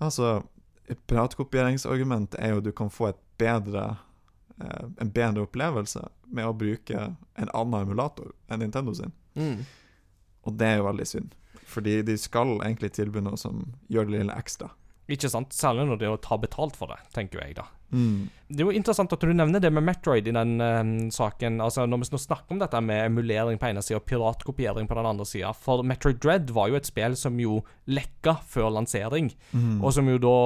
Altså, 0.02 0.42
et 0.90 0.98
piratkopieringsargument 1.06 2.34
er 2.38 2.54
jo 2.54 2.62
at 2.62 2.66
du 2.66 2.72
kan 2.74 2.88
få 2.90 3.12
et 3.12 3.20
bedre 3.38 3.84
eh, 4.58 4.88
en 4.98 5.12
bedre 5.14 5.44
opplevelse 5.46 6.02
med 6.26 6.48
å 6.48 6.56
bruke 6.58 7.04
en 7.12 7.52
annen 7.54 7.84
emulator 7.84 8.32
enn 8.50 8.64
Nintendo 8.64 8.96
sin. 8.98 9.12
Mm. 9.38 9.62
Og 10.42 10.56
det 10.58 10.72
er 10.72 10.80
jo 10.80 10.88
veldig 10.88 11.06
synd. 11.06 11.36
Fordi 11.70 12.00
de 12.02 12.16
skal 12.18 12.56
egentlig 12.56 12.90
tilby 12.96 13.22
noe 13.22 13.38
som 13.38 13.62
gjør 13.92 14.08
det 14.08 14.16
lille 14.16 14.38
ekstra. 14.42 14.72
Ikke 15.12 15.28
sant? 15.32 15.52
Særlig 15.52 15.84
når 15.90 15.98
det 16.00 16.06
er 16.08 16.14
å 16.16 16.20
ta 16.24 16.38
betalt 16.40 16.76
for 16.78 16.88
det, 16.92 16.98
tenker 17.12 17.42
jeg 17.44 17.56
da. 17.58 17.66
Mm. 17.92 18.30
Det 18.48 18.62
er 18.62 18.70
jo 18.70 18.72
interessant 18.78 19.12
at 19.12 19.20
du 19.20 19.32
nevner 19.36 19.60
det 19.60 19.68
med 19.76 19.84
Metroid 19.84 20.24
i 20.30 20.32
den 20.32 20.54
uh, 20.64 21.10
saken. 21.12 21.58
Altså 21.60 21.84
Når 21.84 22.00
vi 22.00 22.08
nå 22.14 22.20
snakker 22.22 22.54
om 22.56 22.62
dette 22.62 22.80
med 22.80 23.04
emulering 23.10 23.60
på 23.60 23.68
ene 23.68 23.82
sida 23.84 24.00
og 24.00 24.06
piratkopiering 24.08 24.88
på 24.88 24.96
den 24.96 25.10
andre 25.10 25.26
sida. 25.28 25.52
For 25.52 25.84
Metroid 25.84 26.22
Dread 26.24 26.50
var 26.56 26.72
jo 26.72 26.78
et 26.80 26.88
spill 26.88 27.16
som 27.20 27.36
jo 27.42 27.60
lekka 27.92 28.38
før 28.48 28.72
lansering, 28.78 29.34
Mm. 29.52 29.82
og 29.84 29.92
som 29.92 30.08
jo 30.08 30.16
da 30.18 30.36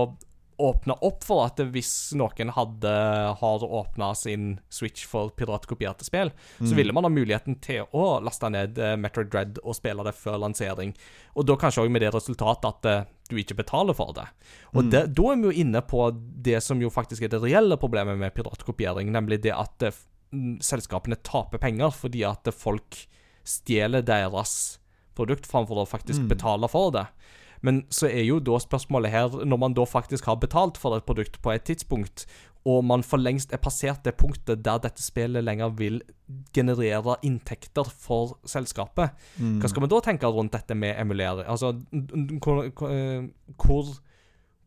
åpna 0.59 0.94
opp 1.05 1.22
for 1.22 1.44
at 1.44 1.59
hvis 1.68 2.14
noen 2.16 2.48
hadde 2.56 2.93
har 3.36 3.64
åpna 3.68 4.14
sin 4.16 4.55
Switch 4.72 5.05
for 5.05 5.28
piratkopierte 5.36 6.02
spill, 6.06 6.30
så 6.59 6.72
Mm. 6.72 6.76
ville 6.78 6.93
man 6.97 7.05
ha 7.05 7.10
muligheten 7.10 7.60
til 7.60 7.84
å 7.93 8.22
laste 8.24 8.48
ned 8.51 8.78
eh, 8.78 8.97
Metroid 8.97 9.28
Dread 9.30 9.59
og 9.62 9.76
spille 9.76 10.02
det 10.02 10.14
før 10.16 10.38
lansering. 10.40 10.94
Og 11.36 11.44
da 11.47 11.56
kanskje 11.56 11.84
òg 11.84 11.90
med 11.93 12.01
det 12.01 12.14
resultatet 12.14 12.64
at 12.72 12.86
eh, 12.86 13.05
du 13.28 13.36
ikke 13.36 13.56
betaler 13.56 13.94
for 13.94 14.12
det. 14.16 14.26
Og 14.74 14.84
Mm. 14.84 14.90
det, 14.90 15.14
da 15.14 15.22
er 15.32 15.36
vi 15.36 15.42
jo 15.50 15.54
inne 15.64 15.82
på 15.82 16.10
det 16.42 16.62
som 16.62 16.80
jo 16.80 16.88
faktisk 16.90 17.22
er 17.22 17.28
det 17.28 17.42
reelle 17.42 17.76
problemet 17.76 18.18
med 18.18 18.34
piratkopiering, 18.34 19.10
nemlig 19.12 19.42
det 19.42 19.52
at 19.54 19.72
det, 19.78 19.94
mm, 20.32 20.58
selskapene 20.60 21.16
taper 21.22 21.58
penger 21.58 21.90
fordi 21.90 22.24
at 22.24 22.46
eh, 22.46 22.52
folk 22.52 23.06
stjeler 23.44 24.02
deres 24.04 24.78
produkt 25.16 25.46
framfor 25.46 25.76
å 25.82 25.88
faktisk 25.88 26.20
Mm. 26.22 26.28
betale 26.28 26.68
for 26.68 26.90
det. 26.90 27.06
Men 27.62 27.82
så 27.90 28.06
er 28.10 28.22
jo 28.26 28.38
da 28.38 28.58
spørsmålet 28.58 29.10
her, 29.10 29.28
når 29.44 29.58
man 29.58 29.72
da 29.74 29.84
faktisk 29.84 30.24
har 30.26 30.36
betalt 30.36 30.76
for 30.76 30.94
et 30.96 31.06
produkt 31.06 31.40
på 31.42 31.54
et 31.54 31.64
tidspunkt, 31.64 32.26
og 32.66 32.82
man 32.84 33.05
for 33.06 33.22
lengst 33.22 33.52
er 33.55 33.60
passert 33.62 34.02
det 34.05 34.16
punktet 34.18 34.64
der 34.66 34.80
dette 34.82 35.02
spillet 35.05 35.44
lenger 35.47 35.70
vil 35.78 36.01
generere 36.56 37.14
inntekter 37.22 37.86
for 37.86 38.34
selskapet, 38.48 39.12
Mm. 39.38 39.60
hva 39.62 39.68
skal 39.70 39.82
vi 39.84 39.88
da 39.93 40.01
tenke 40.02 40.26
rundt 40.26 40.52
dette 40.56 40.74
med 40.74 40.97
emulering? 40.98 41.47
Altså, 41.47 41.72
hvor, 42.43 42.66
hvor, 42.74 42.90
eh, 42.90 43.28
hvor, 43.56 43.93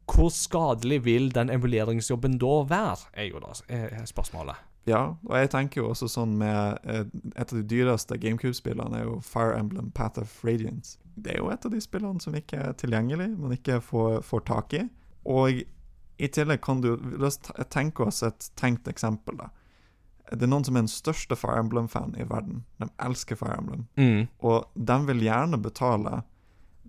hvor 0.09 0.29
skadelig 0.31 1.03
vil 1.05 1.29
den 1.35 1.49
emuleringsjobben 1.49 2.37
da 2.39 2.63
være, 2.69 3.09
er 3.13 3.27
jo 3.29 3.39
da 3.43 3.51
eh, 3.69 4.05
spørsmålet. 4.05 4.55
Ja, 4.87 5.01
og 5.27 5.35
jeg 5.37 5.49
tenker 5.51 5.81
jo 5.81 5.89
også 5.91 6.07
sånn 6.09 6.37
med 6.39 6.79
eh, 6.87 7.03
Et 7.35 7.51
av 7.51 7.57
de 7.59 7.63
dyreste 7.67 8.15
GameCube-spillene 8.17 8.95
er 9.01 9.03
jo 9.03 9.19
Fire 9.21 9.59
Emblem 9.59 9.91
Path 9.91 10.17
of 10.21 10.31
Radiance. 10.43 10.97
Det 11.15 11.35
er 11.35 11.43
jo 11.43 11.49
et 11.51 11.65
av 11.65 11.71
de 11.71 11.81
spillene 11.83 12.21
som 12.23 12.33
ikke 12.33 12.57
er 12.57 12.73
tilgjengelig, 12.79 13.27
man 13.37 13.51
ikke 13.57 13.81
får, 13.83 14.21
får 14.23 14.45
tak 14.47 14.73
i. 14.79 14.85
Og 15.27 15.61
i 16.19 16.27
tillegg 16.27 16.61
kan 16.61 16.81
du 16.83 16.95
La 17.17 17.27
oss 17.29 17.39
tenke 17.71 18.03
oss 18.07 18.23
et 18.27 18.49
tenkt 18.59 18.87
eksempel, 18.91 19.37
da. 19.39 19.49
Det 20.31 20.43
er 20.45 20.51
noen 20.51 20.65
som 20.67 20.75
er 20.77 20.83
den 20.83 20.91
største 20.91 21.33
Fire 21.39 21.57
Emblem-fan 21.63 22.11
i 22.19 22.25
verden. 22.29 22.63
De 22.77 22.85
elsker 23.01 23.35
Fire 23.39 23.55
Emblem. 23.57 23.87
Mm. 23.97 24.27
Og 24.45 24.67
de 24.75 24.97
vil 25.07 25.23
gjerne 25.25 25.57
betale 25.63 26.19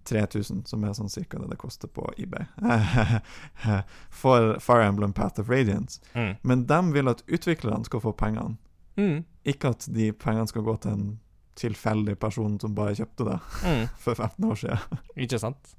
3000, 0.05 0.67
som 0.69 0.85
er 0.85 0.93
sånn 0.97 1.09
cirka 1.13 1.39
det 1.41 1.49
det 1.53 1.59
koster 1.61 1.89
på 1.89 2.05
eBay, 2.21 2.45
for 4.11 4.59
Fire 4.61 4.85
Emblem 4.89 5.13
Path 5.13 5.41
of 5.41 5.49
Radiance. 5.51 6.01
Mm. 6.15 6.35
Men 6.43 6.67
de 6.67 6.93
vil 6.93 7.09
at 7.09 7.23
utviklerne 7.29 7.85
skal 7.85 8.01
få 8.01 8.13
pengene, 8.13 8.57
Mm. 8.99 9.25
ikke 9.47 9.69
at 9.71 9.87
de 9.95 10.13
pengene 10.13 10.49
skal 10.49 10.63
gå 10.63 10.75
til 10.83 10.91
en 10.93 11.19
tilfeldig 11.57 12.19
person 12.19 12.59
som 12.61 12.75
bare 12.75 12.95
kjøpte 12.99 13.25
det 13.25 13.39
Mm. 13.65 13.87
for 14.05 14.15
15 14.15 14.45
år 14.51 14.55
siden. 14.55 14.99
Ikke 15.17 15.39
sant? 15.39 15.77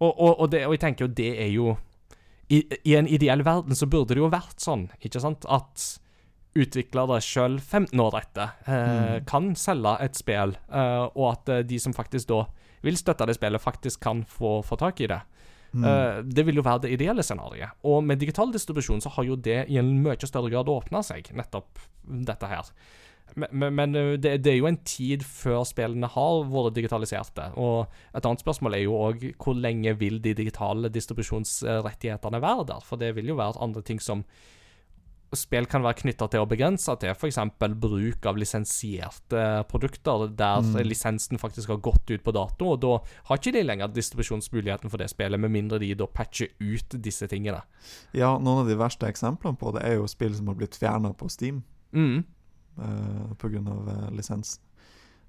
Og, 0.00 0.20
og, 0.20 0.40
og, 0.40 0.50
det, 0.50 0.66
og 0.66 0.72
jeg 0.74 0.80
tenker 0.80 1.06
jo 1.06 1.12
det 1.14 1.30
er 1.42 1.50
jo 1.52 1.76
i, 2.48 2.62
I 2.84 2.96
en 2.96 3.08
ideell 3.10 3.42
verden 3.42 3.74
så 3.74 3.86
burde 3.90 4.14
det 4.14 4.22
jo 4.22 4.30
vært 4.30 4.60
sånn, 4.62 4.88
ikke 5.02 5.20
sant, 5.22 5.46
at 5.50 5.86
utviklere 6.56 7.18
sjøl 7.20 7.58
15 7.60 8.00
år 8.00 8.14
etter 8.22 8.52
eh, 8.64 8.74
Mm. 9.20 9.24
kan 9.28 9.48
selge 9.58 9.96
et 10.00 10.16
spill, 10.16 10.54
eh, 10.72 11.04
og 11.14 11.26
at 11.32 11.48
eh, 11.52 11.62
de 11.68 11.78
som 11.82 11.92
faktisk 11.92 12.28
da 12.30 12.44
vil 12.86 12.96
støtte 12.96 13.26
det 13.26 13.34
spillet, 13.36 13.60
faktisk 13.60 14.00
kan 14.00 14.22
få, 14.24 14.62
få 14.64 14.78
tak 14.80 15.00
i 15.00 15.08
det. 15.10 15.20
Mm. 15.74 15.84
Eh, 15.84 16.22
det 16.22 16.46
vil 16.46 16.56
jo 16.56 16.64
være 16.64 16.86
det 16.86 16.92
ideelle 16.94 17.24
scenarioet. 17.26 17.74
Og 17.84 18.04
med 18.06 18.18
digital 18.22 18.52
distribusjon 18.54 19.02
så 19.04 19.10
har 19.16 19.26
jo 19.28 19.36
det 19.36 19.66
i 19.68 19.76
en 19.76 19.90
mye 20.04 20.16
større 20.24 20.48
grad 20.52 20.70
åpna 20.70 21.02
seg, 21.04 21.28
nettopp 21.36 21.82
dette 22.06 22.46
her. 22.48 22.70
Men, 23.34 23.74
men, 23.74 23.94
eh, 23.94 24.12
det, 24.16 24.36
det 24.44 24.52
er 24.52 24.58
jo 24.60 24.68
en 24.70 24.78
tid 24.86 25.24
før 25.26 25.64
spillene 25.68 26.08
har 26.08 26.44
vært 26.48 26.76
digitaliserte. 26.78 27.50
Og 27.60 27.86
et 28.16 28.24
annet 28.24 28.40
spørsmål 28.44 28.78
er 28.78 28.84
jo 28.86 28.96
òg 28.96 29.26
hvor 29.36 29.58
lenge 29.58 29.92
vil 29.98 30.20
de 30.24 30.34
digitale 30.38 30.88
distribusjonsrettighetene 30.88 32.40
være 32.40 32.68
der? 32.70 32.84
For 32.86 32.96
det 33.00 33.14
vil 33.16 33.32
jo 33.34 33.40
være 33.40 33.60
andre 33.60 33.82
ting 33.82 34.00
som 34.00 34.24
spill 35.36 35.66
kan 35.68 35.82
være 35.82 35.98
knytta 36.00 36.28
til 36.30 36.44
og 36.44 36.48
begrensa 36.48 36.94
til, 37.02 37.10
f.eks. 37.12 37.36
bruk 37.58 38.26
av 38.30 38.38
lisensierte 38.38 39.42
produkter 39.68 40.30
der 40.32 40.62
Mm. 40.62 40.78
lisensen 40.86 41.36
faktisk 41.38 41.68
har 41.68 41.82
gått 41.82 42.08
ut 42.10 42.22
på 42.22 42.32
dato, 42.32 42.70
og 42.72 42.80
da 42.80 42.92
har 43.26 43.36
ikke 43.36 43.52
de 43.52 43.62
lenger 43.66 43.88
distribusjonsmuligheten 43.92 44.88
for 44.88 44.96
det 45.02 45.10
spillet, 45.10 45.40
med 45.40 45.50
mindre 45.50 45.78
de 45.82 45.94
da 45.94 46.06
patcher 46.06 46.48
ut 46.60 46.96
disse 47.02 47.26
tingene. 47.26 47.60
Ja, 48.14 48.38
noen 48.38 48.62
av 48.62 48.68
de 48.70 48.78
verste 48.78 49.10
eksemplene 49.10 49.58
på 49.58 49.74
det 49.74 49.82
er 49.84 49.98
jo 49.98 50.06
spill 50.06 50.32
som 50.34 50.46
har 50.46 50.54
blitt 50.54 50.78
fjerna 50.78 51.12
på 51.12 51.28
Steam 51.28 51.64
Mm. 51.92 52.24
Uh, 52.78 53.34
pga. 53.38 53.58
Uh, 53.58 54.10
lisens. 54.10 54.60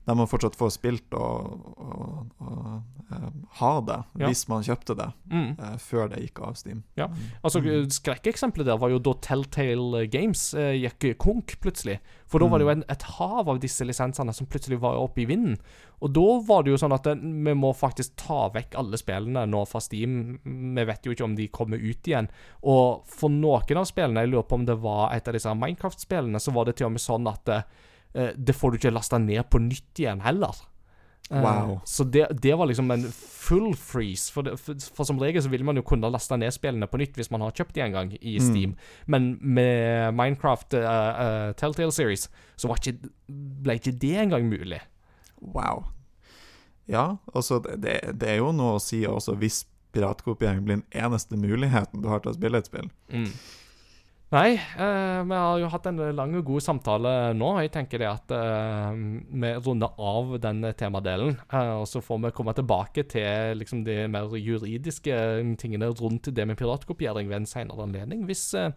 Der 0.07 0.15
man 0.15 0.27
fortsatt 0.31 0.55
får 0.55 0.69
spilt 0.77 1.13
og, 1.19 1.65
og, 1.77 2.27
og 2.39 2.67
eh, 3.11 3.25
ha 3.59 3.71
det, 3.81 3.97
Ja. 4.21 4.27
hvis 4.29 4.45
man 4.47 4.63
kjøpte 4.63 4.95
det 4.95 5.09
Mm. 5.29 5.49
uh, 5.59 5.75
før 5.77 6.07
det 6.09 6.21
gikk 6.23 6.39
av 6.47 6.53
Steam. 6.55 6.83
Ja, 6.95 7.07
Altså, 7.43 7.59
Mm. 7.61 7.89
Skrekkeksempelet 7.91 8.65
der 8.65 8.77
var 8.79 8.89
jo 8.89 8.99
da 8.99 9.13
Telltale 9.19 10.05
Games 10.07 10.53
uh, 10.53 10.71
gikk 10.71 11.17
konk 11.19 11.57
plutselig. 11.59 11.99
For 12.27 12.39
da 12.39 12.47
var 12.47 12.59
det 12.59 12.65
jo 12.67 12.71
en, 12.71 12.83
et 12.89 13.03
hav 13.17 13.49
av 13.49 13.59
disse 13.59 13.83
lisensene 13.87 14.33
som 14.35 14.47
plutselig 14.47 14.79
var 14.79 14.95
oppe 14.99 15.21
i 15.21 15.25
vinden. 15.25 15.57
Og 16.01 16.11
da 16.13 16.25
var 16.47 16.63
det 16.63 16.71
jo 16.71 16.77
sånn 16.77 16.93
at 16.93 17.07
eh, 17.07 17.15
vi 17.15 17.53
må 17.55 17.71
faktisk 17.75 18.15
ta 18.19 18.49
vekk 18.53 18.75
alle 18.77 18.97
spillene 18.99 19.45
nå 19.49 19.65
fra 19.67 19.79
Steam. 19.81 20.39
Vi 20.43 20.83
vet 20.85 21.03
jo 21.07 21.11
ikke 21.15 21.23
om 21.25 21.35
de 21.35 21.47
kommer 21.47 21.77
ut 21.79 22.03
igjen. 22.07 22.27
Og 22.63 23.03
for 23.07 23.29
noen 23.33 23.77
av 23.79 23.87
spillene, 23.89 24.21
jeg 24.25 24.29
lurer 24.31 24.43
på 24.47 24.59
om 24.59 24.65
det 24.67 24.75
var 24.83 25.13
et 25.15 25.27
av 25.27 25.33
disse 25.33 25.47
Minecraft-spillene, 25.55 26.39
så 26.39 26.51
var 26.53 26.65
det 26.65 26.75
til 26.77 26.87
og 26.87 26.91
med 26.97 27.01
sånn 27.01 27.27
at 27.31 27.49
eh, 27.49 27.63
det 28.13 28.55
får 28.55 28.71
du 28.71 28.77
ikke 28.79 28.93
lasta 28.95 29.17
ned 29.19 29.43
på 29.49 29.59
nytt 29.61 29.99
igjen 30.03 30.21
heller. 30.25 30.55
Eh, 31.29 31.41
Wow. 31.43 31.81
Så 31.85 32.05
det, 32.07 32.25
det 32.41 32.53
var 32.55 32.65
liksom 32.69 32.91
en 32.91 33.01
full 33.11 33.73
freeze. 33.75 34.31
For, 34.31 34.41
det, 34.47 34.53
for, 34.59 34.75
for 34.95 35.03
som 35.03 35.19
regel 35.19 35.43
så 35.43 35.49
vil 35.51 35.63
man 35.67 35.75
jo 35.75 35.83
kunne 35.83 36.07
laste 36.09 36.37
ned 36.39 36.53
spillene 36.55 36.87
på 36.87 36.97
nytt 37.01 37.17
hvis 37.19 37.29
man 37.33 37.41
har 37.43 37.51
kjøpt 37.51 37.75
de 37.75 37.81
en 37.83 37.91
gang 37.97 38.13
i 38.21 38.37
Mm. 38.39 38.45
Steam. 38.47 38.75
Men 39.07 39.37
med 39.41 40.13
Minecraft 40.15 40.73
uh, 40.79 40.79
uh, 40.87 41.51
Telltale 41.59 41.91
Series 41.91 42.29
så 42.55 42.67
var 42.71 42.79
ikke, 42.79 43.09
ble 43.27 43.75
ikke 43.75 43.91
det 43.99 44.13
engang 44.23 44.47
mulig. 44.47 44.79
Wow. 45.41 45.83
Ja, 46.87 47.17
altså 47.35 47.59
det, 47.59 47.81
det- 47.83 48.15
det 48.21 48.29
er 48.29 48.37
jo 48.39 48.53
noe 48.55 48.77
å 48.77 48.81
si 48.81 49.03
også 49.05 49.35
hvis 49.35 49.65
piratkopiering 49.91 50.63
blir 50.63 50.79
den 50.79 50.85
eneste 50.95 51.35
muligheten 51.39 52.01
du 52.03 52.07
har 52.07 52.19
til 52.23 52.31
å 52.31 52.35
spille 52.39 52.57
et 52.63 52.67
spill. 52.71 52.87
Mm. 53.11 53.31
Nei, 54.27 54.57
eh, 54.59 55.23
vi 55.23 55.35
har 55.39 55.59
jo 55.61 55.69
hatt 55.71 55.85
en 55.87 56.01
lang 56.11 56.33
og 56.35 56.49
god 56.49 56.63
samtale 56.65 57.11
nå. 57.31 57.51
Jeg 57.63 57.71
tenker 57.71 58.01
det 58.01 58.09
at 58.09 58.31
eh, 58.35 58.97
vi 59.31 59.51
runder 59.63 59.93
av 59.95 60.33
den 60.43 60.65
temadelen. 60.75 61.37
eh, 61.47 61.69
og 61.79 61.85
så 61.87 62.01
får 62.03 62.19
vi 62.25 62.31
komme 62.35 62.51
tilbake 62.57 63.05
til 63.07 63.55
liksom, 63.55 63.85
de 63.87 64.01
mer 64.11 64.35
juridiske 64.35 65.15
tingene 65.61 65.93
rundt 65.95 66.27
det 66.35 66.47
med 66.47 66.59
piratkopiering 66.59 67.29
ved 67.29 67.37
en 67.37 67.47
senere 67.47 67.87
anledning, 67.87 68.25
hvis, 68.27 68.49
eh, 68.53 68.75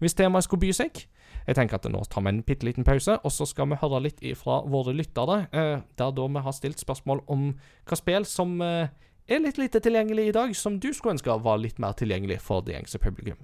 hvis 0.00 0.16
temaet 0.16 0.48
skulle 0.48 0.64
by 0.64 0.72
seg. 0.72 1.04
Jeg 1.46 1.58
tenker 1.58 1.76
at 1.76 1.90
nå 1.92 2.00
tar 2.08 2.24
vi 2.24 2.32
en 2.32 2.42
bitte 2.42 2.64
liten 2.64 2.84
pause, 2.84 3.18
og 3.20 3.30
så 3.30 3.44
skal 3.44 3.68
vi 3.68 3.76
høre 3.82 4.00
litt 4.00 4.24
fra 4.40 4.62
våre 4.64 4.96
lyttere. 4.96 5.42
eh, 5.52 5.82
der 5.98 6.10
da 6.10 6.26
vi 6.26 6.40
har 6.40 6.56
stilt 6.56 6.80
spørsmål 6.80 7.20
om 7.28 7.50
hva 7.84 8.00
spill 8.00 8.24
som 8.24 8.62
eh, 8.62 8.88
er 9.28 9.44
litt 9.44 9.58
lite 9.58 9.78
tilgjengelig 9.78 10.28
i 10.28 10.32
dag, 10.32 10.56
som 10.56 10.80
du 10.80 10.88
skulle 10.94 11.18
ønske 11.18 11.42
var 11.44 11.58
litt 11.58 11.78
mer 11.78 11.92
tilgjengelig 11.92 12.40
for 12.40 12.62
det 12.62 12.78
gjengse 12.78 12.98
publikum. 12.98 13.36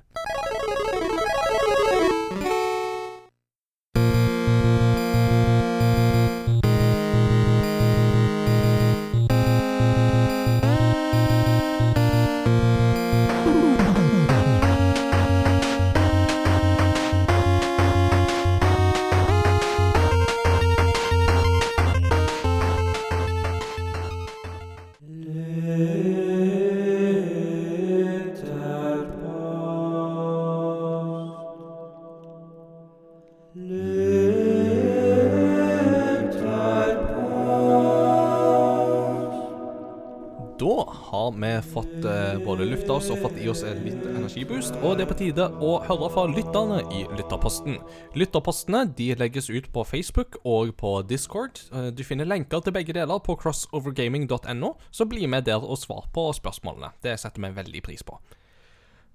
Både 42.63 42.77
lufta 42.77 42.93
oss 42.95 43.09
og 43.11 43.19
fått 43.19 43.39
i 43.43 43.49
oss 43.51 43.65
en 43.67 43.81
litt 43.83 44.03
energiboost, 44.07 44.77
og 44.87 44.95
det 44.95 45.03
er 45.03 45.09
på 45.11 45.17
tide 45.19 45.47
å 45.67 45.71
høre 45.83 46.09
fra 46.15 46.23
lytterne 46.31 46.77
i 46.95 47.01
Lytterposten. 47.11 47.81
Lytterpostene 48.15 48.85
de 48.99 49.09
legges 49.19 49.49
ut 49.51 49.67
på 49.75 49.83
Facebook 49.89 50.39
og 50.47 50.71
på 50.79 50.93
Discord. 51.03 51.59
Eh, 51.73 51.91
Du 51.91 52.05
finner 52.05 52.25
lenker 52.25 52.63
til 52.63 52.73
begge 52.73 52.95
deler 52.95 53.19
på 53.19 53.35
crossovergaming.no, 53.35 54.77
så 54.93 55.09
bli 55.11 55.27
med 55.27 55.45
der 55.51 55.59
og 55.59 55.79
svar 55.79 56.07
på 56.15 56.31
spørsmålene. 56.39 56.93
Det 57.03 57.19
setter 57.19 57.43
vi 57.43 57.51
veldig 57.51 57.83
pris 57.83 58.07
på. 58.07 58.21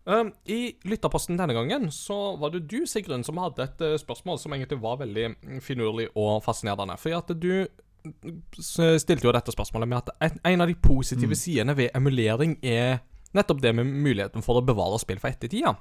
Um, 0.03 0.33
I 0.45 0.75
lytterposten 0.83 1.39
denne 1.39 1.55
gangen 1.55 1.89
så 1.91 2.35
var 2.35 2.51
det 2.51 2.67
du, 2.67 2.85
Sigrun, 2.85 3.23
som 3.23 3.39
hadde 3.39 3.63
et 3.63 3.81
eh, 3.81 3.95
spørsmål 3.95 4.39
som 4.39 4.51
egentlig 4.51 4.81
var 4.81 4.99
veldig 4.99 5.29
mm, 5.39 5.59
finurlig 5.61 6.09
og 6.15 6.43
fascinerende. 6.43 6.97
Fordi 6.99 7.15
at 7.15 7.37
du 7.39 7.67
mm, 8.03 8.41
stilte 8.59 9.23
jo 9.23 9.31
dette 9.31 9.55
spørsmålet 9.55 9.87
med 9.87 10.03
at 10.03 10.41
en, 10.43 10.61
av 10.61 10.67
de 10.67 10.75
positive 10.75 11.35
sidene 11.35 11.77
ved 11.77 11.95
emulering 11.95 12.59
er 12.59 12.99
nettopp 13.35 13.63
det 13.63 13.73
med 13.75 13.89
muligheten 13.89 14.45
for 14.45 14.59
å 14.59 14.65
bevare 14.65 14.99
spill 15.01 15.19
for 15.19 15.33
ettertida. 15.33 15.75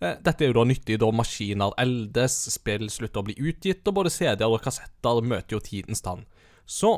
Eh, 0.00 0.16
Dette 0.24 0.44
er 0.44 0.52
jo 0.52 0.58
da 0.60 0.64
nyttig 0.68 0.98
da 1.02 1.10
maskiner 1.12 1.76
eldes, 1.80 2.36
spill 2.54 2.88
slutter 2.92 3.22
å 3.22 3.28
bli 3.28 3.36
utgitt, 3.50 3.86
og 3.88 4.00
både 4.00 4.14
CD-er 4.14 4.48
og 4.48 4.62
kassetter 4.64 5.22
møter 5.24 5.58
jo 5.58 5.62
tidens 5.64 6.04
tann. 6.04 6.24
Så 6.68 6.94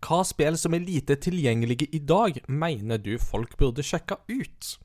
hva 0.00 0.20
spill 0.24 0.56
som 0.58 0.74
er 0.74 0.84
lite 0.84 1.16
tilgjengelige 1.20 1.90
i 1.96 2.00
dag, 2.00 2.38
mener 2.48 3.00
du 3.02 3.16
folk 3.20 3.56
burde 3.60 3.84
sjekke 3.84 4.20
ut? 4.30 4.76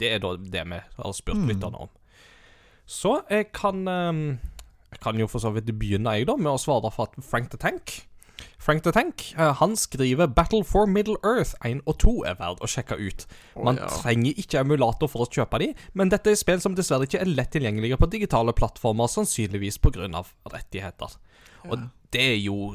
Det 0.00 0.14
er 0.14 0.22
da 0.22 0.36
det 0.36 0.62
vi 0.70 0.78
har 0.96 1.12
spurt 1.16 1.44
lytterne 1.48 1.84
om. 1.86 1.90
Så 2.86 3.20
jeg 3.30 3.52
kan 3.54 3.86
ehm, 3.88 4.38
Jeg 4.92 5.00
kan 5.00 5.16
jo 5.16 5.26
for 5.30 5.40
så 5.40 5.52
vidt 5.54 5.70
begynne 5.78 6.12
jeg 6.18 6.26
da 6.28 6.34
med 6.36 6.50
å 6.52 6.60
svare 6.60 6.90
for 6.92 7.08
at 7.08 7.24
Frank 7.24 7.48
the 7.48 7.56
Tank. 7.56 8.02
Frank 8.62 8.84
the 8.86 8.92
Tank 8.94 9.32
eh, 9.34 9.54
han 9.58 9.76
skriver 9.76 10.26
'Battle 10.26 10.64
for 10.64 10.86
Middle 10.86 11.16
Earth 11.24 11.54
1 11.64 11.82
og 11.86 11.98
2 11.98 12.14
er 12.30 12.38
verdt 12.38 12.62
å 12.62 12.70
sjekke 12.70 12.98
ut'. 12.98 13.26
Man 13.56 13.80
ja. 13.80 13.88
trenger 14.02 14.38
ikke 14.38 14.60
emulator 14.60 15.10
for 15.10 15.26
å 15.26 15.30
kjøpe 15.30 15.58
de, 15.58 15.72
men 15.94 16.12
dette 16.12 16.30
er 16.30 16.38
spill 16.38 16.60
som 16.60 16.76
dessverre 16.78 17.08
ikke 17.08 17.20
er 17.20 17.30
lett 17.30 17.52
tilgjengelige 17.54 17.98
på 17.98 18.10
digitale 18.10 18.52
plattformer, 18.52 19.10
sannsynligvis 19.10 19.78
pga. 19.82 20.24
rettigheter. 20.52 21.18
Og 21.68 21.78
det 22.12 22.22
er 22.34 22.38
jo 22.42 22.74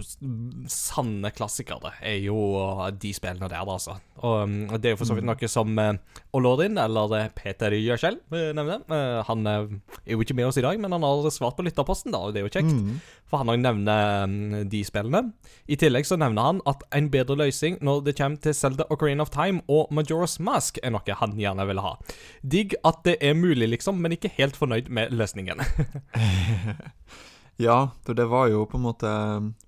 sanne 0.72 1.30
klassikere, 1.36 1.92
er 2.02 2.18
jo 2.26 2.38
uh, 2.58 2.88
de 2.90 3.12
spillene 3.14 3.50
der, 3.52 3.70
altså. 3.70 3.98
Og 4.26 4.48
um, 4.48 4.56
det 4.82 4.90
er 4.90 4.96
jo 4.96 5.00
for 5.02 5.10
så 5.10 5.18
vidt 5.18 5.28
noe 5.30 5.50
som 5.52 5.78
uh, 5.78 5.92
Olorin, 6.38 6.80
eller 6.82 7.14
uh, 7.14 7.28
Peter 7.38 7.76
Gjøskjell, 7.78 8.18
nevner. 8.58 8.82
Uh, 8.90 9.22
han 9.28 9.46
er 9.50 9.68
jo 10.10 10.24
ikke 10.24 10.38
med 10.38 10.50
oss 10.50 10.58
i 10.58 10.66
dag, 10.66 10.80
men 10.82 10.96
han 10.96 11.06
har 11.06 11.30
svart 11.34 11.58
på 11.60 11.68
lytterposten, 11.68 12.16
da, 12.16 12.24
og 12.26 12.34
det 12.34 12.42
er 12.42 12.48
jo 12.48 12.54
kjekt. 12.56 13.06
For 13.30 13.44
han 13.44 13.54
òg 13.54 13.62
nevner 13.62 14.26
um, 14.26 14.58
de 14.74 14.82
spillene. 14.88 15.24
I 15.70 15.78
tillegg 15.78 16.10
så 16.10 16.18
nevner 16.18 16.50
han 16.50 16.66
at 16.70 16.82
en 16.98 17.12
bedre 17.14 17.38
løsning 17.38 17.78
når 17.86 18.08
det 18.10 18.18
kommer 18.18 18.42
til 18.42 18.58
Zelda 18.58 18.90
Ocarina 18.94 19.28
of 19.28 19.34
Time 19.36 19.62
og 19.70 19.94
Majora's 19.94 20.40
Mask, 20.42 20.82
er 20.82 20.96
noe 20.96 21.22
han 21.22 21.38
gjerne 21.38 21.70
vil 21.70 21.86
ha. 21.86 21.94
Digg 22.42 22.78
at 22.88 23.06
det 23.06 23.20
er 23.22 23.38
mulig, 23.38 23.70
liksom, 23.70 24.02
men 24.02 24.18
ikke 24.18 24.34
helt 24.40 24.58
fornøyd 24.58 24.90
med 24.90 25.14
løsningen. 25.14 25.62
Ja, 27.58 27.90
det 28.06 28.26
var 28.30 28.52
jo 28.52 28.66
på 28.70 28.78
en 28.78 28.84
måte 28.86 29.10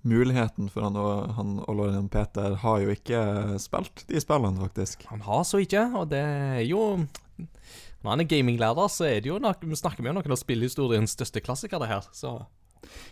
muligheten 0.06 0.68
for 0.70 0.84
han 0.86 0.94
og, 1.00 1.32
han 1.34 1.56
Lauren 1.66 2.06
Peter 2.12 2.54
har 2.62 2.78
jo 2.84 2.92
ikke 2.94 3.22
spilt 3.58 4.04
de 4.06 4.20
spillene, 4.22 4.60
faktisk. 4.62 5.02
Han 5.10 5.24
har 5.26 5.42
så 5.48 5.58
ikke, 5.64 5.88
og 5.98 6.06
det 6.12 6.20
er 6.22 6.60
jo 6.68 6.84
Når 8.02 8.08
han 8.14 8.22
er 8.22 8.28
gaminglærer, 8.30 8.88
så 8.88 9.08
er 9.10 9.18
det 9.20 9.28
jo 9.32 9.40
nok, 9.42 9.64
vi 9.66 9.74
snakker 9.76 10.02
vi 10.06 10.08
om 10.12 10.14
noen 10.20 10.30
av 10.32 10.38
spillhistoriens 10.38 11.16
største 11.18 11.42
klassikere 11.42 11.88
her, 11.90 12.06
så 12.14 12.36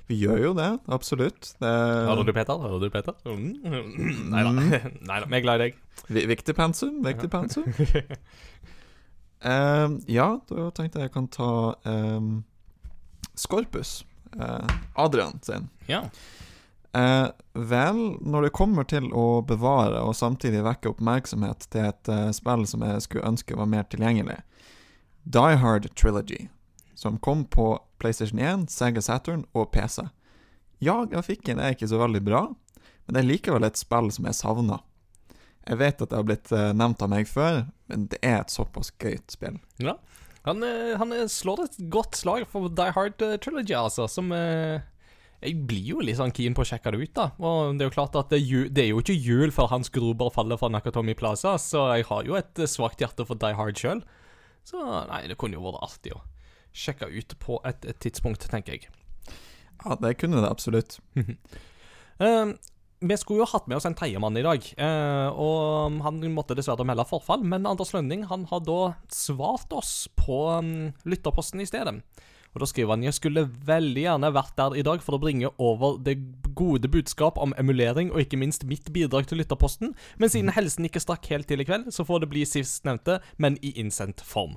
Vi 0.09 0.17
gjør 0.23 0.39
jo 0.47 0.53
det, 0.57 0.69
absolutt. 0.89 1.51
Det 1.61 1.69
Hører 2.09 2.25
du, 2.25 2.33
Peter? 2.33 2.63
Hører 2.63 2.81
du, 2.81 2.89
Peter? 2.95 3.19
Mm. 3.27 4.31
Nei 4.33 4.45
da. 4.47 4.53
Da, 5.11 5.19
vi 5.27 5.37
er 5.37 5.45
glad 5.45 5.61
i 5.61 5.67
deg. 5.67 5.83
Vi- 6.09 6.25
Viktig 6.31 6.55
pensum, 6.57 7.03
viktig 7.05 7.29
pensum. 7.35 7.67
Ehm, 9.47 10.01
ja, 10.11 10.33
da 10.51 10.65
tenkte 10.75 10.99
jeg 10.99 11.07
jeg 11.09 11.13
kan 11.15 11.29
ta 11.31 11.49
um, 11.87 12.31
Skorpus. 13.39 14.01
Eh, 14.37 14.75
Adrian 14.95 15.39
sin. 15.43 15.69
Ja. 15.87 16.05
Eh, 16.93 17.29
vel, 17.53 17.99
når 18.21 18.43
det 18.43 18.55
kommer 18.57 18.85
til 18.89 19.11
å 19.13 19.43
bevare 19.47 20.01
og 20.03 20.17
samtidig 20.17 20.65
vekke 20.65 20.95
oppmerksomhet 20.95 21.69
til 21.73 21.91
et 21.91 22.11
eh, 22.13 22.31
spill 22.37 22.65
som 22.67 22.85
jeg 22.87 23.05
skulle 23.05 23.29
ønske 23.29 23.59
var 23.59 23.69
mer 23.69 23.85
tilgjengelig 23.93 24.41
Die 25.29 25.59
Hard 25.61 25.91
Trilogy, 25.95 26.49
som 26.95 27.19
kom 27.21 27.45
på 27.45 27.75
PlayStation 28.01 28.41
1, 28.41 28.71
Sega 28.73 29.03
Saturn 29.05 29.45
og 29.53 29.69
PC. 29.75 30.07
Ja, 30.81 31.03
grafikken 31.11 31.61
er 31.61 31.75
ikke 31.75 31.91
så 31.91 32.01
veldig 32.01 32.23
bra, 32.25 32.47
men 33.05 33.15
det 33.17 33.21
er 33.21 33.29
likevel 33.35 33.67
et 33.69 33.77
spill 33.77 34.09
som 34.15 34.29
jeg 34.31 34.39
savner. 34.39 34.81
Jeg 35.69 35.81
vet 35.83 36.01
at 36.01 36.09
det 36.09 36.17
har 36.17 36.25
blitt 36.25 36.53
eh, 36.57 36.71
nevnt 36.73 37.05
av 37.05 37.13
meg 37.13 37.29
før, 37.29 37.67
men 37.93 38.09
det 38.09 38.23
er 38.25 38.41
et 38.41 38.55
såpass 38.55 38.95
gøyt 38.97 39.37
spill. 39.37 39.61
ja. 39.83 39.99
Han, 40.49 40.65
eh, 40.65 40.95
han 40.99 41.15
eh, 41.15 41.27
slår 41.31 41.67
et 41.67 41.81
godt 41.93 42.19
slag 42.19 42.47
for 42.51 42.71
Die 42.73 42.95
Hard 42.97 43.25
eh, 43.25 43.37
Trilogy, 43.43 43.75
altså, 43.77 44.09
som 44.11 44.33
Jeg 44.33 45.55
blir 45.71 45.85
jo 45.93 46.01
litt 46.03 46.19
sånn 46.19 46.35
keen 46.35 46.57
på 46.57 46.65
å 46.65 46.67
sjekke 46.67 46.91
det 46.95 46.99
ut, 46.99 47.13
da. 47.15 47.29
Og 47.39 47.77
det 47.79 47.85
er 47.85 47.91
jo 47.91 47.95
klart 47.95 48.17
at 48.19 48.33
det, 48.33 48.41
er 48.43 48.73
det 48.75 48.85
er 48.85 48.89
jo 48.91 49.03
ikke 49.05 49.15
jul 49.15 49.53
før 49.55 49.71
Hans 49.71 49.93
Gruber 49.95 50.33
faller 50.35 50.59
fra 50.59 50.71
Nakatomi 50.73 51.15
Plaza, 51.15 51.55
så 51.63 51.85
jeg 51.95 52.09
har 52.09 52.27
jo 52.27 52.39
et 52.41 52.65
svakt 52.67 53.05
hjerte 53.05 53.27
for 53.29 53.39
Die 53.39 53.55
Hard 53.55 53.79
sjøl. 53.79 54.03
Så 54.67 54.83
nei, 54.83 55.23
det 55.31 55.39
kunne 55.39 55.55
jo 55.55 55.63
vært 55.69 55.85
artig 55.87 56.17
å 56.17 56.25
sjekke 56.75 57.07
ut 57.07 57.37
på 57.39 57.61
et, 57.69 57.87
et 57.87 58.01
tidspunkt, 58.03 58.49
tenker 58.51 58.77
jeg. 58.77 58.91
Ja, 59.85 59.95
det 60.03 60.17
kunne 60.21 60.43
det 60.45 60.51
absolutt. 60.51 60.99
Eh, 62.19 62.49
vi 63.01 63.17
skulle 63.17 63.45
jo 63.45 63.51
hatt 63.51 63.69
med 63.71 63.79
oss 63.79 63.87
en 63.87 63.95
tredjemann 63.95 64.37
i 64.39 64.45
dag, 64.47 64.65
eh, 64.77 65.29
og 65.31 66.01
han 66.03 66.19
måtte 66.35 66.57
dessverre 66.59 66.87
melde 66.87 67.07
forfall. 67.07 67.45
Men 67.47 67.69
Anders 67.69 67.93
Lønning 67.95 68.25
han 68.31 68.47
har 68.51 68.65
da 68.67 68.81
svart 69.13 69.73
oss 69.77 70.09
på 70.19 70.41
um, 70.59 70.91
lytterposten 71.07 71.63
i 71.63 71.69
stedet. 71.69 72.01
Og 72.55 72.63
Da 72.63 72.67
skriver 72.67 72.97
han 72.97 73.05
jeg 73.05 73.15
skulle 73.15 73.45
veldig 73.69 74.03
gjerne 74.03 74.33
vært 74.35 74.57
der 74.59 74.77
i 74.81 74.85
dag 74.87 75.03
for 75.05 75.15
å 75.15 75.23
bringe 75.23 75.51
over 75.63 75.99
det 76.03 76.17
gode 76.59 76.91
budskap 76.91 77.39
om 77.39 77.55
emulering, 77.61 78.11
og 78.11 78.25
ikke 78.25 78.41
minst 78.41 78.67
mitt 78.67 78.91
bidrag 78.95 79.29
til 79.29 79.39
lytterposten, 79.43 79.95
men 80.19 80.33
siden 80.33 80.55
helsen 80.57 80.89
ikke 80.89 81.03
stakk 81.05 81.29
helt 81.31 81.47
til 81.47 81.63
i 81.63 81.69
kveld, 81.69 81.93
så 81.95 82.07
får 82.09 82.25
det 82.25 82.33
bli 82.33 82.47
sistnevnte, 82.49 83.21
men 83.37 83.61
i 83.63 83.77
innsendt 83.79 84.25
form. 84.25 84.57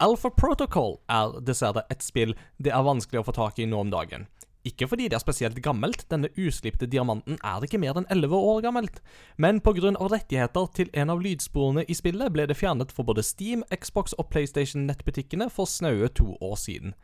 Alpha 0.00 0.30
Protocol 0.32 0.96
er 1.12 1.36
dessverre 1.44 1.84
et 1.92 2.02
spill 2.02 2.32
det 2.56 2.72
er 2.72 2.86
vanskelig 2.86 3.20
å 3.20 3.26
få 3.28 3.36
tak 3.36 3.60
i 3.60 3.68
nå 3.68 3.82
om 3.84 3.92
dagen. 3.92 4.24
Ikke 4.68 4.84
fordi 4.90 5.06
det 5.08 5.16
er 5.16 5.22
spesielt 5.22 5.62
gammelt, 5.64 6.02
denne 6.12 6.28
uslipte 6.36 6.88
diamanten 6.90 7.38
er 7.40 7.64
ikke 7.64 7.80
mer 7.80 7.96
enn 7.96 8.08
11 8.12 8.36
år 8.36 8.60
gammelt, 8.66 9.00
men 9.40 9.60
pga. 9.64 9.94
rettigheter 9.96 10.68
til 10.76 10.90
en 10.92 11.10
av 11.10 11.22
lydsporene 11.24 11.86
i 11.88 11.96
spillet 11.96 12.32
ble 12.32 12.44
det 12.46 12.58
fjernet 12.60 12.92
for 12.92 13.08
både 13.08 13.24
Steam, 13.24 13.64
Xbox 13.72 14.12
og 14.18 14.28
PlayStation-nettbutikkene 14.28 15.48
for 15.48 15.64
snaue 15.64 16.08
to 16.08 16.36
år 16.40 16.56
siden. 16.60 16.94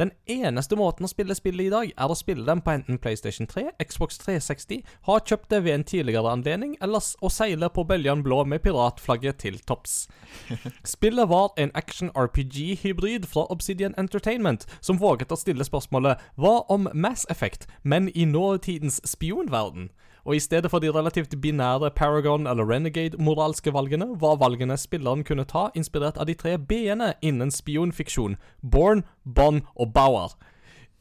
Den 0.00 0.12
eneste 0.32 0.78
måten 0.80 1.04
å 1.04 1.10
spille 1.10 1.34
spillet 1.36 1.66
i 1.66 1.72
dag, 1.72 1.90
er 1.92 2.08
å 2.08 2.16
spille 2.16 2.46
dem 2.46 2.62
på 2.64 2.72
enten 2.72 2.96
PlayStation 3.04 3.44
3, 3.50 3.66
Xbox 3.84 4.16
360, 4.22 4.78
ha 5.04 5.18
kjøpt 5.20 5.50
det 5.52 5.58
ved 5.66 5.74
en 5.74 5.84
tidligere 5.84 6.32
anledning, 6.32 6.72
eller 6.80 7.04
å 7.20 7.28
seile 7.28 7.68
på 7.68 7.84
bølgen 7.84 8.22
blå 8.24 8.38
med 8.48 8.62
piratflagget 8.64 9.42
til 9.44 9.58
topps. 9.68 10.06
Spillet 10.94 11.28
var 11.28 11.52
en 11.60 11.74
action-RPG-hybrid 11.76 13.28
fra 13.28 13.44
Obsidian 13.52 13.96
Entertainment, 14.00 14.64
som 14.80 14.96
våget 15.02 15.36
å 15.36 15.40
stille 15.40 15.68
spørsmålet 15.68 16.24
hva 16.40 16.62
om 16.72 16.88
Mass 16.94 17.26
Effect, 17.28 17.68
men 17.82 18.08
i 18.14 18.24
nåtidens 18.24 19.02
spionverden? 19.04 19.90
Og 20.24 20.36
i 20.36 20.42
stedet 20.42 20.70
for 20.70 20.78
de 20.78 20.92
relativt 20.92 21.34
binære 21.40 21.90
Paragon- 21.96 22.48
eller 22.50 22.68
Renegade-moralske 22.68 23.72
valgene, 23.72 24.20
var 24.20 24.36
valgene 24.36 24.76
spilleren 24.76 25.24
kunne 25.24 25.44
ta, 25.44 25.68
inspirert 25.74 26.18
av 26.18 26.26
de 26.26 26.34
tre 26.34 26.56
b-ene 26.58 27.14
innen 27.22 27.50
spionfiksjon 27.50 28.36
Born, 28.62 29.04
Bond 29.24 29.62
og 29.76 29.92
Bauer. 29.92 30.36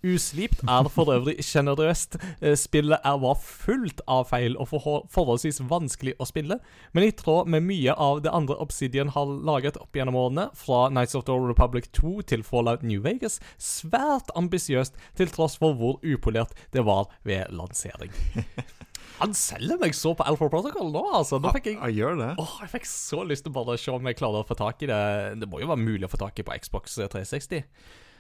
Uslipt 0.04 0.62
er 0.64 0.88
for 0.88 1.12
øvrig 1.12 1.44
sjenerøst. 1.44 2.16
Eh, 2.42 2.56
Spillet 2.56 3.00
er 3.04 3.18
var 3.20 3.36
fullt 3.44 4.00
av 4.08 4.30
feil 4.30 4.56
og 4.56 4.70
forholdsvis 4.72 5.60
vanskelig 5.68 6.14
å 6.20 6.28
spille, 6.30 6.60
men 6.94 7.04
i 7.04 7.12
tråd 7.12 7.52
med 7.52 7.68
mye 7.68 7.92
av 7.92 8.22
det 8.24 8.32
andre 8.32 8.56
Obsidian 8.64 9.12
har 9.12 9.28
laget 9.28 9.78
opp 9.82 9.96
gjennom 9.96 10.16
årene, 10.16 10.48
fra 10.56 10.88
Nights 10.90 11.16
of 11.20 11.26
the 11.28 11.36
Republic 11.36 11.92
2 11.92 12.22
til 12.32 12.44
Fallout 12.48 12.84
New 12.84 13.04
Vegas, 13.04 13.42
svært 13.60 14.32
ambisiøst 14.40 14.96
til 15.20 15.28
tross 15.36 15.60
for 15.60 15.76
hvor 15.76 16.00
upolert 16.00 16.56
det 16.72 16.86
var 16.88 17.12
ved 17.28 17.52
lansering. 17.52 18.16
Han 19.20 19.34
selger 19.36 19.80
meg 19.82 19.96
så 19.98 20.14
på 20.18 20.26
Alpha 20.28 20.50
Protocol 20.52 20.92
nå, 20.94 21.04
altså. 21.20 21.40
Nå 21.42 21.52
fikk 21.56 21.72
jeg 21.72 21.80
Jeg 21.80 21.98
gjør 22.00 22.20
det. 22.20 22.30
Åh, 22.42 22.54
jeg 22.64 22.74
fikk 22.76 22.88
så 22.90 23.24
lyst 23.28 23.46
til 23.48 23.56
bare 23.56 23.76
å 23.76 23.80
se 23.80 23.92
om 23.94 24.08
jeg 24.10 24.20
klarer 24.20 24.44
å 24.44 24.48
få 24.48 24.58
tak 24.60 24.86
i 24.86 24.90
det. 24.90 25.02
Det 25.42 25.50
må 25.50 25.64
jo 25.64 25.72
være 25.72 25.84
mulig 25.84 26.08
å 26.08 26.12
få 26.12 26.22
tak 26.22 26.40
i 26.40 26.46
på 26.48 26.56
Xbox 26.64 26.96
360. 27.00 27.66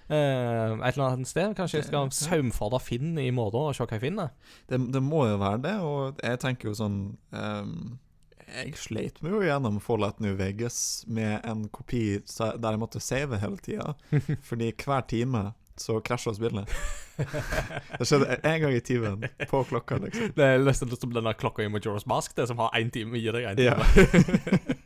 Uh, 0.10 0.82
et 0.82 0.96
eller 0.96 1.06
annet 1.06 1.30
sted. 1.30 1.54
Kanskje 1.58 1.84
jeg 1.84 1.90
skal 1.92 2.12
saumfare 2.16 2.82
Finn 2.82 3.14
i 3.22 3.30
morgen 3.36 3.70
og 3.70 3.78
se 3.78 3.86
hva 3.86 3.98
jeg 4.00 4.08
finner. 4.08 4.32
det. 4.72 4.82
Det 4.90 5.02
må 5.06 5.28
jo 5.30 5.40
være 5.42 5.64
det, 5.68 5.76
og 5.86 6.22
jeg 6.26 6.42
tenker 6.42 6.72
jo 6.72 6.78
sånn 6.84 7.02
um 7.32 7.74
Jeg 8.50 8.74
sleit 8.82 9.20
meg 9.22 9.36
jo 9.36 9.44
gjennom 9.46 9.76
Fallout 9.78 10.18
New 10.26 10.34
Vegas 10.34 11.06
med 11.06 11.44
en 11.46 11.68
kopi 11.70 12.18
der 12.18 12.72
jeg 12.74 12.82
måtte 12.82 13.02
save 13.04 13.38
hele 13.38 13.62
tida, 13.62 13.94
fordi 14.50 14.72
hver 14.74 15.06
time 15.06 15.44
så 15.82 16.00
krasja 16.06 16.34
spillet. 16.38 16.70
Det 18.00 18.06
skjedde 18.08 18.38
en 18.48 18.62
gang 18.64 18.74
i 18.78 18.80
timen, 18.86 19.26
på 19.50 19.64
klokka, 19.68 19.98
liksom. 20.00 20.30
Det 20.38 20.46
er 20.46 20.62
nesten 20.64 20.92
som 20.96 21.12
denne 21.16 21.34
klokka 21.36 21.66
i 21.66 21.72
Majora's 21.72 22.06
Mask, 22.08 22.36
det 22.38 22.46
som 22.48 22.62
har 22.64 22.72
én 22.80 22.92
time 22.96 23.20
gir 23.20 23.36
deg 23.36 23.50
én 23.52 23.60
time. 23.60 24.60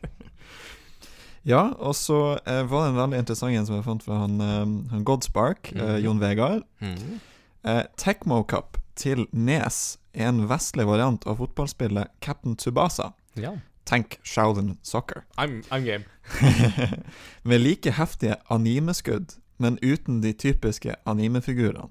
Ja, 1.44 1.74
og 1.76 1.92
så 1.92 2.38
eh, 2.48 2.62
var 2.70 2.86
det 2.86 2.92
en 2.94 2.96
veldig 3.02 3.18
interessant 3.20 3.52
en 3.52 3.66
som 3.68 3.76
jeg 3.76 3.84
fant 3.84 4.04
fra 4.06 4.16
han, 4.22 4.38
eh, 4.40 4.62
han 4.94 5.02
Godspark, 5.04 5.72
eh, 5.74 5.82
Mhm. 5.98 5.98
Jon 6.06 6.20
Vegard. 6.22 6.62
Mm. 6.80 7.20
Eh, 7.68 7.82
Tecmo 8.00 8.42
Cup 8.48 8.78
til 8.96 9.26
Nes 9.32 9.98
er 10.14 10.30
en 10.30 10.46
vestlig 10.48 10.86
variant 10.88 11.26
av 11.28 11.36
fotballspillet 11.42 12.08
Captain 12.24 12.56
Tsubasa. 12.56 13.10
Ja. 13.36 13.52
Tenk 13.84 14.18
Sheldon 14.24 14.78
Soccer. 14.82 15.24
I'm, 15.36 15.60
I'm 15.70 15.84
game. 15.84 16.04
Med 17.44 17.60
like 17.60 17.92
heftige 17.92 18.36
animeskudd, 18.48 19.36
men 19.56 19.78
uten 19.82 20.20
de 20.20 20.32
typiske 20.32 20.96
animefigurene. 21.04 21.90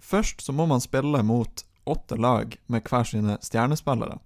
Først 0.00 0.40
så 0.40 0.52
må 0.52 0.66
man 0.70 0.80
spille 0.80 1.22
mot 1.26 1.64
åtte 1.86 2.16
lag 2.16 2.56
med 2.66 2.86
hver 2.86 3.06
sine 3.06 3.38
stjernespillere. 3.42 4.18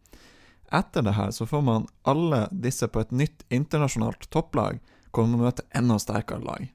Etter 0.73 1.03
det 1.03 1.17
her 1.17 1.31
så 1.35 1.47
får 1.47 1.63
man 1.67 1.87
alle 2.09 2.45
disse 2.53 2.89
på 2.89 3.01
et 3.01 3.13
nytt 3.13 3.45
internasjonalt 3.49 4.29
topplag, 4.31 4.79
hvor 5.11 5.27
man 5.27 5.43
møter 5.43 5.67
enda 5.75 5.99
sterkere 5.99 6.45
lag. 6.45 6.69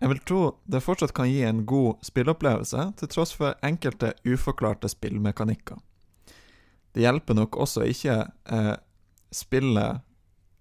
Jeg 0.00 0.10
vil 0.10 0.22
tro 0.26 0.40
det 0.66 0.82
fortsatt 0.82 1.14
kan 1.14 1.30
gi 1.30 1.44
en 1.46 1.62
god 1.68 2.02
spilleopplevelse, 2.02 2.88
til 2.98 3.10
tross 3.12 3.34
for 3.36 3.54
enkelte 3.62 4.14
uforklarte 4.26 4.90
spillmekanikker. 4.90 5.78
Det 6.94 7.04
hjelper 7.04 7.38
nok 7.38 7.56
også 7.58 7.86
ikke 7.90 8.16
eh, 8.26 8.74
spille 9.34 9.86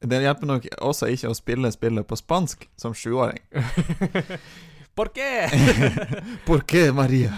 Det 0.03 0.19
hjelper 0.19 0.49
nok 0.49 0.65
også 0.83 1.07
ikke 1.13 1.31
å 1.31 1.37
spille 1.37 1.71
spillet 1.71 2.07
på 2.07 2.17
spansk 2.19 2.67
som 2.79 2.95
sjuåring. 2.97 3.39
Por 4.97 5.09
qué? 5.15 5.49
Por 6.47 6.65
qué, 6.69 6.91
Maria? 6.91 7.33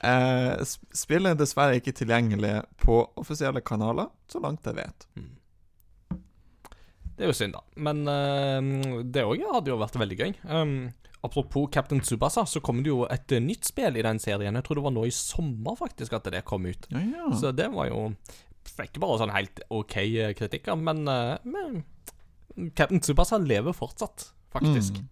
Eh, 0.00 0.62
spillet 0.96 1.34
er 1.34 1.38
dessverre 1.38 1.76
ikke 1.78 1.92
tilgjengelig 1.94 2.56
på 2.80 3.02
offisielle 3.20 3.62
kanaler, 3.62 4.08
så 4.30 4.40
langt 4.42 4.66
jeg 4.66 4.78
vet. 4.80 5.06
Mm. 5.20 5.28
Det 7.20 7.26
er 7.26 7.30
jo 7.30 7.36
synd, 7.36 7.54
da. 7.54 7.62
Men 7.76 8.02
uh, 8.08 9.04
det 9.04 9.26
òg 9.28 9.44
hadde 9.52 9.70
jo 9.70 9.78
vært 9.78 10.00
veldig 10.00 10.18
gøy. 10.18 10.34
Um, 10.48 10.74
apropos 11.20 11.68
Captain 11.70 12.00
Tsubasa, 12.00 12.46
så 12.48 12.62
kom 12.64 12.80
det 12.80 12.88
jo 12.88 13.04
et 13.12 13.36
eh, 13.36 13.42
nytt 13.44 13.68
spill 13.68 14.00
i 14.00 14.04
den 14.06 14.18
serien. 14.22 14.56
Jeg 14.56 14.66
tror 14.66 14.80
det 14.80 14.86
var 14.88 14.94
nå 14.96 15.04
i 15.04 15.12
sommer 15.14 15.76
faktisk 15.78 16.16
at 16.16 16.30
det 16.32 16.46
kom 16.48 16.64
ut. 16.64 16.88
Ja, 16.88 17.04
ja. 17.04 17.28
Så 17.36 17.52
det 17.52 17.68
var 17.74 17.90
jo 17.92 18.06
Fikk 18.64 18.98
bare 19.00 19.18
sånn 19.20 19.32
helt 19.34 19.60
OK 19.70 19.96
eh, 20.02 20.32
kritikker, 20.36 20.76
men, 20.78 21.06
eh, 21.08 21.38
men 21.44 21.84
Captain 22.76 23.00
Tsubasa 23.00 23.38
lever 23.38 23.72
fortsatt, 23.72 24.30
faktisk. 24.52 24.98
Mm. 25.00 25.08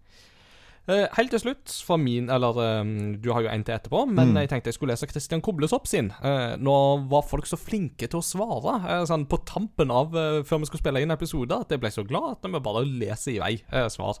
Eh, 0.89 1.05
helt 1.17 1.29
til 1.29 1.39
slutt, 1.43 1.69
for 1.85 1.97
min 2.01 2.29
Eller 2.33 2.57
eh, 2.63 3.17
du 3.21 3.27
har 3.31 3.43
jo 3.45 3.49
en 3.51 3.63
til 3.63 3.75
etterpå, 3.75 4.07
men 4.09 4.31
Mm. 4.33 4.39
jeg 4.41 4.49
tenkte 4.49 4.67
jeg 4.71 4.73
skulle 4.73 4.93
lese 4.95 5.09
Christian 5.09 5.41
Koblesopp 5.41 5.85
sin. 5.87 6.11
Eh, 6.23 6.55
nå 6.57 7.07
var 7.09 7.21
folk 7.29 7.45
så 7.45 7.57
flinke 7.61 8.07
til 8.09 8.19
å 8.19 8.25
svare 8.25 9.05
sånn 9.05 9.27
på 9.29 9.37
tampen 9.45 9.91
av 9.91 10.11
før 10.11 10.59
vi 10.59 10.65
skulle 10.65 10.81
spille 10.81 11.01
inn 11.01 11.11
episoder, 11.13 11.61
at 11.61 11.69
jeg 11.69 11.79
ble 11.79 11.89
så 11.93 12.05
glad 12.07 12.37
at 12.39 12.51
vi 12.51 12.59
bare 12.59 12.85
leser 12.85 13.35
i 13.35 13.39
vei 13.39 13.87
svar. 13.89 14.17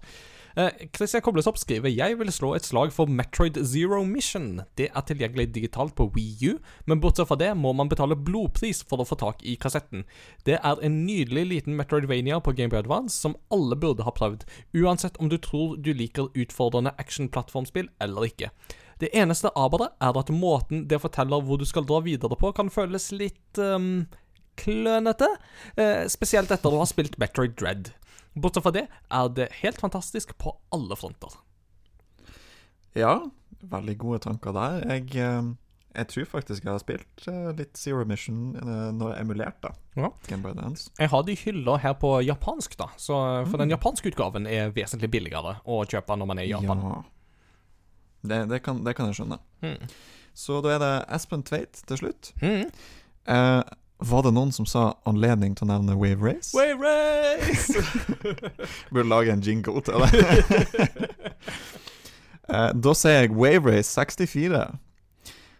Eh, 0.59 0.87
Christian 0.97 1.21
Koblesopp 1.21 1.57
skriver 1.57 1.89
Jeg 1.93 2.17
vil 2.19 2.31
slå 2.35 2.49
et 2.55 2.65
slag 2.67 2.91
for 2.91 3.07
Metroid 3.07 3.55
Zero 3.63 4.01
Mission. 4.03 4.61
Det 4.75 4.89
er 4.91 5.05
tilgjengelig 5.07 5.53
digitalt 5.55 5.93
på 5.95 6.09
Wii 6.15 6.49
U, 6.49 6.57
men 6.85 6.99
bortsett 6.99 7.29
fra 7.29 7.37
det 7.39 7.53
må 7.55 7.71
man 7.71 7.87
betale 7.87 8.17
blodpris 8.17 8.81
for 8.89 8.99
å 8.99 9.07
få 9.07 9.15
tak 9.21 9.45
i 9.47 9.55
kassetten. 9.55 10.03
Det 10.43 10.57
er 10.59 10.83
en 10.83 10.97
nydelig 11.05 11.45
liten 11.53 11.79
Metroidvania 11.79 12.41
på 12.43 12.51
Game 12.57 12.73
Boy 12.73 12.81
Advance 12.81 13.15
som 13.15 13.37
alle 13.55 13.77
burde 13.79 14.03
ha 14.03 14.11
prøvd, 14.11 14.43
uansett 14.75 15.15
om 15.23 15.31
du 15.31 15.37
tror 15.39 15.77
du 15.77 15.93
liker 15.93 16.33
utfordrende 16.35 16.91
action-plattformspill 16.99 17.87
eller 18.03 18.27
ikke. 18.27 18.51
Det 18.99 19.13
eneste 19.15 19.53
aberet 19.55 19.95
er 20.03 20.17
at 20.19 20.33
måten 20.35 20.89
det 20.91 20.99
forteller 20.99 21.45
hvor 21.45 21.61
du 21.61 21.63
skal 21.63 21.87
dra 21.87 22.01
videre 22.03 22.35
på, 22.35 22.51
kan 22.51 22.73
føles 22.73 23.13
litt 23.15 23.61
um, 23.63 24.09
klønete, 24.59 25.27
eh, 25.77 26.05
spesielt 26.11 26.51
etter 26.51 26.69
å 26.75 26.81
ha 26.83 26.87
spilt 26.89 27.17
Metroid 27.21 27.55
Dread. 27.59 27.93
Bortsett 28.39 28.63
fra 28.63 28.71
det 28.75 28.85
er 29.11 29.29
det 29.35 29.49
helt 29.63 29.79
fantastisk 29.81 30.35
på 30.37 30.53
alle 30.75 30.95
fronter. 30.99 31.33
ja, 32.95 33.15
veldig 33.63 33.97
gode 34.01 34.19
tanker 34.23 34.53
der. 34.55 34.79
Jeg, 34.89 35.15
eh, 35.19 35.49
jeg 35.95 36.07
tror 36.11 36.25
faktisk 36.31 36.63
jeg 36.63 36.71
har 36.71 36.79
spilt 36.81 37.27
eh, 37.27 37.49
litt 37.57 37.77
Zero 37.77 38.05
Mission 38.07 38.53
når 38.97 39.13
jeg 39.15 39.25
emulerte 39.25 39.71
Ja. 39.97 40.09
Game 40.27 40.41
Boy 40.45 40.53
Dance. 40.55 40.89
Jeg 40.99 41.09
har 41.11 41.23
de 41.27 41.35
hylla 41.35 41.77
her 41.83 41.93
på 41.99 42.13
japansk, 42.23 42.77
da, 42.79 42.87
så 42.97 43.45
for 43.49 43.57
Mm. 43.57 43.63
den 43.65 43.69
japanske 43.77 44.11
utgaven 44.11 44.47
er 44.47 44.71
vesentlig 44.71 45.09
billigere 45.11 45.57
å 45.65 45.81
kjøpe 45.85 46.17
når 46.17 46.27
man 46.27 46.39
er 46.39 46.43
i 46.43 46.53
Japan. 46.53 46.79
Ja. 46.83 47.03
Det, 48.23 48.49
det, 48.49 48.61
kan, 48.63 48.83
det 48.83 48.95
kan 48.95 49.07
jeg 49.07 49.15
skjønne. 49.15 49.39
Mm. 49.63 49.89
Så 50.35 50.61
da 50.63 50.69
er 50.75 50.79
det 50.79 51.05
Espen 51.15 51.43
Tveit 51.43 51.81
til 51.87 51.97
slutt. 51.97 52.31
Mm. 52.41 52.69
Eh, 53.27 53.63
var 53.99 54.23
det 54.23 54.31
noen 54.31 54.51
som 54.55 54.65
sa 54.69 54.93
anledning 55.09 55.55
til 55.57 55.67
å 55.67 55.71
nevne 55.73 55.97
Wave 55.99 56.23
Race? 56.23 56.53
Wave 56.55 56.79
race! 56.79 57.83
Burde 58.93 59.09
lage 59.11 59.33
en 59.33 59.43
jingle 59.43 59.83
til 59.85 60.05
det. 60.05 60.09
Eh, 62.49 62.71
da 62.73 62.95
sier 62.97 63.19
jeg 63.27 63.35
Wave 63.37 63.69
Race 63.69 63.91
64. 63.93 64.63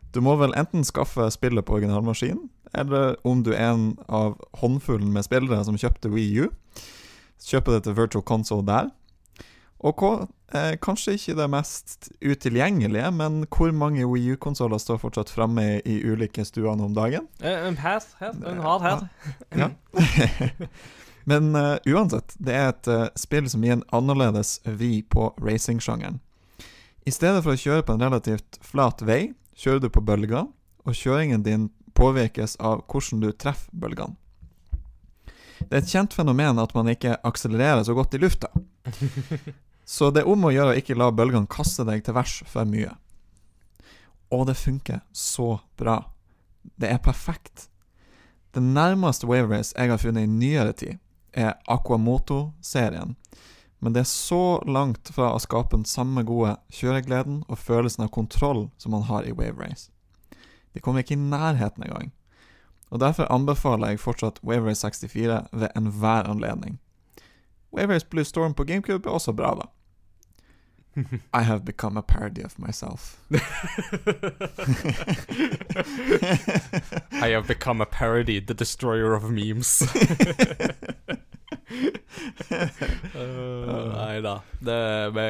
Du 0.10 0.24
må 0.26 0.34
vel 0.40 0.56
enten 0.58 0.82
skaffe 0.82 1.28
spillet 1.30 1.62
på 1.68 1.76
originalmaskin, 1.78 2.40
eller 2.74 3.14
om 3.22 3.44
du 3.46 3.52
er 3.54 3.76
en 3.76 3.84
av 4.10 4.40
håndfullen 4.58 5.12
med 5.14 5.28
spillere 5.28 5.62
som 5.68 5.78
kjøpte 5.78 6.10
Wii 6.10 6.48
U, 6.48 6.50
kjøpe 7.46 7.76
det 7.76 7.84
til 7.86 7.94
Virtual 8.00 8.26
Console 8.26 8.66
der. 8.66 8.90
Og 9.86 10.02
hva, 10.02 10.26
eh, 10.56 10.76
kanskje 10.82 11.16
ikke 11.18 11.36
det 11.40 11.48
mest 11.52 12.10
utilgjengelige, 12.22 13.12
men 13.16 13.44
hvor 13.52 13.74
mange 13.76 14.06
Wii 14.08 14.36
U-konsoller 14.36 14.82
står 14.82 15.02
fortsatt 15.02 15.34
framme 15.34 15.66
i, 15.66 15.82
i 15.86 16.00
ulike 16.06 16.46
stuer 16.48 16.78
nå 16.78 16.90
om 16.90 16.96
dagen? 16.98 17.28
En 17.42 17.78
pass, 17.80 18.12
en 18.22 18.64
hard 18.64 18.88
her. 18.88 19.06
Ja. 19.56 19.70
Men 21.30 21.56
uh, 21.56 21.76
uansett, 21.86 22.34
det 22.42 22.54
er 22.58 22.72
et 22.72 22.88
uh, 22.90 23.04
spill 23.20 23.46
som 23.52 23.62
gir 23.62 23.76
en 23.76 23.84
annerledes 23.94 24.56
vri 24.66 25.04
på 25.06 25.28
racingsjangeren. 25.38 26.18
I 27.06 27.14
stedet 27.14 27.44
for 27.46 27.54
å 27.54 27.60
kjøre 27.60 27.86
på 27.86 27.94
en 27.94 28.02
relativt 28.02 28.58
flat 28.66 29.04
vei, 29.06 29.36
kjører 29.54 29.84
du 29.84 29.92
på 29.94 30.02
bølger, 30.06 30.48
og 30.90 30.98
kjøringen 30.98 31.46
din 31.46 31.68
påvirkes 31.94 32.58
av 32.58 32.82
hvordan 32.90 33.22
du 33.22 33.30
treffer 33.38 33.70
bølgene. 33.78 34.18
Det 35.60 35.76
er 35.76 35.82
et 35.84 35.92
kjent 35.92 36.16
fenomen 36.16 36.58
at 36.62 36.74
man 36.74 36.90
ikke 36.90 37.20
akselererer 37.28 37.84
så 37.86 37.94
godt 37.94 38.16
i 38.18 38.24
lufta. 38.24 38.50
Så 39.90 40.12
det 40.14 40.22
er 40.22 40.30
om 40.30 40.44
å 40.46 40.52
gjøre 40.54 40.76
å 40.76 40.78
ikke 40.78 40.94
la 40.94 41.08
bølgene 41.10 41.50
kaste 41.50 41.82
deg 41.88 42.04
til 42.06 42.14
værs 42.14 42.36
for 42.46 42.70
mye. 42.70 42.92
Og 44.30 44.44
det 44.46 44.54
funker 44.60 45.00
så 45.18 45.56
bra. 45.82 46.04
Det 46.78 46.92
er 46.94 47.00
perfekt. 47.02 47.72
Det 48.54 48.62
nærmeste 48.62 49.26
Wave 49.26 49.50
Race 49.50 49.74
jeg 49.74 49.90
har 49.90 49.98
funnet 49.98 50.28
i 50.28 50.30
nyere 50.30 50.76
tid, 50.78 51.00
er 51.34 51.58
Aquamoto-serien. 51.66 53.16
Men 53.82 53.96
det 53.96 54.04
er 54.04 54.12
så 54.12 54.60
langt 54.70 55.10
fra 55.16 55.32
å 55.34 55.42
skape 55.42 55.74
den 55.74 55.88
samme 55.90 56.22
gode 56.28 56.54
kjøregleden 56.70 57.42
og 57.48 57.58
følelsen 57.58 58.06
av 58.06 58.14
kontroll 58.14 58.68
som 58.78 58.94
man 58.94 59.08
har 59.10 59.26
i 59.26 59.34
Wave 59.34 59.58
Race. 59.58 59.90
De 60.78 60.86
kommer 60.86 61.02
ikke 61.02 61.18
i 61.18 61.24
nærheten 61.24 61.88
engang. 61.88 62.14
Og 62.94 63.02
Derfor 63.02 63.26
anbefaler 63.34 63.96
jeg 63.96 64.04
fortsatt 64.06 64.38
Wave 64.46 64.70
Race 64.70 64.86
64 64.86 65.42
ved 65.50 65.74
enhver 65.74 66.30
anledning. 66.30 66.78
Wave 67.74 67.96
Race 67.96 68.06
Blue 68.06 68.26
Storm 68.26 68.54
på 68.54 68.70
GameCube 68.70 69.10
er 69.10 69.18
også 69.18 69.34
bra, 69.34 69.56
da. 69.58 69.70
I 71.34 71.44
have 71.44 71.66
become 71.66 71.98
a 71.98 72.02
parody 72.02 72.42
of 72.42 72.58
myself. 72.60 73.20
I 77.12 77.30
have 77.30 77.48
become 77.48 77.82
a 77.82 77.86
parody, 77.86 78.40
the 78.40 78.54
destroyer 78.54 79.14
of 79.14 79.30
memes. 79.30 79.84
uh, 83.16 83.94
nei 83.94 84.22
da. 84.22 84.36
Det- 84.60 85.12
Vi 85.14 85.26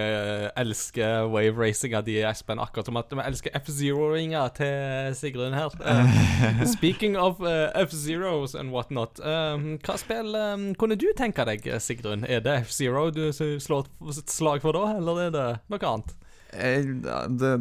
elsker 0.55 1.27
wave 1.31 1.57
racinga 1.59 2.01
di, 2.01 2.17
Espen, 2.25 2.59
akkurat 2.59 2.85
som 2.85 2.97
at 2.97 3.11
vi 3.11 3.23
elsker 3.23 3.51
F-Zero-ringa 3.59 4.45
til 4.57 5.15
Sigrun 5.15 5.53
her. 5.53 5.69
Uh, 5.79 6.65
speaking 6.75 7.17
of 7.17 7.41
uh, 7.41 7.69
F-Zeros 7.75 8.55
and 8.55 8.71
whatnot, 8.71 9.19
um, 9.19 9.77
hva 9.83 9.97
spill 9.99 10.35
um, 10.35 10.69
kunne 10.79 10.97
du 10.99 11.07
tenke 11.17 11.45
deg, 11.47 11.67
Sigrun? 11.83 12.25
Er 12.27 12.39
det 12.45 12.61
F-Zero 12.65 13.09
du 13.11 13.29
slår 13.33 13.87
et 14.15 14.29
slag 14.31 14.61
for 14.65 14.75
da, 14.75 14.95
eller 14.97 15.25
er 15.27 15.35
det 15.35 15.47
noe 15.71 15.91
annet? 15.93 16.15
Eh, 16.53 16.81
det, 17.29 17.51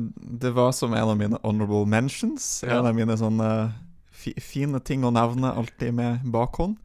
det 0.41 0.55
var 0.57 0.73
som 0.73 0.95
en 0.97 1.11
av 1.13 1.17
mine 1.19 1.39
honorable 1.43 1.85
mentions. 1.87 2.63
Ja. 2.65 2.79
En 2.79 2.87
av 2.89 2.95
mine 2.97 3.17
sånne 3.21 3.51
fine 4.19 4.81
ting 4.85 5.05
å 5.07 5.13
nevne 5.15 5.53
alltid 5.57 5.95
med 5.95 6.25
bakhånd. 6.33 6.79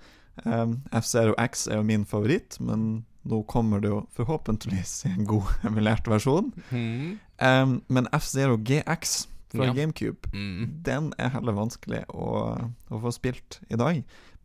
Um, 0.45 0.79
F-Zero 0.91 1.33
X 1.37 1.67
er 1.67 1.77
jo 1.77 1.83
min 1.85 2.05
favoritt, 2.09 2.57
men 2.59 3.03
nå 3.29 3.43
kommer 3.47 3.79
det 3.83 3.91
jo 3.91 3.99
forhåpentligvis 4.17 5.05
i 5.07 5.11
en 5.13 5.25
god 5.29 5.51
emulert 5.69 6.07
versjon. 6.09 6.49
Mm. 6.71 7.19
Um, 7.39 7.75
men 7.87 8.07
F-Zero 8.13 8.57
GX 8.57 9.27
fra 9.53 9.67
Ja. 9.69 9.73
GameCube, 9.77 10.29
Mm. 10.33 10.69
den 10.83 11.11
er 11.21 11.29
heller 11.29 11.53
vanskelig 11.53 12.03
å, 12.09 12.57
å 12.89 12.99
få 13.03 13.11
spilt 13.13 13.59
i 13.69 13.77
dag. 13.77 13.99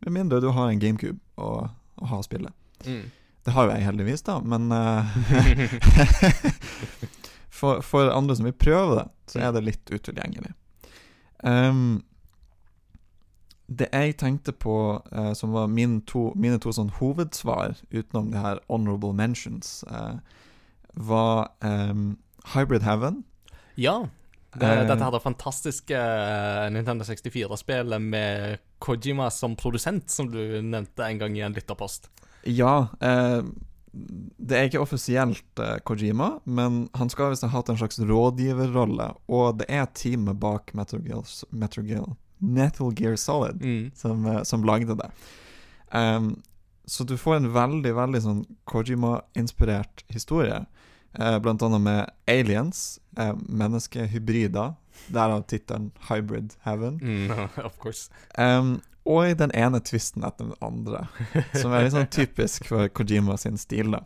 Med 0.05 0.13
mindre 0.13 0.39
du 0.39 0.51
har 0.53 0.69
en 0.69 0.79
GameCube 0.79 1.17
å, 1.41 1.65
å 1.97 2.05
ha 2.13 2.21
spillet. 2.23 2.53
Mm. 2.85 3.07
Det 3.45 3.53
har 3.55 3.65
jo 3.65 3.73
jeg 3.73 3.87
heldigvis, 3.87 4.21
da, 4.27 4.37
men 4.45 4.69
uh, 4.71 5.09
for, 7.49 7.81
for 7.81 8.11
andre 8.13 8.35
som 8.37 8.45
vil 8.47 8.53
prøve 8.55 8.99
det, 9.01 9.05
så 9.33 9.41
er 9.43 9.53
det 9.55 9.65
litt 9.65 9.91
utilgjengelig. 9.91 10.53
Um, 11.43 12.03
det 13.69 13.89
jeg 13.93 14.15
tenkte 14.17 14.53
på 14.57 14.75
eh, 15.13 15.33
som 15.37 15.51
var 15.53 15.67
min 15.69 15.99
to, 16.09 16.31
mine 16.35 16.57
to 16.61 16.71
sånn 16.73 16.89
hovedsvar, 16.97 17.77
utenom 17.93 18.31
de 18.33 18.41
her 18.41 18.61
honorable 18.69 19.13
mentions, 19.13 19.83
eh, 19.85 20.17
var 20.97 21.51
eh, 21.61 21.93
Hybrid 22.55 22.81
Heaven. 22.87 23.23
Ja. 23.77 24.07
Det, 24.49 24.65
Eh. 24.65 24.87
dette 24.87 25.03
her 25.05 25.11
det 25.13 25.21
fantastiske 25.21 25.93
eh, 25.93 26.69
Nintendo 26.73 27.05
64-spillet 27.05 28.01
med 28.01 28.57
Kojima 28.81 29.29
som 29.29 29.53
produsent, 29.55 30.09
som 30.09 30.31
du 30.31 30.61
nevnte 30.61 31.05
en 31.05 31.19
gang 31.21 31.37
i 31.37 31.43
en 31.45 31.53
lytterpost. 31.53 32.09
Ja, 32.49 32.87
eh, 32.99 33.43
det 33.93 34.57
er 34.57 34.67
ikke 34.69 34.81
offisielt 34.81 35.61
Kojima, 35.85 36.39
men 36.45 36.87
han 36.97 37.09
skal 37.09 37.29
visst 37.33 37.45
ha 37.45 37.49
hatt 37.53 37.69
en 37.69 37.77
slags 37.77 37.99
rådgiverrolle, 38.01 39.11
og 39.29 39.61
det 39.61 39.69
er 39.69 39.85
teamet 39.93 40.41
bak 40.41 40.73
Metal 40.73 41.01
Metal 42.39 42.91
Gear, 42.95 43.15
Solid 43.15 43.61
Mm. 43.61 43.91
som, 43.95 44.25
eh, 44.25 44.43
som 44.43 44.63
lagde 44.63 44.95
det. 44.95 45.09
Um, 45.91 46.41
så 46.85 47.03
du 47.05 47.17
får 47.17 47.35
en 47.35 47.51
veldig, 47.53 47.93
veldig 47.95 48.21
sånn 48.21 48.45
Kojima-inspirert 48.65 50.03
historie. 50.09 50.65
Eh, 51.19 51.39
blant 51.39 51.61
annet 51.61 51.81
med 51.81 52.11
aliens, 52.27 52.99
eh, 53.17 53.33
menneskehybrider, 53.49 54.75
derav 55.09 55.43
tittelen 55.47 55.91
Hybrid 56.09 56.55
Heaven. 56.63 56.99
Mm, 56.99 57.49
of 57.65 57.77
course. 57.79 58.09
Um, 58.37 58.81
og 59.05 59.25
i 59.29 59.33
den 59.33 59.51
ene 59.57 59.79
tvisten 59.79 60.23
etter 60.23 60.45
den 60.49 60.55
andre, 60.61 61.07
som 61.53 61.71
er 61.73 61.83
litt 61.87 61.93
sånn 61.93 62.09
typisk 62.13 62.65
for 62.69 62.87
Kojima 62.89 63.37
sin 63.39 63.57
stil. 63.57 63.91
da. 63.91 64.01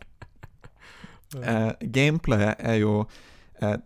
Eh, 1.34 1.72
gameplayet 1.92 2.56
er 2.60 2.76
jo 2.78 3.06
eh, 3.62 3.76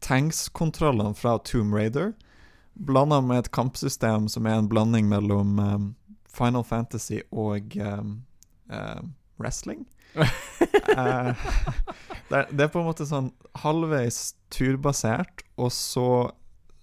tankskontrollene 0.00 1.14
fra 1.16 1.38
Tomb 1.44 1.74
Raider, 1.74 2.12
blanda 2.74 3.20
med 3.20 3.44
et 3.44 3.50
kampsystem 3.54 4.28
som 4.28 4.46
er 4.46 4.58
en 4.58 4.68
blanding 4.68 5.08
mellom 5.08 5.58
um, 5.58 5.88
Final 6.34 6.64
Fantasy 6.66 7.20
og 7.30 7.76
um, 7.80 8.16
uh, 8.72 9.02
wrestling. 9.40 9.84
uh, 10.16 11.32
det, 12.28 12.46
det 12.50 12.66
er 12.66 12.72
på 12.72 12.82
en 12.82 12.88
måte 12.88 13.06
sånn 13.08 13.32
halvveis 13.62 14.34
turbasert, 14.54 15.44
og 15.56 15.72
så 15.74 16.08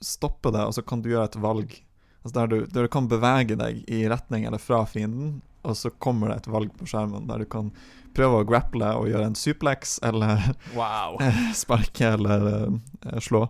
stopper 0.01 0.55
det, 0.55 0.65
og 0.65 0.75
så 0.75 0.83
kan 0.85 1.03
du 1.03 1.11
gjøre 1.11 1.29
et 1.29 1.39
valg. 1.43 1.77
Altså 2.21 2.35
der, 2.39 2.51
du, 2.51 2.65
der 2.69 2.87
du 2.87 2.91
kan 2.93 3.09
bevege 3.11 3.57
deg 3.57 3.83
i 3.89 4.03
retning 4.09 4.45
eller 4.47 4.61
fra 4.61 4.83
fienden, 4.89 5.39
og 5.61 5.77
så 5.77 5.91
kommer 6.01 6.31
det 6.31 6.41
et 6.41 6.51
valg 6.53 6.71
på 6.77 6.87
skjermen 6.89 7.27
der 7.29 7.43
du 7.43 7.49
kan 7.49 7.69
prøve 8.15 8.41
å 8.41 8.47
grapple 8.47 8.87
og 8.97 9.07
gjøre 9.11 9.29
en 9.29 9.37
suplex, 9.37 9.99
eller 10.03 10.41
Wow. 10.75 11.19
sparke 11.61 12.15
eller 12.17 12.47
uh, 12.71 13.19
slå. 13.23 13.45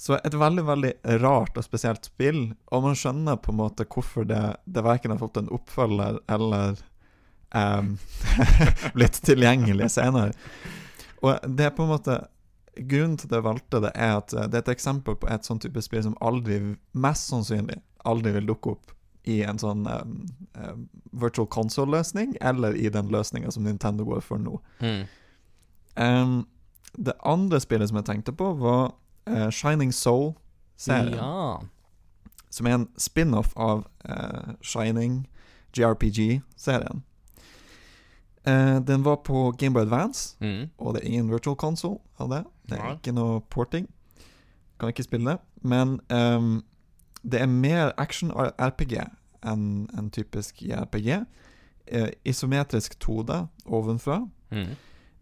Så 0.00 0.16
et 0.16 0.34
veldig, 0.34 0.62
veldig 0.64 0.92
rart 1.20 1.58
og 1.60 1.64
spesielt 1.66 2.06
spill, 2.08 2.54
og 2.72 2.86
man 2.86 2.96
skjønner 2.96 3.36
på 3.36 3.52
en 3.52 3.58
måte 3.58 3.84
hvorfor 3.84 4.24
det, 4.24 4.40
det 4.64 4.84
verken 4.86 5.12
har 5.12 5.20
fått 5.20 5.36
en 5.36 5.50
oppfølger 5.52 6.22
eller 6.32 6.78
um, 7.52 7.90
blitt 8.96 9.18
tilgjengelig 9.28 9.90
senere. 9.92 10.32
Og 11.20 11.44
det 11.44 11.66
er 11.68 11.74
på 11.76 11.84
en 11.84 11.92
måte 11.92 12.22
Grunnen 12.80 13.16
til 13.18 13.26
at 13.26 13.34
jeg 13.34 13.44
valgte 13.44 13.80
det, 13.82 13.90
er 13.98 14.12
at 14.20 14.32
eh, 14.32 14.46
det 14.48 14.56
er 14.56 14.62
et 14.62 14.68
eksempel 14.72 15.16
på 15.18 15.26
et 15.28 15.44
sånn 15.44 15.58
type 15.60 15.82
spill 15.84 16.04
som 16.06 16.14
aldri, 16.24 16.60
mest 16.94 17.26
sannsynlig, 17.28 17.80
aldri 18.08 18.30
vil 18.36 18.46
dukke 18.48 18.72
opp 18.76 18.94
i 19.28 19.40
en 19.44 19.58
sånn 19.60 19.82
um, 19.90 20.14
um, 20.54 20.86
virtual 21.20 21.48
console-løsning, 21.50 22.36
eller 22.40 22.78
i 22.78 22.86
den 22.94 23.10
løsninga 23.12 23.50
som 23.52 23.66
Nintendo 23.66 24.06
går 24.06 24.22
for 24.24 24.40
nå. 24.40 24.54
Mm. 24.80 25.02
Um, 25.98 26.38
det 26.94 27.18
andre 27.26 27.60
spillet 27.60 27.90
som 27.90 28.00
jeg 28.00 28.08
tenkte 28.08 28.32
på, 28.38 28.54
var 28.62 28.94
eh, 29.26 29.50
Shining 29.50 29.92
Soul-serien. 29.92 31.14
Ja. 31.14 31.58
Som 32.50 32.66
er 32.66 32.74
en 32.74 32.88
spin-off 32.98 33.52
av 33.56 33.84
uh, 34.08 34.54
Shining 34.62 35.26
JRPG-serien. 35.76 37.04
Uh, 38.48 38.80
den 38.86 39.04
var 39.04 39.16
på 39.16 39.52
Gameboy 39.58 39.82
Advance, 39.82 40.36
Mm. 40.40 40.70
og 40.78 40.94
det 40.94 41.02
er 41.02 41.06
ingen 41.06 41.30
virtual 41.32 41.56
console 41.56 41.98
av 42.18 42.28
det. 42.30 42.44
Det 42.68 42.78
er 42.78 42.84
ja. 42.84 42.92
ikke 42.94 43.12
noe 43.12 43.40
porting. 43.40 43.86
Kan 44.80 44.88
ikke 44.88 45.02
spille 45.02 45.30
det. 45.30 45.38
Men 45.62 46.00
um, 46.10 46.64
det 47.22 47.40
er 47.40 47.46
mer 47.46 47.92
action-RPG 47.98 48.96
enn 49.46 49.88
en 49.98 50.10
typisk 50.10 50.62
JRPG. 50.62 51.24
Uh, 51.94 52.08
isometrisk 52.24 52.96
2D 53.04 53.46
ovenfra. 53.66 54.22
Mm. 54.50 54.74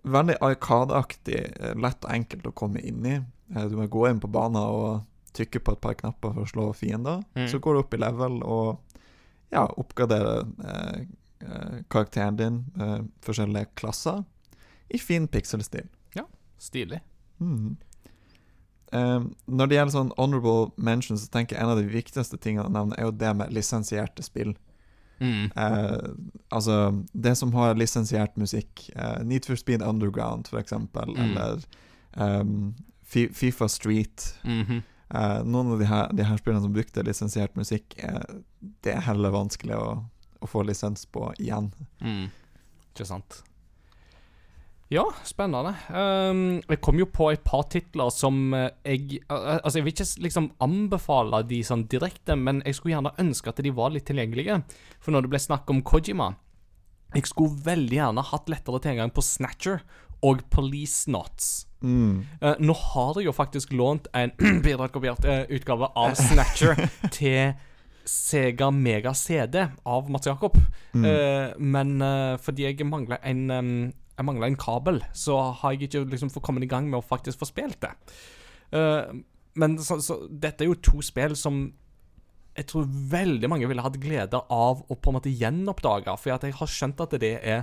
Veldig 0.05 0.37
Arkade-aktig, 0.41 1.41
eh, 1.61 1.75
lett 1.75 2.05
og 2.05 2.13
enkelt 2.15 2.47
å 2.47 2.53
komme 2.55 2.81
inn 2.81 3.05
i. 3.07 3.19
Eh, 3.55 3.65
Du 3.69 3.77
må 3.77 3.87
gå 3.89 4.07
inn 4.11 4.21
på 4.21 4.29
banen 4.31 4.57
og 4.61 5.05
trykke 5.37 5.61
på 5.61 5.73
et 5.77 5.81
par 5.81 5.95
knapper 5.95 6.33
for 6.35 6.43
å 6.45 6.51
slå 6.51 6.69
fiender. 6.75 7.23
Mm. 7.37 7.49
Så 7.53 7.59
går 7.63 7.75
du 7.75 7.81
opp 7.85 7.95
i 7.95 8.01
level 8.01 8.41
og 8.43 8.79
ja, 9.53 9.67
oppgraderer 9.81 10.47
eh, 10.65 11.03
eh, 11.45 11.77
karakteren 11.89 12.37
din, 12.37 12.65
med 12.77 13.09
forskjellige 13.25 13.71
klasser, 13.79 14.25
i 14.91 14.99
fin 14.99 15.29
pikselstil. 15.29 15.87
Ja, 16.17 16.25
Stilig. 16.59 17.01
Mm. 17.41 17.77
Eh, 18.93 19.21
når 19.47 19.69
det 19.69 19.77
gjelder 19.77 19.93
sånn 19.95 20.13
honorable 20.19 20.71
mentions, 20.81 21.27
så 21.27 21.31
tenker 21.33 21.57
jeg 21.57 21.63
en 21.65 21.75
av 21.75 21.79
de 21.81 21.91
viktigste 21.93 22.39
tingene 22.41 22.67
å 22.67 22.73
nevne 22.73 22.97
er 22.99 23.05
jo 23.05 23.13
det 23.21 23.35
med 23.37 23.53
lisensierte 23.53 24.25
spill. 24.25 24.55
Mm. 25.21 25.51
Eh, 25.55 26.09
altså, 26.55 26.79
det 27.13 27.35
som 27.37 27.53
har 27.53 27.75
lisensiert 27.77 28.37
musikk. 28.41 28.89
Eh, 28.97 29.21
Need 29.29 29.45
for 29.47 29.57
Speed 29.61 29.83
Underground, 29.83 30.49
for 30.49 30.59
eksempel. 30.63 31.13
Mm. 31.15 31.25
Eller 31.27 31.65
Fi- 32.19 32.73
Fifa 33.09 33.69
Street. 33.73 34.35
Mhm. 34.45 34.83
Eh, 35.09 35.43
noen 35.45 35.73
av 35.73 35.81
de 35.81 35.89
her, 35.89 36.11
de 36.13 36.25
her 36.29 36.37
spillene 36.37 36.63
som 36.63 36.73
brukte 36.75 37.05
lisensiert 37.07 37.55
musikk, 37.57 37.97
eh, 37.97 38.41
det 38.85 38.93
er 38.93 39.07
heller 39.07 39.33
vanskelig 39.33 39.77
å, 39.79 39.87
å 40.41 40.49
få 40.49 40.67
lisens 40.69 41.07
på 41.09 41.31
igjen. 41.41 41.71
Mm. 42.05 42.27
Ikke 42.93 43.09
sant. 43.09 43.43
Ja, 44.93 45.05
spennende. 45.29 45.75
Um, 45.93 46.61
jeg 46.65 46.81
kom 46.85 46.97
jo 46.97 47.05
på 47.13 47.27
et 47.29 47.43
par 47.45 47.67
titler 47.69 48.09
som 48.13 48.55
eh, 48.57 48.71
jeg 48.89 49.19
Altså, 49.29 49.79
jeg 49.79 49.85
vil 49.85 49.93
ikke 49.93 50.25
liksom 50.25 50.47
anbefale 50.65 51.43
de 51.45 51.59
sånn 51.65 51.85
direkte, 51.93 52.37
men 52.41 52.63
jeg 52.65 52.79
skulle 52.79 52.95
gjerne 52.95 53.13
ønske 53.21 53.53
at 53.53 53.61
de 53.65 53.73
var 53.77 53.93
litt 53.93 54.09
tilgjengelige. 54.09 54.63
For 54.97 55.13
når 55.13 55.27
det 55.27 55.33
ble 55.35 55.43
snakk 55.45 55.69
om 55.69 55.85
Kojima 55.85 56.31
Jeg 57.13 57.29
skulle 57.29 57.61
veldig 57.65 58.01
gjerne 58.01 58.25
hatt 58.31 58.49
lettere 58.49 58.81
tilgang 58.85 59.13
på 59.13 59.25
Snatcher 59.25 59.85
og 60.23 60.43
Police 60.51 61.07
Knots. 61.11 61.67
Mm. 61.81 62.25
Uh, 62.43 62.55
nå 62.59 62.75
har 62.75 63.21
jeg 63.21 63.29
jo 63.29 63.35
faktisk 63.37 63.73
lånt 63.73 64.09
en 64.17 64.33
bidragkopiert 64.65 65.25
uh, 65.29 65.45
utgave 65.55 65.91
av 65.95 66.17
Snatcher 66.19 66.89
til 67.15 67.55
Sega 68.09 68.71
Mega 68.73 69.13
CD 69.15 69.67
av 69.85 70.11
Mats 70.11 70.27
Jakob. 70.27 70.57
Mm. 70.97 71.05
Uh, 71.05 71.57
men 71.61 71.97
eh, 72.03 72.35
fordi 72.41 72.65
jeg 72.71 72.87
mangler 72.89 73.21
en 73.23 73.51
um, 73.51 73.73
Jeg 74.19 74.27
mangler 74.27 74.49
en 74.49 74.59
kabel, 74.59 75.03
så 75.15 75.37
har 75.61 75.75
jeg 75.75 75.87
ikke 75.87 76.07
liksom 76.11 76.31
fått 76.35 76.43
kommet 76.43 76.65
i 76.67 76.71
gang 76.71 76.89
med 76.89 76.99
å 76.99 77.07
faktisk 77.07 77.39
få 77.39 77.47
spilt 77.47 77.79
det. 77.85 77.93
Eh, 78.75 79.13
men 79.63 79.77
så, 79.79 80.01
så, 80.03 80.17
dette 80.27 80.65
er 80.65 80.73
jo 80.73 80.81
to 80.83 81.05
spill 81.07 81.37
som 81.39 81.61
jeg 82.59 82.67
tror 82.67 82.89
veldig 83.13 83.47
mange 83.53 83.69
ville 83.71 83.85
hatt 83.85 84.01
glede 84.03 84.41
av 84.51 84.81
å 84.83 84.97
på 84.99 85.13
en 85.13 85.19
måte 85.21 85.31
gjenoppdage. 85.31 86.17
For 86.19 86.35
jeg 86.35 86.57
har 86.59 86.73
skjønt 86.73 87.05
at 87.05 87.15
det 87.23 87.37
er 87.39 87.63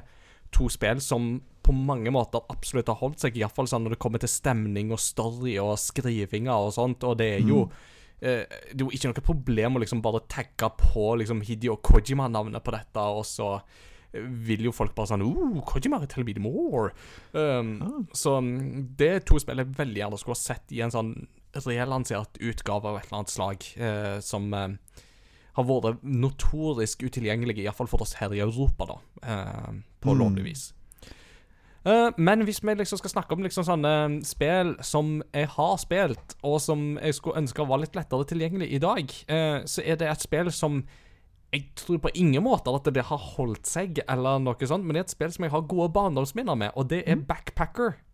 to 0.55 0.69
spill 0.71 1.03
som 1.03 1.41
på 1.65 1.73
mange 1.73 2.11
måter 2.13 2.43
absolutt 2.53 2.91
har 2.91 2.99
holdt 2.99 3.23
seg, 3.25 3.37
iallfall 3.41 3.67
sånn 3.71 3.87
når 3.87 3.95
det 3.95 4.01
kommer 4.05 4.21
til 4.21 4.29
stemning 4.29 4.91
og 4.93 5.01
story 5.01 5.57
og 5.61 5.73
skrivinger 5.81 6.53
og 6.53 6.73
sånt. 6.77 7.03
Og 7.07 7.17
det 7.17 7.29
er 7.39 7.43
jo 7.49 7.63
eh, 8.21 8.45
Det 8.71 8.77
er 8.77 8.85
jo 8.85 8.91
ikke 8.93 9.09
noe 9.11 9.25
problem 9.25 9.75
å 9.75 9.81
liksom 9.83 10.03
bare 10.05 10.21
tagge 10.31 10.69
på 10.79 11.15
liksom 11.19 11.41
Hideo 11.45 11.77
Kojima-navnet 11.81 12.63
på 12.63 12.75
dette, 12.75 13.01
og 13.01 13.25
så 13.25 13.49
eh, 14.13 14.21
vil 14.21 14.67
jo 14.69 14.71
folk 14.75 14.93
bare 14.95 15.11
sånn 15.13 15.25
oh, 15.25 15.57
Kojima, 15.65 15.99
tell 16.07 16.23
me 16.27 16.37
more. 16.39 16.91
Um, 17.33 17.73
Ah. 17.81 17.97
Så 18.13 18.37
mm, 18.41 18.95
det 18.97 19.25
to 19.25 19.39
spill 19.41 19.57
jeg 19.63 19.73
veldig 19.75 20.01
gjerne 20.03 20.21
skulle 20.21 20.37
ha 20.37 20.43
sett 20.45 20.71
i 20.71 20.81
en 20.85 20.93
sånn 20.93 21.15
relansert 21.55 22.37
utgave 22.43 22.87
av 22.89 22.97
et 22.99 23.05
eller 23.07 23.21
annet 23.21 23.31
slag, 23.31 23.65
eh, 23.79 24.19
som 24.19 24.53
eh, 24.53 24.73
har 25.55 25.63
vært 25.63 26.01
notorisk 26.03 27.05
utilgjengelig, 27.07 27.61
iallfall 27.63 27.87
for 27.87 28.03
oss 28.03 28.17
her 28.19 28.33
i 28.35 28.41
Europa, 28.43 28.85
da, 28.89 28.97
eh, 29.23 29.69
på 30.03 30.11
Mm. 30.11 30.19
lovlig 30.19 30.43
vis. 30.43 30.73
Eh, 31.85 32.11
men 32.17 32.41
hvis 32.41 32.63
vi 32.63 32.73
liksom 32.73 32.97
skal 32.97 33.13
snakke 33.13 33.35
om 33.35 33.43
liksom 33.45 33.65
sånne 33.67 33.93
spill 34.25 34.73
som 34.81 35.19
jeg 35.35 35.49
har 35.53 35.75
spilt, 35.77 36.37
og 36.41 36.57
som 36.61 36.95
jeg 36.97 37.17
skulle 37.17 37.43
ønske 37.43 37.67
var 37.69 37.81
litt 37.83 37.97
lettere 37.97 38.25
tilgjengelig 38.25 38.71
i 38.73 38.81
dag, 38.81 39.17
uh, 39.29 39.59
så 39.69 39.83
er 39.85 39.99
det 40.01 40.09
et 40.09 40.25
spill 40.25 40.49
som 40.53 40.81
jeg 41.53 41.69
tror 41.77 42.01
på 42.03 42.11
ingen 42.17 42.43
måter 42.43 42.75
at 42.75 42.89
det 42.91 43.05
har 43.07 43.21
holdt 43.37 43.69
seg, 43.69 44.01
eller 44.09 44.41
noe 44.43 44.67
sånt, 44.67 44.83
men 44.83 44.97
det 44.97 45.03
er 45.03 45.07
et 45.07 45.13
spill 45.13 45.31
som 45.31 45.45
jeg 45.45 45.53
har 45.53 45.69
gode 45.69 45.91
barndomsminner 45.95 46.57
med, 46.57 46.73
og 46.75 46.89
det 46.89 47.03
er 47.05 47.21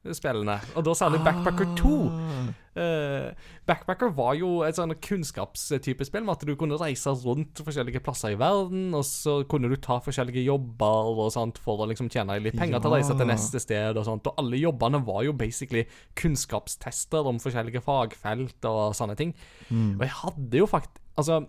Backpacker-spillene. 0.01 0.57
Og 0.75 0.85
da 0.85 0.93
særlig 0.97 1.19
Backpacker 1.23 1.75
2. 1.77 1.89
Ah. 2.09 2.47
Eh, 2.81 3.33
Backpacker 3.67 4.09
var 4.15 4.33
jo 4.33 4.63
et 4.65 4.75
sånn 4.75 4.93
kunnskapstype 4.97 6.05
spill, 6.07 6.23
med 6.25 6.33
at 6.33 6.45
du 6.47 6.55
kunne 6.57 6.79
reise 6.79 7.13
rundt 7.21 7.61
forskjellige 7.61 8.01
plasser 8.01 8.33
i 8.33 8.39
verden, 8.39 8.95
og 8.97 9.05
så 9.05 9.41
kunne 9.49 9.69
du 9.69 9.77
ta 9.77 9.99
forskjellige 10.01 10.45
jobber 10.47 11.11
og 11.13 11.31
sånt 11.35 11.59
for 11.61 11.83
å 11.83 11.89
liksom 11.91 12.09
tjene 12.09 12.39
litt 12.41 12.57
penger 12.57 12.81
til 12.81 12.91
å 12.91 12.95
reise 12.95 13.17
til 13.17 13.29
neste 13.29 13.61
sted 13.61 13.97
og 13.97 14.07
sånt. 14.07 14.27
Og 14.27 14.41
alle 14.41 14.61
jobbene 14.61 15.03
var 15.05 15.25
jo 15.27 15.37
basically 15.37 15.85
kunnskapstester 16.17 17.27
om 17.29 17.41
forskjellige 17.43 17.83
fagfelt 17.85 18.69
og 18.71 18.95
sånne 18.97 19.17
ting. 19.19 19.35
Mm. 19.69 19.99
Og 19.99 20.07
jeg 20.07 20.17
hadde 20.23 20.63
jo 20.63 20.69
faktisk 20.69 20.99
Altså, 21.19 21.41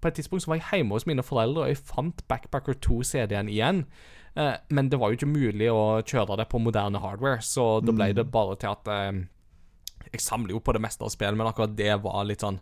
på 0.00 0.08
et 0.08 0.14
tidspunkt 0.16 0.42
så 0.42 0.48
var 0.48 0.56
jeg 0.56 0.80
hjemme 0.80 0.96
hos 0.96 1.04
mine 1.06 1.22
foreldre, 1.22 1.66
og 1.66 1.68
jeg 1.68 1.76
fant 1.76 2.22
Backpacker 2.26 2.72
2-CD-en 2.80 3.50
igjen. 3.52 3.82
Eh, 4.34 4.54
men 4.68 4.88
det 4.88 4.98
var 5.00 5.10
jo 5.10 5.18
ikke 5.18 5.30
mulig 5.30 5.68
å 5.72 6.00
kjøre 6.06 6.38
det 6.40 6.46
på 6.50 6.60
moderne 6.62 7.02
hardware, 7.02 7.42
så 7.42 7.80
da 7.82 7.94
ble 7.94 8.12
det 8.14 8.28
bare 8.30 8.56
til 8.60 8.70
at 8.70 8.90
eh, 8.94 9.26
Jeg 10.12 10.22
samler 10.22 10.54
jo 10.54 10.62
på 10.64 10.74
det 10.74 10.82
meste 10.82 11.04
av 11.04 11.12
spill, 11.12 11.36
men 11.38 11.50
akkurat 11.50 11.76
det 11.76 11.92
var 12.02 12.24
litt 12.26 12.44
sånn 12.44 12.60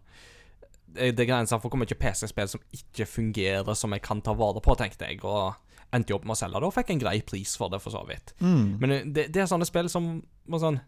Det 0.89 1.12
det 1.16 1.24
er 1.24 1.32
grenser 1.32 1.61
for 1.61 1.70
hvor 1.70 1.81
mye 1.82 2.01
PC-spill 2.01 2.49
som 2.49 2.65
ikke 2.73 3.07
fungerer 3.07 3.74
som 3.77 3.93
jeg 3.93 4.05
kan 4.05 4.23
ta 4.24 4.32
vare 4.32 4.62
på, 4.65 4.74
tenkte 4.74 5.11
jeg. 5.11 5.20
Og 5.23 5.53
endte 5.93 6.12
jo 6.12 6.19
opp 6.19 6.24
med 6.28 6.36
å 6.36 6.40
selge 6.40 6.61
det, 6.61 6.69
og 6.69 6.74
fikk 6.77 6.95
en 6.95 7.03
grei 7.03 7.19
pris 7.24 7.53
for 7.61 7.73
det, 7.73 7.81
for 7.85 7.95
så 7.95 8.05
vidt. 8.09 8.32
Mm. 8.40 8.78
Men 8.81 8.95
det, 9.12 9.28
det 9.35 9.43
er 9.43 9.51
sånne 9.51 9.69
spill 9.69 9.90
som 9.93 10.16
var 10.49 10.65
sånn 10.65 10.81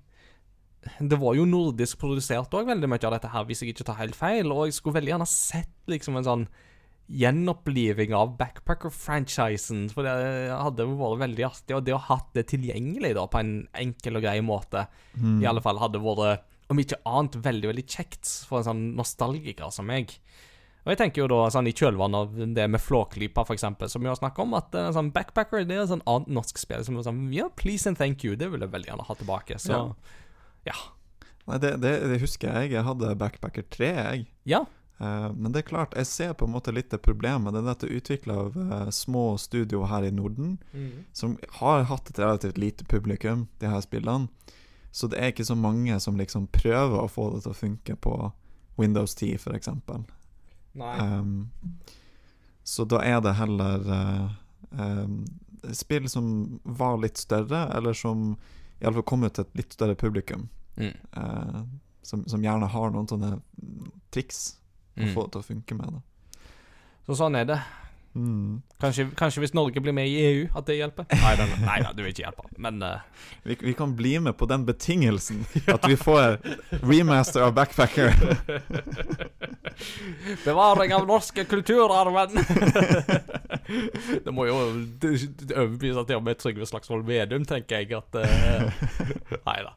Det 1.12 1.19
var 1.20 1.36
jo 1.36 1.44
nordisk 1.44 2.01
produsert 2.01 2.57
òg, 2.57 2.69
veldig 2.69 2.89
mye 2.89 3.05
av 3.05 3.19
dette 3.19 3.31
her, 3.32 3.44
hvis 3.48 3.61
jeg 3.62 3.74
ikke 3.74 3.86
tar 3.90 4.01
helt 4.01 4.16
feil. 4.16 4.48
Og 4.48 4.66
jeg 4.69 4.78
skulle 4.78 4.97
veldig 4.97 5.12
gjerne 5.15 5.28
sett 5.28 5.93
liksom 5.93 6.16
en 6.16 6.28
sånn 6.28 6.48
gjenoppliving 7.11 8.12
av 8.15 8.37
Backpacker-franchisen. 8.39 9.89
For 9.93 10.07
det 10.07 10.15
hadde 10.53 10.87
vært 10.87 11.20
veldig 11.24 11.47
artig. 11.49 11.77
Og 11.77 11.85
det 11.87 11.95
å 11.97 12.01
ha 12.01 12.16
hatt 12.16 12.31
det 12.37 12.47
tilgjengelig 12.53 13.15
da, 13.19 13.27
på 13.31 13.41
en 13.43 13.55
enkel 13.74 14.16
og 14.20 14.23
grei 14.27 14.39
måte, 14.45 14.87
Mm. 15.19 15.43
i 15.43 15.47
alle 15.47 15.61
fall 15.61 15.78
hadde 15.78 15.99
vært, 16.01 16.41
om 16.70 16.78
ikke 16.78 17.01
annet, 17.05 17.35
veldig 17.43 17.69
veldig 17.73 17.87
kjekt 17.87 18.47
for 18.47 18.59
en 18.59 18.65
sånn 18.65 18.95
nostalgiker 18.97 19.73
som 19.73 19.87
meg. 19.87 20.11
Og 20.87 20.93
jeg 20.95 20.99
tenker 20.99 21.23
jo 21.23 21.27
da 21.28 21.51
sånn 21.51 21.66
i 21.69 21.73
kjølvannet 21.73 22.15
av 22.15 22.55
det 22.55 22.70
med 22.70 22.81
Flåklypa, 22.81 23.45
eksempel, 23.45 23.89
som 23.91 24.01
vi 24.01 24.09
har 24.09 24.16
snakket 24.16 24.39
om, 24.39 24.55
at 24.55 24.74
eh, 24.74 24.91
sånn 24.93 25.12
Backpacker 25.12 25.66
det 25.69 25.77
er 25.77 25.82
et 25.82 25.91
sånn 25.91 26.03
annet 26.07 26.28
norsk 26.28 26.57
spill 26.57 26.82
som 26.85 26.97
er 26.97 27.03
sånn 27.03 27.32
Ja, 27.35 27.49
please 27.51 27.87
and 27.87 27.99
thank 27.99 28.24
you. 28.24 28.35
Det 28.35 28.49
vil 28.51 28.61
jeg 28.61 28.70
veldig 28.70 28.89
gjerne 28.89 29.05
ha 29.05 29.15
tilbake. 29.15 29.59
Så 29.61 29.70
Ja. 29.74 29.95
ja. 30.66 30.78
Nei, 31.49 31.59
det, 31.59 31.81
det, 31.82 31.93
det 32.09 32.20
husker 32.23 32.53
jeg. 32.55 32.70
Jeg 32.73 32.85
hadde 32.85 33.15
Backpacker 33.19 33.62
3, 33.69 33.87
jeg. 33.95 34.27
Ja. 34.47 34.65
Eh, 35.01 35.32
men 35.32 35.52
det 35.52 35.62
er 35.62 35.68
klart, 35.70 35.97
jeg 35.97 36.06
ser 36.06 36.32
på 36.36 36.44
en 36.44 36.52
måte 36.52 36.72
litt 36.77 36.90
det 36.93 37.01
problemet. 37.05 37.55
Det 37.55 37.62
er 37.62 37.68
dette 37.70 37.93
utvikla 37.98 38.36
av 38.44 38.59
eh, 38.60 38.90
små 38.93 39.24
studio 39.40 39.86
her 39.89 40.05
i 40.05 40.12
Norden, 40.12 40.59
som 41.16 41.39
har 41.60 41.86
hatt 41.89 42.10
et 42.10 42.20
relativt 42.20 42.60
lite 42.60 42.85
publikum, 42.85 43.47
de 43.59 43.72
her 43.72 43.81
spillene. 43.81 44.28
Så 44.90 45.06
det 45.06 45.20
er 45.20 45.32
ikke 45.32 45.47
så 45.47 45.55
mange 45.55 46.01
som 46.02 46.18
liksom 46.18 46.51
prøver 46.52 46.98
å 46.98 47.09
få 47.09 47.31
det 47.35 47.44
til 47.44 47.55
å 47.55 47.60
funke 47.60 47.97
på 47.97 48.14
Windows 48.77 49.14
10, 49.14 49.39
for 49.39 49.56
eksempel. 49.56 50.02
Nei. 50.77 50.94
Um, 50.98 51.51
så 52.66 52.85
da 52.85 53.01
er 53.06 53.20
det 53.22 53.36
heller 53.39 53.86
uh, 53.86 54.32
um, 54.74 55.20
spill 55.72 56.09
som 56.10 56.59
var 56.64 56.98
litt 57.01 57.22
større, 57.22 57.68
eller 57.77 57.94
som 57.97 58.35
iallfall 58.81 59.06
kom 59.06 59.24
ut 59.24 59.36
til 59.39 59.47
et 59.47 59.62
litt 59.62 59.78
større 59.78 59.94
publikum. 59.94 60.48
Mm. 60.77 60.97
Uh, 61.16 61.62
som, 62.02 62.27
som 62.27 62.43
gjerne 62.43 62.66
har 62.72 62.90
noen 62.90 63.09
sånne 63.09 63.36
mm, 63.39 63.90
triks 64.10 64.60
å 65.01 65.09
Mm. 65.09 65.14
få 65.14 65.27
det 65.27 65.32
til 65.32 65.40
å 65.40 65.48
funke 65.51 65.78
mer. 65.81 65.98
Da. 65.98 66.01
Så 67.06 67.18
sånn 67.24 67.36
er 67.40 67.44
det. 67.44 67.60
Mm. 68.10 68.62
Kanskje, 68.81 69.05
kanskje 69.14 69.39
hvis 69.44 69.52
Norge 69.55 69.81
blir 69.81 69.94
med 69.94 70.09
i 70.10 70.16
EU, 70.18 70.47
at 70.59 70.66
det 70.66 70.81
hjelper? 70.81 71.06
Nei 71.22 71.36
da, 71.39 71.44
nei, 71.62 71.77
da, 71.85 71.93
det 71.94 72.02
vil 72.02 72.10
ikke 72.10 72.24
hjelpe. 72.24 72.48
Men 72.59 72.82
uh... 72.82 72.97
Vi, 73.47 73.56
vi 73.60 73.74
kan 73.78 73.93
bli 73.97 74.16
med 74.18 74.35
på 74.36 74.48
den 74.51 74.64
betingelsen 74.66 75.44
at 75.70 75.86
vi 75.86 75.94
får 75.97 76.40
remaster 76.82 77.47
av 77.47 77.55
Backpacker. 77.55 78.10
Bevaring 80.44 80.94
av 80.94 81.06
norske 81.06 81.44
kulturarven! 81.44 82.35
det 84.24 84.35
må 84.35 84.48
jo 84.48 84.59
overbevise 84.59 86.05
til 86.09 86.18
og 86.18 86.27
med 86.27 86.40
Trygve 86.43 86.66
Slagsvold 86.66 87.06
Vedum, 87.06 87.47
tenker 87.47 87.85
jeg 87.85 87.94
at 87.94 88.18
uh, 88.18 88.66
Nei 89.47 89.60
da. 89.62 89.77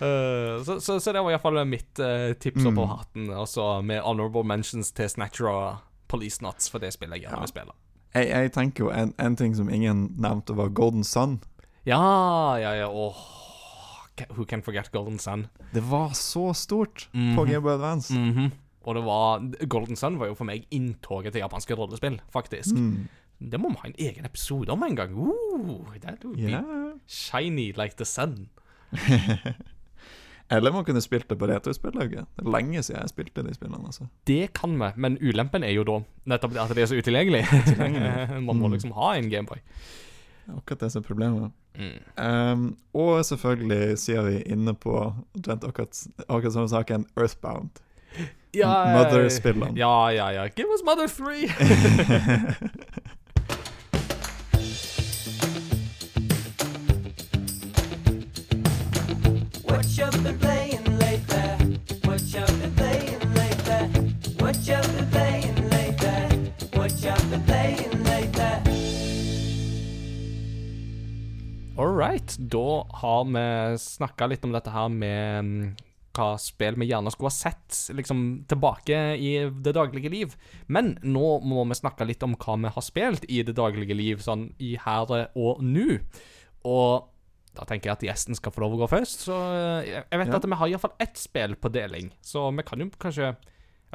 Eh, 0.00 0.62
så, 0.64 0.80
så, 0.80 0.98
så 1.00 1.12
det 1.12 1.22
var 1.22 1.30
iallfall 1.30 1.60
mitt 1.66 1.98
uh, 2.02 2.32
tips 2.34 2.64
opp 2.66 2.72
Mm. 2.72 2.76
på 2.76 2.86
hatten. 2.96 3.30
Altså 3.30 3.82
med 3.82 4.00
honorable 4.02 4.42
mentions 4.44 4.92
til 4.92 5.08
Snatcher 5.08 5.46
og 5.48 5.76
Police 6.08 6.42
Nuts, 6.42 6.68
for 6.70 6.78
det 6.78 6.92
spillet 6.92 7.14
jeg 7.20 7.26
gjerne 7.28 7.36
Ja. 7.36 7.40
vil 7.40 7.48
spille. 7.48 7.72
Jeg, 8.14 8.28
jeg 8.28 8.52
tenker 8.52 8.84
jo 8.84 8.90
en, 8.90 9.14
en 9.18 9.36
ting 9.36 9.54
som 9.56 9.68
ingen 9.70 10.14
nevnte, 10.18 10.54
var 10.56 10.68
Golden 10.68 11.04
Sun. 11.04 11.40
Ja, 11.86 12.56
ja, 12.56 12.72
ja. 12.78 12.88
Åh. 12.88 13.16
Who 14.36 14.44
can 14.46 14.62
forget 14.62 14.92
Golden 14.92 15.18
Sun? 15.18 15.46
Det 15.74 15.82
var 15.90 16.12
så 16.14 16.52
stort 16.54 17.08
på 17.12 17.18
Mhm. 17.18 17.46
Game 17.48 17.60
Boy 17.62 17.72
Advance. 17.72 18.14
Mhm. 18.14 18.52
Og 18.86 18.94
det 18.94 19.02
var 19.04 19.66
Golden 19.66 19.96
Sun 19.96 20.18
var 20.20 20.26
jo 20.26 20.34
for 20.34 20.44
meg 20.44 20.66
inntoget 20.70 21.32
til 21.32 21.40
japanske 21.40 21.74
rollespill, 21.74 22.20
faktisk. 22.32 22.74
Mm. 22.76 23.08
Det 23.50 23.58
må 23.60 23.68
vi 23.70 23.76
ha 23.80 23.88
en 23.88 23.94
egen 23.98 24.24
episode 24.24 24.68
om 24.70 24.82
en 24.82 24.94
gang. 24.96 25.14
Uh, 25.18 25.94
that 26.02 26.22
would 26.24 26.36
be 26.36 27.00
shiny 27.06 27.72
like 27.72 27.96
the 27.96 28.04
sun. 28.04 28.48
Eller 30.52 30.72
man 30.72 30.84
kunne 30.84 31.00
spilt 31.00 31.28
det 31.28 31.38
på 31.38 31.46
retrospillauget. 31.48 32.26
Det 32.36 32.44
er 32.44 32.50
lenge 32.52 32.82
siden 32.82 33.00
jeg 33.00 33.08
spilte 33.08 33.42
de 33.42 33.54
spillene. 33.54 33.86
altså 33.86 34.06
Det 34.26 34.52
kan 34.52 34.76
vi, 34.80 34.90
men 34.96 35.18
ulempen 35.22 35.64
er 35.64 35.72
jo 35.72 35.84
da 35.88 36.00
nettopp 36.28 36.56
at 36.60 36.74
det 36.76 36.82
er 36.82 36.90
så 36.90 36.98
utilgjengelig. 37.00 37.44
Man 38.46 38.56
må 38.60 38.68
liksom 38.68 38.92
ha 38.92 39.14
en 39.16 39.30
Gameboy. 39.30 39.62
Akkurat 40.56 40.80
det 40.80 40.92
som 40.92 41.00
er 41.00 41.06
problemet. 41.06 41.50
Mm. 41.78 41.96
Um, 42.24 42.76
og 42.94 43.24
selvfølgelig, 43.24 43.98
sier 43.98 44.22
vi 44.22 44.42
inne 44.42 44.74
på 44.76 45.14
akkurat, 45.34 45.96
akkurat 46.28 46.52
samme 46.52 46.68
saken, 46.68 47.06
Earthbound. 47.16 47.80
Mother-spillene. 48.54 49.72
Ja, 49.78 50.08
ja, 50.12 50.28
ja. 50.30 50.46
Give 50.54 50.68
us 50.68 50.84
Mother 50.84 51.08
3! 51.08 51.48
All. 71.76 71.94
Da 72.54 72.86
har 72.90 73.24
vi 73.24 73.78
snakka 73.78 74.26
litt 74.26 74.44
om 74.44 74.52
dette 74.54 74.72
her 74.72 74.90
med 74.92 75.44
mm, 75.44 75.72
hva 76.14 76.28
spill 76.38 76.76
vi 76.78 76.86
gjerne 76.90 77.10
skulle 77.12 77.30
ha 77.30 77.34
sett 77.34 77.78
liksom 77.96 78.20
tilbake 78.50 78.98
i 79.16 79.32
det 79.50 79.74
daglige 79.76 80.12
liv. 80.12 80.36
Men 80.66 80.94
nå 81.02 81.38
må 81.42 81.64
vi 81.70 81.78
snakke 81.78 82.06
litt 82.06 82.22
om 82.26 82.36
hva 82.38 82.56
vi 82.62 82.72
har 82.76 82.86
spilt 82.86 83.26
i 83.28 83.42
det 83.46 83.56
daglige 83.58 83.96
liv, 83.98 84.22
sånn 84.22 84.48
i 84.62 84.74
her 84.80 85.10
og 85.34 85.64
nå. 85.64 85.98
Og 86.64 87.10
da 87.54 87.64
tenker 87.68 87.90
jeg 87.90 87.96
at 87.98 88.04
gjesten 88.08 88.34
skal 88.38 88.52
få 88.52 88.64
lov 88.64 88.74
å 88.76 88.78
gå 88.84 88.88
først. 88.90 89.26
Så 89.28 89.34
eh, 89.34 89.90
jeg 90.10 90.18
vet 90.20 90.28
Ja. 90.32 90.36
at 90.40 90.44
vi 90.50 90.58
har 90.60 90.68
iallfall 90.72 90.94
ett 91.00 91.16
spill 91.20 91.54
på 91.56 91.70
deling, 91.72 92.10
så 92.22 92.48
vi 92.56 92.62
kan 92.66 92.80
jo 92.82 92.90
kanskje 92.98 93.34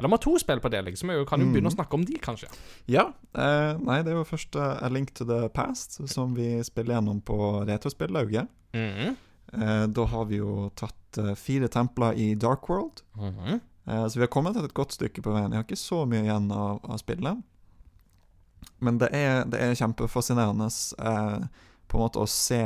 Eller 0.00 0.08
vi 0.08 0.14
har 0.16 0.22
to 0.24 0.38
spill 0.40 0.60
på 0.64 0.70
deling, 0.72 0.94
så 0.96 1.04
vi 1.10 1.24
kan 1.28 1.40
jo 1.42 1.50
begynne 1.52 1.68
å 1.68 1.74
snakke 1.74 1.92
om 1.98 2.04
de, 2.08 2.14
kanskje. 2.24 2.48
Ja. 2.88 3.12
eh, 3.36 3.76
nei, 3.84 3.98
det 4.02 4.14
er 4.14 4.16
jo 4.16 4.24
først 4.24 4.56
uh, 4.56 4.78
A 4.80 4.88
Link 4.88 5.10
to 5.12 5.26
the 5.28 5.50
Past, 5.52 5.98
som 6.08 6.32
vi 6.34 6.62
spiller 6.64 6.94
gjennom 6.96 7.20
på 7.20 7.36
retrospillauget. 7.68 8.48
Mhm. 8.72 9.16
Eh, 9.52 9.86
da 9.92 10.04
har 10.06 10.24
vi 10.30 10.36
jo 10.38 10.70
tatt 10.74 11.18
uh, 11.18 11.34
fire 11.34 11.68
templer 11.68 12.16
i 12.16 12.34
Dark 12.34 12.68
World. 12.70 13.02
Mhm. 13.18 13.60
Eh, 13.90 14.06
så 14.08 14.14
vi 14.14 14.20
har 14.24 14.28
kommet 14.32 14.56
et 14.56 14.72
godt 14.72 14.92
stykke 14.96 15.20
på 15.20 15.32
veien. 15.34 15.50
Jeg 15.52 15.58
har 15.58 15.64
ikke 15.68 15.76
så 15.76 16.06
mye 16.08 16.22
igjen 16.24 16.50
av, 16.54 16.80
av 16.84 16.96
spillet. 17.02 17.42
Men 18.80 18.98
det 19.00 19.08
er, 19.12 19.44
det 19.50 19.60
er 19.60 19.74
kjempefascinerende 19.76 20.68
eh, 20.96 21.44
på 21.90 21.98
en 21.98 22.04
måte 22.06 22.22
å 22.22 22.28
se 22.30 22.62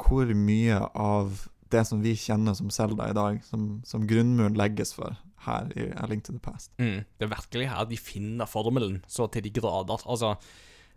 hvor 0.00 0.30
mye 0.34 0.78
av 0.94 1.46
det 1.70 1.84
som 1.86 2.00
vi 2.02 2.16
kjenner 2.18 2.56
som 2.58 2.70
Zelda 2.74 3.10
i 3.10 3.16
dag, 3.16 3.42
som, 3.46 3.76
som 3.86 4.06
grunnmuren 4.10 4.58
legges 4.58 4.92
for 4.96 5.14
her 5.46 5.70
i 5.78 5.90
A 5.96 6.08
Link 6.10 6.24
to 6.26 6.34
the 6.34 6.42
Past. 6.42 6.72
Mm, 6.80 7.04
det 7.18 7.26
er 7.26 7.32
virkelig 7.32 7.68
her 7.70 7.86
de 7.88 8.00
finner 8.00 8.50
formelen, 8.50 8.98
så 9.08 9.28
til 9.30 9.46
de 9.46 9.52
grader. 9.54 10.02
Altså 10.04 10.34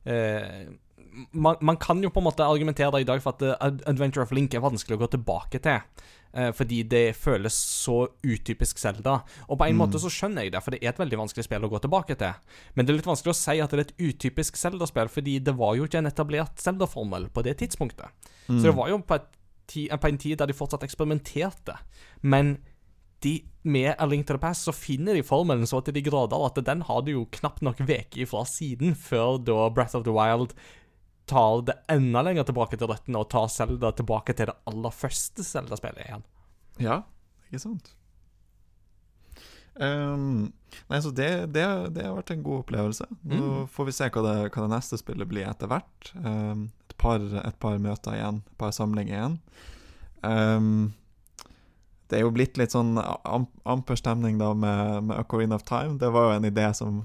eh, 0.10 0.74
man, 1.32 1.62
man 1.62 1.78
kan 1.78 2.02
jo 2.04 2.12
på 2.14 2.22
en 2.22 2.28
måte 2.28 2.46
argumentere 2.46 3.02
i 3.02 3.08
dag 3.08 3.22
for 3.24 3.38
at 3.38 3.46
eh, 3.46 3.72
Adventure 3.90 4.26
of 4.26 4.34
Link 4.36 4.54
er 4.54 4.66
vanskelig 4.66 4.98
å 4.98 5.04
gå 5.06 5.12
tilbake 5.16 5.62
til. 5.64 6.10
Eh, 6.34 6.50
fordi 6.56 6.82
det 6.90 7.16
føles 7.18 7.54
så 7.54 8.08
utypisk 8.24 8.82
Zelda. 8.82 9.20
Og 9.48 9.60
på 9.60 9.68
en 9.68 9.80
måte 9.80 10.02
så 10.02 10.12
skjønner 10.12 10.48
jeg 10.48 10.56
det, 10.56 10.64
for 10.66 10.76
det 10.76 10.82
er 10.82 10.94
et 10.94 11.02
veldig 11.02 11.22
vanskelig 11.24 11.48
spill 11.48 11.68
å 11.68 11.72
gå 11.72 11.82
tilbake 11.84 12.18
til. 12.20 12.36
Men 12.74 12.86
det 12.86 12.94
er 12.94 13.00
litt 13.00 13.12
vanskelig 13.12 13.36
å 13.36 13.40
si 13.40 13.58
at 13.64 13.72
det 13.72 13.80
er 13.80 13.86
et 13.88 13.96
utypisk 14.10 14.60
Zelda-spill, 14.60 15.12
fordi 15.14 15.38
det 15.44 15.56
var 15.60 15.78
jo 15.78 15.88
ikke 15.88 16.04
en 16.04 16.12
etablert 16.12 16.62
Zelda-formel 16.62 17.30
på 17.34 17.46
det 17.48 17.58
tidspunktet. 17.64 18.30
Så 18.48 18.68
det 18.68 18.76
var 18.76 18.92
jo 18.92 19.00
på, 19.08 19.18
på 19.24 20.10
en 20.10 20.22
tid 20.22 20.38
der 20.42 20.52
de 20.52 20.58
fortsatt 20.58 20.84
eksperimenterte. 20.84 21.78
Men 22.22 22.58
de, 23.24 23.38
med 23.64 23.96
A 23.98 24.06
Link 24.06 24.28
to 24.28 24.36
the 24.36 24.42
Past 24.42 24.68
så 24.68 24.74
finner 24.76 25.16
de 25.16 25.24
formelen 25.24 25.68
så 25.68 25.80
til 25.82 25.96
de 25.96 26.04
grader 26.04 26.44
at 26.44 26.60
den 26.68 26.84
har 26.90 27.04
du 27.06 27.14
jo 27.14 27.28
knapt 27.32 27.64
nok 27.64 27.80
veket 27.88 28.26
ifra 28.26 28.44
siden, 28.50 28.98
før 29.00 29.40
da 29.40 29.70
Breath 29.72 29.96
of 29.96 30.04
the 30.08 30.16
Wild 30.16 30.56
tar 31.30 31.62
det 31.68 31.76
enda 31.94 32.22
lenger 32.26 32.44
tilbake 32.50 32.78
til 32.78 32.90
røttene 32.92 33.20
og 33.22 33.30
tar 33.32 33.48
Zelda 33.54 33.92
tilbake 33.96 34.34
til 34.36 34.50
det 34.52 34.56
aller 34.70 34.92
første 34.92 35.44
Zelda-spillet 35.48 36.06
igjen. 36.08 36.24
Ja, 36.84 37.02
ikke 37.50 37.62
sant? 37.64 37.94
Um, 39.76 40.52
nei, 40.92 41.00
så 41.02 41.10
det, 41.16 41.30
det, 41.56 41.64
det 41.96 42.04
har 42.06 42.14
vært 42.20 42.34
en 42.36 42.44
god 42.46 42.60
opplevelse. 42.66 43.08
Nå 43.26 43.40
Mm. 43.40 43.68
får 43.74 43.86
vi 43.90 43.92
se 43.98 44.10
hva 44.14 44.22
det, 44.28 44.36
hva 44.54 44.66
det 44.68 44.74
neste 44.76 45.00
spillet 45.02 45.28
blir 45.30 45.48
etter 45.50 45.68
hvert. 45.72 46.12
Um, 46.20 46.68
et, 46.90 46.96
par, 47.02 47.20
et 47.20 47.58
par 47.60 47.80
møter 47.82 48.14
igjen, 48.20 48.44
et 48.46 48.58
par 48.62 48.72
samlinger 48.76 49.16
igjen. 49.18 49.40
Um, 50.24 50.94
det 52.12 52.20
er 52.20 52.26
jo 52.28 52.34
blitt 52.36 52.58
litt 52.62 52.76
sånn 52.76 52.94
am- 53.02 53.50
amper 53.66 53.98
stemning 53.98 54.38
da 54.38 54.52
med, 54.54 55.08
med 55.10 55.18
Ocarina 55.24 55.56
of 55.58 55.64
Time. 55.66 55.98
Det 55.98 56.12
var 56.14 56.30
jo 56.30 56.36
en 56.38 56.46
idé 56.52 56.68
som 56.78 57.00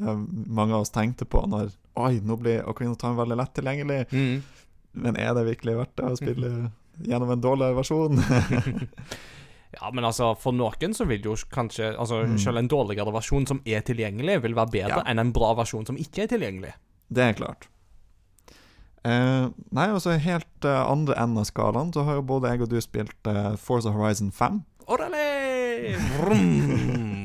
eh, 0.00 0.14
mange 0.46 0.72
av 0.72 0.86
oss 0.86 0.94
tenkte 0.94 1.26
på 1.28 1.42
når 1.50 1.74
Oi, 1.96 2.20
nå 2.26 2.36
blir 2.40 2.64
Ocarina 2.68 2.92
of 2.92 2.98
Time 2.98 3.14
veldig 3.20 3.36
lett 3.38 3.52
tilgjengelig. 3.54 4.00
Mm. 4.12 4.42
Men 5.04 5.16
er 5.18 5.34
det 5.34 5.44
virkelig 5.46 5.76
verdt 5.78 5.96
det 5.96 6.08
å 6.10 6.16
spille 6.18 6.50
gjennom 7.10 7.30
en 7.34 7.40
dårligere 7.44 7.78
versjon? 7.78 8.18
Ja, 9.74 9.88
men 9.90 10.04
altså, 10.06 10.36
for 10.38 10.54
noen 10.54 10.92
så 10.94 11.02
vil 11.10 11.24
jo 11.26 11.32
kanskje 11.50 11.88
Altså, 11.98 12.20
Mm. 12.28 12.36
selv 12.38 12.58
en 12.60 12.68
dårligere 12.70 13.10
versjon 13.10 13.46
som 13.46 13.58
er 13.66 13.80
tilgjengelig, 13.82 14.36
vil 14.44 14.54
være 14.54 14.70
bedre 14.70 15.00
Ja. 15.00 15.02
enn 15.10 15.18
en 15.18 15.32
bra 15.34 15.48
versjon 15.58 15.84
som 15.86 15.96
ikke 15.98 16.22
er 16.22 16.28
tilgjengelig. 16.30 16.70
det 17.10 17.22
er 17.24 17.32
klart. 17.34 17.66
Eh, 19.04 19.48
nei, 19.74 19.88
og 19.90 19.98
så 20.00 20.14
helt 20.16 20.64
eh, 20.64 20.90
andre 20.90 21.14
enden 21.18 21.38
av 21.42 21.44
skalaen 21.50 21.90
så 21.92 22.04
har 22.06 22.14
jo 22.20 22.22
både 22.22 22.52
jeg 22.52 22.62
og 22.62 22.70
du 22.70 22.78
spilt 22.80 23.26
uh, 23.26 23.56
Forza 23.56 23.90
Horizon 23.90 24.30
5. 24.30 24.62
Orale! 24.86 25.98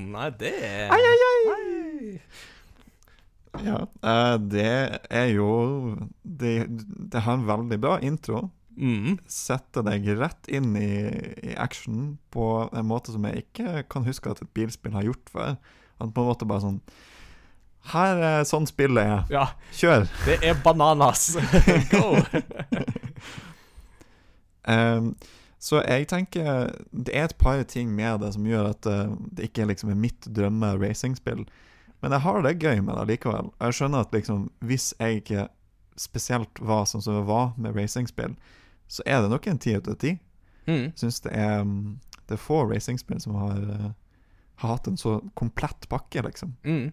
Nei, 0.10 0.30
det 0.42 0.54
er 0.66 0.90
Ai, 0.92 1.00
ai, 1.00 1.16
ai! 1.54 2.20
Ja, 3.66 3.82
eh, 4.06 4.36
det 4.52 5.00
er 5.10 5.28
jo 5.34 5.50
det, 6.22 6.56
det 7.12 7.26
har 7.26 7.40
en 7.40 7.48
veldig 7.50 7.80
bra 7.82 7.98
intro. 8.06 8.50
Mm. 8.80 9.18
Setter 9.28 9.84
deg 9.84 10.08
rett 10.22 10.48
inn 10.48 10.72
i, 10.80 11.10
i 11.44 11.56
action 11.60 12.14
på 12.32 12.70
en 12.72 12.88
måte 12.88 13.12
som 13.12 13.26
jeg 13.28 13.44
ikke 13.44 13.84
kan 13.92 14.06
huske 14.08 14.32
at 14.32 14.40
et 14.44 14.52
bilspill 14.56 14.96
har 14.96 15.08
gjort 15.10 15.34
før. 15.34 15.58
At 16.00 16.14
på 16.16 16.24
en 16.24 16.30
måte 16.30 16.48
bare 16.48 16.64
sånn 16.64 16.78
Her 17.92 18.22
er 18.24 18.46
sånn 18.48 18.68
spillet 18.70 19.04
er. 19.04 19.26
Ja, 19.34 19.50
Kjør! 19.76 20.08
det 20.28 20.40
er 20.46 20.62
bananas. 20.64 21.34
Go! 21.92 22.22
um, 24.64 25.12
så 25.60 25.82
jeg 25.84 26.08
tenker 26.08 26.70
Det 26.92 27.12
er 27.12 27.28
et 27.28 27.36
par 27.40 27.60
ting 27.68 27.92
med 27.92 28.22
det 28.24 28.32
som 28.38 28.46
gjør 28.48 28.70
at 28.72 28.88
eh, 28.88 29.12
det 29.36 29.50
ikke 29.50 29.68
liksom 29.68 29.92
er 29.92 30.00
mitt 30.00 30.30
drømme 30.32 30.78
racingspill. 30.80 31.44
Men 32.02 32.16
jeg 32.16 32.24
har 32.24 32.44
det 32.46 32.60
gøy 32.64 32.82
med 32.86 32.96
det 32.96 33.08
likevel. 33.14 33.52
Jeg 33.60 33.76
skjønner 33.76 34.06
at 34.06 34.14
liksom 34.16 34.50
hvis 34.66 34.94
jeg 35.00 35.22
ikke 35.22 35.48
spesielt 36.00 36.62
var 36.64 36.86
sånn 36.88 37.04
som 37.04 37.18
jeg 37.20 37.28
var 37.28 37.52
med 37.60 37.76
racingspill, 37.76 38.38
så 38.90 39.04
er 39.06 39.22
det 39.22 39.32
nok 39.34 39.48
en 39.52 39.60
ti 39.62 39.76
ut 39.76 39.90
av 39.92 39.98
ti. 40.02 40.16
Mm. 40.70 40.92
Syns 40.98 41.20
det 41.26 41.34
er 41.34 41.64
mm, 41.66 41.98
Det 42.30 42.36
er 42.38 42.42
få 42.42 42.62
racingspill 42.70 43.20
som 43.22 43.36
har, 43.42 43.58
eh, 43.58 43.90
har 44.62 44.76
hatt 44.76 44.88
en 44.88 44.98
så 44.98 45.18
komplett 45.34 45.90
pakke, 45.90 46.22
liksom. 46.22 46.54
Mm. 46.64 46.92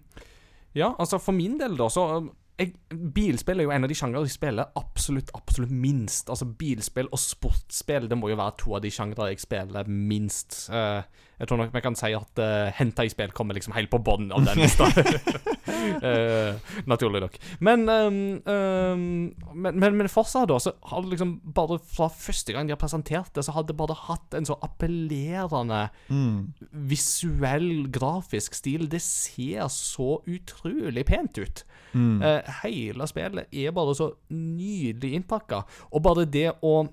Ja, 0.73 0.95
altså 0.99 1.19
for 1.20 1.37
min 1.37 1.59
del, 1.61 1.77
da, 1.77 1.89
så 1.93 2.07
um, 2.16 2.31
jeg, 2.57 2.73
Bilspill 2.89 3.61
er 3.61 3.66
jo 3.69 3.73
en 3.74 3.85
av 3.85 3.91
de 3.93 3.97
sjangere 3.97 4.24
jeg 4.24 4.37
spiller 4.39 4.73
absolutt 4.81 5.28
absolutt 5.37 5.73
minst. 5.73 6.31
Altså 6.33 6.49
Bilspill 6.49 7.11
og 7.12 7.20
sportsspill 7.20 8.09
det 8.09 8.16
må 8.16 8.31
jo 8.33 8.39
være 8.41 8.57
to 8.62 8.77
av 8.78 8.85
de 8.85 8.93
sjangere 8.93 9.28
jeg 9.35 9.45
spiller 9.45 9.89
minst. 9.93 10.62
Eh, 10.73 11.03
jeg 11.39 11.49
tror 11.51 11.59
nok 11.61 11.75
vi 11.75 11.81
kan 11.85 11.97
si 11.99 12.13
at 12.17 12.41
uh, 12.41 12.71
Hentai-spill 12.79 13.33
kommer 13.37 13.57
liksom 13.59 13.75
helt 13.77 13.91
på 13.93 13.99
bånn 14.01 14.31
av 14.33 14.47
den 14.47 14.63
lista. 14.63 14.87
uh, 14.89 16.57
naturlig 16.91 17.21
nok. 17.27 17.37
Men, 17.61 17.85
um, 17.89 18.19
um, 18.47 19.05
men, 19.53 19.79
men, 19.79 19.99
men 19.99 20.09
fortsatt, 20.09 20.49
da, 20.49 20.59
så 20.63 20.73
har 20.91 21.05
det 21.05 21.13
liksom 21.15 21.35
bare 21.57 21.79
fra 21.85 22.09
første 22.13 22.55
gang 22.57 22.69
de 22.69 22.73
har 22.77 22.81
presentert 22.81 23.33
det, 23.37 23.45
så 23.45 23.53
har 23.57 23.67
det 23.69 23.77
bare 23.77 23.97
hatt 24.07 24.37
en 24.39 24.49
så 24.49 24.59
appellerende 24.65 25.87
Mm. 26.09 26.53
visuell, 26.89 27.87
grafisk 27.93 28.55
stil. 28.55 28.87
Det 28.91 29.01
ser 29.03 29.69
så 29.73 30.21
utrolig 30.27 31.05
pent 31.09 31.39
ut. 31.39 31.65
Mm. 31.93 32.21
Uh, 32.23 32.41
hele 32.63 33.07
spillet 33.09 33.53
er 33.53 33.75
bare 33.77 33.95
så 33.97 34.11
nydelig 34.33 35.15
innpakka. 35.21 35.65
Og 35.93 36.03
bare 36.07 36.25
det 36.29 36.53
å 36.63 36.87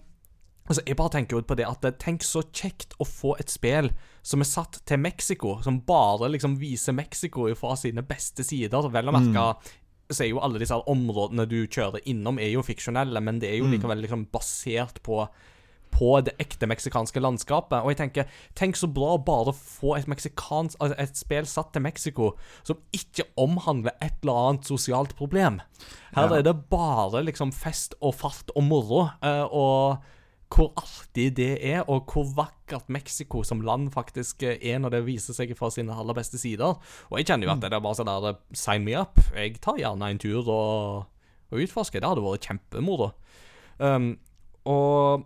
Altså, 0.63 0.79
Jeg 0.87 0.95
bare 0.95 1.11
tenker 1.11 1.41
ut 1.41 1.47
på 1.47 1.57
det 1.59 1.65
at 1.67 1.83
Tenk 1.99 2.23
så 2.23 2.39
kjekt 2.55 2.93
å 2.95 3.03
få 3.03 3.33
et 3.35 3.51
spill 3.51 3.89
som 4.23 4.39
er 4.41 4.47
satt 4.47 4.79
til 4.87 4.97
Mexico, 5.03 5.57
som 5.61 5.81
bare 5.85 6.29
liksom 6.31 6.57
viser 6.59 6.95
Mexico 6.95 7.49
fra 7.59 7.75
sine 7.75 8.01
beste 8.07 8.43
sider. 8.43 8.89
Vel 8.89 9.09
å 9.11 9.13
merke 9.13 9.47
så 10.13 10.23
er 10.23 10.29
jo 10.33 10.39
alle 10.43 10.59
disse 10.59 10.75
områdene 10.75 11.45
du 11.49 11.65
kjører 11.67 12.03
innom, 12.05 12.37
er 12.39 12.51
jo 12.53 12.61
fiksjonelle, 12.61 13.19
men 13.23 13.39
det 13.39 13.49
er 13.49 13.57
jo 13.59 13.65
likevel 13.71 14.01
liksom 14.03 14.27
basert 14.31 15.01
på 15.03 15.27
på 15.93 16.21
det 16.25 16.33
ekte 16.41 16.65
meksikanske 16.65 17.21
landskapet. 17.21 17.83
Og 17.83 17.91
jeg 17.91 17.97
tenker, 17.99 18.25
tenk 18.57 18.75
så 18.75 18.87
bra 18.89 19.11
å 19.13 19.23
bare 19.23 19.53
få 19.53 19.91
et 19.95 20.07
meksikansk 20.09 20.79
altså 20.81 20.95
et 20.97 21.15
spill 21.19 21.45
satt 21.45 21.69
til 21.75 21.83
Mexico 21.85 22.31
som 22.65 22.79
ikke 22.91 23.27
omhandler 23.37 23.93
et 24.01 24.15
eller 24.23 24.33
annet 24.49 24.65
sosialt 24.65 25.13
problem. 25.15 25.61
Her 26.15 26.29
Ja. 26.29 26.37
er 26.39 26.41
det 26.41 26.69
bare 26.71 27.21
liksom 27.23 27.53
fest 27.53 27.93
og 28.01 28.15
fart 28.15 28.49
og 28.55 28.63
moro. 28.63 29.11
eh, 29.21 29.45
og 29.51 29.99
hvor 30.53 30.71
artig 30.77 31.31
det 31.37 31.51
er, 31.65 31.81
og 31.89 32.09
hvor 32.11 32.27
vakkert 32.37 32.89
Mexico 32.93 33.41
som 33.45 33.63
land 33.65 33.89
faktisk 33.93 34.43
er 34.45 34.81
når 34.81 34.97
det 34.97 35.05
viser 35.07 35.37
seg 35.37 35.53
fra 35.57 35.71
sine 35.73 35.95
aller 35.95 36.17
beste 36.17 36.39
sider. 36.41 36.77
Og 37.09 37.19
jeg 37.19 37.29
kjenner 37.29 37.49
jo 37.49 37.55
at 37.55 37.63
det 37.63 37.71
er 37.71 37.83
bare 37.83 37.97
sånn 37.97 38.11
der 38.11 38.39
Sign 38.57 38.85
me 38.85 38.95
up. 38.99 39.21
Jeg 39.33 39.57
tar 39.63 39.79
gjerne 39.81 40.11
en 40.13 40.21
tur 40.21 40.43
og, 40.43 41.05
og 41.49 41.63
utforsker. 41.65 42.03
Det 42.03 42.11
hadde 42.11 42.25
vært 42.25 42.49
kjempemoro. 42.49 43.13
Um, 43.81 44.11
og 44.69 45.25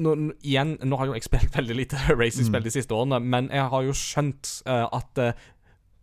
nå, 0.00 0.14
igjen, 0.46 0.76
nå 0.86 0.98
har 1.00 1.10
jo 1.10 1.16
jeg 1.18 1.26
spilt 1.30 1.56
veldig 1.56 1.78
lite 1.82 2.04
racingspill 2.14 2.64
de 2.64 2.74
siste 2.74 2.96
årene, 2.96 3.20
men 3.22 3.50
jeg 3.52 3.66
har 3.72 3.86
jo 3.86 3.96
skjønt 3.96 4.52
uh, 4.70 4.86
at 4.96 5.24
uh, 5.24 5.48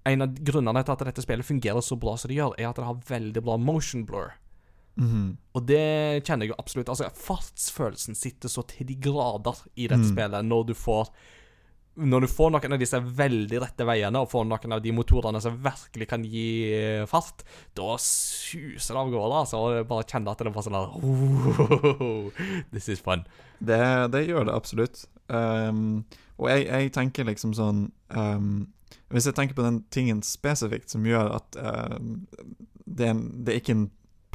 en 0.08 0.24
av 0.24 0.36
grunnene 0.50 0.84
til 0.84 0.96
at 0.96 1.08
dette 1.10 1.24
spillet 1.24 1.48
fungerer 1.48 1.84
så 1.84 1.98
bra 2.00 2.16
som 2.20 2.32
det 2.32 2.38
gjør, 2.40 2.56
er 2.58 2.70
at 2.70 2.80
det 2.80 2.88
har 2.88 3.08
veldig 3.10 3.44
bra 3.44 3.58
motion 3.60 4.06
blur. 4.08 4.36
Mhm. 4.98 5.26
Og 5.58 5.66
det 5.70 6.26
kjenner 6.26 6.48
jeg 6.48 6.54
jo 6.54 6.60
absolutt. 6.62 6.92
Altså, 6.92 7.10
Fartsfølelsen 7.14 8.18
sitter 8.18 8.52
så 8.52 8.64
til 8.70 8.88
de 8.90 8.98
grader 9.02 9.66
i 9.76 9.90
dette 9.90 10.10
spillet 10.10 10.46
når 10.46 10.72
du 10.72 10.78
får 10.78 11.12
Når 11.98 12.22
du 12.22 12.28
får 12.30 12.52
noen 12.54 12.76
av 12.76 12.78
disse 12.78 13.00
veldig 13.02 13.60
rette 13.64 13.86
veiene, 13.90 14.20
og 14.22 14.30
får 14.30 14.44
noen 14.46 14.76
av 14.76 14.82
de 14.84 14.92
motorene 14.94 15.40
som 15.42 15.56
virkelig 15.58 16.06
kan 16.12 16.22
gi 16.22 16.70
eh, 16.78 17.06
fart, 17.10 17.42
da 17.74 17.96
suser 17.98 18.94
det 18.94 19.02
av 19.02 19.10
gårde. 19.10 19.40
Altså, 19.40 19.58
og 19.58 19.88
bare 19.90 20.06
kjenner 20.06 20.36
at 20.36 20.44
det 20.46 20.54
bare 20.54 20.68
sånn 20.68 20.78
oh, 20.78 22.30
This 22.72 22.92
is 22.94 23.02
fun. 23.02 23.26
Det, 23.58 23.82
det 24.14 24.28
gjør 24.28 24.46
det 24.46 24.54
absolutt. 24.54 25.08
Um, 25.26 26.06
og 26.38 26.52
jeg, 26.52 26.68
jeg 26.70 26.94
tenker 26.96 27.26
liksom 27.28 27.52
sånn 27.58 27.88
um, 28.16 28.68
Hvis 29.12 29.26
jeg 29.28 29.36
tenker 29.36 29.58
på 29.58 29.66
den 29.66 29.82
tingen 29.92 30.22
spesifikt 30.24 30.94
som 30.94 31.04
gjør 31.04 31.34
at 31.42 31.58
um, 31.58 32.28
det, 32.86 33.10
er 33.10 33.12
en, 33.16 33.26
det 33.44 33.56
er 33.56 33.60
ikke 33.60 33.76
en 33.76 33.88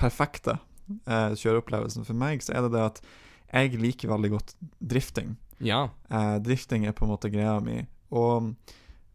perfekte 0.03 0.59
eh, 1.07 1.33
kjøreopplevelsen 1.39 2.07
for 2.09 2.19
meg, 2.19 2.43
så 2.45 2.57
er 2.57 2.66
det 2.66 2.74
det 2.77 2.85
at 2.91 3.03
jeg 3.53 3.81
liker 3.81 4.12
veldig 4.12 4.33
godt 4.33 4.55
drifting. 4.81 5.37
Ja. 5.62 5.89
Eh, 6.11 6.37
drifting 6.43 6.87
er 6.87 6.97
på 6.97 7.07
en 7.07 7.12
måte 7.12 7.31
greia 7.33 7.59
mi. 7.65 7.83
Og 8.11 8.53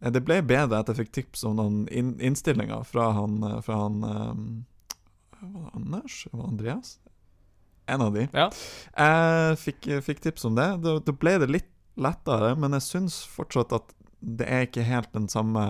eh, 0.00 0.12
det 0.14 0.22
ble 0.26 0.40
bedre 0.46 0.80
at 0.80 0.90
jeg 0.90 1.02
fikk 1.02 1.12
tips 1.18 1.44
om 1.48 1.58
noen 1.58 1.82
in 1.90 2.14
innstillinger 2.22 2.86
fra 2.88 3.10
han, 3.18 3.40
eh, 3.44 3.60
fra 3.66 3.82
han 3.84 4.00
um, 4.04 4.48
Var 5.40 5.52
det 5.66 5.74
Anders? 5.74 6.22
Var 6.30 6.40
det 6.40 6.48
Andreas? 6.52 6.96
En 7.88 8.04
av 8.04 8.14
de. 8.14 8.26
Ja. 8.36 8.48
Jeg 8.98 9.60
fikk, 9.62 9.86
fikk 10.04 10.24
tips 10.24 10.44
om 10.44 10.58
det. 10.58 10.68
Da, 10.84 10.98
da 11.00 11.14
ble 11.14 11.38
det 11.40 11.48
litt 11.50 11.70
lettere, 11.98 12.52
men 12.58 12.76
jeg 12.76 12.84
syns 12.84 13.22
fortsatt 13.26 13.72
at 13.74 13.94
det 14.18 14.46
er 14.50 14.66
ikke 14.66 14.84
helt 14.86 15.10
den 15.14 15.28
samme 15.30 15.62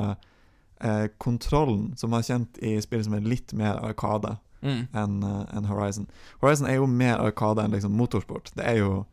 eh, 0.81 1.07
kontrollen 1.21 1.93
som 2.01 2.13
jeg 2.13 2.25
har 2.25 2.29
kjent 2.29 2.61
i 2.65 2.75
spill 2.85 3.05
som 3.05 3.17
er 3.17 3.29
litt 3.29 3.53
mer 3.57 3.81
arkade 3.85 4.37
Mm. 4.63 4.89
enn 4.93 5.23
eh, 5.23 5.45
enn 5.57 5.69
Horizon. 5.71 6.09
Horizon 6.43 6.67
er 6.67 6.81
jo 6.81 6.89
mer 6.91 7.21
arkade 7.23 7.63
enn 7.63 7.77
liksom 7.77 7.95
motorsport. 7.99 8.51
Det 8.57 8.65
er 8.67 8.81
jo, 8.81 9.05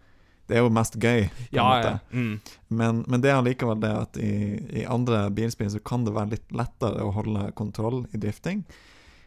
det 0.49 0.57
er 0.57 0.65
jo 0.65 0.73
mest 0.73 0.97
gøy, 0.97 1.27
på 1.29 1.59
en 1.59 1.69
måte. 1.69 1.93
ja. 1.93 1.99
Mm. 2.11 2.57
Men, 2.67 3.05
men 3.07 3.21
det 3.21 3.31
er 3.31 3.39
allikevel 3.39 3.79
det 3.83 3.93
at 3.93 4.17
i, 4.17 4.33
i 4.81 4.85
andre 4.89 5.27
bilspill 5.35 5.71
så 5.73 5.81
kan 5.85 6.05
det 6.07 6.15
være 6.15 6.35
litt 6.35 6.51
lettere 6.55 7.05
å 7.05 7.13
holde 7.15 7.49
kontroll 7.59 8.05
i 8.13 8.21
drifting. 8.21 8.65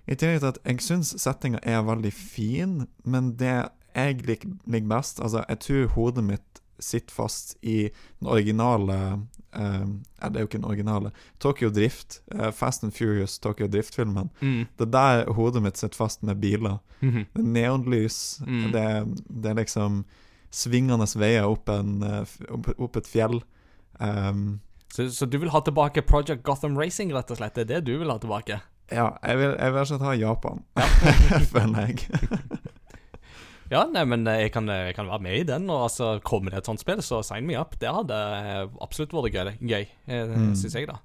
I 0.08 0.16
tillegg 0.16 0.40
til 0.40 0.54
at 0.54 0.62
jeg 0.64 0.80
syns 0.80 1.12
settinga 1.20 1.60
er 1.62 1.82
veldig 1.84 2.12
fin, 2.16 2.86
men 3.04 3.34
det 3.36 3.68
jeg 3.98 4.22
liker, 4.24 4.54
best 4.88 5.20
Altså, 5.20 5.44
jeg 5.48 5.58
tror 5.64 5.92
hodet 5.96 6.24
mitt 6.24 6.62
sitter 6.78 7.14
fast 7.14 7.56
i 7.62 7.90
den 8.20 8.28
originale 8.30 9.26
ja, 9.56 10.28
det 10.28 10.36
er 10.36 10.40
jo 10.40 10.46
ikke 10.46 10.58
den 10.58 10.64
originale. 10.68 11.10
Tokyo 11.40 11.70
Drift. 11.70 12.20
eh, 12.34 12.50
Fast 12.52 12.84
and 12.84 12.92
Furious 12.92 13.38
Tokyo 13.38 13.66
Drift-filmen. 13.66 14.30
Mm. 14.40 14.66
Det 14.78 14.86
er 14.86 14.90
der 15.24 15.32
hodet 15.32 15.62
mitt 15.62 15.78
sitter 15.78 15.96
fast 15.96 16.22
med 16.22 16.36
biler. 16.40 16.78
Mhm. 17.00 17.24
Det 17.34 17.42
er 17.42 17.48
neonlys. 17.48 18.40
Mm. 18.46 18.72
Det, 18.72 18.84
det 19.42 19.50
er 19.50 19.54
liksom 19.54 20.04
svingende 20.50 21.06
veier 21.20 21.44
opp, 21.44 21.68
en, 21.68 22.02
eh, 22.02 22.24
opp, 22.78 22.96
et 22.96 23.06
fjell. 23.06 23.42
Um, 24.00 24.60
Så, 24.92 25.10
så 25.10 25.26
du 25.26 25.38
vil 25.38 25.50
ha 25.50 25.60
tilbake 25.60 26.02
Project 26.02 26.42
Gotham 26.42 26.76
Racing, 26.78 27.12
rett 27.12 27.30
og 27.30 27.36
slett? 27.36 27.54
Det 27.54 27.62
er 27.70 27.80
det 27.80 27.86
du 27.86 27.98
vil 27.98 28.10
ha 28.10 28.18
tilbake? 28.18 28.60
ja, 28.92 29.10
jeg 29.22 29.38
vil, 29.38 29.56
jeg 29.58 29.72
vil 29.74 29.98
ha 30.00 30.12
Japan, 30.16 30.62
føler 31.52 31.86
jeg. 31.86 31.98
Ja, 33.70 33.82
nei, 33.92 34.04
men 34.08 34.26
eh, 34.26 34.44
jeg 34.46 34.52
kan, 34.54 34.68
jeg 34.72 34.94
kan 34.96 35.08
være 35.10 35.20
med 35.26 35.34
i 35.40 35.42
den. 35.48 35.68
Og 35.70 35.82
altså, 35.90 36.14
Kommer 36.24 36.50
det 36.54 36.62
et 36.62 36.70
sånt 36.70 36.80
spill, 36.80 37.02
så 37.04 37.20
sign 37.26 37.46
me 37.46 37.58
up. 37.60 37.76
Det 37.80 37.90
hadde 37.92 38.16
eh, 38.16 38.64
absolutt 38.84 39.12
vært 39.12 39.34
gøy, 39.34 39.52
gøy 39.60 39.84
eh, 40.08 40.24
Mm. 40.32 40.54
syns 40.56 40.74
jeg, 40.78 40.88
da. 40.88 40.96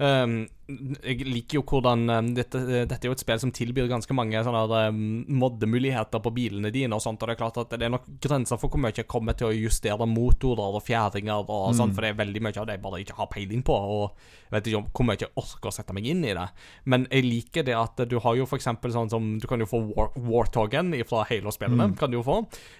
Um, 0.00 0.48
jeg 0.66 1.26
liker 1.28 1.58
jo 1.58 1.62
hvordan 1.68 2.08
eh, 2.08 2.28
dette, 2.38 2.60
dette 2.88 3.00
er 3.00 3.10
jo 3.10 3.16
et 3.16 3.22
spill 3.22 3.40
som 3.42 3.52
tilbyr 3.54 3.88
ganske 3.90 4.16
mange 4.16 4.40
sånne 4.46 4.62
eh, 4.78 5.00
moddemuligheter 5.42 6.22
på 6.24 6.32
bilene 6.34 6.72
dine 6.74 6.96
og 6.96 7.04
sånt, 7.04 7.20
og 7.20 7.28
det 7.28 7.36
er 7.36 7.40
klart 7.42 7.60
at 7.60 7.74
det 7.74 7.84
er 7.84 7.92
nok 7.92 8.06
grenser 8.24 8.60
for 8.60 8.72
hvor 8.72 8.80
mye 8.80 8.96
jeg 8.96 9.08
kommer 9.10 9.36
til 9.36 9.50
å 9.50 9.56
justere 9.56 10.08
motorer 10.08 10.78
og 10.78 10.84
fjæringer 10.86 11.44
og 11.44 11.74
sånn, 11.76 11.92
for 11.92 12.04
det 12.04 12.14
er 12.14 12.22
veldig 12.22 12.44
mye 12.46 12.56
av 12.62 12.68
det 12.68 12.78
jeg 12.78 12.84
bare 12.86 13.02
ikke 13.04 13.18
har 13.18 13.30
peiling 13.34 13.64
på, 13.66 13.76
og 13.76 14.24
jeg 14.44 14.56
vet 14.56 14.70
ikke 14.70 14.80
om 14.80 14.88
hvor 14.94 15.08
mye 15.08 15.20
jeg 15.20 15.32
orker 15.40 15.70
å 15.70 15.74
sette 15.74 15.96
meg 15.96 16.08
inn 16.08 16.24
i 16.24 16.34
det. 16.36 16.46
Men 16.90 17.06
jeg 17.10 17.26
liker 17.26 17.66
det 17.66 17.74
at 17.76 18.04
du 18.08 18.18
har 18.22 18.36
jo 18.38 18.46
eksempel 18.54 18.92
sånn 18.94 19.10
som 19.10 19.24
Du 19.42 19.48
kan 19.50 19.58
jo 19.58 19.66
få 19.66 19.80
War 19.96 20.46
fra 20.52 21.24
Halo-spillene, 21.28 21.88
kan 21.98 22.12
du 22.12 22.18
jo 22.18 22.24
få. 22.26 22.36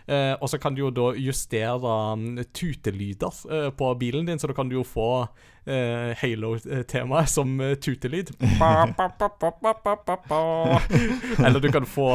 Eh, 0.06 0.34
og 0.38 0.48
så 0.50 0.60
kan 0.62 0.76
du 0.76 0.84
jo 0.84 0.92
da 0.94 1.08
justere 1.18 1.94
um, 2.14 2.38
tutelyder 2.54 3.42
eh, 3.50 3.70
på 3.74 3.90
bilen 3.98 4.28
din, 4.28 4.38
så 4.38 4.50
da 4.50 4.54
kan 4.56 4.70
du 4.70 4.76
jo 4.78 4.84
få 4.86 5.26
eh, 5.66 6.14
Halo-temaet 6.20 7.30
som 7.30 7.58
eh, 7.60 7.73
tutelyd. 7.80 8.30
Eller 11.44 11.60
du 11.60 11.68
kan 11.72 11.86
få 11.88 12.08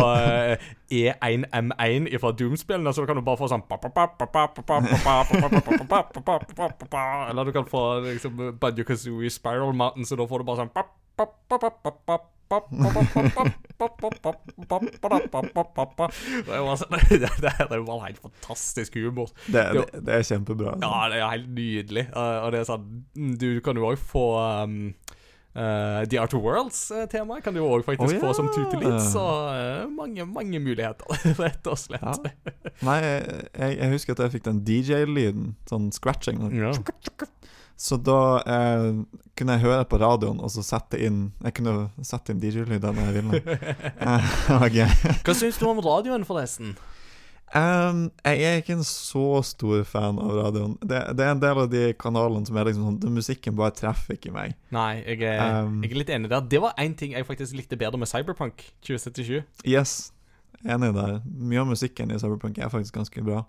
E1M1 0.91 2.09
fra 2.21 2.31
Doom-spillene, 2.31 2.93
så 2.93 3.01
du 3.03 3.07
kan 3.09 3.21
bare 3.25 3.39
få 3.39 3.49
sånn 3.51 3.65
Eller 7.29 7.45
du 7.45 7.53
kan 7.55 7.69
få 7.69 7.83
liksom 8.07 8.41
Banjo 8.59 8.83
Kazooie 8.87 9.29
Spiral 9.33 9.73
Mountain, 9.73 10.05
så 10.05 10.15
da 10.19 10.27
får 10.27 10.43
du 10.43 10.49
bare 10.49 10.65
sånn 10.65 10.73
det 17.39 17.49
er 17.61 17.75
jo 17.75 17.85
bare 17.85 18.05
helt 18.07 18.21
fantastisk 18.23 18.97
humor. 18.97 19.29
Det, 19.45 19.63
det, 19.75 19.83
det 20.07 20.15
er 20.15 20.25
kjempebra. 20.31 20.73
Ja, 20.81 20.95
det 21.11 21.19
er 21.19 21.29
helt 21.35 21.51
nydelig. 21.53 22.05
Og 22.15 22.51
det 22.55 22.63
er 22.63 22.67
sånn 22.69 22.87
Du 23.39 23.49
kan 23.65 23.77
jo 23.77 23.91
òg 23.91 24.01
få 24.01 24.25
um 24.63 24.75
uh, 25.55 26.03
The 26.09 26.19
Art 26.21 26.35
of 26.37 26.43
Worlds-temaet 26.45 27.45
kan 27.45 27.55
du 27.55 27.63
òg 27.63 27.85
faktisk 27.87 28.05
oh, 28.07 28.13
yeah. 28.13 28.23
få 28.23 28.33
som 28.37 28.49
tutelitt, 28.53 29.01
Så 29.09 29.23
uh, 29.23 29.89
mange, 29.91 30.25
mange 30.29 30.61
muligheter, 30.63 31.09
rett 31.43 31.71
og 31.71 31.79
slett. 31.79 32.29
Ja. 32.29 32.71
Nei, 32.85 32.99
jeg, 33.03 33.75
jeg 33.79 33.91
husker 33.95 34.17
at 34.17 34.27
jeg 34.27 34.37
fikk 34.37 34.47
den 34.49 34.63
DJ-lyden, 34.67 35.53
sånn 35.69 35.91
scratching. 35.95 36.41
Ja. 36.57 36.73
Så 37.79 37.95
da 37.95 38.41
eh, 38.43 38.89
kunne 39.39 39.55
jeg 39.55 39.63
høre 39.63 39.85
på 39.87 40.01
radioen 40.01 40.41
og 40.43 40.51
så 40.51 40.59
sette 40.67 40.99
inn 40.99 41.29
Jeg 41.39 41.55
kunne 41.61 41.85
sette 42.03 42.33
inn 42.33 42.41
DJ-lyder 42.43 42.91
når 42.91 43.07
jeg 43.07 43.15
ville. 43.21 43.39
Eh. 44.09 45.19
Hva 45.23 45.35
syns 45.37 45.59
du 45.61 45.63
om 45.69 45.79
radioen, 45.83 46.25
forresten? 46.27 46.73
Em, 47.57 48.03
jeg 48.21 48.43
er 48.45 48.59
ikke 48.61 48.75
en 48.77 48.83
så 48.85 49.41
stor 49.47 49.81
fan 49.89 50.19
av 50.21 50.35
radioen. 50.37 50.75
Det, 50.83 50.99
det 51.17 51.25
er 51.25 51.31
en 51.33 51.41
del 51.41 51.61
av 51.63 51.69
de 51.71 51.81
kanalene 51.97 52.45
som 52.45 52.59
er 52.61 52.69
liksom 52.69 52.85
sånn 52.99 53.15
Musikken 53.15 53.55
bare 53.57 53.73
treffer 53.73 54.19
ikke 54.19 54.33
meg. 54.35 54.53
Nei, 54.75 55.01
jeg 55.01 55.23
er, 55.25 55.63
Um, 55.65 55.79
jeg 55.81 55.91
er 55.95 56.01
litt 56.03 56.11
enig 56.13 56.29
der. 56.29 56.45
Det 56.45 56.61
var 56.61 56.77
én 56.77 56.93
ting 56.99 57.15
jeg 57.17 57.25
faktisk 57.25 57.57
likte 57.57 57.79
bedre 57.79 57.97
med 57.97 58.09
Cyberpunk 58.11 58.67
2077. 58.85 59.41
Yes, 59.65 60.11
enig 60.61 60.91
der. 60.93 61.21
Mye 61.25 61.63
av 61.63 61.71
musikken 61.71 62.13
i 62.13 62.19
Cyberpunk 62.21 62.59
er 62.61 62.69
faktisk 62.69 62.99
ganske 62.99 63.25
bra. 63.25 63.41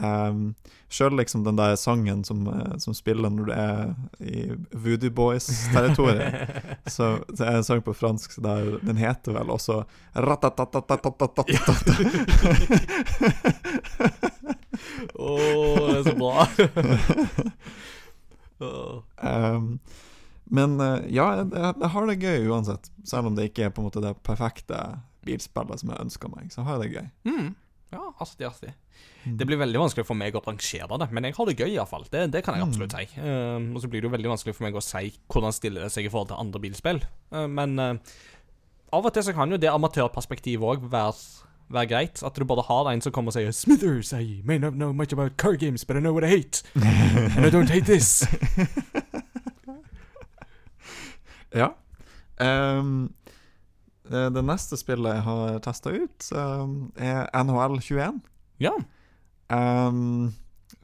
Ehm, 0.00 0.36
um, 0.36 0.54
Sjøl 0.90 1.14
liksom 1.14 1.44
den 1.46 1.54
der 1.54 1.76
sangen 1.78 2.24
som, 2.26 2.46
eh, 2.50 2.78
som, 2.82 2.94
spiller 2.94 3.30
når 3.30 3.44
du 3.46 3.52
er 3.54 3.94
i 4.18 4.56
Voodoo 4.72 5.10
Boys-territoriet. 5.14 6.50
så 6.96 7.12
det 7.28 7.46
er 7.46 7.60
en 7.60 7.66
sang 7.66 7.82
på 7.86 7.94
fransk 7.94 8.34
der 8.42 8.80
den 8.82 8.98
heter 8.98 9.36
vel 9.38 9.52
også 9.54 9.84
Å, 15.14 15.30
oh, 15.30 15.86
det 15.86 15.94
er 15.94 16.04
så 16.08 16.14
bra. 16.18 16.46
um, 19.54 19.78
men 20.50 20.80
eh, 20.82 21.06
ja, 21.14 21.30
jeg, 21.38 21.52
jeg, 21.54 21.90
har 21.94 22.10
det 22.10 22.18
gøy 22.18 22.50
uansett. 22.50 22.90
Selv 23.06 23.30
om 23.30 23.38
det 23.38 23.50
ikke 23.50 23.68
er 23.68 23.74
på 23.74 23.84
en 23.84 23.90
måte 23.92 24.02
det 24.02 24.16
perfekte 24.26 24.80
bilspillet 25.26 25.82
som 25.82 25.92
jeg 25.92 26.02
ønsker 26.08 26.32
meg, 26.34 26.50
så 26.50 26.66
har 26.66 26.80
jeg 26.80 26.82
det 26.82 26.94
gøy. 26.96 27.06
Mm. 27.30 27.50
Ja, 27.90 28.02
artig, 28.22 28.46
artig. 28.46 28.72
Det 29.24 29.46
blir 29.48 29.58
veldig 29.60 29.80
vanskelig 29.82 30.06
for 30.06 30.18
meg 30.18 30.36
å 30.38 30.42
rangere 30.44 30.98
det, 31.02 31.08
men 31.10 31.26
jeg 31.26 31.36
har 31.36 31.48
det 31.48 31.56
gøy 31.58 31.74
iallfall. 31.74 32.06
Det, 32.12 32.28
det 32.32 32.44
kan 32.46 32.56
jeg 32.56 32.66
absolutt 32.68 32.94
si. 32.94 33.06
Uh, 33.18 33.58
og 33.74 33.82
så 33.82 33.90
blir 33.90 34.02
det 34.02 34.08
jo 34.10 34.14
veldig 34.14 34.32
vanskelig 34.32 34.56
for 34.56 34.68
meg 34.68 34.78
å 34.78 34.84
si 34.84 35.10
hvordan 35.32 35.56
stiller 35.56 35.86
det 35.86 35.92
seg 35.94 36.06
i 36.06 36.12
forhold 36.12 36.30
til 36.30 36.40
andre 36.42 36.62
bilspill. 36.62 37.02
Uh, 37.34 37.46
men 37.50 37.76
uh, 37.82 38.18
av 38.94 39.06
og 39.06 39.14
til 39.14 39.26
så 39.26 39.34
kan 39.36 39.50
jo 39.50 39.58
det 39.60 39.70
amatørperspektivet 39.72 40.66
òg 40.66 40.86
være, 40.92 41.16
være 41.74 41.90
greit. 41.90 42.22
At 42.26 42.38
du 42.38 42.46
bare 42.46 42.66
har 42.70 42.92
en 42.92 43.02
som 43.02 43.14
kommer 43.14 43.34
og 43.34 43.38
sier 43.38 43.50
'Smithers, 43.50 44.14
I 44.14 44.40
may 44.44 44.58
not 44.58 44.78
know 44.78 44.92
much 44.92 45.12
about 45.12 45.36
car 45.36 45.58
games, 45.58 45.84
but 45.84 45.96
I 45.96 46.00
know 46.00 46.14
what 46.14 46.24
I 46.24 46.30
hate. 46.30 46.62
And 46.74 47.44
I 47.44 47.50
don't 47.50 47.70
hate 47.70 47.90
this'. 47.90 48.22
Ja. 51.50 51.74
Ehm, 52.38 53.10
det, 54.10 54.24
det 54.34 54.42
neste 54.44 54.76
spillet 54.80 55.14
jeg 55.18 55.22
har 55.26 55.58
testa 55.64 55.90
ut, 55.94 56.28
ehm, 56.34 56.76
er 56.98 57.28
NHL 57.44 57.78
21. 57.80 58.20
Ja. 58.60 58.72
Um, 59.50 60.32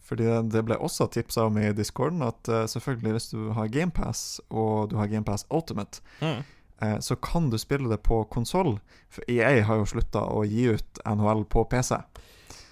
fordi 0.07 0.25
det- 0.25 0.51
det 0.53 0.65
ble 0.65 0.77
også 0.79 1.09
tipsa 1.11 1.47
om 1.47 1.57
i 1.59 1.73
discorden 1.75 2.23
at 2.23 2.49
eh, 2.49 2.67
selvfølgelig 2.71 3.13
hvis 3.17 3.31
du 3.33 3.51
har 3.53 3.67
GamePass 3.69 4.41
og 4.51 4.91
du 4.91 4.97
har 4.97 5.07
GamePass 5.11 5.45
Ultimate, 5.51 6.01
Mm. 6.23 6.45
eh, 6.83 6.99
så 6.99 7.17
kan 7.21 7.51
du 7.51 7.59
spille 7.59 7.89
det 7.91 8.03
på 8.03 8.25
konsoll. 8.31 8.79
For 9.11 9.23
EA 9.29 9.63
har 9.63 9.77
jo 9.77 9.85
slutta 9.85 10.23
å 10.31 10.45
gi 10.47 10.69
ut 10.75 10.99
NHL 11.05 11.45
på 11.51 11.65
PC. 11.69 11.97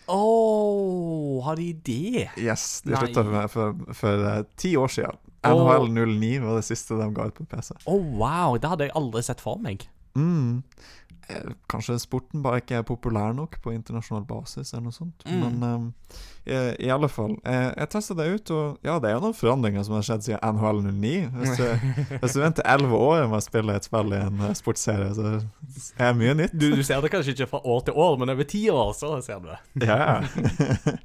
Å, 0.09 1.43
har 1.44 1.56
de 1.56 1.72
det? 1.72 2.28
Yes, 2.39 2.82
de 2.85 2.94
slutta 2.98 3.24
for, 3.24 3.48
for, 3.48 3.94
for 3.97 4.26
eh, 4.31 4.43
ti 4.60 4.74
år 4.76 4.89
siden. 4.93 5.16
Åh. 5.44 5.51
NHL 5.52 5.90
09 5.93 6.40
var 6.44 6.56
det 6.56 6.64
siste 6.64 6.97
de 6.98 7.10
ga 7.16 7.26
ut 7.28 7.35
på 7.36 7.47
PC. 7.51 7.74
Å, 7.86 7.97
wow. 8.16 8.56
Det 8.59 8.68
hadde 8.70 8.86
jeg 8.89 8.94
aldri 8.97 9.22
sett 9.26 9.40
for 9.44 9.59
meg. 9.60 9.86
Mm. 10.15 10.62
Eh, 11.28 11.53
Kanskje 11.70 11.97
sporten 12.03 12.43
bare 12.45 12.61
ikke 12.61 12.77
er 12.78 12.86
populær 12.86 13.32
nok 13.36 13.57
på 13.65 13.73
internasjonal 13.73 14.27
basis, 14.28 14.73
eller 14.73 14.89
noe 14.89 14.97
sånt. 14.97 15.24
Mm. 15.27 15.41
Men 15.41 15.65
um, 15.65 15.86
i, 16.45 16.59
i 16.85 16.91
alle 16.93 17.09
fall. 17.09 17.36
jeg, 17.41 17.70
jeg 17.78 17.91
testa 17.95 18.16
det 18.19 18.28
ut, 18.35 18.53
og 18.57 18.86
ja, 18.86 18.99
det 19.01 19.11
er 19.11 19.16
jo 19.16 19.24
noen 19.24 19.36
forandringer 19.39 19.86
som 19.86 19.97
har 19.97 20.07
skjedd 20.09 20.27
siden 20.27 20.59
NHL 20.59 20.82
09. 20.91 21.15
Hvis 21.41 21.61
du, 21.61 21.66
hvis 22.20 22.36
du 22.36 22.43
venter 22.45 22.69
elleve 22.74 23.01
år 23.09 23.24
med 23.24 23.41
å 23.41 23.45
spille 23.45 23.78
et 23.78 23.89
spill 23.89 24.12
i 24.12 24.20
en 24.20 24.47
eh, 24.51 24.57
sportsserie, 24.59 25.12
så 25.16 25.28
er 25.32 26.11
det 26.11 26.15
mye 26.20 26.39
nytt. 26.43 26.57
Du, 26.57 26.70
du 26.77 26.85
ser 26.86 27.05
det 27.05 27.12
kanskje 27.15 27.36
ikke 27.36 27.51
fra 27.55 27.62
år 27.65 27.86
til 27.89 28.03
år, 28.07 28.19
men 28.20 28.35
over 28.36 28.51
ti 28.55 28.66
år 28.73 28.93
så 28.99 29.16
ser 29.24 29.45
du 29.45 29.53
det. 29.53 29.89
Ja. 29.89 30.20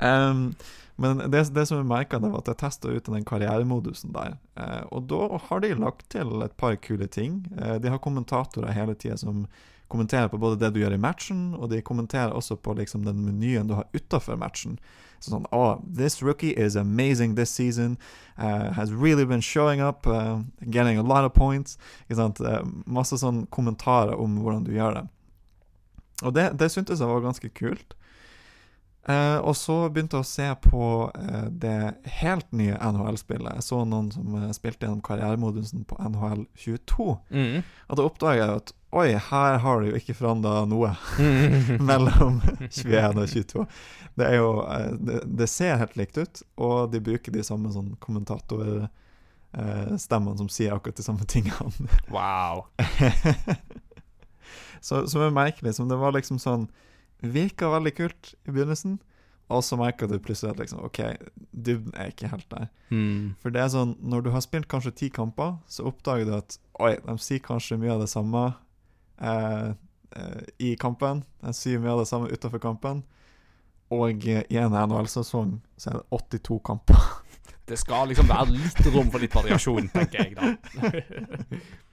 Em, 0.00 0.54
men 1.00 1.22
det, 1.32 1.46
det 1.56 1.64
som 1.68 1.80
jeg 1.80 1.88
merka, 1.88 2.18
var 2.20 2.42
at 2.42 2.50
jeg 2.52 2.60
testa 2.60 2.92
ut 2.92 3.08
den 3.08 3.24
karrieremodusen 3.24 4.12
der. 4.12 4.36
Eh, 4.60 4.82
og 4.92 5.08
da 5.08 5.40
har 5.48 5.62
de 5.64 5.74
lagt 5.80 6.04
til 6.12 6.42
et 6.44 6.56
par 6.60 6.76
kule 6.84 7.08
ting. 7.08 7.46
Eh, 7.56 7.78
de 7.80 7.88
har 7.88 8.02
kommentatorer 8.04 8.76
hele 8.76 8.94
tida 8.94 9.16
som 9.20 9.46
kommenterer 9.90 10.28
på 10.28 10.38
både 10.38 10.60
det 10.60 10.74
du 10.74 10.82
gjør 10.82 10.94
i 10.94 11.00
matchen, 11.00 11.54
og 11.56 11.72
de 11.72 11.80
kommenterer 11.82 12.36
også 12.36 12.58
på 12.60 12.76
liksom 12.78 13.06
den 13.08 13.24
menyen 13.24 13.70
du 13.70 13.74
har 13.78 13.88
utafor 13.96 14.36
matchen. 14.38 14.76
Så 15.20 15.32
sånn 15.34 15.46
oh, 15.52 15.80
This 15.84 16.20
rookie 16.22 16.52
is 16.52 16.76
amazing 16.76 17.34
this 17.36 17.50
season. 17.50 17.96
Uh, 18.38 18.72
has 18.72 18.92
really 18.92 19.24
been 19.24 19.42
showing 19.44 19.80
up. 19.80 20.06
Uh, 20.06 20.40
getting 20.68 20.96
a 20.98 21.02
lot 21.02 21.24
of 21.24 21.34
points. 21.34 21.78
Eh, 22.08 22.60
masse 22.86 23.18
sånn 23.20 23.46
kommentarer 23.52 24.16
om 24.20 24.38
hvordan 24.40 24.64
du 24.68 24.72
gjør 24.76 25.00
det. 25.00 25.06
Og 26.24 26.36
det, 26.36 26.46
det 26.60 26.70
syntes 26.72 27.00
jeg 27.00 27.08
var 27.08 27.24
ganske 27.24 27.52
kult. 27.56 27.96
Eh, 29.08 29.38
og 29.38 29.56
så 29.56 29.88
begynte 29.88 30.18
jeg 30.18 30.24
å 30.26 30.28
se 30.28 30.54
på 30.60 31.10
eh, 31.16 31.46
det 31.62 31.94
helt 32.20 32.50
nye 32.52 32.76
NHL-spillet. 32.76 33.54
Jeg 33.56 33.64
så 33.64 33.84
noen 33.88 34.12
som 34.12 34.34
eh, 34.36 34.52
spilte 34.56 34.84
gjennom 34.84 35.00
karrieremodusen 35.04 35.84
på 35.88 35.96
NHL 36.04 36.44
22. 36.60 37.16
Mm. 37.32 37.62
Og 37.88 37.94
da 37.96 38.02
oppdaga 38.04 38.40
jeg 38.42 38.56
at 38.58 38.68
oi, 39.00 39.08
her 39.30 39.52
har 39.62 39.76
det 39.80 39.88
jo 39.88 39.96
ikke 40.02 40.18
forandra 40.18 40.66
noe 40.68 40.90
mellom 41.90 42.34
21 42.68 43.22
og 43.22 43.28
22. 43.32 43.64
Det 44.20 44.26
er 44.26 44.36
jo 44.36 44.50
det, 44.98 45.18
det 45.40 45.48
ser 45.48 45.80
helt 45.80 45.96
likt 45.96 46.16
ut, 46.18 46.42
og 46.60 46.92
de 46.92 47.00
bruker 47.06 47.30
de 47.32 47.42
samme 47.46 47.72
sånn 47.72 47.96
kommentatorstemmene 48.02 50.38
som 50.42 50.48
sier 50.52 50.74
akkurat 50.76 50.98
de 50.98 51.02
samme 51.06 51.24
tingene. 51.30 51.70
Wow. 52.12 52.56
så, 54.86 54.94
som 55.08 55.20
er 55.24 55.38
merkelig. 55.38 55.72
Som 55.78 55.88
det 55.88 55.96
var 56.02 56.12
liksom 56.18 56.38
sånn 56.42 56.64
Virka 57.20 57.68
veldig 57.72 57.92
kult 57.96 58.34
i 58.46 58.52
begynnelsen, 58.52 58.98
og 59.50 59.64
så 59.66 59.76
merka 59.76 60.06
du 60.06 60.16
plutselig 60.22 60.52
at 60.54 60.60
liksom 60.62 60.82
OK, 60.86 61.00
dybden 61.50 61.94
er 61.98 62.12
ikke 62.12 62.30
helt 62.30 62.46
der. 62.52 62.68
Mm. 62.94 63.34
For 63.42 63.52
det 63.54 63.64
er 63.64 63.72
sånn, 63.72 63.96
når 63.98 64.26
du 64.26 64.30
har 64.34 64.44
spilt 64.44 64.68
kanskje 64.70 64.94
ti 65.02 65.08
kamper, 65.12 65.56
så 65.66 65.88
oppdager 65.90 66.28
du 66.28 66.36
at 66.38 66.58
oi, 66.80 66.94
de 67.02 67.16
sier 67.20 67.42
kanskje 67.44 67.80
mye 67.80 67.96
av 67.96 68.04
det 68.04 68.10
samme 68.12 68.44
eh, 69.18 69.72
eh, 70.16 70.44
i 70.62 70.76
kampen. 70.80 71.24
De 71.42 71.54
sier 71.56 71.82
mye 71.82 71.96
av 71.96 72.04
det 72.04 72.10
samme 72.12 72.30
utafor 72.30 72.62
kampen. 72.62 73.02
Og 73.90 74.22
i 74.22 74.38
en 74.62 74.76
NHL-sesong 74.78 75.56
så 75.74 75.90
er 75.90 75.98
det 75.98 76.06
82 76.38 76.60
kamper. 76.70 77.10
Det 77.66 77.78
skal 77.78 78.08
liksom 78.10 78.30
være 78.30 78.54
litt 78.54 78.86
rom 78.94 79.10
for 79.10 79.22
litt 79.22 79.34
variasjon, 79.34 79.90
tenker 79.94 80.24
jeg 80.24 80.34
da. 80.38 80.54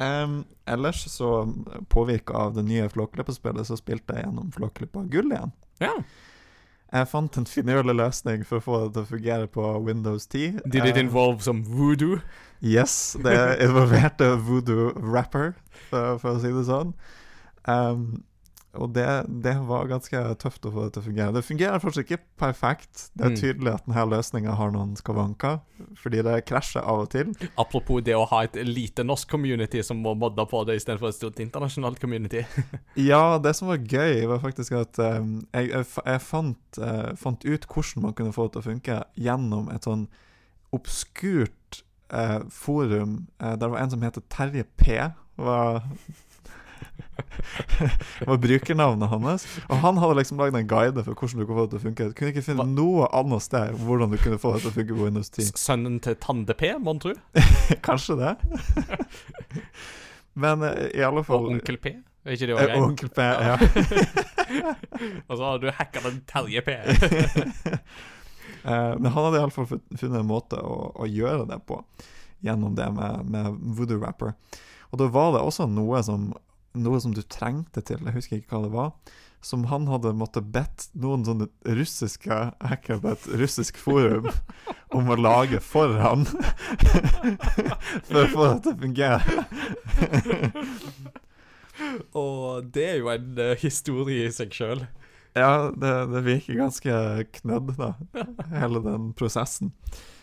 Em, 0.00 0.44
ellers 0.64 1.04
så 1.12 1.54
påvirka 1.92 2.32
av 2.32 2.54
det 2.56 2.64
nye 2.64 2.88
Flåklypa-spillet, 2.88 3.66
så 3.68 3.76
spilte 3.76 4.16
jeg 4.16 4.26
gjennom 4.26 4.52
Flåklypa 4.54 5.04
Gull 5.12 5.32
igjen. 5.34 5.52
Ja. 5.82 5.92
Jeg 6.92 7.08
fant 7.08 7.36
en 7.40 7.48
finurlig 7.48 7.94
løsning 7.96 8.42
for 8.44 8.60
å 8.60 8.64
få 8.64 8.78
det 8.82 8.90
til 8.94 9.04
å 9.04 9.10
fungere 9.14 9.48
på 9.52 9.64
Windows 9.84 10.26
10. 10.28 10.60
Did 10.66 10.84
it 10.84 10.96
Eh, 10.96 11.00
involve 11.00 11.40
some 11.40 11.64
voodoo? 11.64 12.20
Yes, 12.60 13.16
det 13.24 13.36
involverte 13.66 14.34
voodoo 14.36 14.90
rapper, 15.14 15.54
for, 15.88 16.18
for 16.20 16.36
å 16.36 16.40
si 16.42 16.52
det 16.52 16.66
sånn. 16.68 16.92
Um, 17.64 18.22
og 18.72 18.94
det, 18.96 19.04
det 19.44 19.52
var 19.68 19.84
ganske 19.90 20.20
tøft 20.40 20.64
å 20.64 20.70
få 20.72 20.86
det 20.86 20.94
til 20.94 21.02
å 21.02 21.06
fungere. 21.10 21.32
Det 21.36 21.42
fungerer 21.44 21.82
fortsatt 21.82 22.06
ikke 22.06 22.22
perfekt. 22.40 23.10
Det 23.12 23.26
er 23.26 23.32
Mm. 23.32 23.36
tydelig 23.36 23.72
at 23.74 23.84
denne 23.84 24.04
løsninga 24.08 24.54
har 24.56 24.70
noen 24.72 24.94
skavanker, 24.96 25.58
fordi 26.00 26.22
det 26.24 26.38
krasjer 26.48 26.80
av 26.88 27.02
og 27.04 27.10
til. 27.12 27.34
Apropos 27.60 28.00
det 28.02 28.14
å 28.16 28.24
ha 28.30 28.42
et 28.44 28.54
lite 28.64 29.04
norsk 29.04 29.28
community 29.28 29.82
som 29.84 30.00
må 30.00 30.14
modde 30.16 30.46
på 30.48 30.64
det 30.64 30.78
istedenfor 30.80 31.08
et 31.12 31.18
stort 31.18 31.40
internasjonalt 31.44 32.00
community. 32.00 32.46
Ja, 32.96 33.38
det 33.38 33.54
som 33.56 33.68
var 33.68 33.76
gøy, 33.76 34.24
var 34.30 34.40
faktisk 34.40 34.72
at 34.72 34.98
um, 34.98 35.46
jeg, 35.52 35.68
jeg, 35.68 35.86
jeg 36.06 36.20
fant, 36.24 36.78
uh, 36.80 37.12
fant 37.16 37.44
ut 37.44 37.66
hvordan 37.68 38.02
man 38.08 38.14
kunne 38.16 38.32
få 38.32 38.48
det 38.48 38.52
til 38.56 38.62
å 38.64 38.68
funke 38.70 39.00
gjennom 39.20 39.68
et 39.74 39.84
sånn 39.84 40.08
obskurt 40.72 41.82
uh, 42.12 42.40
forum 42.48 43.26
uh, 43.42 43.52
der 43.52 43.56
det 43.66 43.70
var 43.74 43.82
en 43.84 43.90
som 43.92 44.02
heter 44.04 44.24
Terje 44.32 44.64
P. 44.76 44.96
Var, 45.36 45.82
var 48.26 48.36
brukernavnet 48.36 49.08
hans. 49.08 49.46
Og 49.68 49.80
han 49.82 49.98
hadde 50.00 50.18
liksom 50.20 50.40
lagd 50.40 50.56
en 50.58 50.68
guide 50.68 51.04
for 51.04 51.14
hvordan 51.14 51.42
du 51.42 51.46
kunne 51.46 51.58
få 51.58 51.66
det 51.66 51.72
til 51.72 51.80
å 51.80 51.84
funke. 51.86 52.06
Du 52.08 52.16
kunne 52.18 52.32
ikke 52.32 52.44
finne 52.46 52.64
Hva? 52.64 52.76
noe 52.76 53.08
annet 53.18 53.46
sted 53.46 53.74
hvordan 53.82 54.14
du 54.14 54.18
kunne 54.22 54.38
få 54.42 54.54
det 54.54 54.62
til 54.64 54.72
å 54.72 54.76
funke 54.76 54.96
på 54.96 55.08
Windows 55.08 55.32
10. 55.32 55.50
Sønnen 55.60 55.98
til 56.04 56.16
Tande 56.22 56.56
P, 56.58 56.72
mon 56.82 57.02
tru? 57.02 57.12
Kanskje 57.86 58.18
det. 58.20 58.32
Men 60.38 60.64
eh, 60.68 60.88
i 60.96 61.04
alle 61.04 61.24
fall 61.26 61.48
Og 61.48 61.58
Onkel 61.58 61.78
P? 61.82 61.94
Er 62.22 62.36
ikke 62.36 62.48
det 62.52 62.56
eh, 62.56 62.72
òg 62.78 62.86
Onkel 62.86 63.10
P, 63.12 63.26
ja. 63.26 63.56
Og 65.28 65.36
så 65.36 65.42
har 65.42 65.60
du 65.60 65.68
hacka 65.74 66.04
den 66.06 66.22
Terje 66.28 66.64
P. 66.64 66.78
Eh, 68.62 68.92
men 68.94 69.08
han 69.10 69.24
hadde 69.26 69.40
iallfall 69.40 69.66
funnet 69.66 70.20
en 70.20 70.28
måte 70.28 70.54
å, 70.62 70.92
å 70.94 71.06
gjøre 71.10 71.48
det 71.50 71.56
på, 71.66 71.80
gjennom 72.46 72.76
det 72.78 72.86
med, 72.94 73.26
med 73.26 73.56
voodoo 73.74 73.98
rapper. 73.98 74.36
Og 74.92 75.00
da 75.00 75.08
var 75.10 75.32
det 75.34 75.40
også 75.42 75.66
noe 75.66 75.98
som, 76.06 76.28
noe 76.78 77.00
som 77.02 77.12
du 77.14 77.22
trengte 77.22 77.82
til, 77.84 78.00
jeg 78.04 78.16
husker 78.16 78.40
ikke 78.40 78.56
hva 78.56 78.62
det 78.66 78.72
var, 78.74 78.90
som 79.42 79.64
han 79.70 79.88
hadde 79.90 80.12
måttet 80.14 80.52
bedt 80.54 80.86
noen 80.94 81.24
sånne 81.26 81.48
russiske 81.66 82.36
hacker 82.62 83.00
på 83.02 83.08
et 83.16 83.24
russisk 83.40 83.80
forum 83.82 84.28
om 84.94 85.10
å 85.10 85.18
lage 85.18 85.58
for 85.64 85.96
han. 85.98 86.22
for 88.06 88.20
å 88.22 88.28
få 88.30 88.46
det 88.46 88.60
til 88.62 88.72
å 88.72 88.80
fungere. 88.84 89.22
Og 92.18 92.70
det 92.72 92.86
er 92.86 92.96
jo 93.00 93.10
en 93.10 93.34
uh, 93.40 93.52
historie 93.58 94.28
i 94.28 94.34
seg 94.34 94.54
sjøl. 94.54 94.84
Ja, 95.34 95.72
det, 95.74 95.92
det 96.12 96.22
virker 96.26 96.60
ganske 96.60 96.96
knødd, 97.40 97.74
da, 97.78 97.94
hele 98.52 98.82
den 98.84 99.10
prosessen. 99.18 99.72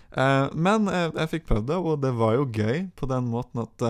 Uh, 0.10 0.48
men 0.58 0.88
eh, 0.90 1.10
jeg 1.12 1.30
fikk 1.34 1.46
prøvd 1.50 1.68
det, 1.70 1.78
og 1.78 2.00
det 2.02 2.14
var 2.18 2.38
jo 2.38 2.48
gøy 2.50 2.88
på 2.98 3.10
den 3.10 3.28
måten 3.30 3.62
at 3.66 3.86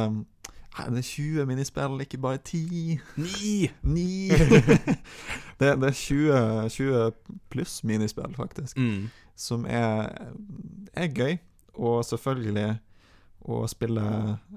nei, 0.77 0.85
det 0.93 0.97
er 1.01 1.07
20 1.09 1.45
minispill, 1.49 1.99
ikke 2.05 2.17
bare 2.21 2.37
10. 2.37 2.99
9! 3.17 3.69
9 3.83 4.29
det, 5.59 5.73
det 5.81 5.89
er 5.89 5.97
20, 5.97 6.69
20 6.69 7.11
pluss 7.51 7.79
minispill, 7.83 8.35
faktisk, 8.37 8.77
Mm. 8.77 9.09
som 9.35 9.65
er, 9.65 10.29
er 10.93 11.07
gøy. 11.15 11.37
Og 11.79 12.03
selvfølgelig 12.03 12.79
å 13.49 13.61
spille 13.71 14.03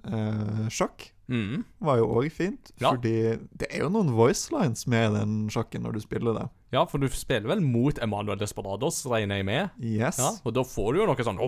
eh, 0.04 0.68
sjakk 0.74 1.10
Mm. 1.32 1.62
var 1.80 1.96
jo 1.96 2.06
òg 2.18 2.26
fint, 2.34 2.72
Ja. 2.82 2.90
fordi 2.92 3.38
det 3.56 3.68
er 3.70 3.78
jo 3.84 3.88
noen 3.88 4.10
voice 4.12 4.50
lines 4.52 4.86
med 4.90 5.14
den 5.14 5.48
sjakken 5.48 5.80
når 5.86 5.92
du 5.94 6.00
spiller 6.00 6.34
det. 6.36 6.48
Ja, 6.74 6.84
for 6.84 6.98
du 6.98 7.06
spiller 7.08 7.48
vel 7.48 7.60
mot 7.62 7.96
Emanuel 8.02 8.36
Desperados, 8.38 9.06
regner 9.06 9.36
jeg 9.36 9.46
med? 9.46 9.70
Yes. 9.80 10.18
Ja, 10.18 10.32
Og 10.44 10.52
da 10.52 10.60
får 10.62 10.92
du 10.92 10.98
jo 11.00 11.06
noe 11.06 11.16
sånn 11.16 11.38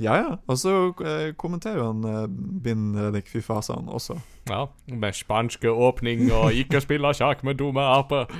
Ja, 0.00 0.16
ja. 0.16 0.36
Og 0.48 0.58
så 0.58 0.74
eh, 1.04 1.32
kommenterer 1.38 1.82
jo 1.82 1.88
han 1.90 2.04
eh, 2.08 2.26
Bin 2.64 2.92
Reddik 2.96 3.28
Fifasan 3.28 3.90
også. 3.92 4.16
Ja, 4.48 4.66
med 4.88 5.16
spanske 5.16 5.70
åpning 5.70 6.28
og 6.32 6.56
ikke 6.56 6.80
spille 6.82 7.12
sjakk 7.16 7.44
med 7.46 7.60
dumme 7.60 7.84
aper. 7.98 8.30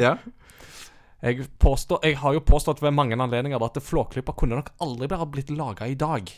Ja. 0.00 0.16
Jeg, 1.22 1.46
påstår, 1.62 2.02
jeg 2.02 2.18
har 2.18 2.34
jo 2.34 2.42
påstått 2.42 2.82
ved 2.82 2.96
mange 2.96 3.14
anledninger 3.14 3.62
at 3.62 3.78
Flåklypa 3.78 4.34
kunne 4.34 4.58
nok 4.58 4.72
aldri 4.82 5.06
bare 5.10 5.28
blitt 5.30 5.52
laga 5.54 5.86
i 5.86 5.94
dag. 5.94 6.32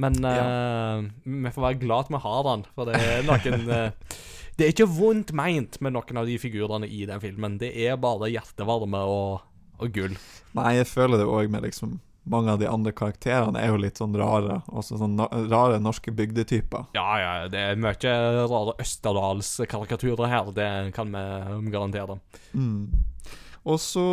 Men 0.00 0.16
eh, 0.24 1.04
vi 1.24 1.52
får 1.52 1.66
være 1.66 1.80
glad 1.80 2.06
at 2.06 2.12
vi 2.12 2.22
har 2.24 2.40
den, 2.48 2.64
for 2.76 2.88
det 2.88 3.00
er 3.00 3.28
noen 3.28 3.70
eh, 3.76 4.16
Det 4.56 4.64
er 4.64 4.72
ikke 4.72 4.88
vondt 4.88 5.34
meint 5.36 5.76
med 5.84 5.92
noen 5.96 6.20
av 6.20 6.28
de 6.28 6.38
figurene 6.40 6.88
i 6.88 7.04
den 7.08 7.20
filmen. 7.20 7.60
Det 7.60 7.74
er 7.84 8.00
bare 8.00 8.32
hjertevarme 8.32 9.04
og, 9.04 9.44
og 9.76 9.92
gull. 9.92 10.16
Nei, 10.56 10.70
jeg 10.78 10.88
føler 10.88 11.20
det 11.20 11.28
òg 11.28 11.52
med 11.52 11.68
liksom 11.68 11.98
Mange 12.26 12.50
av 12.52 12.58
de 12.58 12.66
andre 12.66 12.90
karakterene 12.96 13.60
er 13.62 13.70
jo 13.70 13.76
litt 13.78 14.00
sånn 14.00 14.14
rare. 14.18 14.60
Også 14.74 14.98
sånn 14.98 15.14
rare 15.50 15.78
norske 15.82 16.10
bygdetyper. 16.10 16.88
Ja, 16.96 17.06
ja, 17.22 17.34
det 17.52 17.60
er 17.62 17.78
mye 17.78 18.14
rare 18.50 18.74
Østerdalskarikaturer 18.82 20.26
her, 20.32 20.50
det 20.56 20.70
kan 20.96 21.12
vi 21.14 21.70
garantere. 21.70 22.18
Mm. 22.52 22.90
Og 23.66 23.78
så 23.82 24.06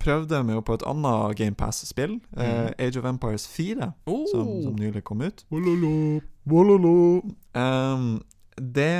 prøvde 0.00 0.42
vi 0.44 0.52
jo 0.56 0.60
på 0.64 0.76
et 0.76 0.84
annet 0.88 1.36
GamePass-spill, 1.40 2.18
eh, 2.36 2.70
Age 2.78 3.00
of 3.00 3.04
Empires 3.08 3.46
4, 3.48 3.92
Oh. 4.06 4.26
som, 4.28 4.48
som 4.62 4.76
nylig 4.76 5.04
kom 5.04 5.20
ut. 5.24 5.44
Um, 7.54 8.22
det 8.56 8.92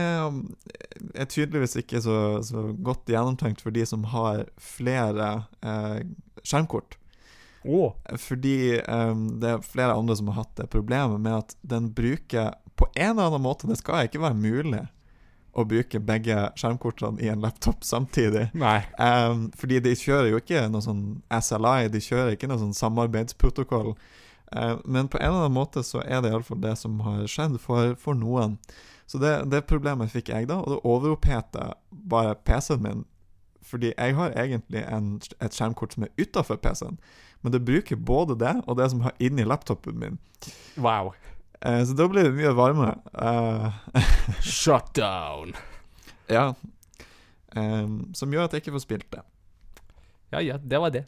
er 1.15 1.29
tydeligvis 1.31 1.77
ikke 1.77 2.01
så, 2.03 2.43
så 2.43 2.73
godt 2.85 3.07
gjennomtenkt 3.13 3.61
for 3.63 3.71
de 3.75 3.85
som 3.87 4.05
har 4.13 4.47
flere 4.59 5.45
eh, 5.63 6.01
skjermkort. 6.43 6.97
Åh. 7.65 7.95
Fordi 8.21 8.81
um, 8.89 9.27
det 9.41 9.51
er 9.51 9.65
flere 9.65 9.97
andre 9.97 10.17
som 10.19 10.29
har 10.31 10.43
hatt 10.43 10.57
det 10.61 10.69
problemet 10.73 11.21
med 11.21 11.39
at 11.39 11.57
den 11.65 11.91
bruker 11.97 12.55
På 12.77 12.89
en 12.95 13.15
eller 13.15 13.31
annen 13.31 13.45
måte, 13.45 13.69
det 13.71 13.79
skal 13.79 14.09
ikke 14.09 14.23
være 14.23 14.35
mulig 14.35 14.83
å 15.55 15.63
bruke 15.71 16.01
begge 16.03 16.35
skjermkortene 16.59 17.23
i 17.23 17.29
en 17.31 17.45
laptop 17.45 17.85
samtidig. 17.87 18.49
Nei. 18.59 18.81
Um, 18.99 19.47
fordi 19.55 19.79
de 19.85 19.93
kjører 19.95 20.33
jo 20.33 20.41
ikke 20.41 20.65
noe 20.67 20.83
sånn 20.83 21.05
SLI, 21.31 21.93
de 21.95 22.03
kjører 22.03 22.35
ikke 22.35 22.49
noe 22.51 22.59
sånn 22.59 22.75
samarbeidsprotokoll. 22.75 23.93
Uh, 24.51 24.75
men 24.83 25.07
på 25.07 25.21
en 25.21 25.29
eller 25.29 25.45
annen 25.45 25.55
måte 25.55 25.85
så 25.87 26.03
er 26.03 26.25
det 26.25 26.33
iallfall 26.35 26.59
det 26.65 26.75
som 26.83 26.99
har 27.07 27.23
skjedd 27.31 27.61
for, 27.63 27.95
for 28.01 28.19
noen. 28.19 28.59
Så 29.07 29.21
det, 29.23 29.37
det 29.53 29.67
problemet 29.71 30.13
fikk 30.13 30.33
jeg 30.33 30.49
da, 30.51 30.59
og 30.59 30.75
det 30.75 30.83
overoppheta 30.83 31.75
bare 31.91 32.35
PC-en 32.43 32.83
min. 32.83 33.05
Fordi 33.65 33.93
jeg 33.95 34.17
har 34.17 34.35
egentlig 34.37 34.83
en, 34.85 35.15
et 35.41 35.57
skjermkort 35.57 35.95
som 35.95 36.07
er 36.07 36.13
utafor 36.21 36.59
PC-en, 36.61 36.99
men 37.45 37.53
det 37.53 37.61
bruker 37.65 38.01
både 38.01 38.39
det 38.41 38.55
og 38.65 38.79
det 38.81 38.89
som 38.91 39.05
har 39.05 39.13
inni 39.23 39.45
laptopen 39.45 39.99
min. 40.01 40.19
Wow. 40.81 41.13
Eh, 41.61 41.83
så 41.85 41.97
da 41.97 42.09
blir 42.09 42.25
det 42.29 42.37
mye 42.37 42.55
varmere. 42.57 42.97
Eh, 43.13 44.01
Shut 44.41 45.01
ja. 46.33 46.55
Em, 47.55 47.99
som 48.17 48.33
gjør 48.33 48.49
at 48.49 48.57
jeg 48.57 48.65
ikke 48.65 48.79
får 48.79 48.85
spilt 48.87 49.11
det. 49.13 49.21
Ja, 50.33 50.41
ja, 50.41 50.57
det 50.57 50.81
var 50.81 50.91
det. 50.95 51.05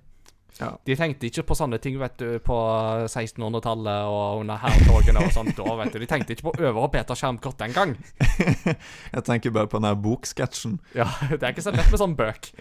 Ja. 0.60 0.70
De 0.88 0.96
tenkte 0.96 1.28
ikke 1.28 1.42
på 1.50 1.56
sånne 1.58 1.76
ting 1.82 1.98
vet 2.00 2.14
du, 2.20 2.38
på 2.44 2.56
1600-tallet 3.04 4.08
og 4.08 4.40
under 4.40 4.60
hærtogene 4.60 5.24
og 5.26 5.32
sånt. 5.34 5.56
Da, 5.58 5.74
vet 5.82 5.92
du. 5.92 5.98
De 6.00 6.08
tenkte 6.08 6.36
ikke 6.36 6.46
på 6.48 6.54
Øver- 6.60 6.84
og 6.86 6.92
beta-skjermkort 6.94 7.58
den 7.60 7.74
gang. 7.76 7.96
jeg 9.14 9.24
tenker 9.26 9.52
bare 9.52 9.68
på 9.68 9.80
den 9.80 9.88
der 9.90 9.98
boksketsjen. 10.00 10.78
Ja, 10.96 11.10
Det 11.32 11.42
er 11.42 11.52
ikke 11.52 11.66
så 11.66 11.74
lett 11.76 11.90
med 11.92 12.00
sånn 12.00 12.16
bøk. 12.16 12.52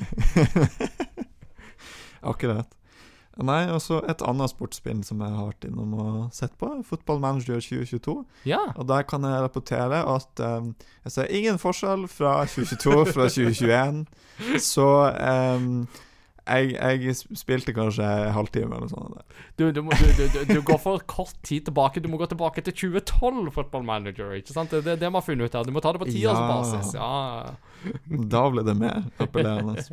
Akkurat. 2.26 2.72
Nei, 3.44 3.66
og 3.68 3.82
så 3.84 4.00
et 4.08 4.22
annet 4.24 4.52
sportsspill 4.54 5.02
som 5.04 5.20
jeg 5.20 5.36
har 5.36 5.50
vært 5.50 5.68
innom 5.68 5.94
og 6.00 6.18
sett 6.36 6.54
på, 6.62 6.70
Fotballmanager 6.88 7.60
2022. 7.60 8.16
Ja. 8.48 8.62
Og 8.80 8.88
der 8.88 9.04
kan 9.08 9.28
jeg 9.28 9.44
rapportere 9.44 10.02
at 10.08 10.44
um, 10.44 10.72
jeg 11.04 11.16
ser 11.18 11.32
ingen 11.36 11.60
forskjell 11.60 12.08
fra 12.12 12.38
2022 12.48 13.06
fra 13.12 13.28
2021. 13.28 14.06
Så 14.64 14.88
um, 15.12 15.88
jeg, 16.46 16.76
jeg 16.78 17.16
spilte 17.36 17.74
kanskje 17.74 18.06
en 18.06 18.34
halvtime 18.36 18.78
eller 18.78 18.86
noe 18.86 18.94
sånt. 18.94 19.36
Du, 19.58 19.66
du, 19.74 19.82
du, 19.82 20.40
du, 20.54 20.60
går 20.64 20.80
for 20.82 21.02
kort 21.10 21.36
tid 21.44 21.66
tilbake. 21.68 22.04
Du 22.04 22.08
må 22.12 22.20
gå 22.22 22.30
tilbake 22.30 22.62
til 22.62 22.76
2012 22.76 23.52
Football 23.56 23.84
Manager. 23.88 24.32
ikke 24.38 24.54
sant? 24.54 24.72
Det 24.72 24.86
er 24.86 25.02
det 25.02 25.10
vi 25.10 25.18
har 25.18 25.26
funnet 25.26 25.50
ut 25.50 25.58
her. 25.58 25.66
Du 25.66 25.74
må 25.74 25.84
ta 25.84 25.96
det 25.96 26.04
på 26.06 26.12
tiårsbasis. 26.12 26.94
Ja. 26.96 27.56
Da 28.32 28.46
ble 28.54 28.64
det 28.68 28.78
mer 28.78 29.10
appellerende. 29.20 29.84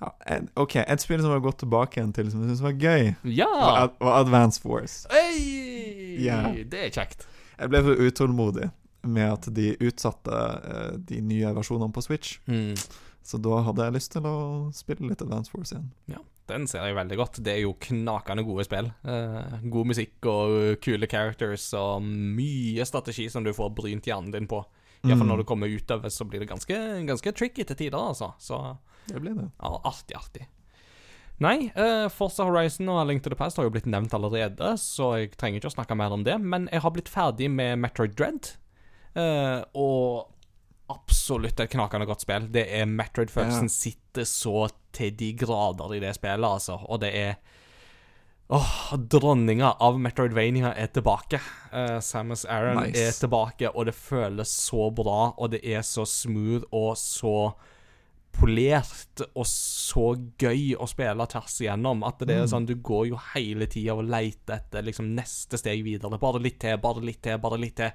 Ja, 0.00 0.12
en- 0.30 0.48
OK, 0.56 0.76
et 0.76 1.00
spill 1.02 1.20
som 1.24 1.30
har 1.34 1.40
gått 1.42 1.58
tilbake 1.64 1.98
igjen 1.98 2.12
til 2.14 2.30
som 2.30 2.42
jeg 2.44 2.52
syns 2.52 2.62
var 2.62 2.72
gøy, 2.78 3.16
ja. 3.34 3.48
var, 3.50 3.78
Ad 3.82 3.96
var 3.98 4.20
Advance 4.20 4.60
Force. 4.62 5.08
Hey! 5.10 6.22
Ja. 6.22 6.42
Det 6.54 6.84
er 6.86 6.90
kjekt. 6.94 7.26
Jeg 7.58 7.72
ble 7.72 7.80
for 7.82 7.98
utålmodig 8.06 8.70
med 9.08 9.32
at 9.32 9.48
de 9.54 9.72
utsatte 9.82 10.38
eh, 10.38 10.96
de 11.08 11.20
nye 11.24 11.50
versjonene 11.56 11.92
på 11.94 12.02
Switch. 12.04 12.38
Mm. 12.46 12.74
Så 13.28 13.40
da 13.42 13.58
hadde 13.66 13.84
jeg 13.88 13.96
lyst 13.98 14.12
til 14.14 14.26
å 14.28 14.36
spille 14.74 15.08
litt 15.10 15.22
Advance 15.22 15.50
Force 15.52 15.74
igjen. 15.74 15.90
Ja, 16.14 16.22
den 16.48 16.66
ser 16.70 16.86
jeg 16.86 16.96
veldig 16.96 17.18
godt. 17.20 17.40
Det 17.44 17.56
er 17.56 17.62
jo 17.66 17.74
knakende 17.82 18.44
gode 18.46 18.64
spill. 18.68 18.92
Eh, 19.04 19.58
god 19.68 19.90
musikk 19.90 20.28
og 20.30 20.78
kule 20.84 21.10
characters 21.10 21.66
og 21.78 22.06
mye 22.06 22.86
strategi 22.88 23.26
som 23.32 23.44
du 23.44 23.50
får 23.56 23.74
brynt 23.76 24.06
hjernen 24.08 24.30
din 24.34 24.46
på. 24.50 24.62
Iallfall 25.04 25.26
Mm. 25.26 25.32
når 25.34 25.36
du 25.42 25.44
kommer 25.46 25.70
utover, 25.70 26.10
så 26.10 26.24
blir 26.26 26.40
det 26.42 26.48
ganske, 26.50 26.74
ganske 27.06 27.32
tricky 27.34 27.62
til 27.64 27.76
tider, 27.76 27.98
altså. 27.98 28.32
Så 28.42 28.56
Det 29.08 29.20
blir 29.24 29.34
det. 29.38 29.48
Ja, 29.62 29.72
artig, 29.88 30.16
artig. 30.18 30.46
Nei, 31.38 31.68
uh, 31.78 32.08
Forza 32.10 32.42
Horizon 32.48 32.88
og 32.90 33.04
Link 33.06 33.22
to 33.22 33.30
the 33.30 33.36
Past 33.38 33.56
har 33.60 33.68
jo 33.68 33.70
blitt 33.74 33.86
nevnt 33.86 34.14
allerede, 34.16 34.72
så 34.82 35.12
jeg 35.20 35.36
trenger 35.38 35.60
ikke 35.60 35.70
å 35.70 35.76
snakke 35.76 35.96
mer 35.98 36.14
om 36.16 36.24
det. 36.26 36.34
Men 36.42 36.66
jeg 36.72 36.82
har 36.82 36.90
blitt 36.96 37.10
ferdig 37.12 37.46
med 37.54 37.78
Metroid 37.78 38.16
Dread, 38.18 38.50
uh, 39.14 39.62
og 39.78 40.34
absolutt 40.90 41.60
et 41.60 41.70
knakende 41.70 42.08
godt 42.08 42.24
spill. 42.24 42.48
Det 42.50 42.64
er 42.80 42.88
Metroid-følelsen 42.90 43.68
Ja. 43.68 43.74
sitter 43.76 44.24
så 44.26 44.66
til 44.96 45.14
de 45.20 45.32
grader 45.38 45.94
i 45.94 46.00
det 46.02 46.14
spillet, 46.16 46.48
altså. 46.48 46.80
Og 46.88 47.00
det 47.04 47.14
er 47.14 47.36
Åh, 48.50 48.94
dronninga 48.96 49.74
av 49.84 49.98
Metroidvania 50.00 50.70
er 50.74 50.86
tilbake. 50.88 51.36
Uh, 51.68 51.98
Samus 52.00 52.46
Aran 52.48 52.78
Nice. 52.80 52.96
er 52.96 53.12
tilbake, 53.12 53.68
og 53.76 53.84
det 53.90 53.92
føles 53.94 54.48
så 54.48 54.86
bra, 54.90 55.34
og 55.36 55.50
det 55.52 55.60
er 55.68 55.82
så 55.84 56.06
smooth 56.08 56.64
og 56.72 56.96
så 56.96 57.52
polert 58.38 59.22
og 59.32 59.46
så 59.50 60.12
gøy 60.40 60.76
å 60.78 60.86
spille 60.90 61.26
tvers 61.32 61.58
igjennom. 61.64 62.04
At 62.06 62.22
det 62.22 62.36
er 62.36 62.50
sånn, 62.50 62.68
du 62.68 62.76
går 62.84 63.08
jo 63.10 63.20
hele 63.32 63.68
tida 63.70 63.96
og 63.98 64.08
leter 64.08 64.60
etter 64.60 64.86
liksom 64.86 65.10
neste 65.16 65.60
steg 65.60 65.82
videre. 65.86 66.20
Bare 66.22 66.42
litt 66.42 66.60
til, 66.62 66.78
bare 66.82 67.02
litt 67.04 67.22
til, 67.26 67.40
bare 67.42 67.60
litt 67.60 67.78
til. 67.80 67.90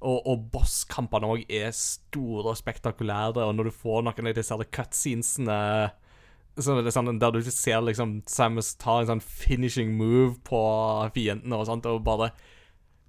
Og, 0.00 0.22
og 0.30 0.46
bosskampene 0.54 1.28
òg 1.28 1.42
er 1.52 1.74
store 1.76 2.54
og 2.54 2.56
spektakulære, 2.56 3.42
og 3.44 3.52
når 3.56 3.68
du 3.68 3.74
får 3.82 4.06
noen 4.06 4.30
av 4.30 4.38
disse 4.38 4.56
cutscenesene 4.72 5.58
så 6.60 6.74
er 6.76 6.84
det 6.84 6.92
sånn, 6.92 7.18
der 7.20 7.32
du 7.32 7.40
ser 7.46 7.82
liksom 7.84 8.20
Samus 8.28 8.74
ta 8.80 9.00
en 9.00 9.08
sånn 9.12 9.22
finishing 9.22 9.94
move 9.96 10.34
på 10.46 10.60
fiendene 11.14 11.56
og 11.56 11.68
sånt, 11.68 11.86
og 11.88 12.02
bare 12.06 12.32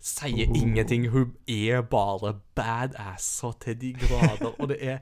sier 0.02 0.50
ingenting. 0.58 1.10
Hun 1.14 1.36
er 1.50 1.84
bare 1.86 2.36
badass 2.58 3.28
så 3.42 3.52
til 3.62 3.78
de 3.82 3.94
grader, 3.98 4.54
og 4.54 4.72
det 4.72 4.80
er 4.82 5.02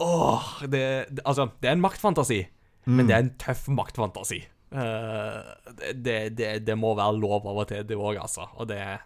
Åh, 0.00 0.46
det, 0.66 0.82
det 1.10 1.22
Altså, 1.26 1.48
det 1.60 1.68
er 1.68 1.76
en 1.76 1.82
maktfantasi, 1.84 2.40
men 2.86 3.06
det 3.08 3.14
er 3.16 3.24
en 3.26 3.34
tøff 3.38 3.66
maktfantasi. 3.68 4.40
Uh, 4.72 5.42
det, 5.76 5.92
det, 6.04 6.16
det, 6.38 6.50
det 6.66 6.76
må 6.78 6.94
være 6.96 7.18
lov 7.18 7.46
av 7.50 7.58
og 7.64 7.68
til, 7.68 7.82
det 7.88 7.96
òg, 7.98 8.16
altså. 8.22 8.46
Og 8.56 8.68
det 8.70 8.78
er 8.78 8.98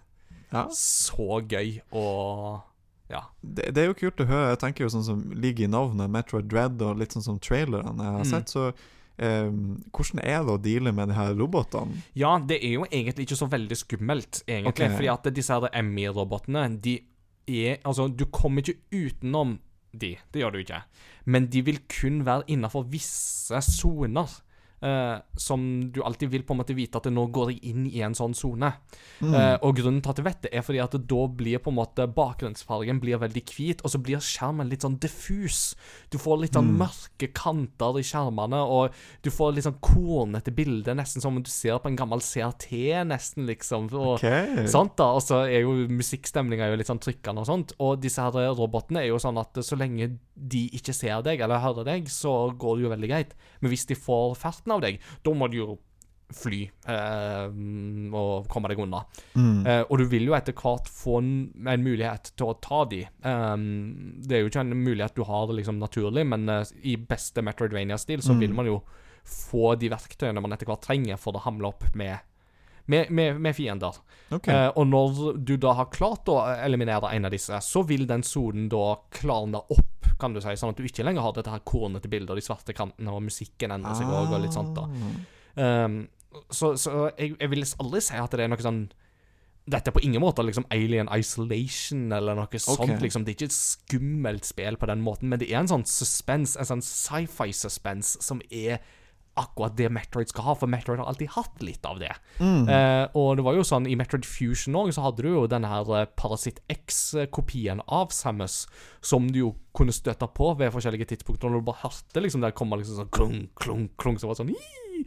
Ja. 0.55 0.67
så 0.71 1.41
gøy 1.51 1.81
og 1.93 2.61
Ja. 3.11 3.21
Det, 3.43 3.73
det 3.75 3.83
er 3.83 3.87
jo 3.91 3.95
kult 3.99 4.21
å 4.23 4.27
høre. 4.29 4.51
Jeg 4.55 4.59
tenker 4.63 4.85
jo 4.85 4.91
sånn 4.95 5.05
som 5.05 5.25
ligger 5.35 5.65
i 5.67 5.71
navnet, 5.73 6.09
Metroid 6.11 6.47
Dread, 6.49 6.81
og 6.83 6.97
litt 7.01 7.13
sånn 7.13 7.25
som 7.27 7.39
trailerne 7.39 7.97
jeg 7.99 8.13
har 8.15 8.25
Mm. 8.25 8.31
sett, 8.31 8.49
så 8.55 8.69
um, 9.19 9.83
hvordan 9.93 10.23
er 10.25 10.41
det 10.45 10.55
å 10.55 10.63
deale 10.63 10.93
med 10.93 11.09
de 11.09 11.15
her 11.19 11.35
robotene? 11.35 12.01
Ja, 12.15 12.39
det 12.39 12.61
er 12.65 12.73
jo 12.79 12.87
egentlig 12.91 13.27
ikke 13.27 13.37
så 13.43 13.49
veldig 13.51 13.77
skummelt, 13.77 14.43
egentlig. 14.49 14.73
Okay. 14.73 14.95
Fordi 14.97 15.11
at 15.13 15.29
disse 15.35 15.53
her 15.59 15.83
MI-robotene, 15.83 16.81
de 16.81 16.97
er 17.47 17.77
Altså, 17.85 18.09
du 18.09 18.25
kommer 18.33 18.63
ikke 18.63 18.79
utenom 18.93 19.59
de. 20.01 20.17
Det 20.33 20.43
gjør 20.43 20.55
du 20.55 20.61
ikke. 20.63 20.83
Men 21.25 21.49
de 21.53 21.63
vil 21.65 21.81
kun 21.89 22.23
være 22.27 22.47
innafor 22.49 22.87
visse 22.91 23.61
soner. 23.67 24.31
Eh, 24.85 25.17
som 25.41 25.65
du 25.93 26.03
alltid 26.03 26.31
vil 26.31 26.45
på 26.47 26.55
en 26.55 26.61
måte 26.61 26.77
vite 26.77 27.01
at 27.01 27.09
nå 27.11 27.27
går 27.35 27.55
jeg 27.55 27.73
inn 27.73 27.87
i 27.89 28.03
en 28.05 28.17
sånn 28.17 28.37
sone. 28.37 28.71
Eh, 29.25 29.57
og 29.65 29.79
grunnen 29.79 30.03
til 30.05 30.13
at 30.13 30.21
jeg 30.21 30.27
vet 30.27 30.43
det, 30.45 30.53
er 30.53 30.67
fordi 30.67 30.83
at 30.85 30.97
da 31.11 31.23
blir 31.41 31.63
på 31.63 31.73
en 31.73 31.79
måte 31.79 32.07
bakgrunnsfargen 32.15 33.01
blir 33.03 33.23
veldig 33.23 33.45
hvit, 33.49 33.85
og 33.85 33.95
så 33.95 34.01
blir 34.03 34.23
skjermen 34.25 34.71
litt 34.71 34.85
sånn 34.87 34.99
diffus. 35.03 35.63
Du 36.13 36.19
får 36.21 36.43
litt 36.43 36.59
sånn 36.59 36.75
mørke 36.79 37.31
kanter 37.37 38.01
i 38.01 38.05
skjermene, 38.07 38.61
og 38.61 38.95
du 39.25 39.31
får 39.35 39.57
litt 39.57 39.69
sånn 39.69 39.81
kornete 39.85 40.55
bilde, 40.55 40.97
nesten 40.97 41.25
som 41.25 41.39
om 41.39 41.45
du 41.45 41.51
ser 41.53 41.81
på 41.83 41.91
en 41.91 41.99
gammel 41.99 42.23
CRT, 42.25 42.71
nesten, 43.09 43.49
liksom. 43.49 43.89
Og, 43.95 44.19
okay. 44.19 44.67
Sant 44.71 44.97
da, 45.01 45.11
og 45.17 45.25
så 45.25 45.45
er 45.47 45.65
jo 45.65 45.75
musikkstemninga 45.91 46.71
litt 46.75 46.91
sånn 46.91 47.03
trykkende 47.03 47.45
og 47.45 47.51
sånt. 47.51 47.75
Og 47.83 47.99
disse 48.03 48.23
her 48.23 48.55
robotene 48.55 49.05
er 49.05 49.11
jo 49.13 49.21
sånn 49.23 49.39
at 49.41 49.59
så 49.65 49.79
lenge 49.79 50.15
de 50.35 50.65
ikke 50.75 50.95
ser 50.97 51.23
deg 51.25 51.43
eller 51.45 51.63
hører 51.63 51.87
deg, 51.87 52.09
så 52.11 52.51
går 52.59 52.77
det 52.77 52.85
jo 52.85 52.93
veldig 52.93 53.11
greit. 53.11 53.35
Men 53.63 53.73
hvis 53.73 53.87
de 53.89 53.97
får 53.99 54.35
ferten 54.41 54.74
av 54.77 54.85
deg, 54.85 55.03
da 55.25 55.35
må 55.35 55.49
du 55.53 55.61
jo 55.63 55.75
fly 56.35 56.63
eh, 56.91 57.51
og 58.17 58.47
komme 58.51 58.71
deg 58.73 58.81
unna. 58.83 59.03
Eh, 59.69 59.83
og 59.85 60.01
du 60.01 60.07
vil 60.11 60.25
jo 60.27 60.35
etter 60.35 60.57
hvert 60.57 60.89
få 60.91 61.19
en, 61.21 61.33
en 61.69 61.85
mulighet 61.85 62.33
til 62.35 62.49
å 62.51 62.57
ta 62.65 62.81
de. 62.91 63.03
Eh, 63.05 63.57
det 64.25 64.39
er 64.39 64.43
jo 64.43 64.51
ikke 64.51 64.65
en 64.65 64.75
mulighet 64.75 65.15
du 65.19 65.23
har 65.29 65.53
liksom 65.55 65.79
naturlig, 65.79 66.25
men 66.27 66.49
eh, 66.51 66.65
i 66.91 66.97
beste 66.99 67.45
Metroidvania-stil 67.45 68.25
så 68.25 68.35
vil 68.41 68.57
man 68.57 68.71
jo 68.73 68.81
få 69.25 69.75
de 69.81 69.89
verktøyene 69.93 70.43
man 70.43 70.53
etter 70.57 70.69
hvert 70.69 70.83
trenger 70.85 71.21
for 71.21 71.37
å 71.37 71.45
hamle 71.47 71.71
opp 71.71 71.87
med, 71.97 72.19
med, 72.87 73.11
med, 73.11 73.41
med 73.41 73.57
fiender. 73.57 73.97
Okay. 74.31 74.55
Eh, 74.55 74.71
og 74.77 74.87
når 74.89 75.39
du 75.47 75.55
da 75.61 75.75
har 75.79 75.93
klart 75.93 76.29
å 76.33 76.41
eliminere 76.55 77.13
en 77.15 77.29
av 77.29 77.35
disse, 77.35 77.61
så 77.65 77.85
vil 77.89 78.07
den 78.11 78.25
sonen 78.27 78.69
da 78.73 78.97
klarne 79.15 79.61
opp, 79.61 80.11
kan 80.21 80.35
du 80.35 80.41
si, 80.43 80.57
sånn 80.59 80.75
at 80.75 80.81
du 80.81 80.87
ikke 80.87 81.07
lenger 81.07 81.25
har 81.25 81.37
dette 81.37 81.53
her 81.53 81.65
kornete 81.67 82.11
bildet 82.13 82.35
og 82.35 82.41
de 82.41 82.45
svarte 82.45 82.77
kantene, 82.77 83.13
og 83.13 83.25
musikken 83.25 83.75
endrer 83.75 83.97
seg 83.99 84.11
òg, 84.11 84.35
og 84.35 84.45
litt 84.45 84.57
sånt, 84.57 84.77
da. 84.77 84.89
Um, 85.55 86.05
så 86.51 86.73
så 86.81 87.09
jeg, 87.15 87.37
jeg 87.39 87.51
vil 87.53 87.67
aldri 87.79 88.01
si 88.03 88.19
at 88.19 88.33
det 88.35 88.43
er 88.43 88.51
noe 88.51 88.65
sånn 88.65 88.87
dette 89.71 89.89
er 89.89 89.95
på 89.97 90.03
ingen 90.05 90.21
måte 90.21 90.45
liksom 90.45 90.67
Alien 90.75 91.09
Isolation 91.15 92.13
eller 92.13 92.37
noe 92.37 92.59
sånt. 92.61 93.01
liksom 93.01 93.25
Det 93.25 93.33
er 93.33 93.37
ikke 93.39 93.49
et 93.49 93.57
skummelt 93.57 94.45
spill 94.45 94.77
på 94.77 94.89
den 94.91 95.01
måten, 95.01 95.31
men 95.33 95.41
det 95.41 95.49
er 95.49 95.63
en 95.63 95.71
sånn 95.71 95.87
suspense, 95.89 96.59
en 96.61 96.69
sånn 96.69 96.85
sci-fi-suspense, 96.85 98.21
som 98.21 98.43
er 98.51 98.83
akkurat 99.41 99.77
det 99.79 99.91
Metroid 99.93 100.31
skal 100.31 100.47
ha, 100.49 100.55
for 100.59 100.71
Metroid 100.71 101.01
har 101.03 101.11
alltid 101.11 101.33
hatt 101.35 101.63
litt 101.65 101.87
av 101.89 102.01
det. 102.03 102.13
Eh, 102.71 103.05
og 103.19 103.37
det 103.39 103.45
var 103.47 103.59
jo 103.59 103.67
sånn 103.67 103.89
i 103.91 103.97
Metroid 103.99 104.27
Fusion 104.29 104.79
òg, 104.81 104.93
så 104.95 105.07
hadde 105.07 105.25
du 105.27 105.31
jo 105.33 105.45
denne 105.51 105.71
her 105.71 106.11
Parasitt 106.19 106.61
X-kopien 106.73 107.83
av 107.87 108.15
Samus, 108.15 108.65
som 109.05 109.31
du 109.31 109.41
jo 109.45 109.55
kunne 109.75 109.95
støtte 109.95 110.29
på 110.37 110.53
ved 110.59 110.75
forskjellige 110.75 111.11
tidspunkter, 111.15 111.51
når 111.51 111.65
du 111.65 111.71
bare 111.71 111.83
hørte 111.87 112.23
liksom 112.23 112.45
der 112.45 112.55
kommer 112.57 112.81
liksom 112.81 113.03
sånn 113.03 113.15
klung, 113.15 113.41
klung, 113.59 113.89
klung, 114.01 114.21
så 114.21 114.31
var 114.31 114.39
det 114.39 114.45
sånn 114.45 114.55
«Ii!» 114.55 115.07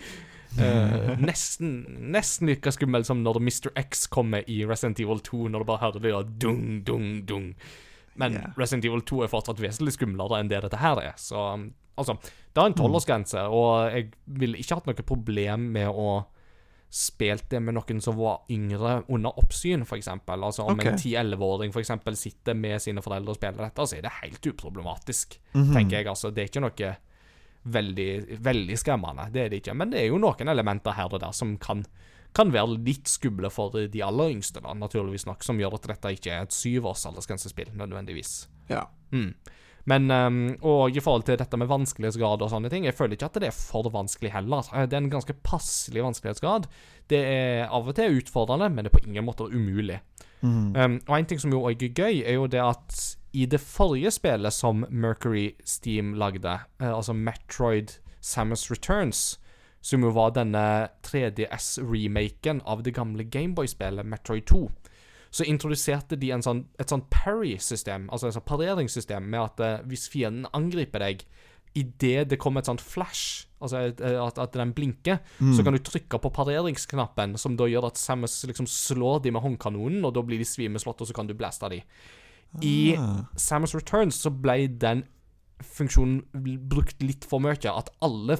Eh, 0.57 1.19
nesten, 1.29 1.73
nesten 2.11 2.49
like 2.49 2.71
skummel 2.73 3.05
som 3.05 3.21
når 3.23 3.41
Mr. 3.41 3.71
X 3.77 4.07
kommer 4.11 4.47
i 4.49 4.63
Resident 4.65 5.01
Evil 5.03 5.21
2, 5.23 5.47
når 5.51 5.63
du 5.63 5.69
bare 5.69 5.83
hører 5.85 6.03
det 6.03 6.13
der 6.13 6.31
dung, 6.45 6.63
dung, 6.87 7.09
dung. 7.29 7.51
Men 8.17 8.33
yeah. 8.33 8.53
Resident 8.57 8.85
Evil 8.89 9.01
2 9.05 9.23
er 9.23 9.31
fortsatt 9.31 9.61
vesentlig 9.61 9.93
skumlere 9.97 10.39
enn 10.41 10.49
det 10.51 10.63
dette 10.65 10.79
her 10.81 10.99
er. 11.03 11.13
Så 11.21 11.37
um, 11.53 11.67
altså, 11.97 12.17
det 12.23 12.61
er 12.63 12.71
en 12.71 12.77
tolvårsgrense, 12.77 13.43
og 13.53 13.91
jeg 13.93 14.09
ville 14.41 14.57
ikke 14.57 14.79
hatt 14.79 14.89
noe 14.89 15.05
problem 15.05 15.69
med 15.77 15.87
å 15.93 16.09
spilt 16.89 17.49
det 17.51 17.59
med 17.59 17.75
noen 17.75 17.97
som 18.01 18.15
var 18.15 18.45
yngre 18.49 19.01
under 19.11 19.35
oppsyn, 19.41 19.81
f.eks. 19.83 20.07
Altså 20.07 20.63
om 20.63 20.77
okay. 20.77 20.93
en 20.93 21.01
10-11-åring 21.01 21.73
for 21.75 21.83
eksempel 21.83 22.15
sitter 22.15 22.55
med 22.55 22.79
sine 22.81 23.03
foreldre 23.03 23.33
og 23.33 23.39
spiller 23.39 23.65
dette, 23.67 23.87
så 23.91 23.97
er 23.97 24.05
det 24.05 24.13
helt 24.21 24.47
uproblematisk, 24.53 25.35
Mhm. 25.53 25.73
tenker 25.75 25.97
jeg. 25.99 26.07
altså. 26.07 26.31
Det 26.31 26.45
er 26.45 26.47
ikke 26.47 26.63
noe 26.63 26.93
veldig, 27.67 28.39
veldig 28.39 28.77
skremmende, 28.79 29.27
det 29.33 29.41
er 29.43 29.49
det 29.49 29.61
ikke. 29.61 29.75
Men 29.75 29.91
det 29.91 29.99
er 30.01 30.07
jo 30.07 30.21
noen 30.23 30.47
elementer 30.47 30.95
her 30.95 31.11
og 31.11 31.19
der 31.19 31.35
som 31.35 31.57
kan, 31.57 31.85
kan 32.37 32.53
være 32.53 32.77
litt 32.77 33.09
skumle 33.09 33.49
for 33.53 33.73
de 33.73 34.03
aller 34.05 34.35
yngste, 34.35 34.61
da, 34.63 34.75
naturligvis 34.77 35.25
nok, 35.29 35.43
som 35.45 35.59
gjør 35.59 35.79
at 35.79 35.89
dette 35.95 36.13
ikke 36.17 36.33
er 36.35 36.45
et 36.45 36.55
syvårs 36.55 37.05
aldersgrensespill, 37.09 37.73
nødvendigvis. 37.77 38.43
Ja. 38.69 38.85
Mm. 39.11 39.31
Men 39.87 40.11
um, 40.11 40.39
Og 40.67 40.97
i 40.97 40.99
forhold 40.99 41.23
til 41.23 41.37
dette 41.39 41.57
med 41.57 41.69
vanskelighetsgrad 41.71 42.41
og 42.43 42.49
sånne 42.51 42.69
ting, 42.69 42.83
jeg 42.85 42.95
føler 42.97 43.15
ikke 43.15 43.29
at 43.29 43.37
det 43.39 43.49
er 43.49 43.55
for 43.55 43.87
vanskelig 43.93 44.33
heller. 44.33 44.67
Eh, 44.75 44.83
Det 44.85 44.97
er 44.97 45.05
en 45.05 45.13
ganske 45.13 45.35
passelig 45.47 46.03
vanskelighetsgrad. 46.03 46.67
Det 47.07 47.21
er 47.23 47.69
av 47.71 47.87
og 47.87 47.95
til 47.95 48.19
utfordrende, 48.19 48.67
men 48.69 48.83
det 48.83 48.91
er 48.91 48.97
på 48.99 49.05
ingen 49.07 49.25
måte 49.25 49.47
umulig. 49.47 50.01
Um, 50.43 50.99
og 51.07 51.15
en 51.17 51.25
ting 51.25 51.39
som 51.39 51.55
jo 51.55 51.63
òg 51.65 51.81
er 51.87 51.95
gøy, 51.95 52.19
er 52.27 52.35
jo 52.35 52.49
det 52.51 52.61
at 52.61 52.99
i 53.33 53.45
det 53.49 53.61
forrige 53.63 54.11
spillet 54.11 54.53
som 54.53 54.83
Mercury 54.89 55.55
Steam 55.65 56.13
lagde, 56.19 56.59
eh, 56.81 56.91
altså 56.91 57.15
Metroid 57.15 57.95
Samus 58.21 58.67
Returns, 58.71 59.39
som 59.87 60.03
jo 60.03 60.09
var 60.11 60.33
denne 60.35 60.63
3DS-remaken 61.07 62.61
av 62.67 62.83
det 62.83 62.93
gamle 62.97 63.23
Gameboy-spillet 63.23 64.05
Metroid 64.07 64.45
2, 64.49 64.61
så 65.31 65.43
introduserte 65.47 66.17
de 66.19 66.31
en 66.31 66.43
sånn, 66.43 66.63
et 66.79 66.89
sånn 66.91 67.03
parry-system, 67.11 68.07
altså 68.11 68.29
et 68.29 68.37
sånn 68.37 68.47
pareringssystem, 68.47 69.27
med 69.31 69.41
at 69.43 69.59
eh, 69.63 69.81
hvis 69.91 70.07
fienden 70.13 70.49
angriper 70.57 71.03
deg 71.03 71.25
Idet 71.77 72.23
det 72.31 72.39
kommer 72.41 72.63
et 72.63 72.65
sånt 72.65 72.81
flash, 72.81 73.43
altså 73.61 73.83
et- 73.91 73.99
eh, 74.01 74.15
at, 74.17 74.39
at 74.41 74.55
den 74.55 74.71
blinker, 74.73 75.19
så 75.53 75.61
kan 75.63 75.75
du 75.75 75.77
trykke 75.85 76.17
på 76.23 76.31
pareringsknappen, 76.33 77.35
som 77.37 77.53
da 77.59 77.67
gjør 77.69 77.85
at 77.91 77.99
Samus 78.01 78.39
liksom 78.49 78.65
slår 78.65 79.19
de 79.27 79.31
med 79.35 79.43
håndkanonen, 79.43 79.99
og 80.07 80.15
da 80.15 80.23
blir 80.25 80.39
de 80.41 80.47
svimeslått, 80.47 81.03
og 81.03 81.07
så 81.11 81.13
kan 81.13 81.27
du 81.29 81.35
blaste 81.37 81.69
de. 81.69 81.83
I 82.65 82.95
Ah. 82.97 83.27
Samus 83.37 83.75
Returns 83.77 84.17
så 84.23 84.31
ble 84.33 84.65
den 84.79 85.03
funksjonen 85.61 86.23
brukt 86.71 86.97
litt 87.03 87.27
for 87.29 87.43
mye, 87.43 87.59
at 87.69 87.91
alle 88.01 88.39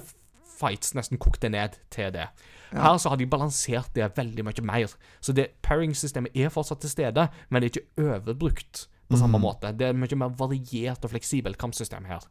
fights 0.58 0.94
nesten 0.98 1.20
kokte 1.22 1.50
ned 1.52 1.78
til 1.94 2.12
det. 2.14 2.28
Her 2.74 2.98
så 3.00 3.12
har 3.12 3.16
de 3.20 3.26
balansert 3.30 3.94
det 3.96 4.10
veldig 4.16 4.44
mye 4.44 4.64
mer. 4.66 4.92
Så 5.24 5.32
det 5.32 5.54
pairing-systemet 5.64 6.36
er 6.36 6.52
fortsatt 6.52 6.82
til 6.84 6.92
stede, 6.92 7.28
men 7.48 7.62
det 7.62 7.70
er 7.70 7.78
ikke 7.78 8.08
overbrukt 8.10 8.88
på 9.08 9.16
samme 9.16 9.40
måte. 9.40 9.72
Det 9.72 9.88
er 9.88 9.96
mye 9.96 10.20
mer 10.20 10.34
variert 10.36 11.04
og 11.04 11.14
fleksibelt 11.14 11.58
kampsystem 11.60 12.08
her. 12.10 12.26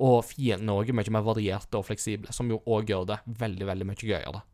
Og 0.00 0.22
fiendene 0.28 0.76
òg 0.78 0.92
er 0.92 0.96
mye 0.96 1.16
mer 1.16 1.26
varierte 1.26 1.80
og 1.80 1.88
fleksible, 1.88 2.30
som 2.34 2.50
jo 2.52 2.60
òg 2.70 2.92
gjør 2.92 3.08
det 3.10 3.18
veldig, 3.40 3.66
veldig 3.72 3.88
mye 3.90 4.06
gøyere. 4.06 4.44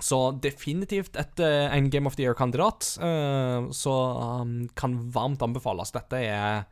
Så 0.00 0.18
definitivt 0.42 1.16
et, 1.20 1.40
eh, 1.44 1.68
en 1.76 1.90
Game 1.90 2.08
of 2.08 2.16
the 2.16 2.24
Year-kandidat. 2.24 2.96
Uh, 3.00 3.70
så 3.70 3.92
um, 4.40 4.68
kan 4.74 4.96
varmt 5.12 5.42
anbefales. 5.42 5.92
Dette 5.92 6.16
er 6.16 6.64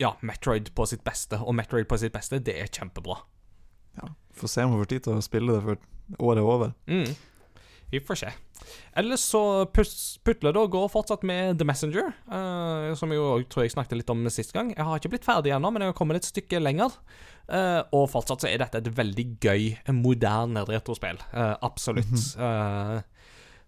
ja, 0.00 0.14
Metroid 0.20 0.74
på 0.74 0.86
sitt 0.86 1.04
beste. 1.04 1.40
Og 1.40 1.56
Metroid 1.56 1.88
på 1.88 1.98
sitt 2.00 2.12
beste, 2.12 2.42
det 2.44 2.58
er 2.60 2.68
kjempebra. 2.68 3.16
Ja. 4.00 4.10
Får 4.34 4.50
se 4.50 4.66
om 4.66 4.74
vi 4.74 4.82
får 4.82 4.90
tid 4.94 5.06
til 5.06 5.18
å 5.18 5.24
spille 5.24 5.56
det 5.56 5.62
før 5.64 5.78
året 6.18 6.42
er 6.42 6.50
over. 6.56 6.74
Mm. 6.90 7.14
Vi 7.94 8.00
får 8.02 8.18
se. 8.24 8.32
Ellers 8.98 9.22
så 9.28 9.40
putler 9.70 10.22
Putle 10.24 10.52
da 10.56 10.64
går 10.70 10.88
fortsatt 10.90 11.24
med 11.26 11.58
The 11.60 11.66
Messenger, 11.68 12.12
uh, 12.30 12.94
som 12.98 13.12
jeg 13.12 13.20
jo 13.20 13.28
tror 13.50 13.66
jeg 13.66 13.74
snakket 13.74 14.00
litt 14.00 14.12
om 14.12 14.24
sist 14.32 14.54
gang. 14.56 14.72
Jeg 14.74 14.86
har 14.86 14.98
ikke 14.98 15.12
blitt 15.12 15.26
ferdig 15.26 15.52
ennå, 15.54 15.70
men 15.70 15.84
jeg 15.84 15.92
har 15.92 15.98
kommet 15.98 16.18
et 16.18 16.28
stykke 16.28 16.62
lenger. 16.62 16.94
Uh, 17.44 17.82
og 17.92 18.08
fortsatt 18.10 18.44
så 18.44 18.48
er 18.48 18.62
dette 18.62 18.80
et 18.80 18.88
veldig 18.96 19.26
gøy, 19.44 19.66
moderne 19.94 20.64
retrospill. 20.70 21.20
Uh, 21.34 21.54
absolutt. 21.66 22.16
Eh, 22.44 23.00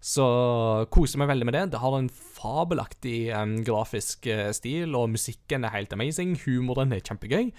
så 0.07 0.25
koser 0.93 1.21
meg 1.21 1.29
veldig 1.31 1.45
med 1.47 1.55
det. 1.55 1.63
Det 1.73 1.79
har 1.81 1.95
en 1.97 2.09
fabelaktig 2.11 3.31
um, 3.33 3.55
grafisk 3.65 4.27
stil, 4.53 4.93
og 4.97 5.09
musikken 5.13 5.65
er 5.65 5.73
helt 5.73 5.93
amazing. 5.95 6.35
Humoren 6.43 6.93
er 6.93 7.01
kjempegøy, 7.05 7.49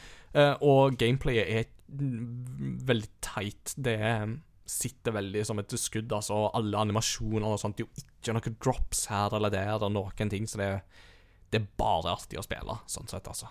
og 0.62 0.98
gameplayet 1.00 1.50
er 1.50 1.66
veldig 1.88 3.08
teit. 3.24 3.74
Det 3.76 3.96
sitter 4.68 5.14
veldig 5.16 5.46
som 5.48 5.58
et 5.62 5.72
skudd, 5.80 6.12
altså. 6.12 6.50
Alle 6.54 6.76
animasjoner 6.76 7.46
og 7.48 7.60
sånt. 7.62 7.76
Det 7.78 7.86
er 7.86 7.88
jo 7.88 8.04
ikke 8.20 8.34
noen 8.36 8.58
drops 8.60 9.06
her 9.08 9.34
eller 9.38 9.50
der, 9.54 9.70
eller 9.78 9.88
noen 9.94 10.28
ting, 10.32 10.46
så 10.50 10.60
det, 10.60 10.70
det 11.50 11.62
er 11.62 11.70
bare 11.80 12.12
artig 12.12 12.38
å 12.38 12.44
spille, 12.44 12.76
sånn 12.86 13.08
sett, 13.08 13.28
altså. 13.30 13.48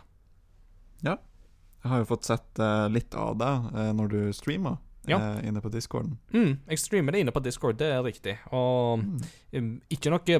Jeg 1.04 1.92
har 1.92 2.02
jo 2.02 2.08
fått 2.10 2.26
sett 2.28 2.60
uh, 2.60 2.88
litt 2.90 3.14
av 3.16 3.36
det 3.40 3.50
uh, 3.78 3.92
når 3.96 4.08
du 4.12 4.20
streamer 4.34 4.78
Ja. 5.08 5.20
eh, 5.22 5.46
inne 5.48 5.62
på 5.64 5.70
discorden. 5.72 6.18
Mm, 6.34 6.58
jeg 6.68 6.80
streamer 6.82 7.14
det 7.16 7.22
inne 7.24 7.32
på 7.32 7.40
Discord, 7.46 7.78
det 7.80 7.88
er 7.94 8.02
riktig. 8.04 8.34
Og 8.52 9.00
Mm. 9.00 9.22
um, 9.56 9.70
ikke 9.90 10.12
noe 10.12 10.40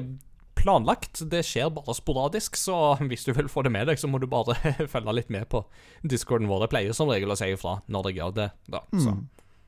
planlagt, 0.58 1.22
det 1.30 1.44
skjer 1.46 1.70
bare 1.74 1.94
sporadisk, 1.96 2.58
så 2.58 2.96
hvis 3.00 3.26
du 3.26 3.32
vil 3.36 3.50
få 3.50 3.64
det 3.66 3.72
med 3.74 3.88
deg, 3.90 4.00
så 4.00 4.10
må 4.10 4.20
du 4.22 4.28
bare 4.30 4.56
følge 4.92 5.14
litt 5.16 5.32
med 5.32 5.48
på 5.52 5.62
Discorden 6.02 6.50
vår. 6.50 6.66
Jeg 6.66 6.74
pleier 6.74 6.96
som 6.96 7.10
regel 7.12 7.34
å 7.34 7.38
si 7.38 7.52
ifra 7.54 7.78
når 7.88 8.10
jeg 8.10 8.20
gjør 8.20 8.36
det, 8.40 8.48
da. 8.70 8.82
Så. 8.92 9.14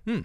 Mm. 0.09 0.25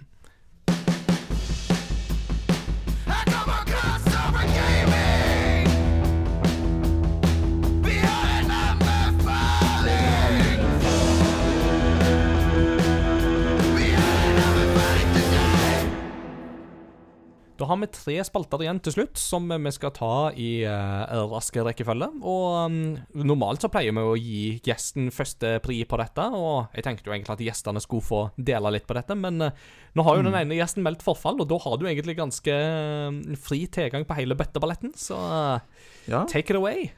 Da 17.56 17.64
har 17.64 17.78
vi 17.80 17.86
tre 17.88 18.16
spalter 18.26 18.60
igjen 18.66 18.80
til 18.84 18.92
slutt, 18.92 19.16
som 19.16 19.46
vi 19.48 19.70
skal 19.72 19.92
ta 19.96 20.10
i 20.36 20.50
uh, 20.68 21.24
rask 21.30 21.56
rekkefølge. 21.56 22.10
Og 22.20 22.56
um, 22.68 22.76
normalt 23.16 23.64
så 23.64 23.70
pleier 23.72 23.96
vi 23.96 24.04
å 24.04 24.18
gi 24.20 24.42
gjesten 24.66 25.08
første 25.14 25.54
pri 25.64 25.78
på 25.88 26.00
dette, 26.02 26.26
og 26.36 26.76
jeg 26.76 26.84
tenkte 26.84 27.08
jo 27.08 27.14
egentlig 27.16 27.36
at 27.38 27.46
gjestene 27.46 27.80
skulle 27.80 28.04
få 28.04 28.20
dele 28.36 28.74
litt 28.76 28.84
på 28.88 28.98
dette, 28.98 29.16
men 29.16 29.48
uh, 29.48 29.64
nå 29.96 30.04
har 30.04 30.18
jo 30.18 30.26
den 30.28 30.36
ene 30.36 30.58
gjesten 30.58 30.84
meldt 30.84 31.04
forfall, 31.06 31.40
og 31.40 31.48
da 31.48 31.60
har 31.64 31.80
du 31.80 31.86
egentlig 31.88 32.18
ganske 32.20 32.60
uh, 32.60 33.40
fri 33.40 33.64
tilgang 33.72 34.04
på 34.04 34.20
hele 34.20 34.36
bøtteballetten, 34.36 34.92
så 35.00 35.16
uh, 35.16 35.82
Ja. 36.06 36.26
take 36.28 36.52
it 36.52 36.60
away. 36.60 36.90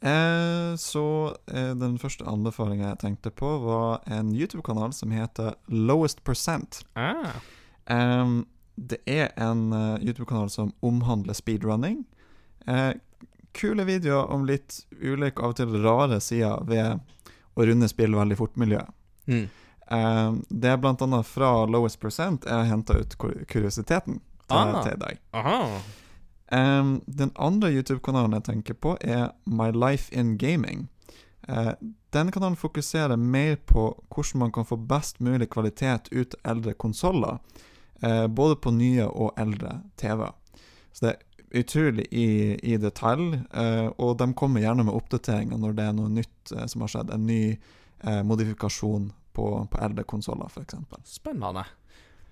Eh, 0.00 0.76
så 0.80 1.36
eh, 1.52 1.74
den 1.76 1.98
første 2.00 2.24
anbefalingen 2.28 2.86
jeg 2.88 3.00
tenkte 3.02 3.32
på, 3.36 3.50
var 3.66 4.00
en 4.08 4.30
YouTube-kanal 4.32 4.94
som 4.96 5.12
heter 5.12 5.58
Lowest 5.68 6.22
Percent. 6.24 6.80
Ah. 6.96 7.36
Ehm, 7.92 8.46
det 8.80 8.98
er 9.06 9.30
en 9.36 9.66
eh, 9.76 9.98
YouTube-kanal 10.06 10.48
som 10.50 10.72
omhandler 10.80 11.36
speedrunning. 11.36 12.04
Eh, 12.66 12.92
kule 13.52 13.84
videoer 13.84 14.30
om 14.32 14.44
litt 14.48 14.78
ulike, 15.02 15.42
av 15.42 15.52
og 15.52 15.56
til 15.58 15.74
rare 15.84 16.20
sider 16.22 16.64
ved 16.64 17.00
å 17.58 17.66
runde 17.66 17.88
spill 17.90 18.14
veldig 18.16 18.38
fort-miljøet. 18.38 18.88
Mm. 19.28 19.48
Eh, 19.90 20.32
det 20.50 20.70
er 20.72 20.80
blant 20.80 21.02
annet 21.02 21.26
fra 21.26 21.66
Lowest 21.66 22.00
Percent 22.00 22.44
jeg 22.46 22.54
har 22.56 22.68
henta 22.70 22.96
ut 23.00 23.16
kur- 23.18 23.44
kuriositeten 23.50 24.20
til, 24.20 24.56
Ah. 24.56 24.82
til 24.86 24.96
deg. 24.98 25.18
Aha. 25.34 25.80
Eh, 26.52 26.92
den 27.06 27.32
andre 27.36 27.70
YouTube-kanalen 27.74 28.32
jeg 28.38 28.44
tenker 28.48 28.74
på, 28.74 28.96
er 29.02 29.32
My 29.46 29.70
Life 29.70 30.12
in 30.12 30.36
Gaming. 30.38 30.88
Eh, 31.48 31.72
denne 32.12 32.32
kanalen 32.32 32.56
fokuserer 32.56 33.16
mer 33.18 33.56
på 33.56 33.92
hvordan 34.10 34.38
man 34.38 34.52
kan 34.52 34.64
få 34.64 34.76
best 34.76 35.20
mulig 35.20 35.50
kvalitet 35.50 36.08
ut 36.12 36.34
av 36.44 36.50
eldre 36.56 36.74
konsoller. 36.74 37.38
Eh, 38.02 38.26
både 38.26 38.56
på 38.56 38.72
nye 38.72 39.06
og 39.06 39.34
eldre 39.40 39.80
TV. 40.00 40.24
Så 40.92 41.04
det 41.04 41.12
er 41.12 41.60
utrolig 41.60 42.06
i, 42.10 42.56
i 42.62 42.76
detalj, 42.80 43.34
eh, 43.54 43.88
og 43.98 44.16
de 44.18 44.30
kommer 44.34 44.64
gjerne 44.64 44.86
med 44.86 44.94
oppdateringer 44.96 45.58
når 45.60 45.76
det 45.76 45.86
er 45.86 45.96
noe 45.98 46.12
nytt 46.12 46.54
eh, 46.56 46.66
som 46.70 46.84
har 46.84 46.92
skjedd. 46.94 47.12
En 47.14 47.26
ny 47.28 47.42
eh, 47.52 48.22
modifikasjon 48.26 49.10
på, 49.36 49.46
på 49.70 49.82
eldre 49.84 50.04
konsoller, 50.08 50.50
f.eks. 50.50 50.74
Spennende. 51.04 51.64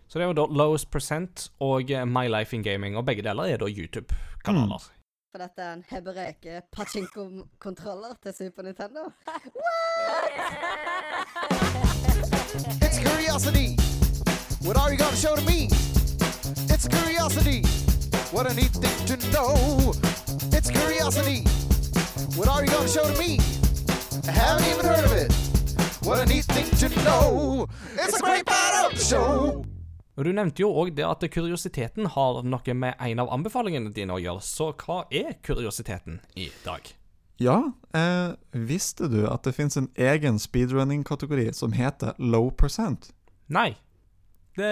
Så 0.08 0.18
det 0.18 0.24
er 0.24 0.30
jo 0.32 0.38
da 0.38 0.46
Lowest 0.56 0.88
Percent 0.90 1.50
og 1.60 1.90
My 2.08 2.30
Life 2.32 2.56
in 2.56 2.64
Gaming, 2.64 2.96
og 2.96 3.04
begge 3.04 3.26
deler 3.26 3.52
er 3.52 3.60
da 3.60 3.68
YouTube-kanaler. 3.68 4.88
For 5.28 5.42
dette 5.44 5.60
er 5.60 5.74
en 5.76 5.84
hebreke 5.90 6.62
pachinko-kontroller 6.72 8.16
til 8.24 8.32
Super 8.38 8.64
Nintendo. 8.64 9.10
What? 9.58 10.78
It's 12.80 12.98
curiosity. 12.98 13.87
What 14.62 14.76
are 14.76 14.90
you 14.92 14.98
gonna 14.98 15.16
show 15.16 15.34
to 15.36 15.44
me? 15.44 15.68
It's 16.72 16.86
curiosity. 16.88 17.62
What 18.32 18.50
a 18.50 18.54
neat 18.54 18.72
thing 18.82 18.98
to 19.10 19.16
know. 19.32 19.92
It's 20.56 20.70
curiosity. 20.70 21.40
What 22.36 22.48
are 22.48 22.64
you 22.64 22.70
gonna 22.70 22.88
show 22.88 23.04
to 23.12 23.18
me? 23.18 23.38
I 24.28 24.32
haven't 24.32 24.66
even 24.72 24.84
heard 24.84 25.04
of 25.04 25.12
it. 25.12 25.32
What 26.06 26.18
a 26.20 26.26
neat 26.26 26.44
thing 26.44 26.68
to 26.82 26.88
know. 27.04 27.66
It's 27.94 28.18
a 28.18 28.22
great 28.22 28.46
part 28.46 28.86
of 28.86 28.98
the 28.98 29.04
show. 29.04 29.64
Og 30.18 30.24
Du 30.24 30.32
nevnte 30.32 30.60
jo 30.64 30.72
òg 30.74 30.96
det 30.96 31.04
at 31.06 31.22
kuriositeten 31.30 32.08
har 32.10 32.42
noe 32.42 32.74
med 32.74 32.94
en 33.00 33.20
av 33.22 33.28
anbefalingene 33.30 33.92
dine 33.94 34.16
å 34.16 34.18
gjøre, 34.18 34.42
så 34.42 34.72
hva 34.74 35.04
er 35.14 35.36
kuriositeten 35.46 36.18
i 36.34 36.48
dag? 36.64 36.90
Ja, 37.38 37.70
eh, 37.94 38.34
visste 38.50 39.06
du 39.06 39.28
at 39.30 39.44
det 39.46 39.54
finnes 39.54 39.76
en 39.78 39.86
egen 39.94 40.40
speedrunning-kategori 40.42 41.52
som 41.54 41.70
heter 41.72 42.18
low 42.18 42.50
percent? 42.50 43.12
Nei. 43.48 43.76
Det, 44.58 44.70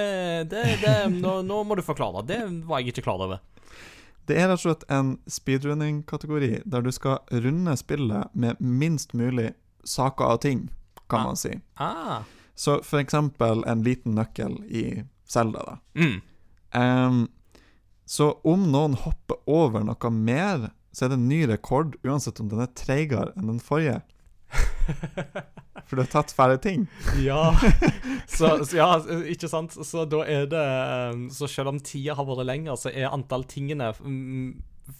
det, 0.50 0.62
det 0.82 0.94
nå, 1.20 1.38
nå 1.46 1.60
må 1.64 1.76
du 1.78 1.82
forklare. 1.86 2.24
Det 2.26 2.40
var 2.66 2.82
jeg 2.82 2.92
ikke 2.94 3.06
klar 3.06 3.22
over. 3.22 3.42
Det 4.26 4.34
er 4.40 4.48
rett 4.50 4.58
og 4.58 4.64
slett 4.64 4.84
en 4.90 5.12
speedrunning-kategori 5.30 6.62
der 6.66 6.82
du 6.82 6.90
skal 6.94 7.20
runde 7.30 7.76
spillet 7.78 8.32
med 8.34 8.58
minst 8.58 9.14
mulig 9.14 9.52
saker 9.86 10.32
og 10.34 10.40
ting, 10.42 10.64
kan 11.06 11.20
Ah. 11.20 11.24
man 11.30 11.36
si. 11.38 11.52
Ah. 11.78 12.22
Så 12.58 12.80
for 12.82 12.98
eksempel 12.98 13.62
en 13.70 13.84
liten 13.86 14.16
nøkkel 14.18 14.58
i 14.66 15.04
Zelda, 15.28 15.62
da. 15.68 15.76
Mm. 15.94 16.20
Um, 16.74 17.28
så 18.06 18.32
om 18.44 18.66
noen 18.72 18.94
hopper 18.98 19.38
over 19.46 19.84
noe 19.86 20.10
mer, 20.10 20.70
så 20.92 21.04
er 21.06 21.08
det 21.12 21.18
en 21.20 21.28
ny 21.28 21.44
rekord, 21.46 21.94
uansett 22.02 22.40
om 22.40 22.48
den 22.50 22.62
er 22.64 22.72
treigere 22.78 23.32
enn 23.36 23.46
den 23.52 23.60
forrige. 23.62 24.00
For 25.86 25.98
du 25.98 26.02
har 26.02 26.08
tatt 26.10 26.32
færre 26.34 26.56
ting. 26.62 26.86
Ja. 27.22 27.52
Så, 28.26 28.48
så 28.66 28.78
ja, 28.78 28.88
ikke 29.30 29.48
sant. 29.50 29.76
Så 29.86 30.02
da 30.10 30.22
er 30.26 30.48
det 30.50 30.62
um, 31.14 31.26
Så 31.30 31.46
selv 31.50 31.70
om 31.70 31.78
tida 31.84 32.16
har 32.18 32.26
vært 32.26 32.46
lenger, 32.48 32.78
så 32.80 32.90
er 32.90 33.06
antall 33.12 33.44
tingene 33.50 33.92
mm, 33.94 34.48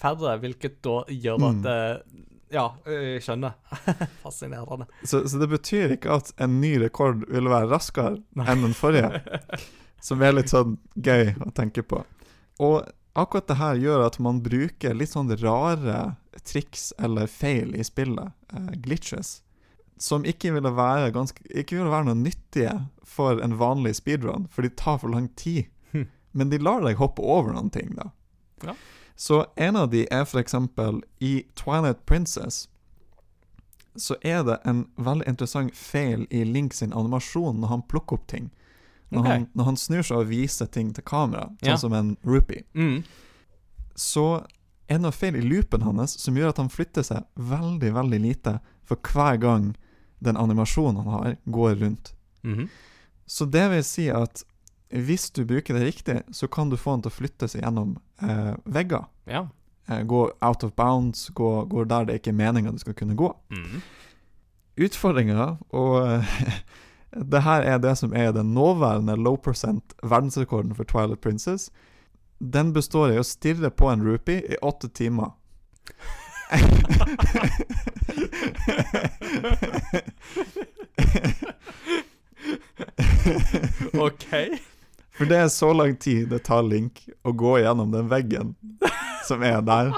færre, 0.03 0.37
hvilket 0.43 0.79
da 0.87 1.01
gjør 1.11 1.43
at 1.51 1.61
Mm. 1.63 1.67
eh, 1.73 2.23
Ja, 2.55 2.69
jeg 2.87 3.25
skjønner. 3.27 3.57
Fascinerende. 4.23 4.87
Så, 5.03 5.25
så 5.27 5.41
det 5.43 5.49
betyr 5.51 5.97
ikke 5.97 6.15
at 6.21 6.29
en 6.45 6.61
ny 6.63 6.77
rekord 6.85 7.25
vil 7.27 7.49
være 7.51 7.67
raskere 7.73 8.21
enn 8.47 8.63
den 8.63 8.77
forrige. 8.79 9.19
Som 10.07 10.23
er 10.23 10.37
litt 10.37 10.53
sånn 10.55 10.77
gøy 10.95 11.33
å 11.43 11.51
tenke 11.57 11.83
på. 11.83 12.05
Og 12.63 12.87
akkurat 13.19 13.49
det 13.49 13.59
her 13.61 13.81
gjør 13.81 14.07
at 14.07 14.19
man 14.23 14.43
bruker 14.45 14.95
litt 14.97 15.13
sånn 15.13 15.33
rare 15.41 16.17
triks 16.47 16.93
eller 17.03 17.27
feil 17.31 17.75
i 17.75 17.85
spillet, 17.85 18.33
eh, 18.53 18.73
glitches, 18.85 19.41
som 19.99 20.27
ikke 20.29 20.53
ville 20.53 20.71
være 20.77 21.15
ganske 21.15 21.41
Ikke 21.49 21.79
ville 21.79 21.89
være 21.89 22.11
noe 22.11 22.21
nyttige 22.21 22.75
for 23.05 23.41
en 23.41 23.57
vanlig 23.57 23.97
speedrun, 23.97 24.47
for 24.53 24.63
de 24.63 24.69
tar 24.69 24.99
for 25.01 25.09
lang 25.09 25.31
tid. 25.37 25.67
Hm. 25.93 26.11
Men 26.33 26.51
de 26.51 26.59
lar 26.61 26.85
deg 26.85 27.01
hoppe 27.01 27.23
over 27.25 27.55
noen 27.57 27.71
ting, 27.73 27.95
da. 27.97 28.11
Ja. 28.63 28.75
Så 29.17 29.47
en 29.57 29.77
av 29.77 29.91
de 29.91 30.07
er 30.13 30.29
eksempel 30.37 31.01
i 31.21 31.47
Twilight 31.57 32.05
Princess 32.05 32.69
så 33.97 34.17
er 34.21 34.43
det 34.45 34.59
en 34.65 34.85
veldig 34.97 35.27
interessant 35.29 35.77
feil 35.77 36.27
i 36.31 36.45
Link 36.45 36.75
sin 36.77 36.93
animasjon 36.93 37.61
når 37.61 37.73
han 37.73 37.85
plukker 37.89 38.19
opp 38.19 38.27
ting. 38.29 38.51
Når, 39.11 39.21
okay. 39.21 39.31
han, 39.33 39.49
når 39.55 39.65
han 39.65 39.77
snur 39.77 40.03
seg 40.03 40.17
og 40.19 40.29
viser 40.29 40.67
ting 40.67 40.93
til 40.93 41.05
kamera, 41.07 41.49
sånn 41.63 41.69
Ja. 41.69 41.77
som 41.77 41.93
en 41.93 42.17
rupee, 42.27 42.65
Mm. 42.75 43.05
så 43.95 44.45
er 44.89 44.99
det 44.99 45.03
noe 45.03 45.13
feil 45.13 45.37
i 45.37 45.41
loopen 45.43 45.83
hans 45.83 46.17
som 46.21 46.35
gjør 46.39 46.49
at 46.53 46.57
han 46.59 46.69
flytter 46.69 47.03
seg 47.03 47.25
veldig, 47.37 47.93
veldig 47.95 48.21
lite 48.21 48.61
for 48.85 48.97
hver 48.97 49.39
gang 49.43 49.75
den 50.23 50.37
animasjonen 50.37 50.97
han 51.05 51.13
har, 51.13 51.37
går 51.47 51.75
rundt. 51.81 52.13
Mhm. 52.45 52.69
Så 53.27 53.47
det 53.51 53.71
vil 53.71 53.83
si 53.85 54.09
at 54.09 54.45
hvis 54.91 55.31
du 55.35 55.45
bruker 55.45 55.75
det 55.75 55.87
riktig, 55.87 56.23
så 56.31 56.47
kan 56.49 56.69
du 56.71 56.77
få 56.77 56.91
han 56.93 57.03
til 57.03 57.11
å 57.11 57.15
flytte 57.17 57.49
seg 57.51 57.63
gjennom 57.63 57.97
eh, 58.23 58.55
vegger. 58.65 59.07
Ja. 59.27 59.49
Eh, 59.89 60.03
gå 60.07 60.31
out 60.43 60.63
of 60.65 60.75
bounds, 60.77 61.29
gå, 61.35 61.67
gå 61.69 61.85
der 61.89 62.05
det 62.07 62.21
ikke 62.21 62.31
er 62.31 62.39
meninga 62.39 62.73
du 62.73 62.79
skal 62.79 62.95
kunne 62.95 63.17
gå. 63.19 63.33
Mm. 63.51 63.83
Utfordringa, 64.77 65.57
og 65.73 66.07
eh, 66.07 66.25
det 67.25 67.43
her 67.43 67.63
er 67.63 67.79
det 67.79 67.97
som 67.99 68.13
er 68.15 68.33
den 68.33 68.55
nåværende 68.55 69.17
low 69.17 69.37
percent 69.37 69.95
verdensrekorden 70.03 70.75
for 70.75 70.85
Twilight 70.85 71.21
Princess. 71.21 71.71
Den 72.41 72.73
består 72.73 73.13
i 73.13 73.19
å 73.19 73.25
stirre 73.25 73.71
på 73.71 73.89
en 73.91 74.05
rupee 74.05 74.43
i 74.45 74.57
åtte 74.63 74.89
timer. 74.89 75.31
OK. 83.97 84.27
For 85.17 85.25
det 85.25 85.37
er 85.37 85.49
så 85.49 85.73
lang 85.73 85.97
tid 85.97 86.29
det 86.31 86.43
tar 86.45 86.63
Link 86.63 87.09
å 87.25 87.33
gå 87.33 87.59
gjennom 87.63 87.93
den 87.95 88.11
veggen 88.13 88.55
som 89.25 89.43
er 89.43 89.65
der. 89.65 89.95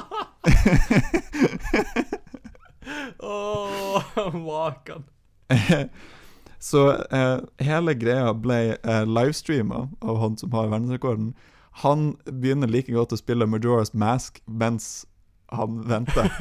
Åh, 3.19 4.03
makan. 4.39 5.05
Så 6.59 6.90
eh, 7.14 7.39
hele 7.62 7.94
greia 7.94 8.32
ble 8.35 8.76
eh, 8.76 9.05
livestreama 9.06 9.89
av 10.02 10.18
han 10.22 10.36
som 10.36 10.52
har 10.52 10.68
verdensrekorden. 10.72 11.35
Han 11.85 12.16
begynner 12.26 12.66
like 12.70 12.93
godt 12.93 13.12
å 13.14 13.16
spille 13.20 13.47
Majora's 13.47 13.94
Mask 13.94 14.43
mens 14.47 15.06
han 15.55 15.89
venter. 15.89 16.28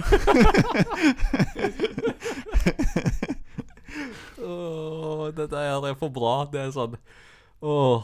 oh, 4.44 5.30
dette 5.38 5.56
her 5.56 5.86
er 5.88 5.96
for 6.00 6.10
bra. 6.12 6.46
Det 6.52 6.60
er 6.66 6.72
sånn 6.76 6.98
Åh. 7.62 8.04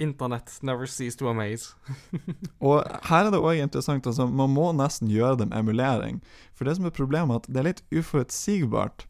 Internett 0.00 0.62
never 0.64 0.86
cease 0.88 1.18
to 1.18 1.28
amaze. 1.28 1.76
Og 2.64 2.84
her 3.10 3.26
er 3.26 3.30
det 3.34 3.40
òg 3.40 3.58
interessant, 3.60 4.06
altså, 4.08 4.24
man 4.24 4.48
må 4.48 4.72
nesten 4.72 5.10
gjøre 5.12 5.36
det 5.42 5.50
med 5.50 5.58
emulering. 5.60 6.22
For 6.56 6.64
det 6.64 6.78
som 6.78 6.88
er 6.88 6.94
problemet, 6.96 7.34
er 7.34 7.40
at 7.42 7.48
det 7.52 7.60
er 7.60 7.68
litt 7.68 7.84
uforutsigbart 7.92 9.04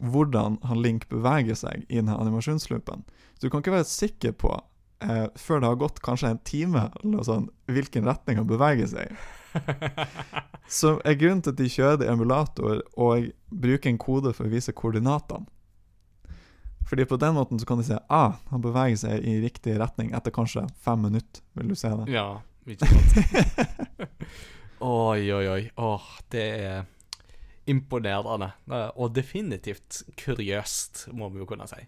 hvordan 0.00 0.58
han 0.66 0.82
Link 0.82 1.08
beveger 1.08 1.56
seg 1.58 1.84
i 1.88 2.00
denne 2.00 2.16
animasjonsloopen. 2.18 3.04
Så 3.34 3.46
du 3.46 3.50
kan 3.50 3.62
ikke 3.62 3.76
være 3.76 3.88
sikker 3.88 4.34
på, 4.38 4.52
eh, 5.04 5.26
før 5.38 5.60
det 5.60 5.70
har 5.70 5.80
gått 5.80 6.02
kanskje 6.02 6.34
en 6.34 6.42
time, 6.44 6.88
eller 7.02 7.22
sånt, 7.22 7.50
hvilken 7.66 8.06
retning 8.08 8.40
han 8.40 8.50
beveger 8.50 8.90
seg 8.90 9.10
i. 9.10 9.16
Så 10.78 10.96
er 11.04 11.18
grunnen 11.20 11.42
til 11.44 11.52
at 11.52 11.60
de 11.60 11.70
kjører 11.70 12.08
emulator 12.10 12.80
og 12.96 13.28
bruker 13.52 13.90
en 13.90 14.00
kode 14.00 14.32
for 14.34 14.48
å 14.48 14.52
vise 14.52 14.74
koordinatene. 14.74 15.46
Fordi 16.88 17.04
på 17.08 17.16
den 17.16 17.36
måten 17.36 17.60
så 17.60 17.66
kan 17.66 17.80
de 17.80 17.86
se 17.86 17.98
ah, 18.12 18.34
han 18.50 18.62
beveger 18.64 18.98
seg 19.00 19.24
i 19.24 19.38
riktig 19.40 19.78
retning 19.80 20.10
etter 20.16 20.34
kanskje 20.34 20.66
fem 20.84 21.00
minutter, 21.06 21.40
vil 21.56 21.70
du 21.72 21.78
se 21.78 21.88
det. 21.88 22.10
Ja, 22.12 22.42
ikke 22.68 22.90
sant. 22.90 23.14
oi, 24.84 25.22
oi, 25.32 25.46
oi. 25.48 25.62
Åh, 25.80 26.10
det 26.34 26.44
er 26.66 26.84
imponerende. 27.70 28.52
eh, 28.70 28.90
Og 28.96 29.14
definitivt 29.14 30.02
kuriøst, 30.20 31.08
må 31.12 31.30
vi 31.32 31.42
jo 31.42 31.46
kunne 31.46 31.68
si. 31.70 31.82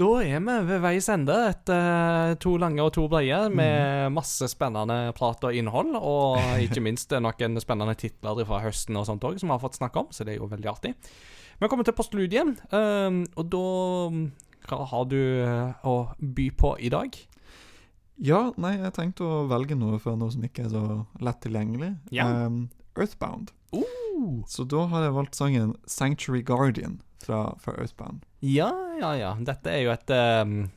Da 0.00 0.08
er 0.24 0.40
vi 0.40 0.54
ved 0.66 0.80
veis 0.80 1.06
ende 1.12 1.34
etter 1.50 2.34
to 2.40 2.54
lange 2.56 2.80
og 2.80 2.94
to 2.96 3.04
breie 3.12 3.42
med 3.52 4.08
masse 4.16 4.48
spennende 4.48 5.12
prat 5.12 5.44
og 5.44 5.54
innhold. 5.54 5.92
Og 6.00 6.38
ikke 6.64 6.80
minst 6.80 7.12
noen 7.12 7.60
spennende 7.60 7.94
titler 8.00 8.40
fra 8.48 8.62
høsten 8.64 8.96
og 8.96 9.06
sånt 9.06 9.24
også, 9.28 9.44
som 9.44 9.52
vi 9.52 9.56
har 9.56 9.62
fått 9.62 9.76
snakke 9.78 10.00
om, 10.00 10.08
så 10.10 10.24
det 10.24 10.34
er 10.34 10.40
jo 10.40 10.48
veldig 10.50 10.70
artig. 10.72 10.94
Vi 11.60 11.68
kommer 11.68 11.86
til 11.86 11.94
postludiet, 11.94 12.56
um, 12.72 13.20
og 13.38 13.44
da 13.52 13.66
Hva 14.66 14.78
har 14.88 15.04
du 15.10 15.18
eh, 15.18 15.86
å 15.86 15.94
by 16.18 16.48
på 16.58 16.72
i 16.78 16.90
dag? 16.90 17.14
Ja, 18.22 18.52
nei, 18.56 18.76
jeg 18.78 18.94
tenkte 18.94 19.26
å 19.26 19.40
velge 19.50 19.74
noe 19.78 19.98
fra 20.02 20.14
noe 20.18 20.30
som 20.30 20.42
ikke 20.46 20.66
er 20.66 20.70
så 20.70 20.82
lett 21.22 21.40
tilgjengelig. 21.42 21.92
Ja. 22.14 22.28
Um, 22.46 22.68
Earthbound. 22.94 23.50
Uh. 23.74 24.01
Så 24.46 24.64
da 24.68 24.84
har 24.90 25.02
jeg 25.06 25.14
valgt 25.16 25.34
sangen 25.38 25.74
'Sanctuary 25.86 26.42
Guardian' 26.44 27.00
fra, 27.22 27.54
fra 27.62 27.72
Earthbound. 27.78 28.24
Ja, 28.40 28.72
ja, 28.98 29.12
ja. 29.16 29.34
Dette 29.38 29.70
er 29.70 29.82
jo 29.84 29.90
et 29.92 30.10
um, 30.10 30.70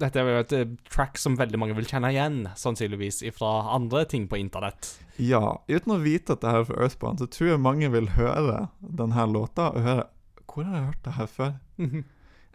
Dette 0.00 0.18
er 0.18 0.26
jo 0.32 0.40
et 0.42 0.52
eh, 0.52 0.64
track 0.90 1.18
som 1.18 1.36
veldig 1.38 1.58
mange 1.62 1.76
vil 1.78 1.86
kjenne 1.86 2.10
igjen, 2.10 2.40
sannsynligvis, 2.58 3.20
fra 3.36 3.52
andre 3.76 4.04
ting 4.04 4.26
på 4.26 4.38
internett. 4.40 4.96
Ja, 5.22 5.60
uten 5.70 5.92
å 5.94 6.00
vite 6.02 6.34
at 6.34 6.40
det 6.42 6.50
her 6.50 6.64
er 6.64 6.66
fra 6.66 6.80
Earthbound, 6.82 7.20
så 7.22 7.28
tror 7.30 7.52
jeg 7.52 7.62
mange 7.62 7.88
vil 7.94 8.08
høre 8.16 8.68
denne 8.80 9.26
låta 9.30 9.70
og 9.72 9.82
høre 9.86 10.06
Hvor 10.46 10.64
har 10.64 10.74
jeg 10.80 10.86
hørt 10.86 11.04
det 11.04 11.12
her 11.20 11.26
før? 11.26 11.52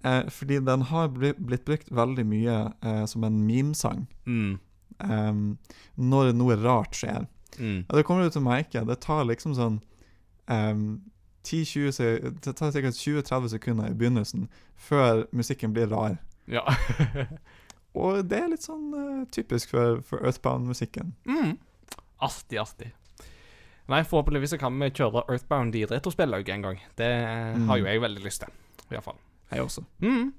Eh, 0.04 0.24
fordi 0.34 0.60
den 0.66 0.82
har 0.90 1.08
blitt 1.14 1.66
brukt 1.66 1.92
veldig 1.94 2.26
mye 2.26 2.74
eh, 2.82 3.06
som 3.06 3.24
en 3.24 3.40
memesang 3.48 4.08
Mm. 4.26 4.60
em, 5.00 5.58
når 5.98 6.34
noe 6.34 6.56
rart 6.58 6.94
skjer. 6.98 7.28
Mm. 7.60 7.86
Ja, 7.88 7.96
det 7.96 8.04
kommer 8.06 8.24
du 8.24 8.30
til 8.34 8.42
å 8.42 8.46
merke. 8.50 8.84
Det 8.86 9.00
tar 9.02 9.24
liksom 9.26 9.54
sånn 9.56 9.80
em, 10.50 11.02
10-20 11.44 11.92
se- 11.92 12.20
Det 12.42 12.56
tar 12.56 12.72
sikkert 12.72 12.94
20-30 12.96 13.50
sekunder 13.50 13.90
i 13.90 13.94
begynnelsen 13.98 14.48
før 14.78 15.26
musikken 15.34 15.74
blir 15.74 15.88
rar. 15.90 16.18
Ja. 16.48 16.62
Og 17.96 18.24
det 18.30 18.38
er 18.40 18.48
litt 18.54 18.64
sånn 18.64 18.94
uh, 18.96 19.26
typisk 19.34 19.70
for, 19.74 20.02
for 20.02 20.24
Earthbound-musikken. 20.26 21.14
mm. 21.28 21.58
Artig, 22.22 22.60
artig. 22.62 22.92
Nei, 23.90 24.04
forhåpentligvis 24.06 24.52
så 24.54 24.58
kan 24.62 24.76
vi 24.80 24.92
kjøre 24.94 25.24
Earthbound 25.28 25.76
i 25.76 25.86
retrospill 25.90 26.34
en 26.38 26.62
gang. 26.62 26.78
Det 26.96 27.08
har 27.68 27.78
jo 27.82 27.88
jeg 27.90 28.02
veldig 28.04 28.22
lyst 28.24 28.44
til, 28.46 28.54
iallfall. 28.94 29.18
Jeg 29.52 29.62
også. 29.66 29.82
Mm. 30.00 30.30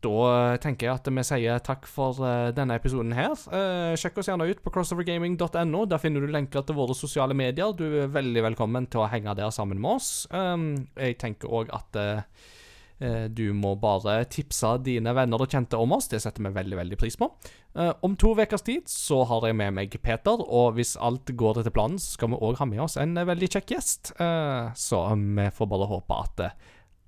Da 0.00 0.56
tenker 0.62 0.88
jeg 0.88 0.96
at 0.96 1.08
vi 1.12 1.24
sier 1.28 1.60
takk 1.64 1.84
for 1.88 2.22
uh, 2.24 2.48
denne 2.56 2.78
episoden 2.80 3.12
her. 3.16 3.34
Uh, 3.52 3.92
sjekk 4.00 4.20
oss 4.20 4.30
gjerne 4.30 4.48
ut 4.48 4.62
på 4.64 4.72
crossovergaming.no. 4.72 5.82
Der 5.90 6.00
finner 6.00 6.24
du 6.24 6.32
lenker 6.32 6.64
til 6.64 6.78
våre 6.78 6.96
sosiale 6.96 7.36
medier. 7.36 7.74
Du 7.76 7.84
er 8.04 8.12
veldig 8.12 8.46
velkommen 8.50 8.88
til 8.88 9.04
å 9.04 9.10
henge 9.12 9.36
der 9.36 9.52
sammen 9.52 9.80
med 9.82 9.98
oss. 9.98 10.24
Um, 10.32 10.72
jeg 10.96 11.20
tenker 11.20 11.52
òg 11.52 11.72
at 11.76 12.00
eh, 12.00 13.28
du 13.28 13.50
må 13.56 13.74
bare 13.80 14.22
tipse 14.32 14.72
dine 14.84 15.12
venner 15.16 15.40
og 15.40 15.52
kjente 15.52 15.76
om 15.80 15.92
oss. 15.96 16.08
Det 16.08 16.22
setter 16.24 16.44
vi 16.48 16.54
veldig 16.56 16.80
veldig 16.80 17.00
pris 17.00 17.20
på. 17.20 17.28
Om 17.76 18.16
to 18.18 18.32
ukers 18.36 18.64
tid 18.66 18.88
så 18.90 19.22
har 19.28 19.46
jeg 19.46 19.56
med 19.56 19.76
meg 19.76 19.94
Peter, 20.02 20.40
og 20.42 20.74
hvis 20.76 20.96
alt 21.00 21.32
går 21.38 21.60
etter 21.60 21.72
planen, 21.72 22.00
så 22.02 22.16
skal 22.16 22.32
vi 22.32 22.40
òg 22.40 22.58
ha 22.60 22.66
med 22.68 22.82
oss 22.84 22.98
en 23.00 23.14
veldig 23.14 23.48
kjekk 23.54 23.72
gjest. 23.76 24.12
Så 24.16 25.00
vi 25.16 25.48
får 25.56 25.70
bare 25.70 25.88
håpe 25.92 26.20
at 26.26 26.44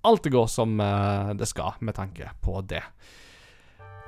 alt 0.03 0.27
går 0.27 0.47
som 0.51 0.81
eh, 0.81 1.33
det 1.39 1.49
skal, 1.51 1.79
med 1.81 1.97
tanke 1.99 2.31
på 2.43 2.61
det. 2.67 2.83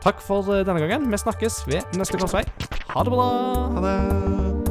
Takk 0.04 0.20
for 0.24 0.50
eh, 0.52 0.66
denne 0.66 0.82
gangen. 0.82 1.10
Vi 1.10 1.22
snakkes 1.22 1.64
ved 1.70 1.96
neste 1.98 2.20
korsvei. 2.20 2.44
Ha 2.94 3.06
det 3.06 3.14
bra! 3.14 3.32
Ha 3.78 3.88
det! 3.88 4.63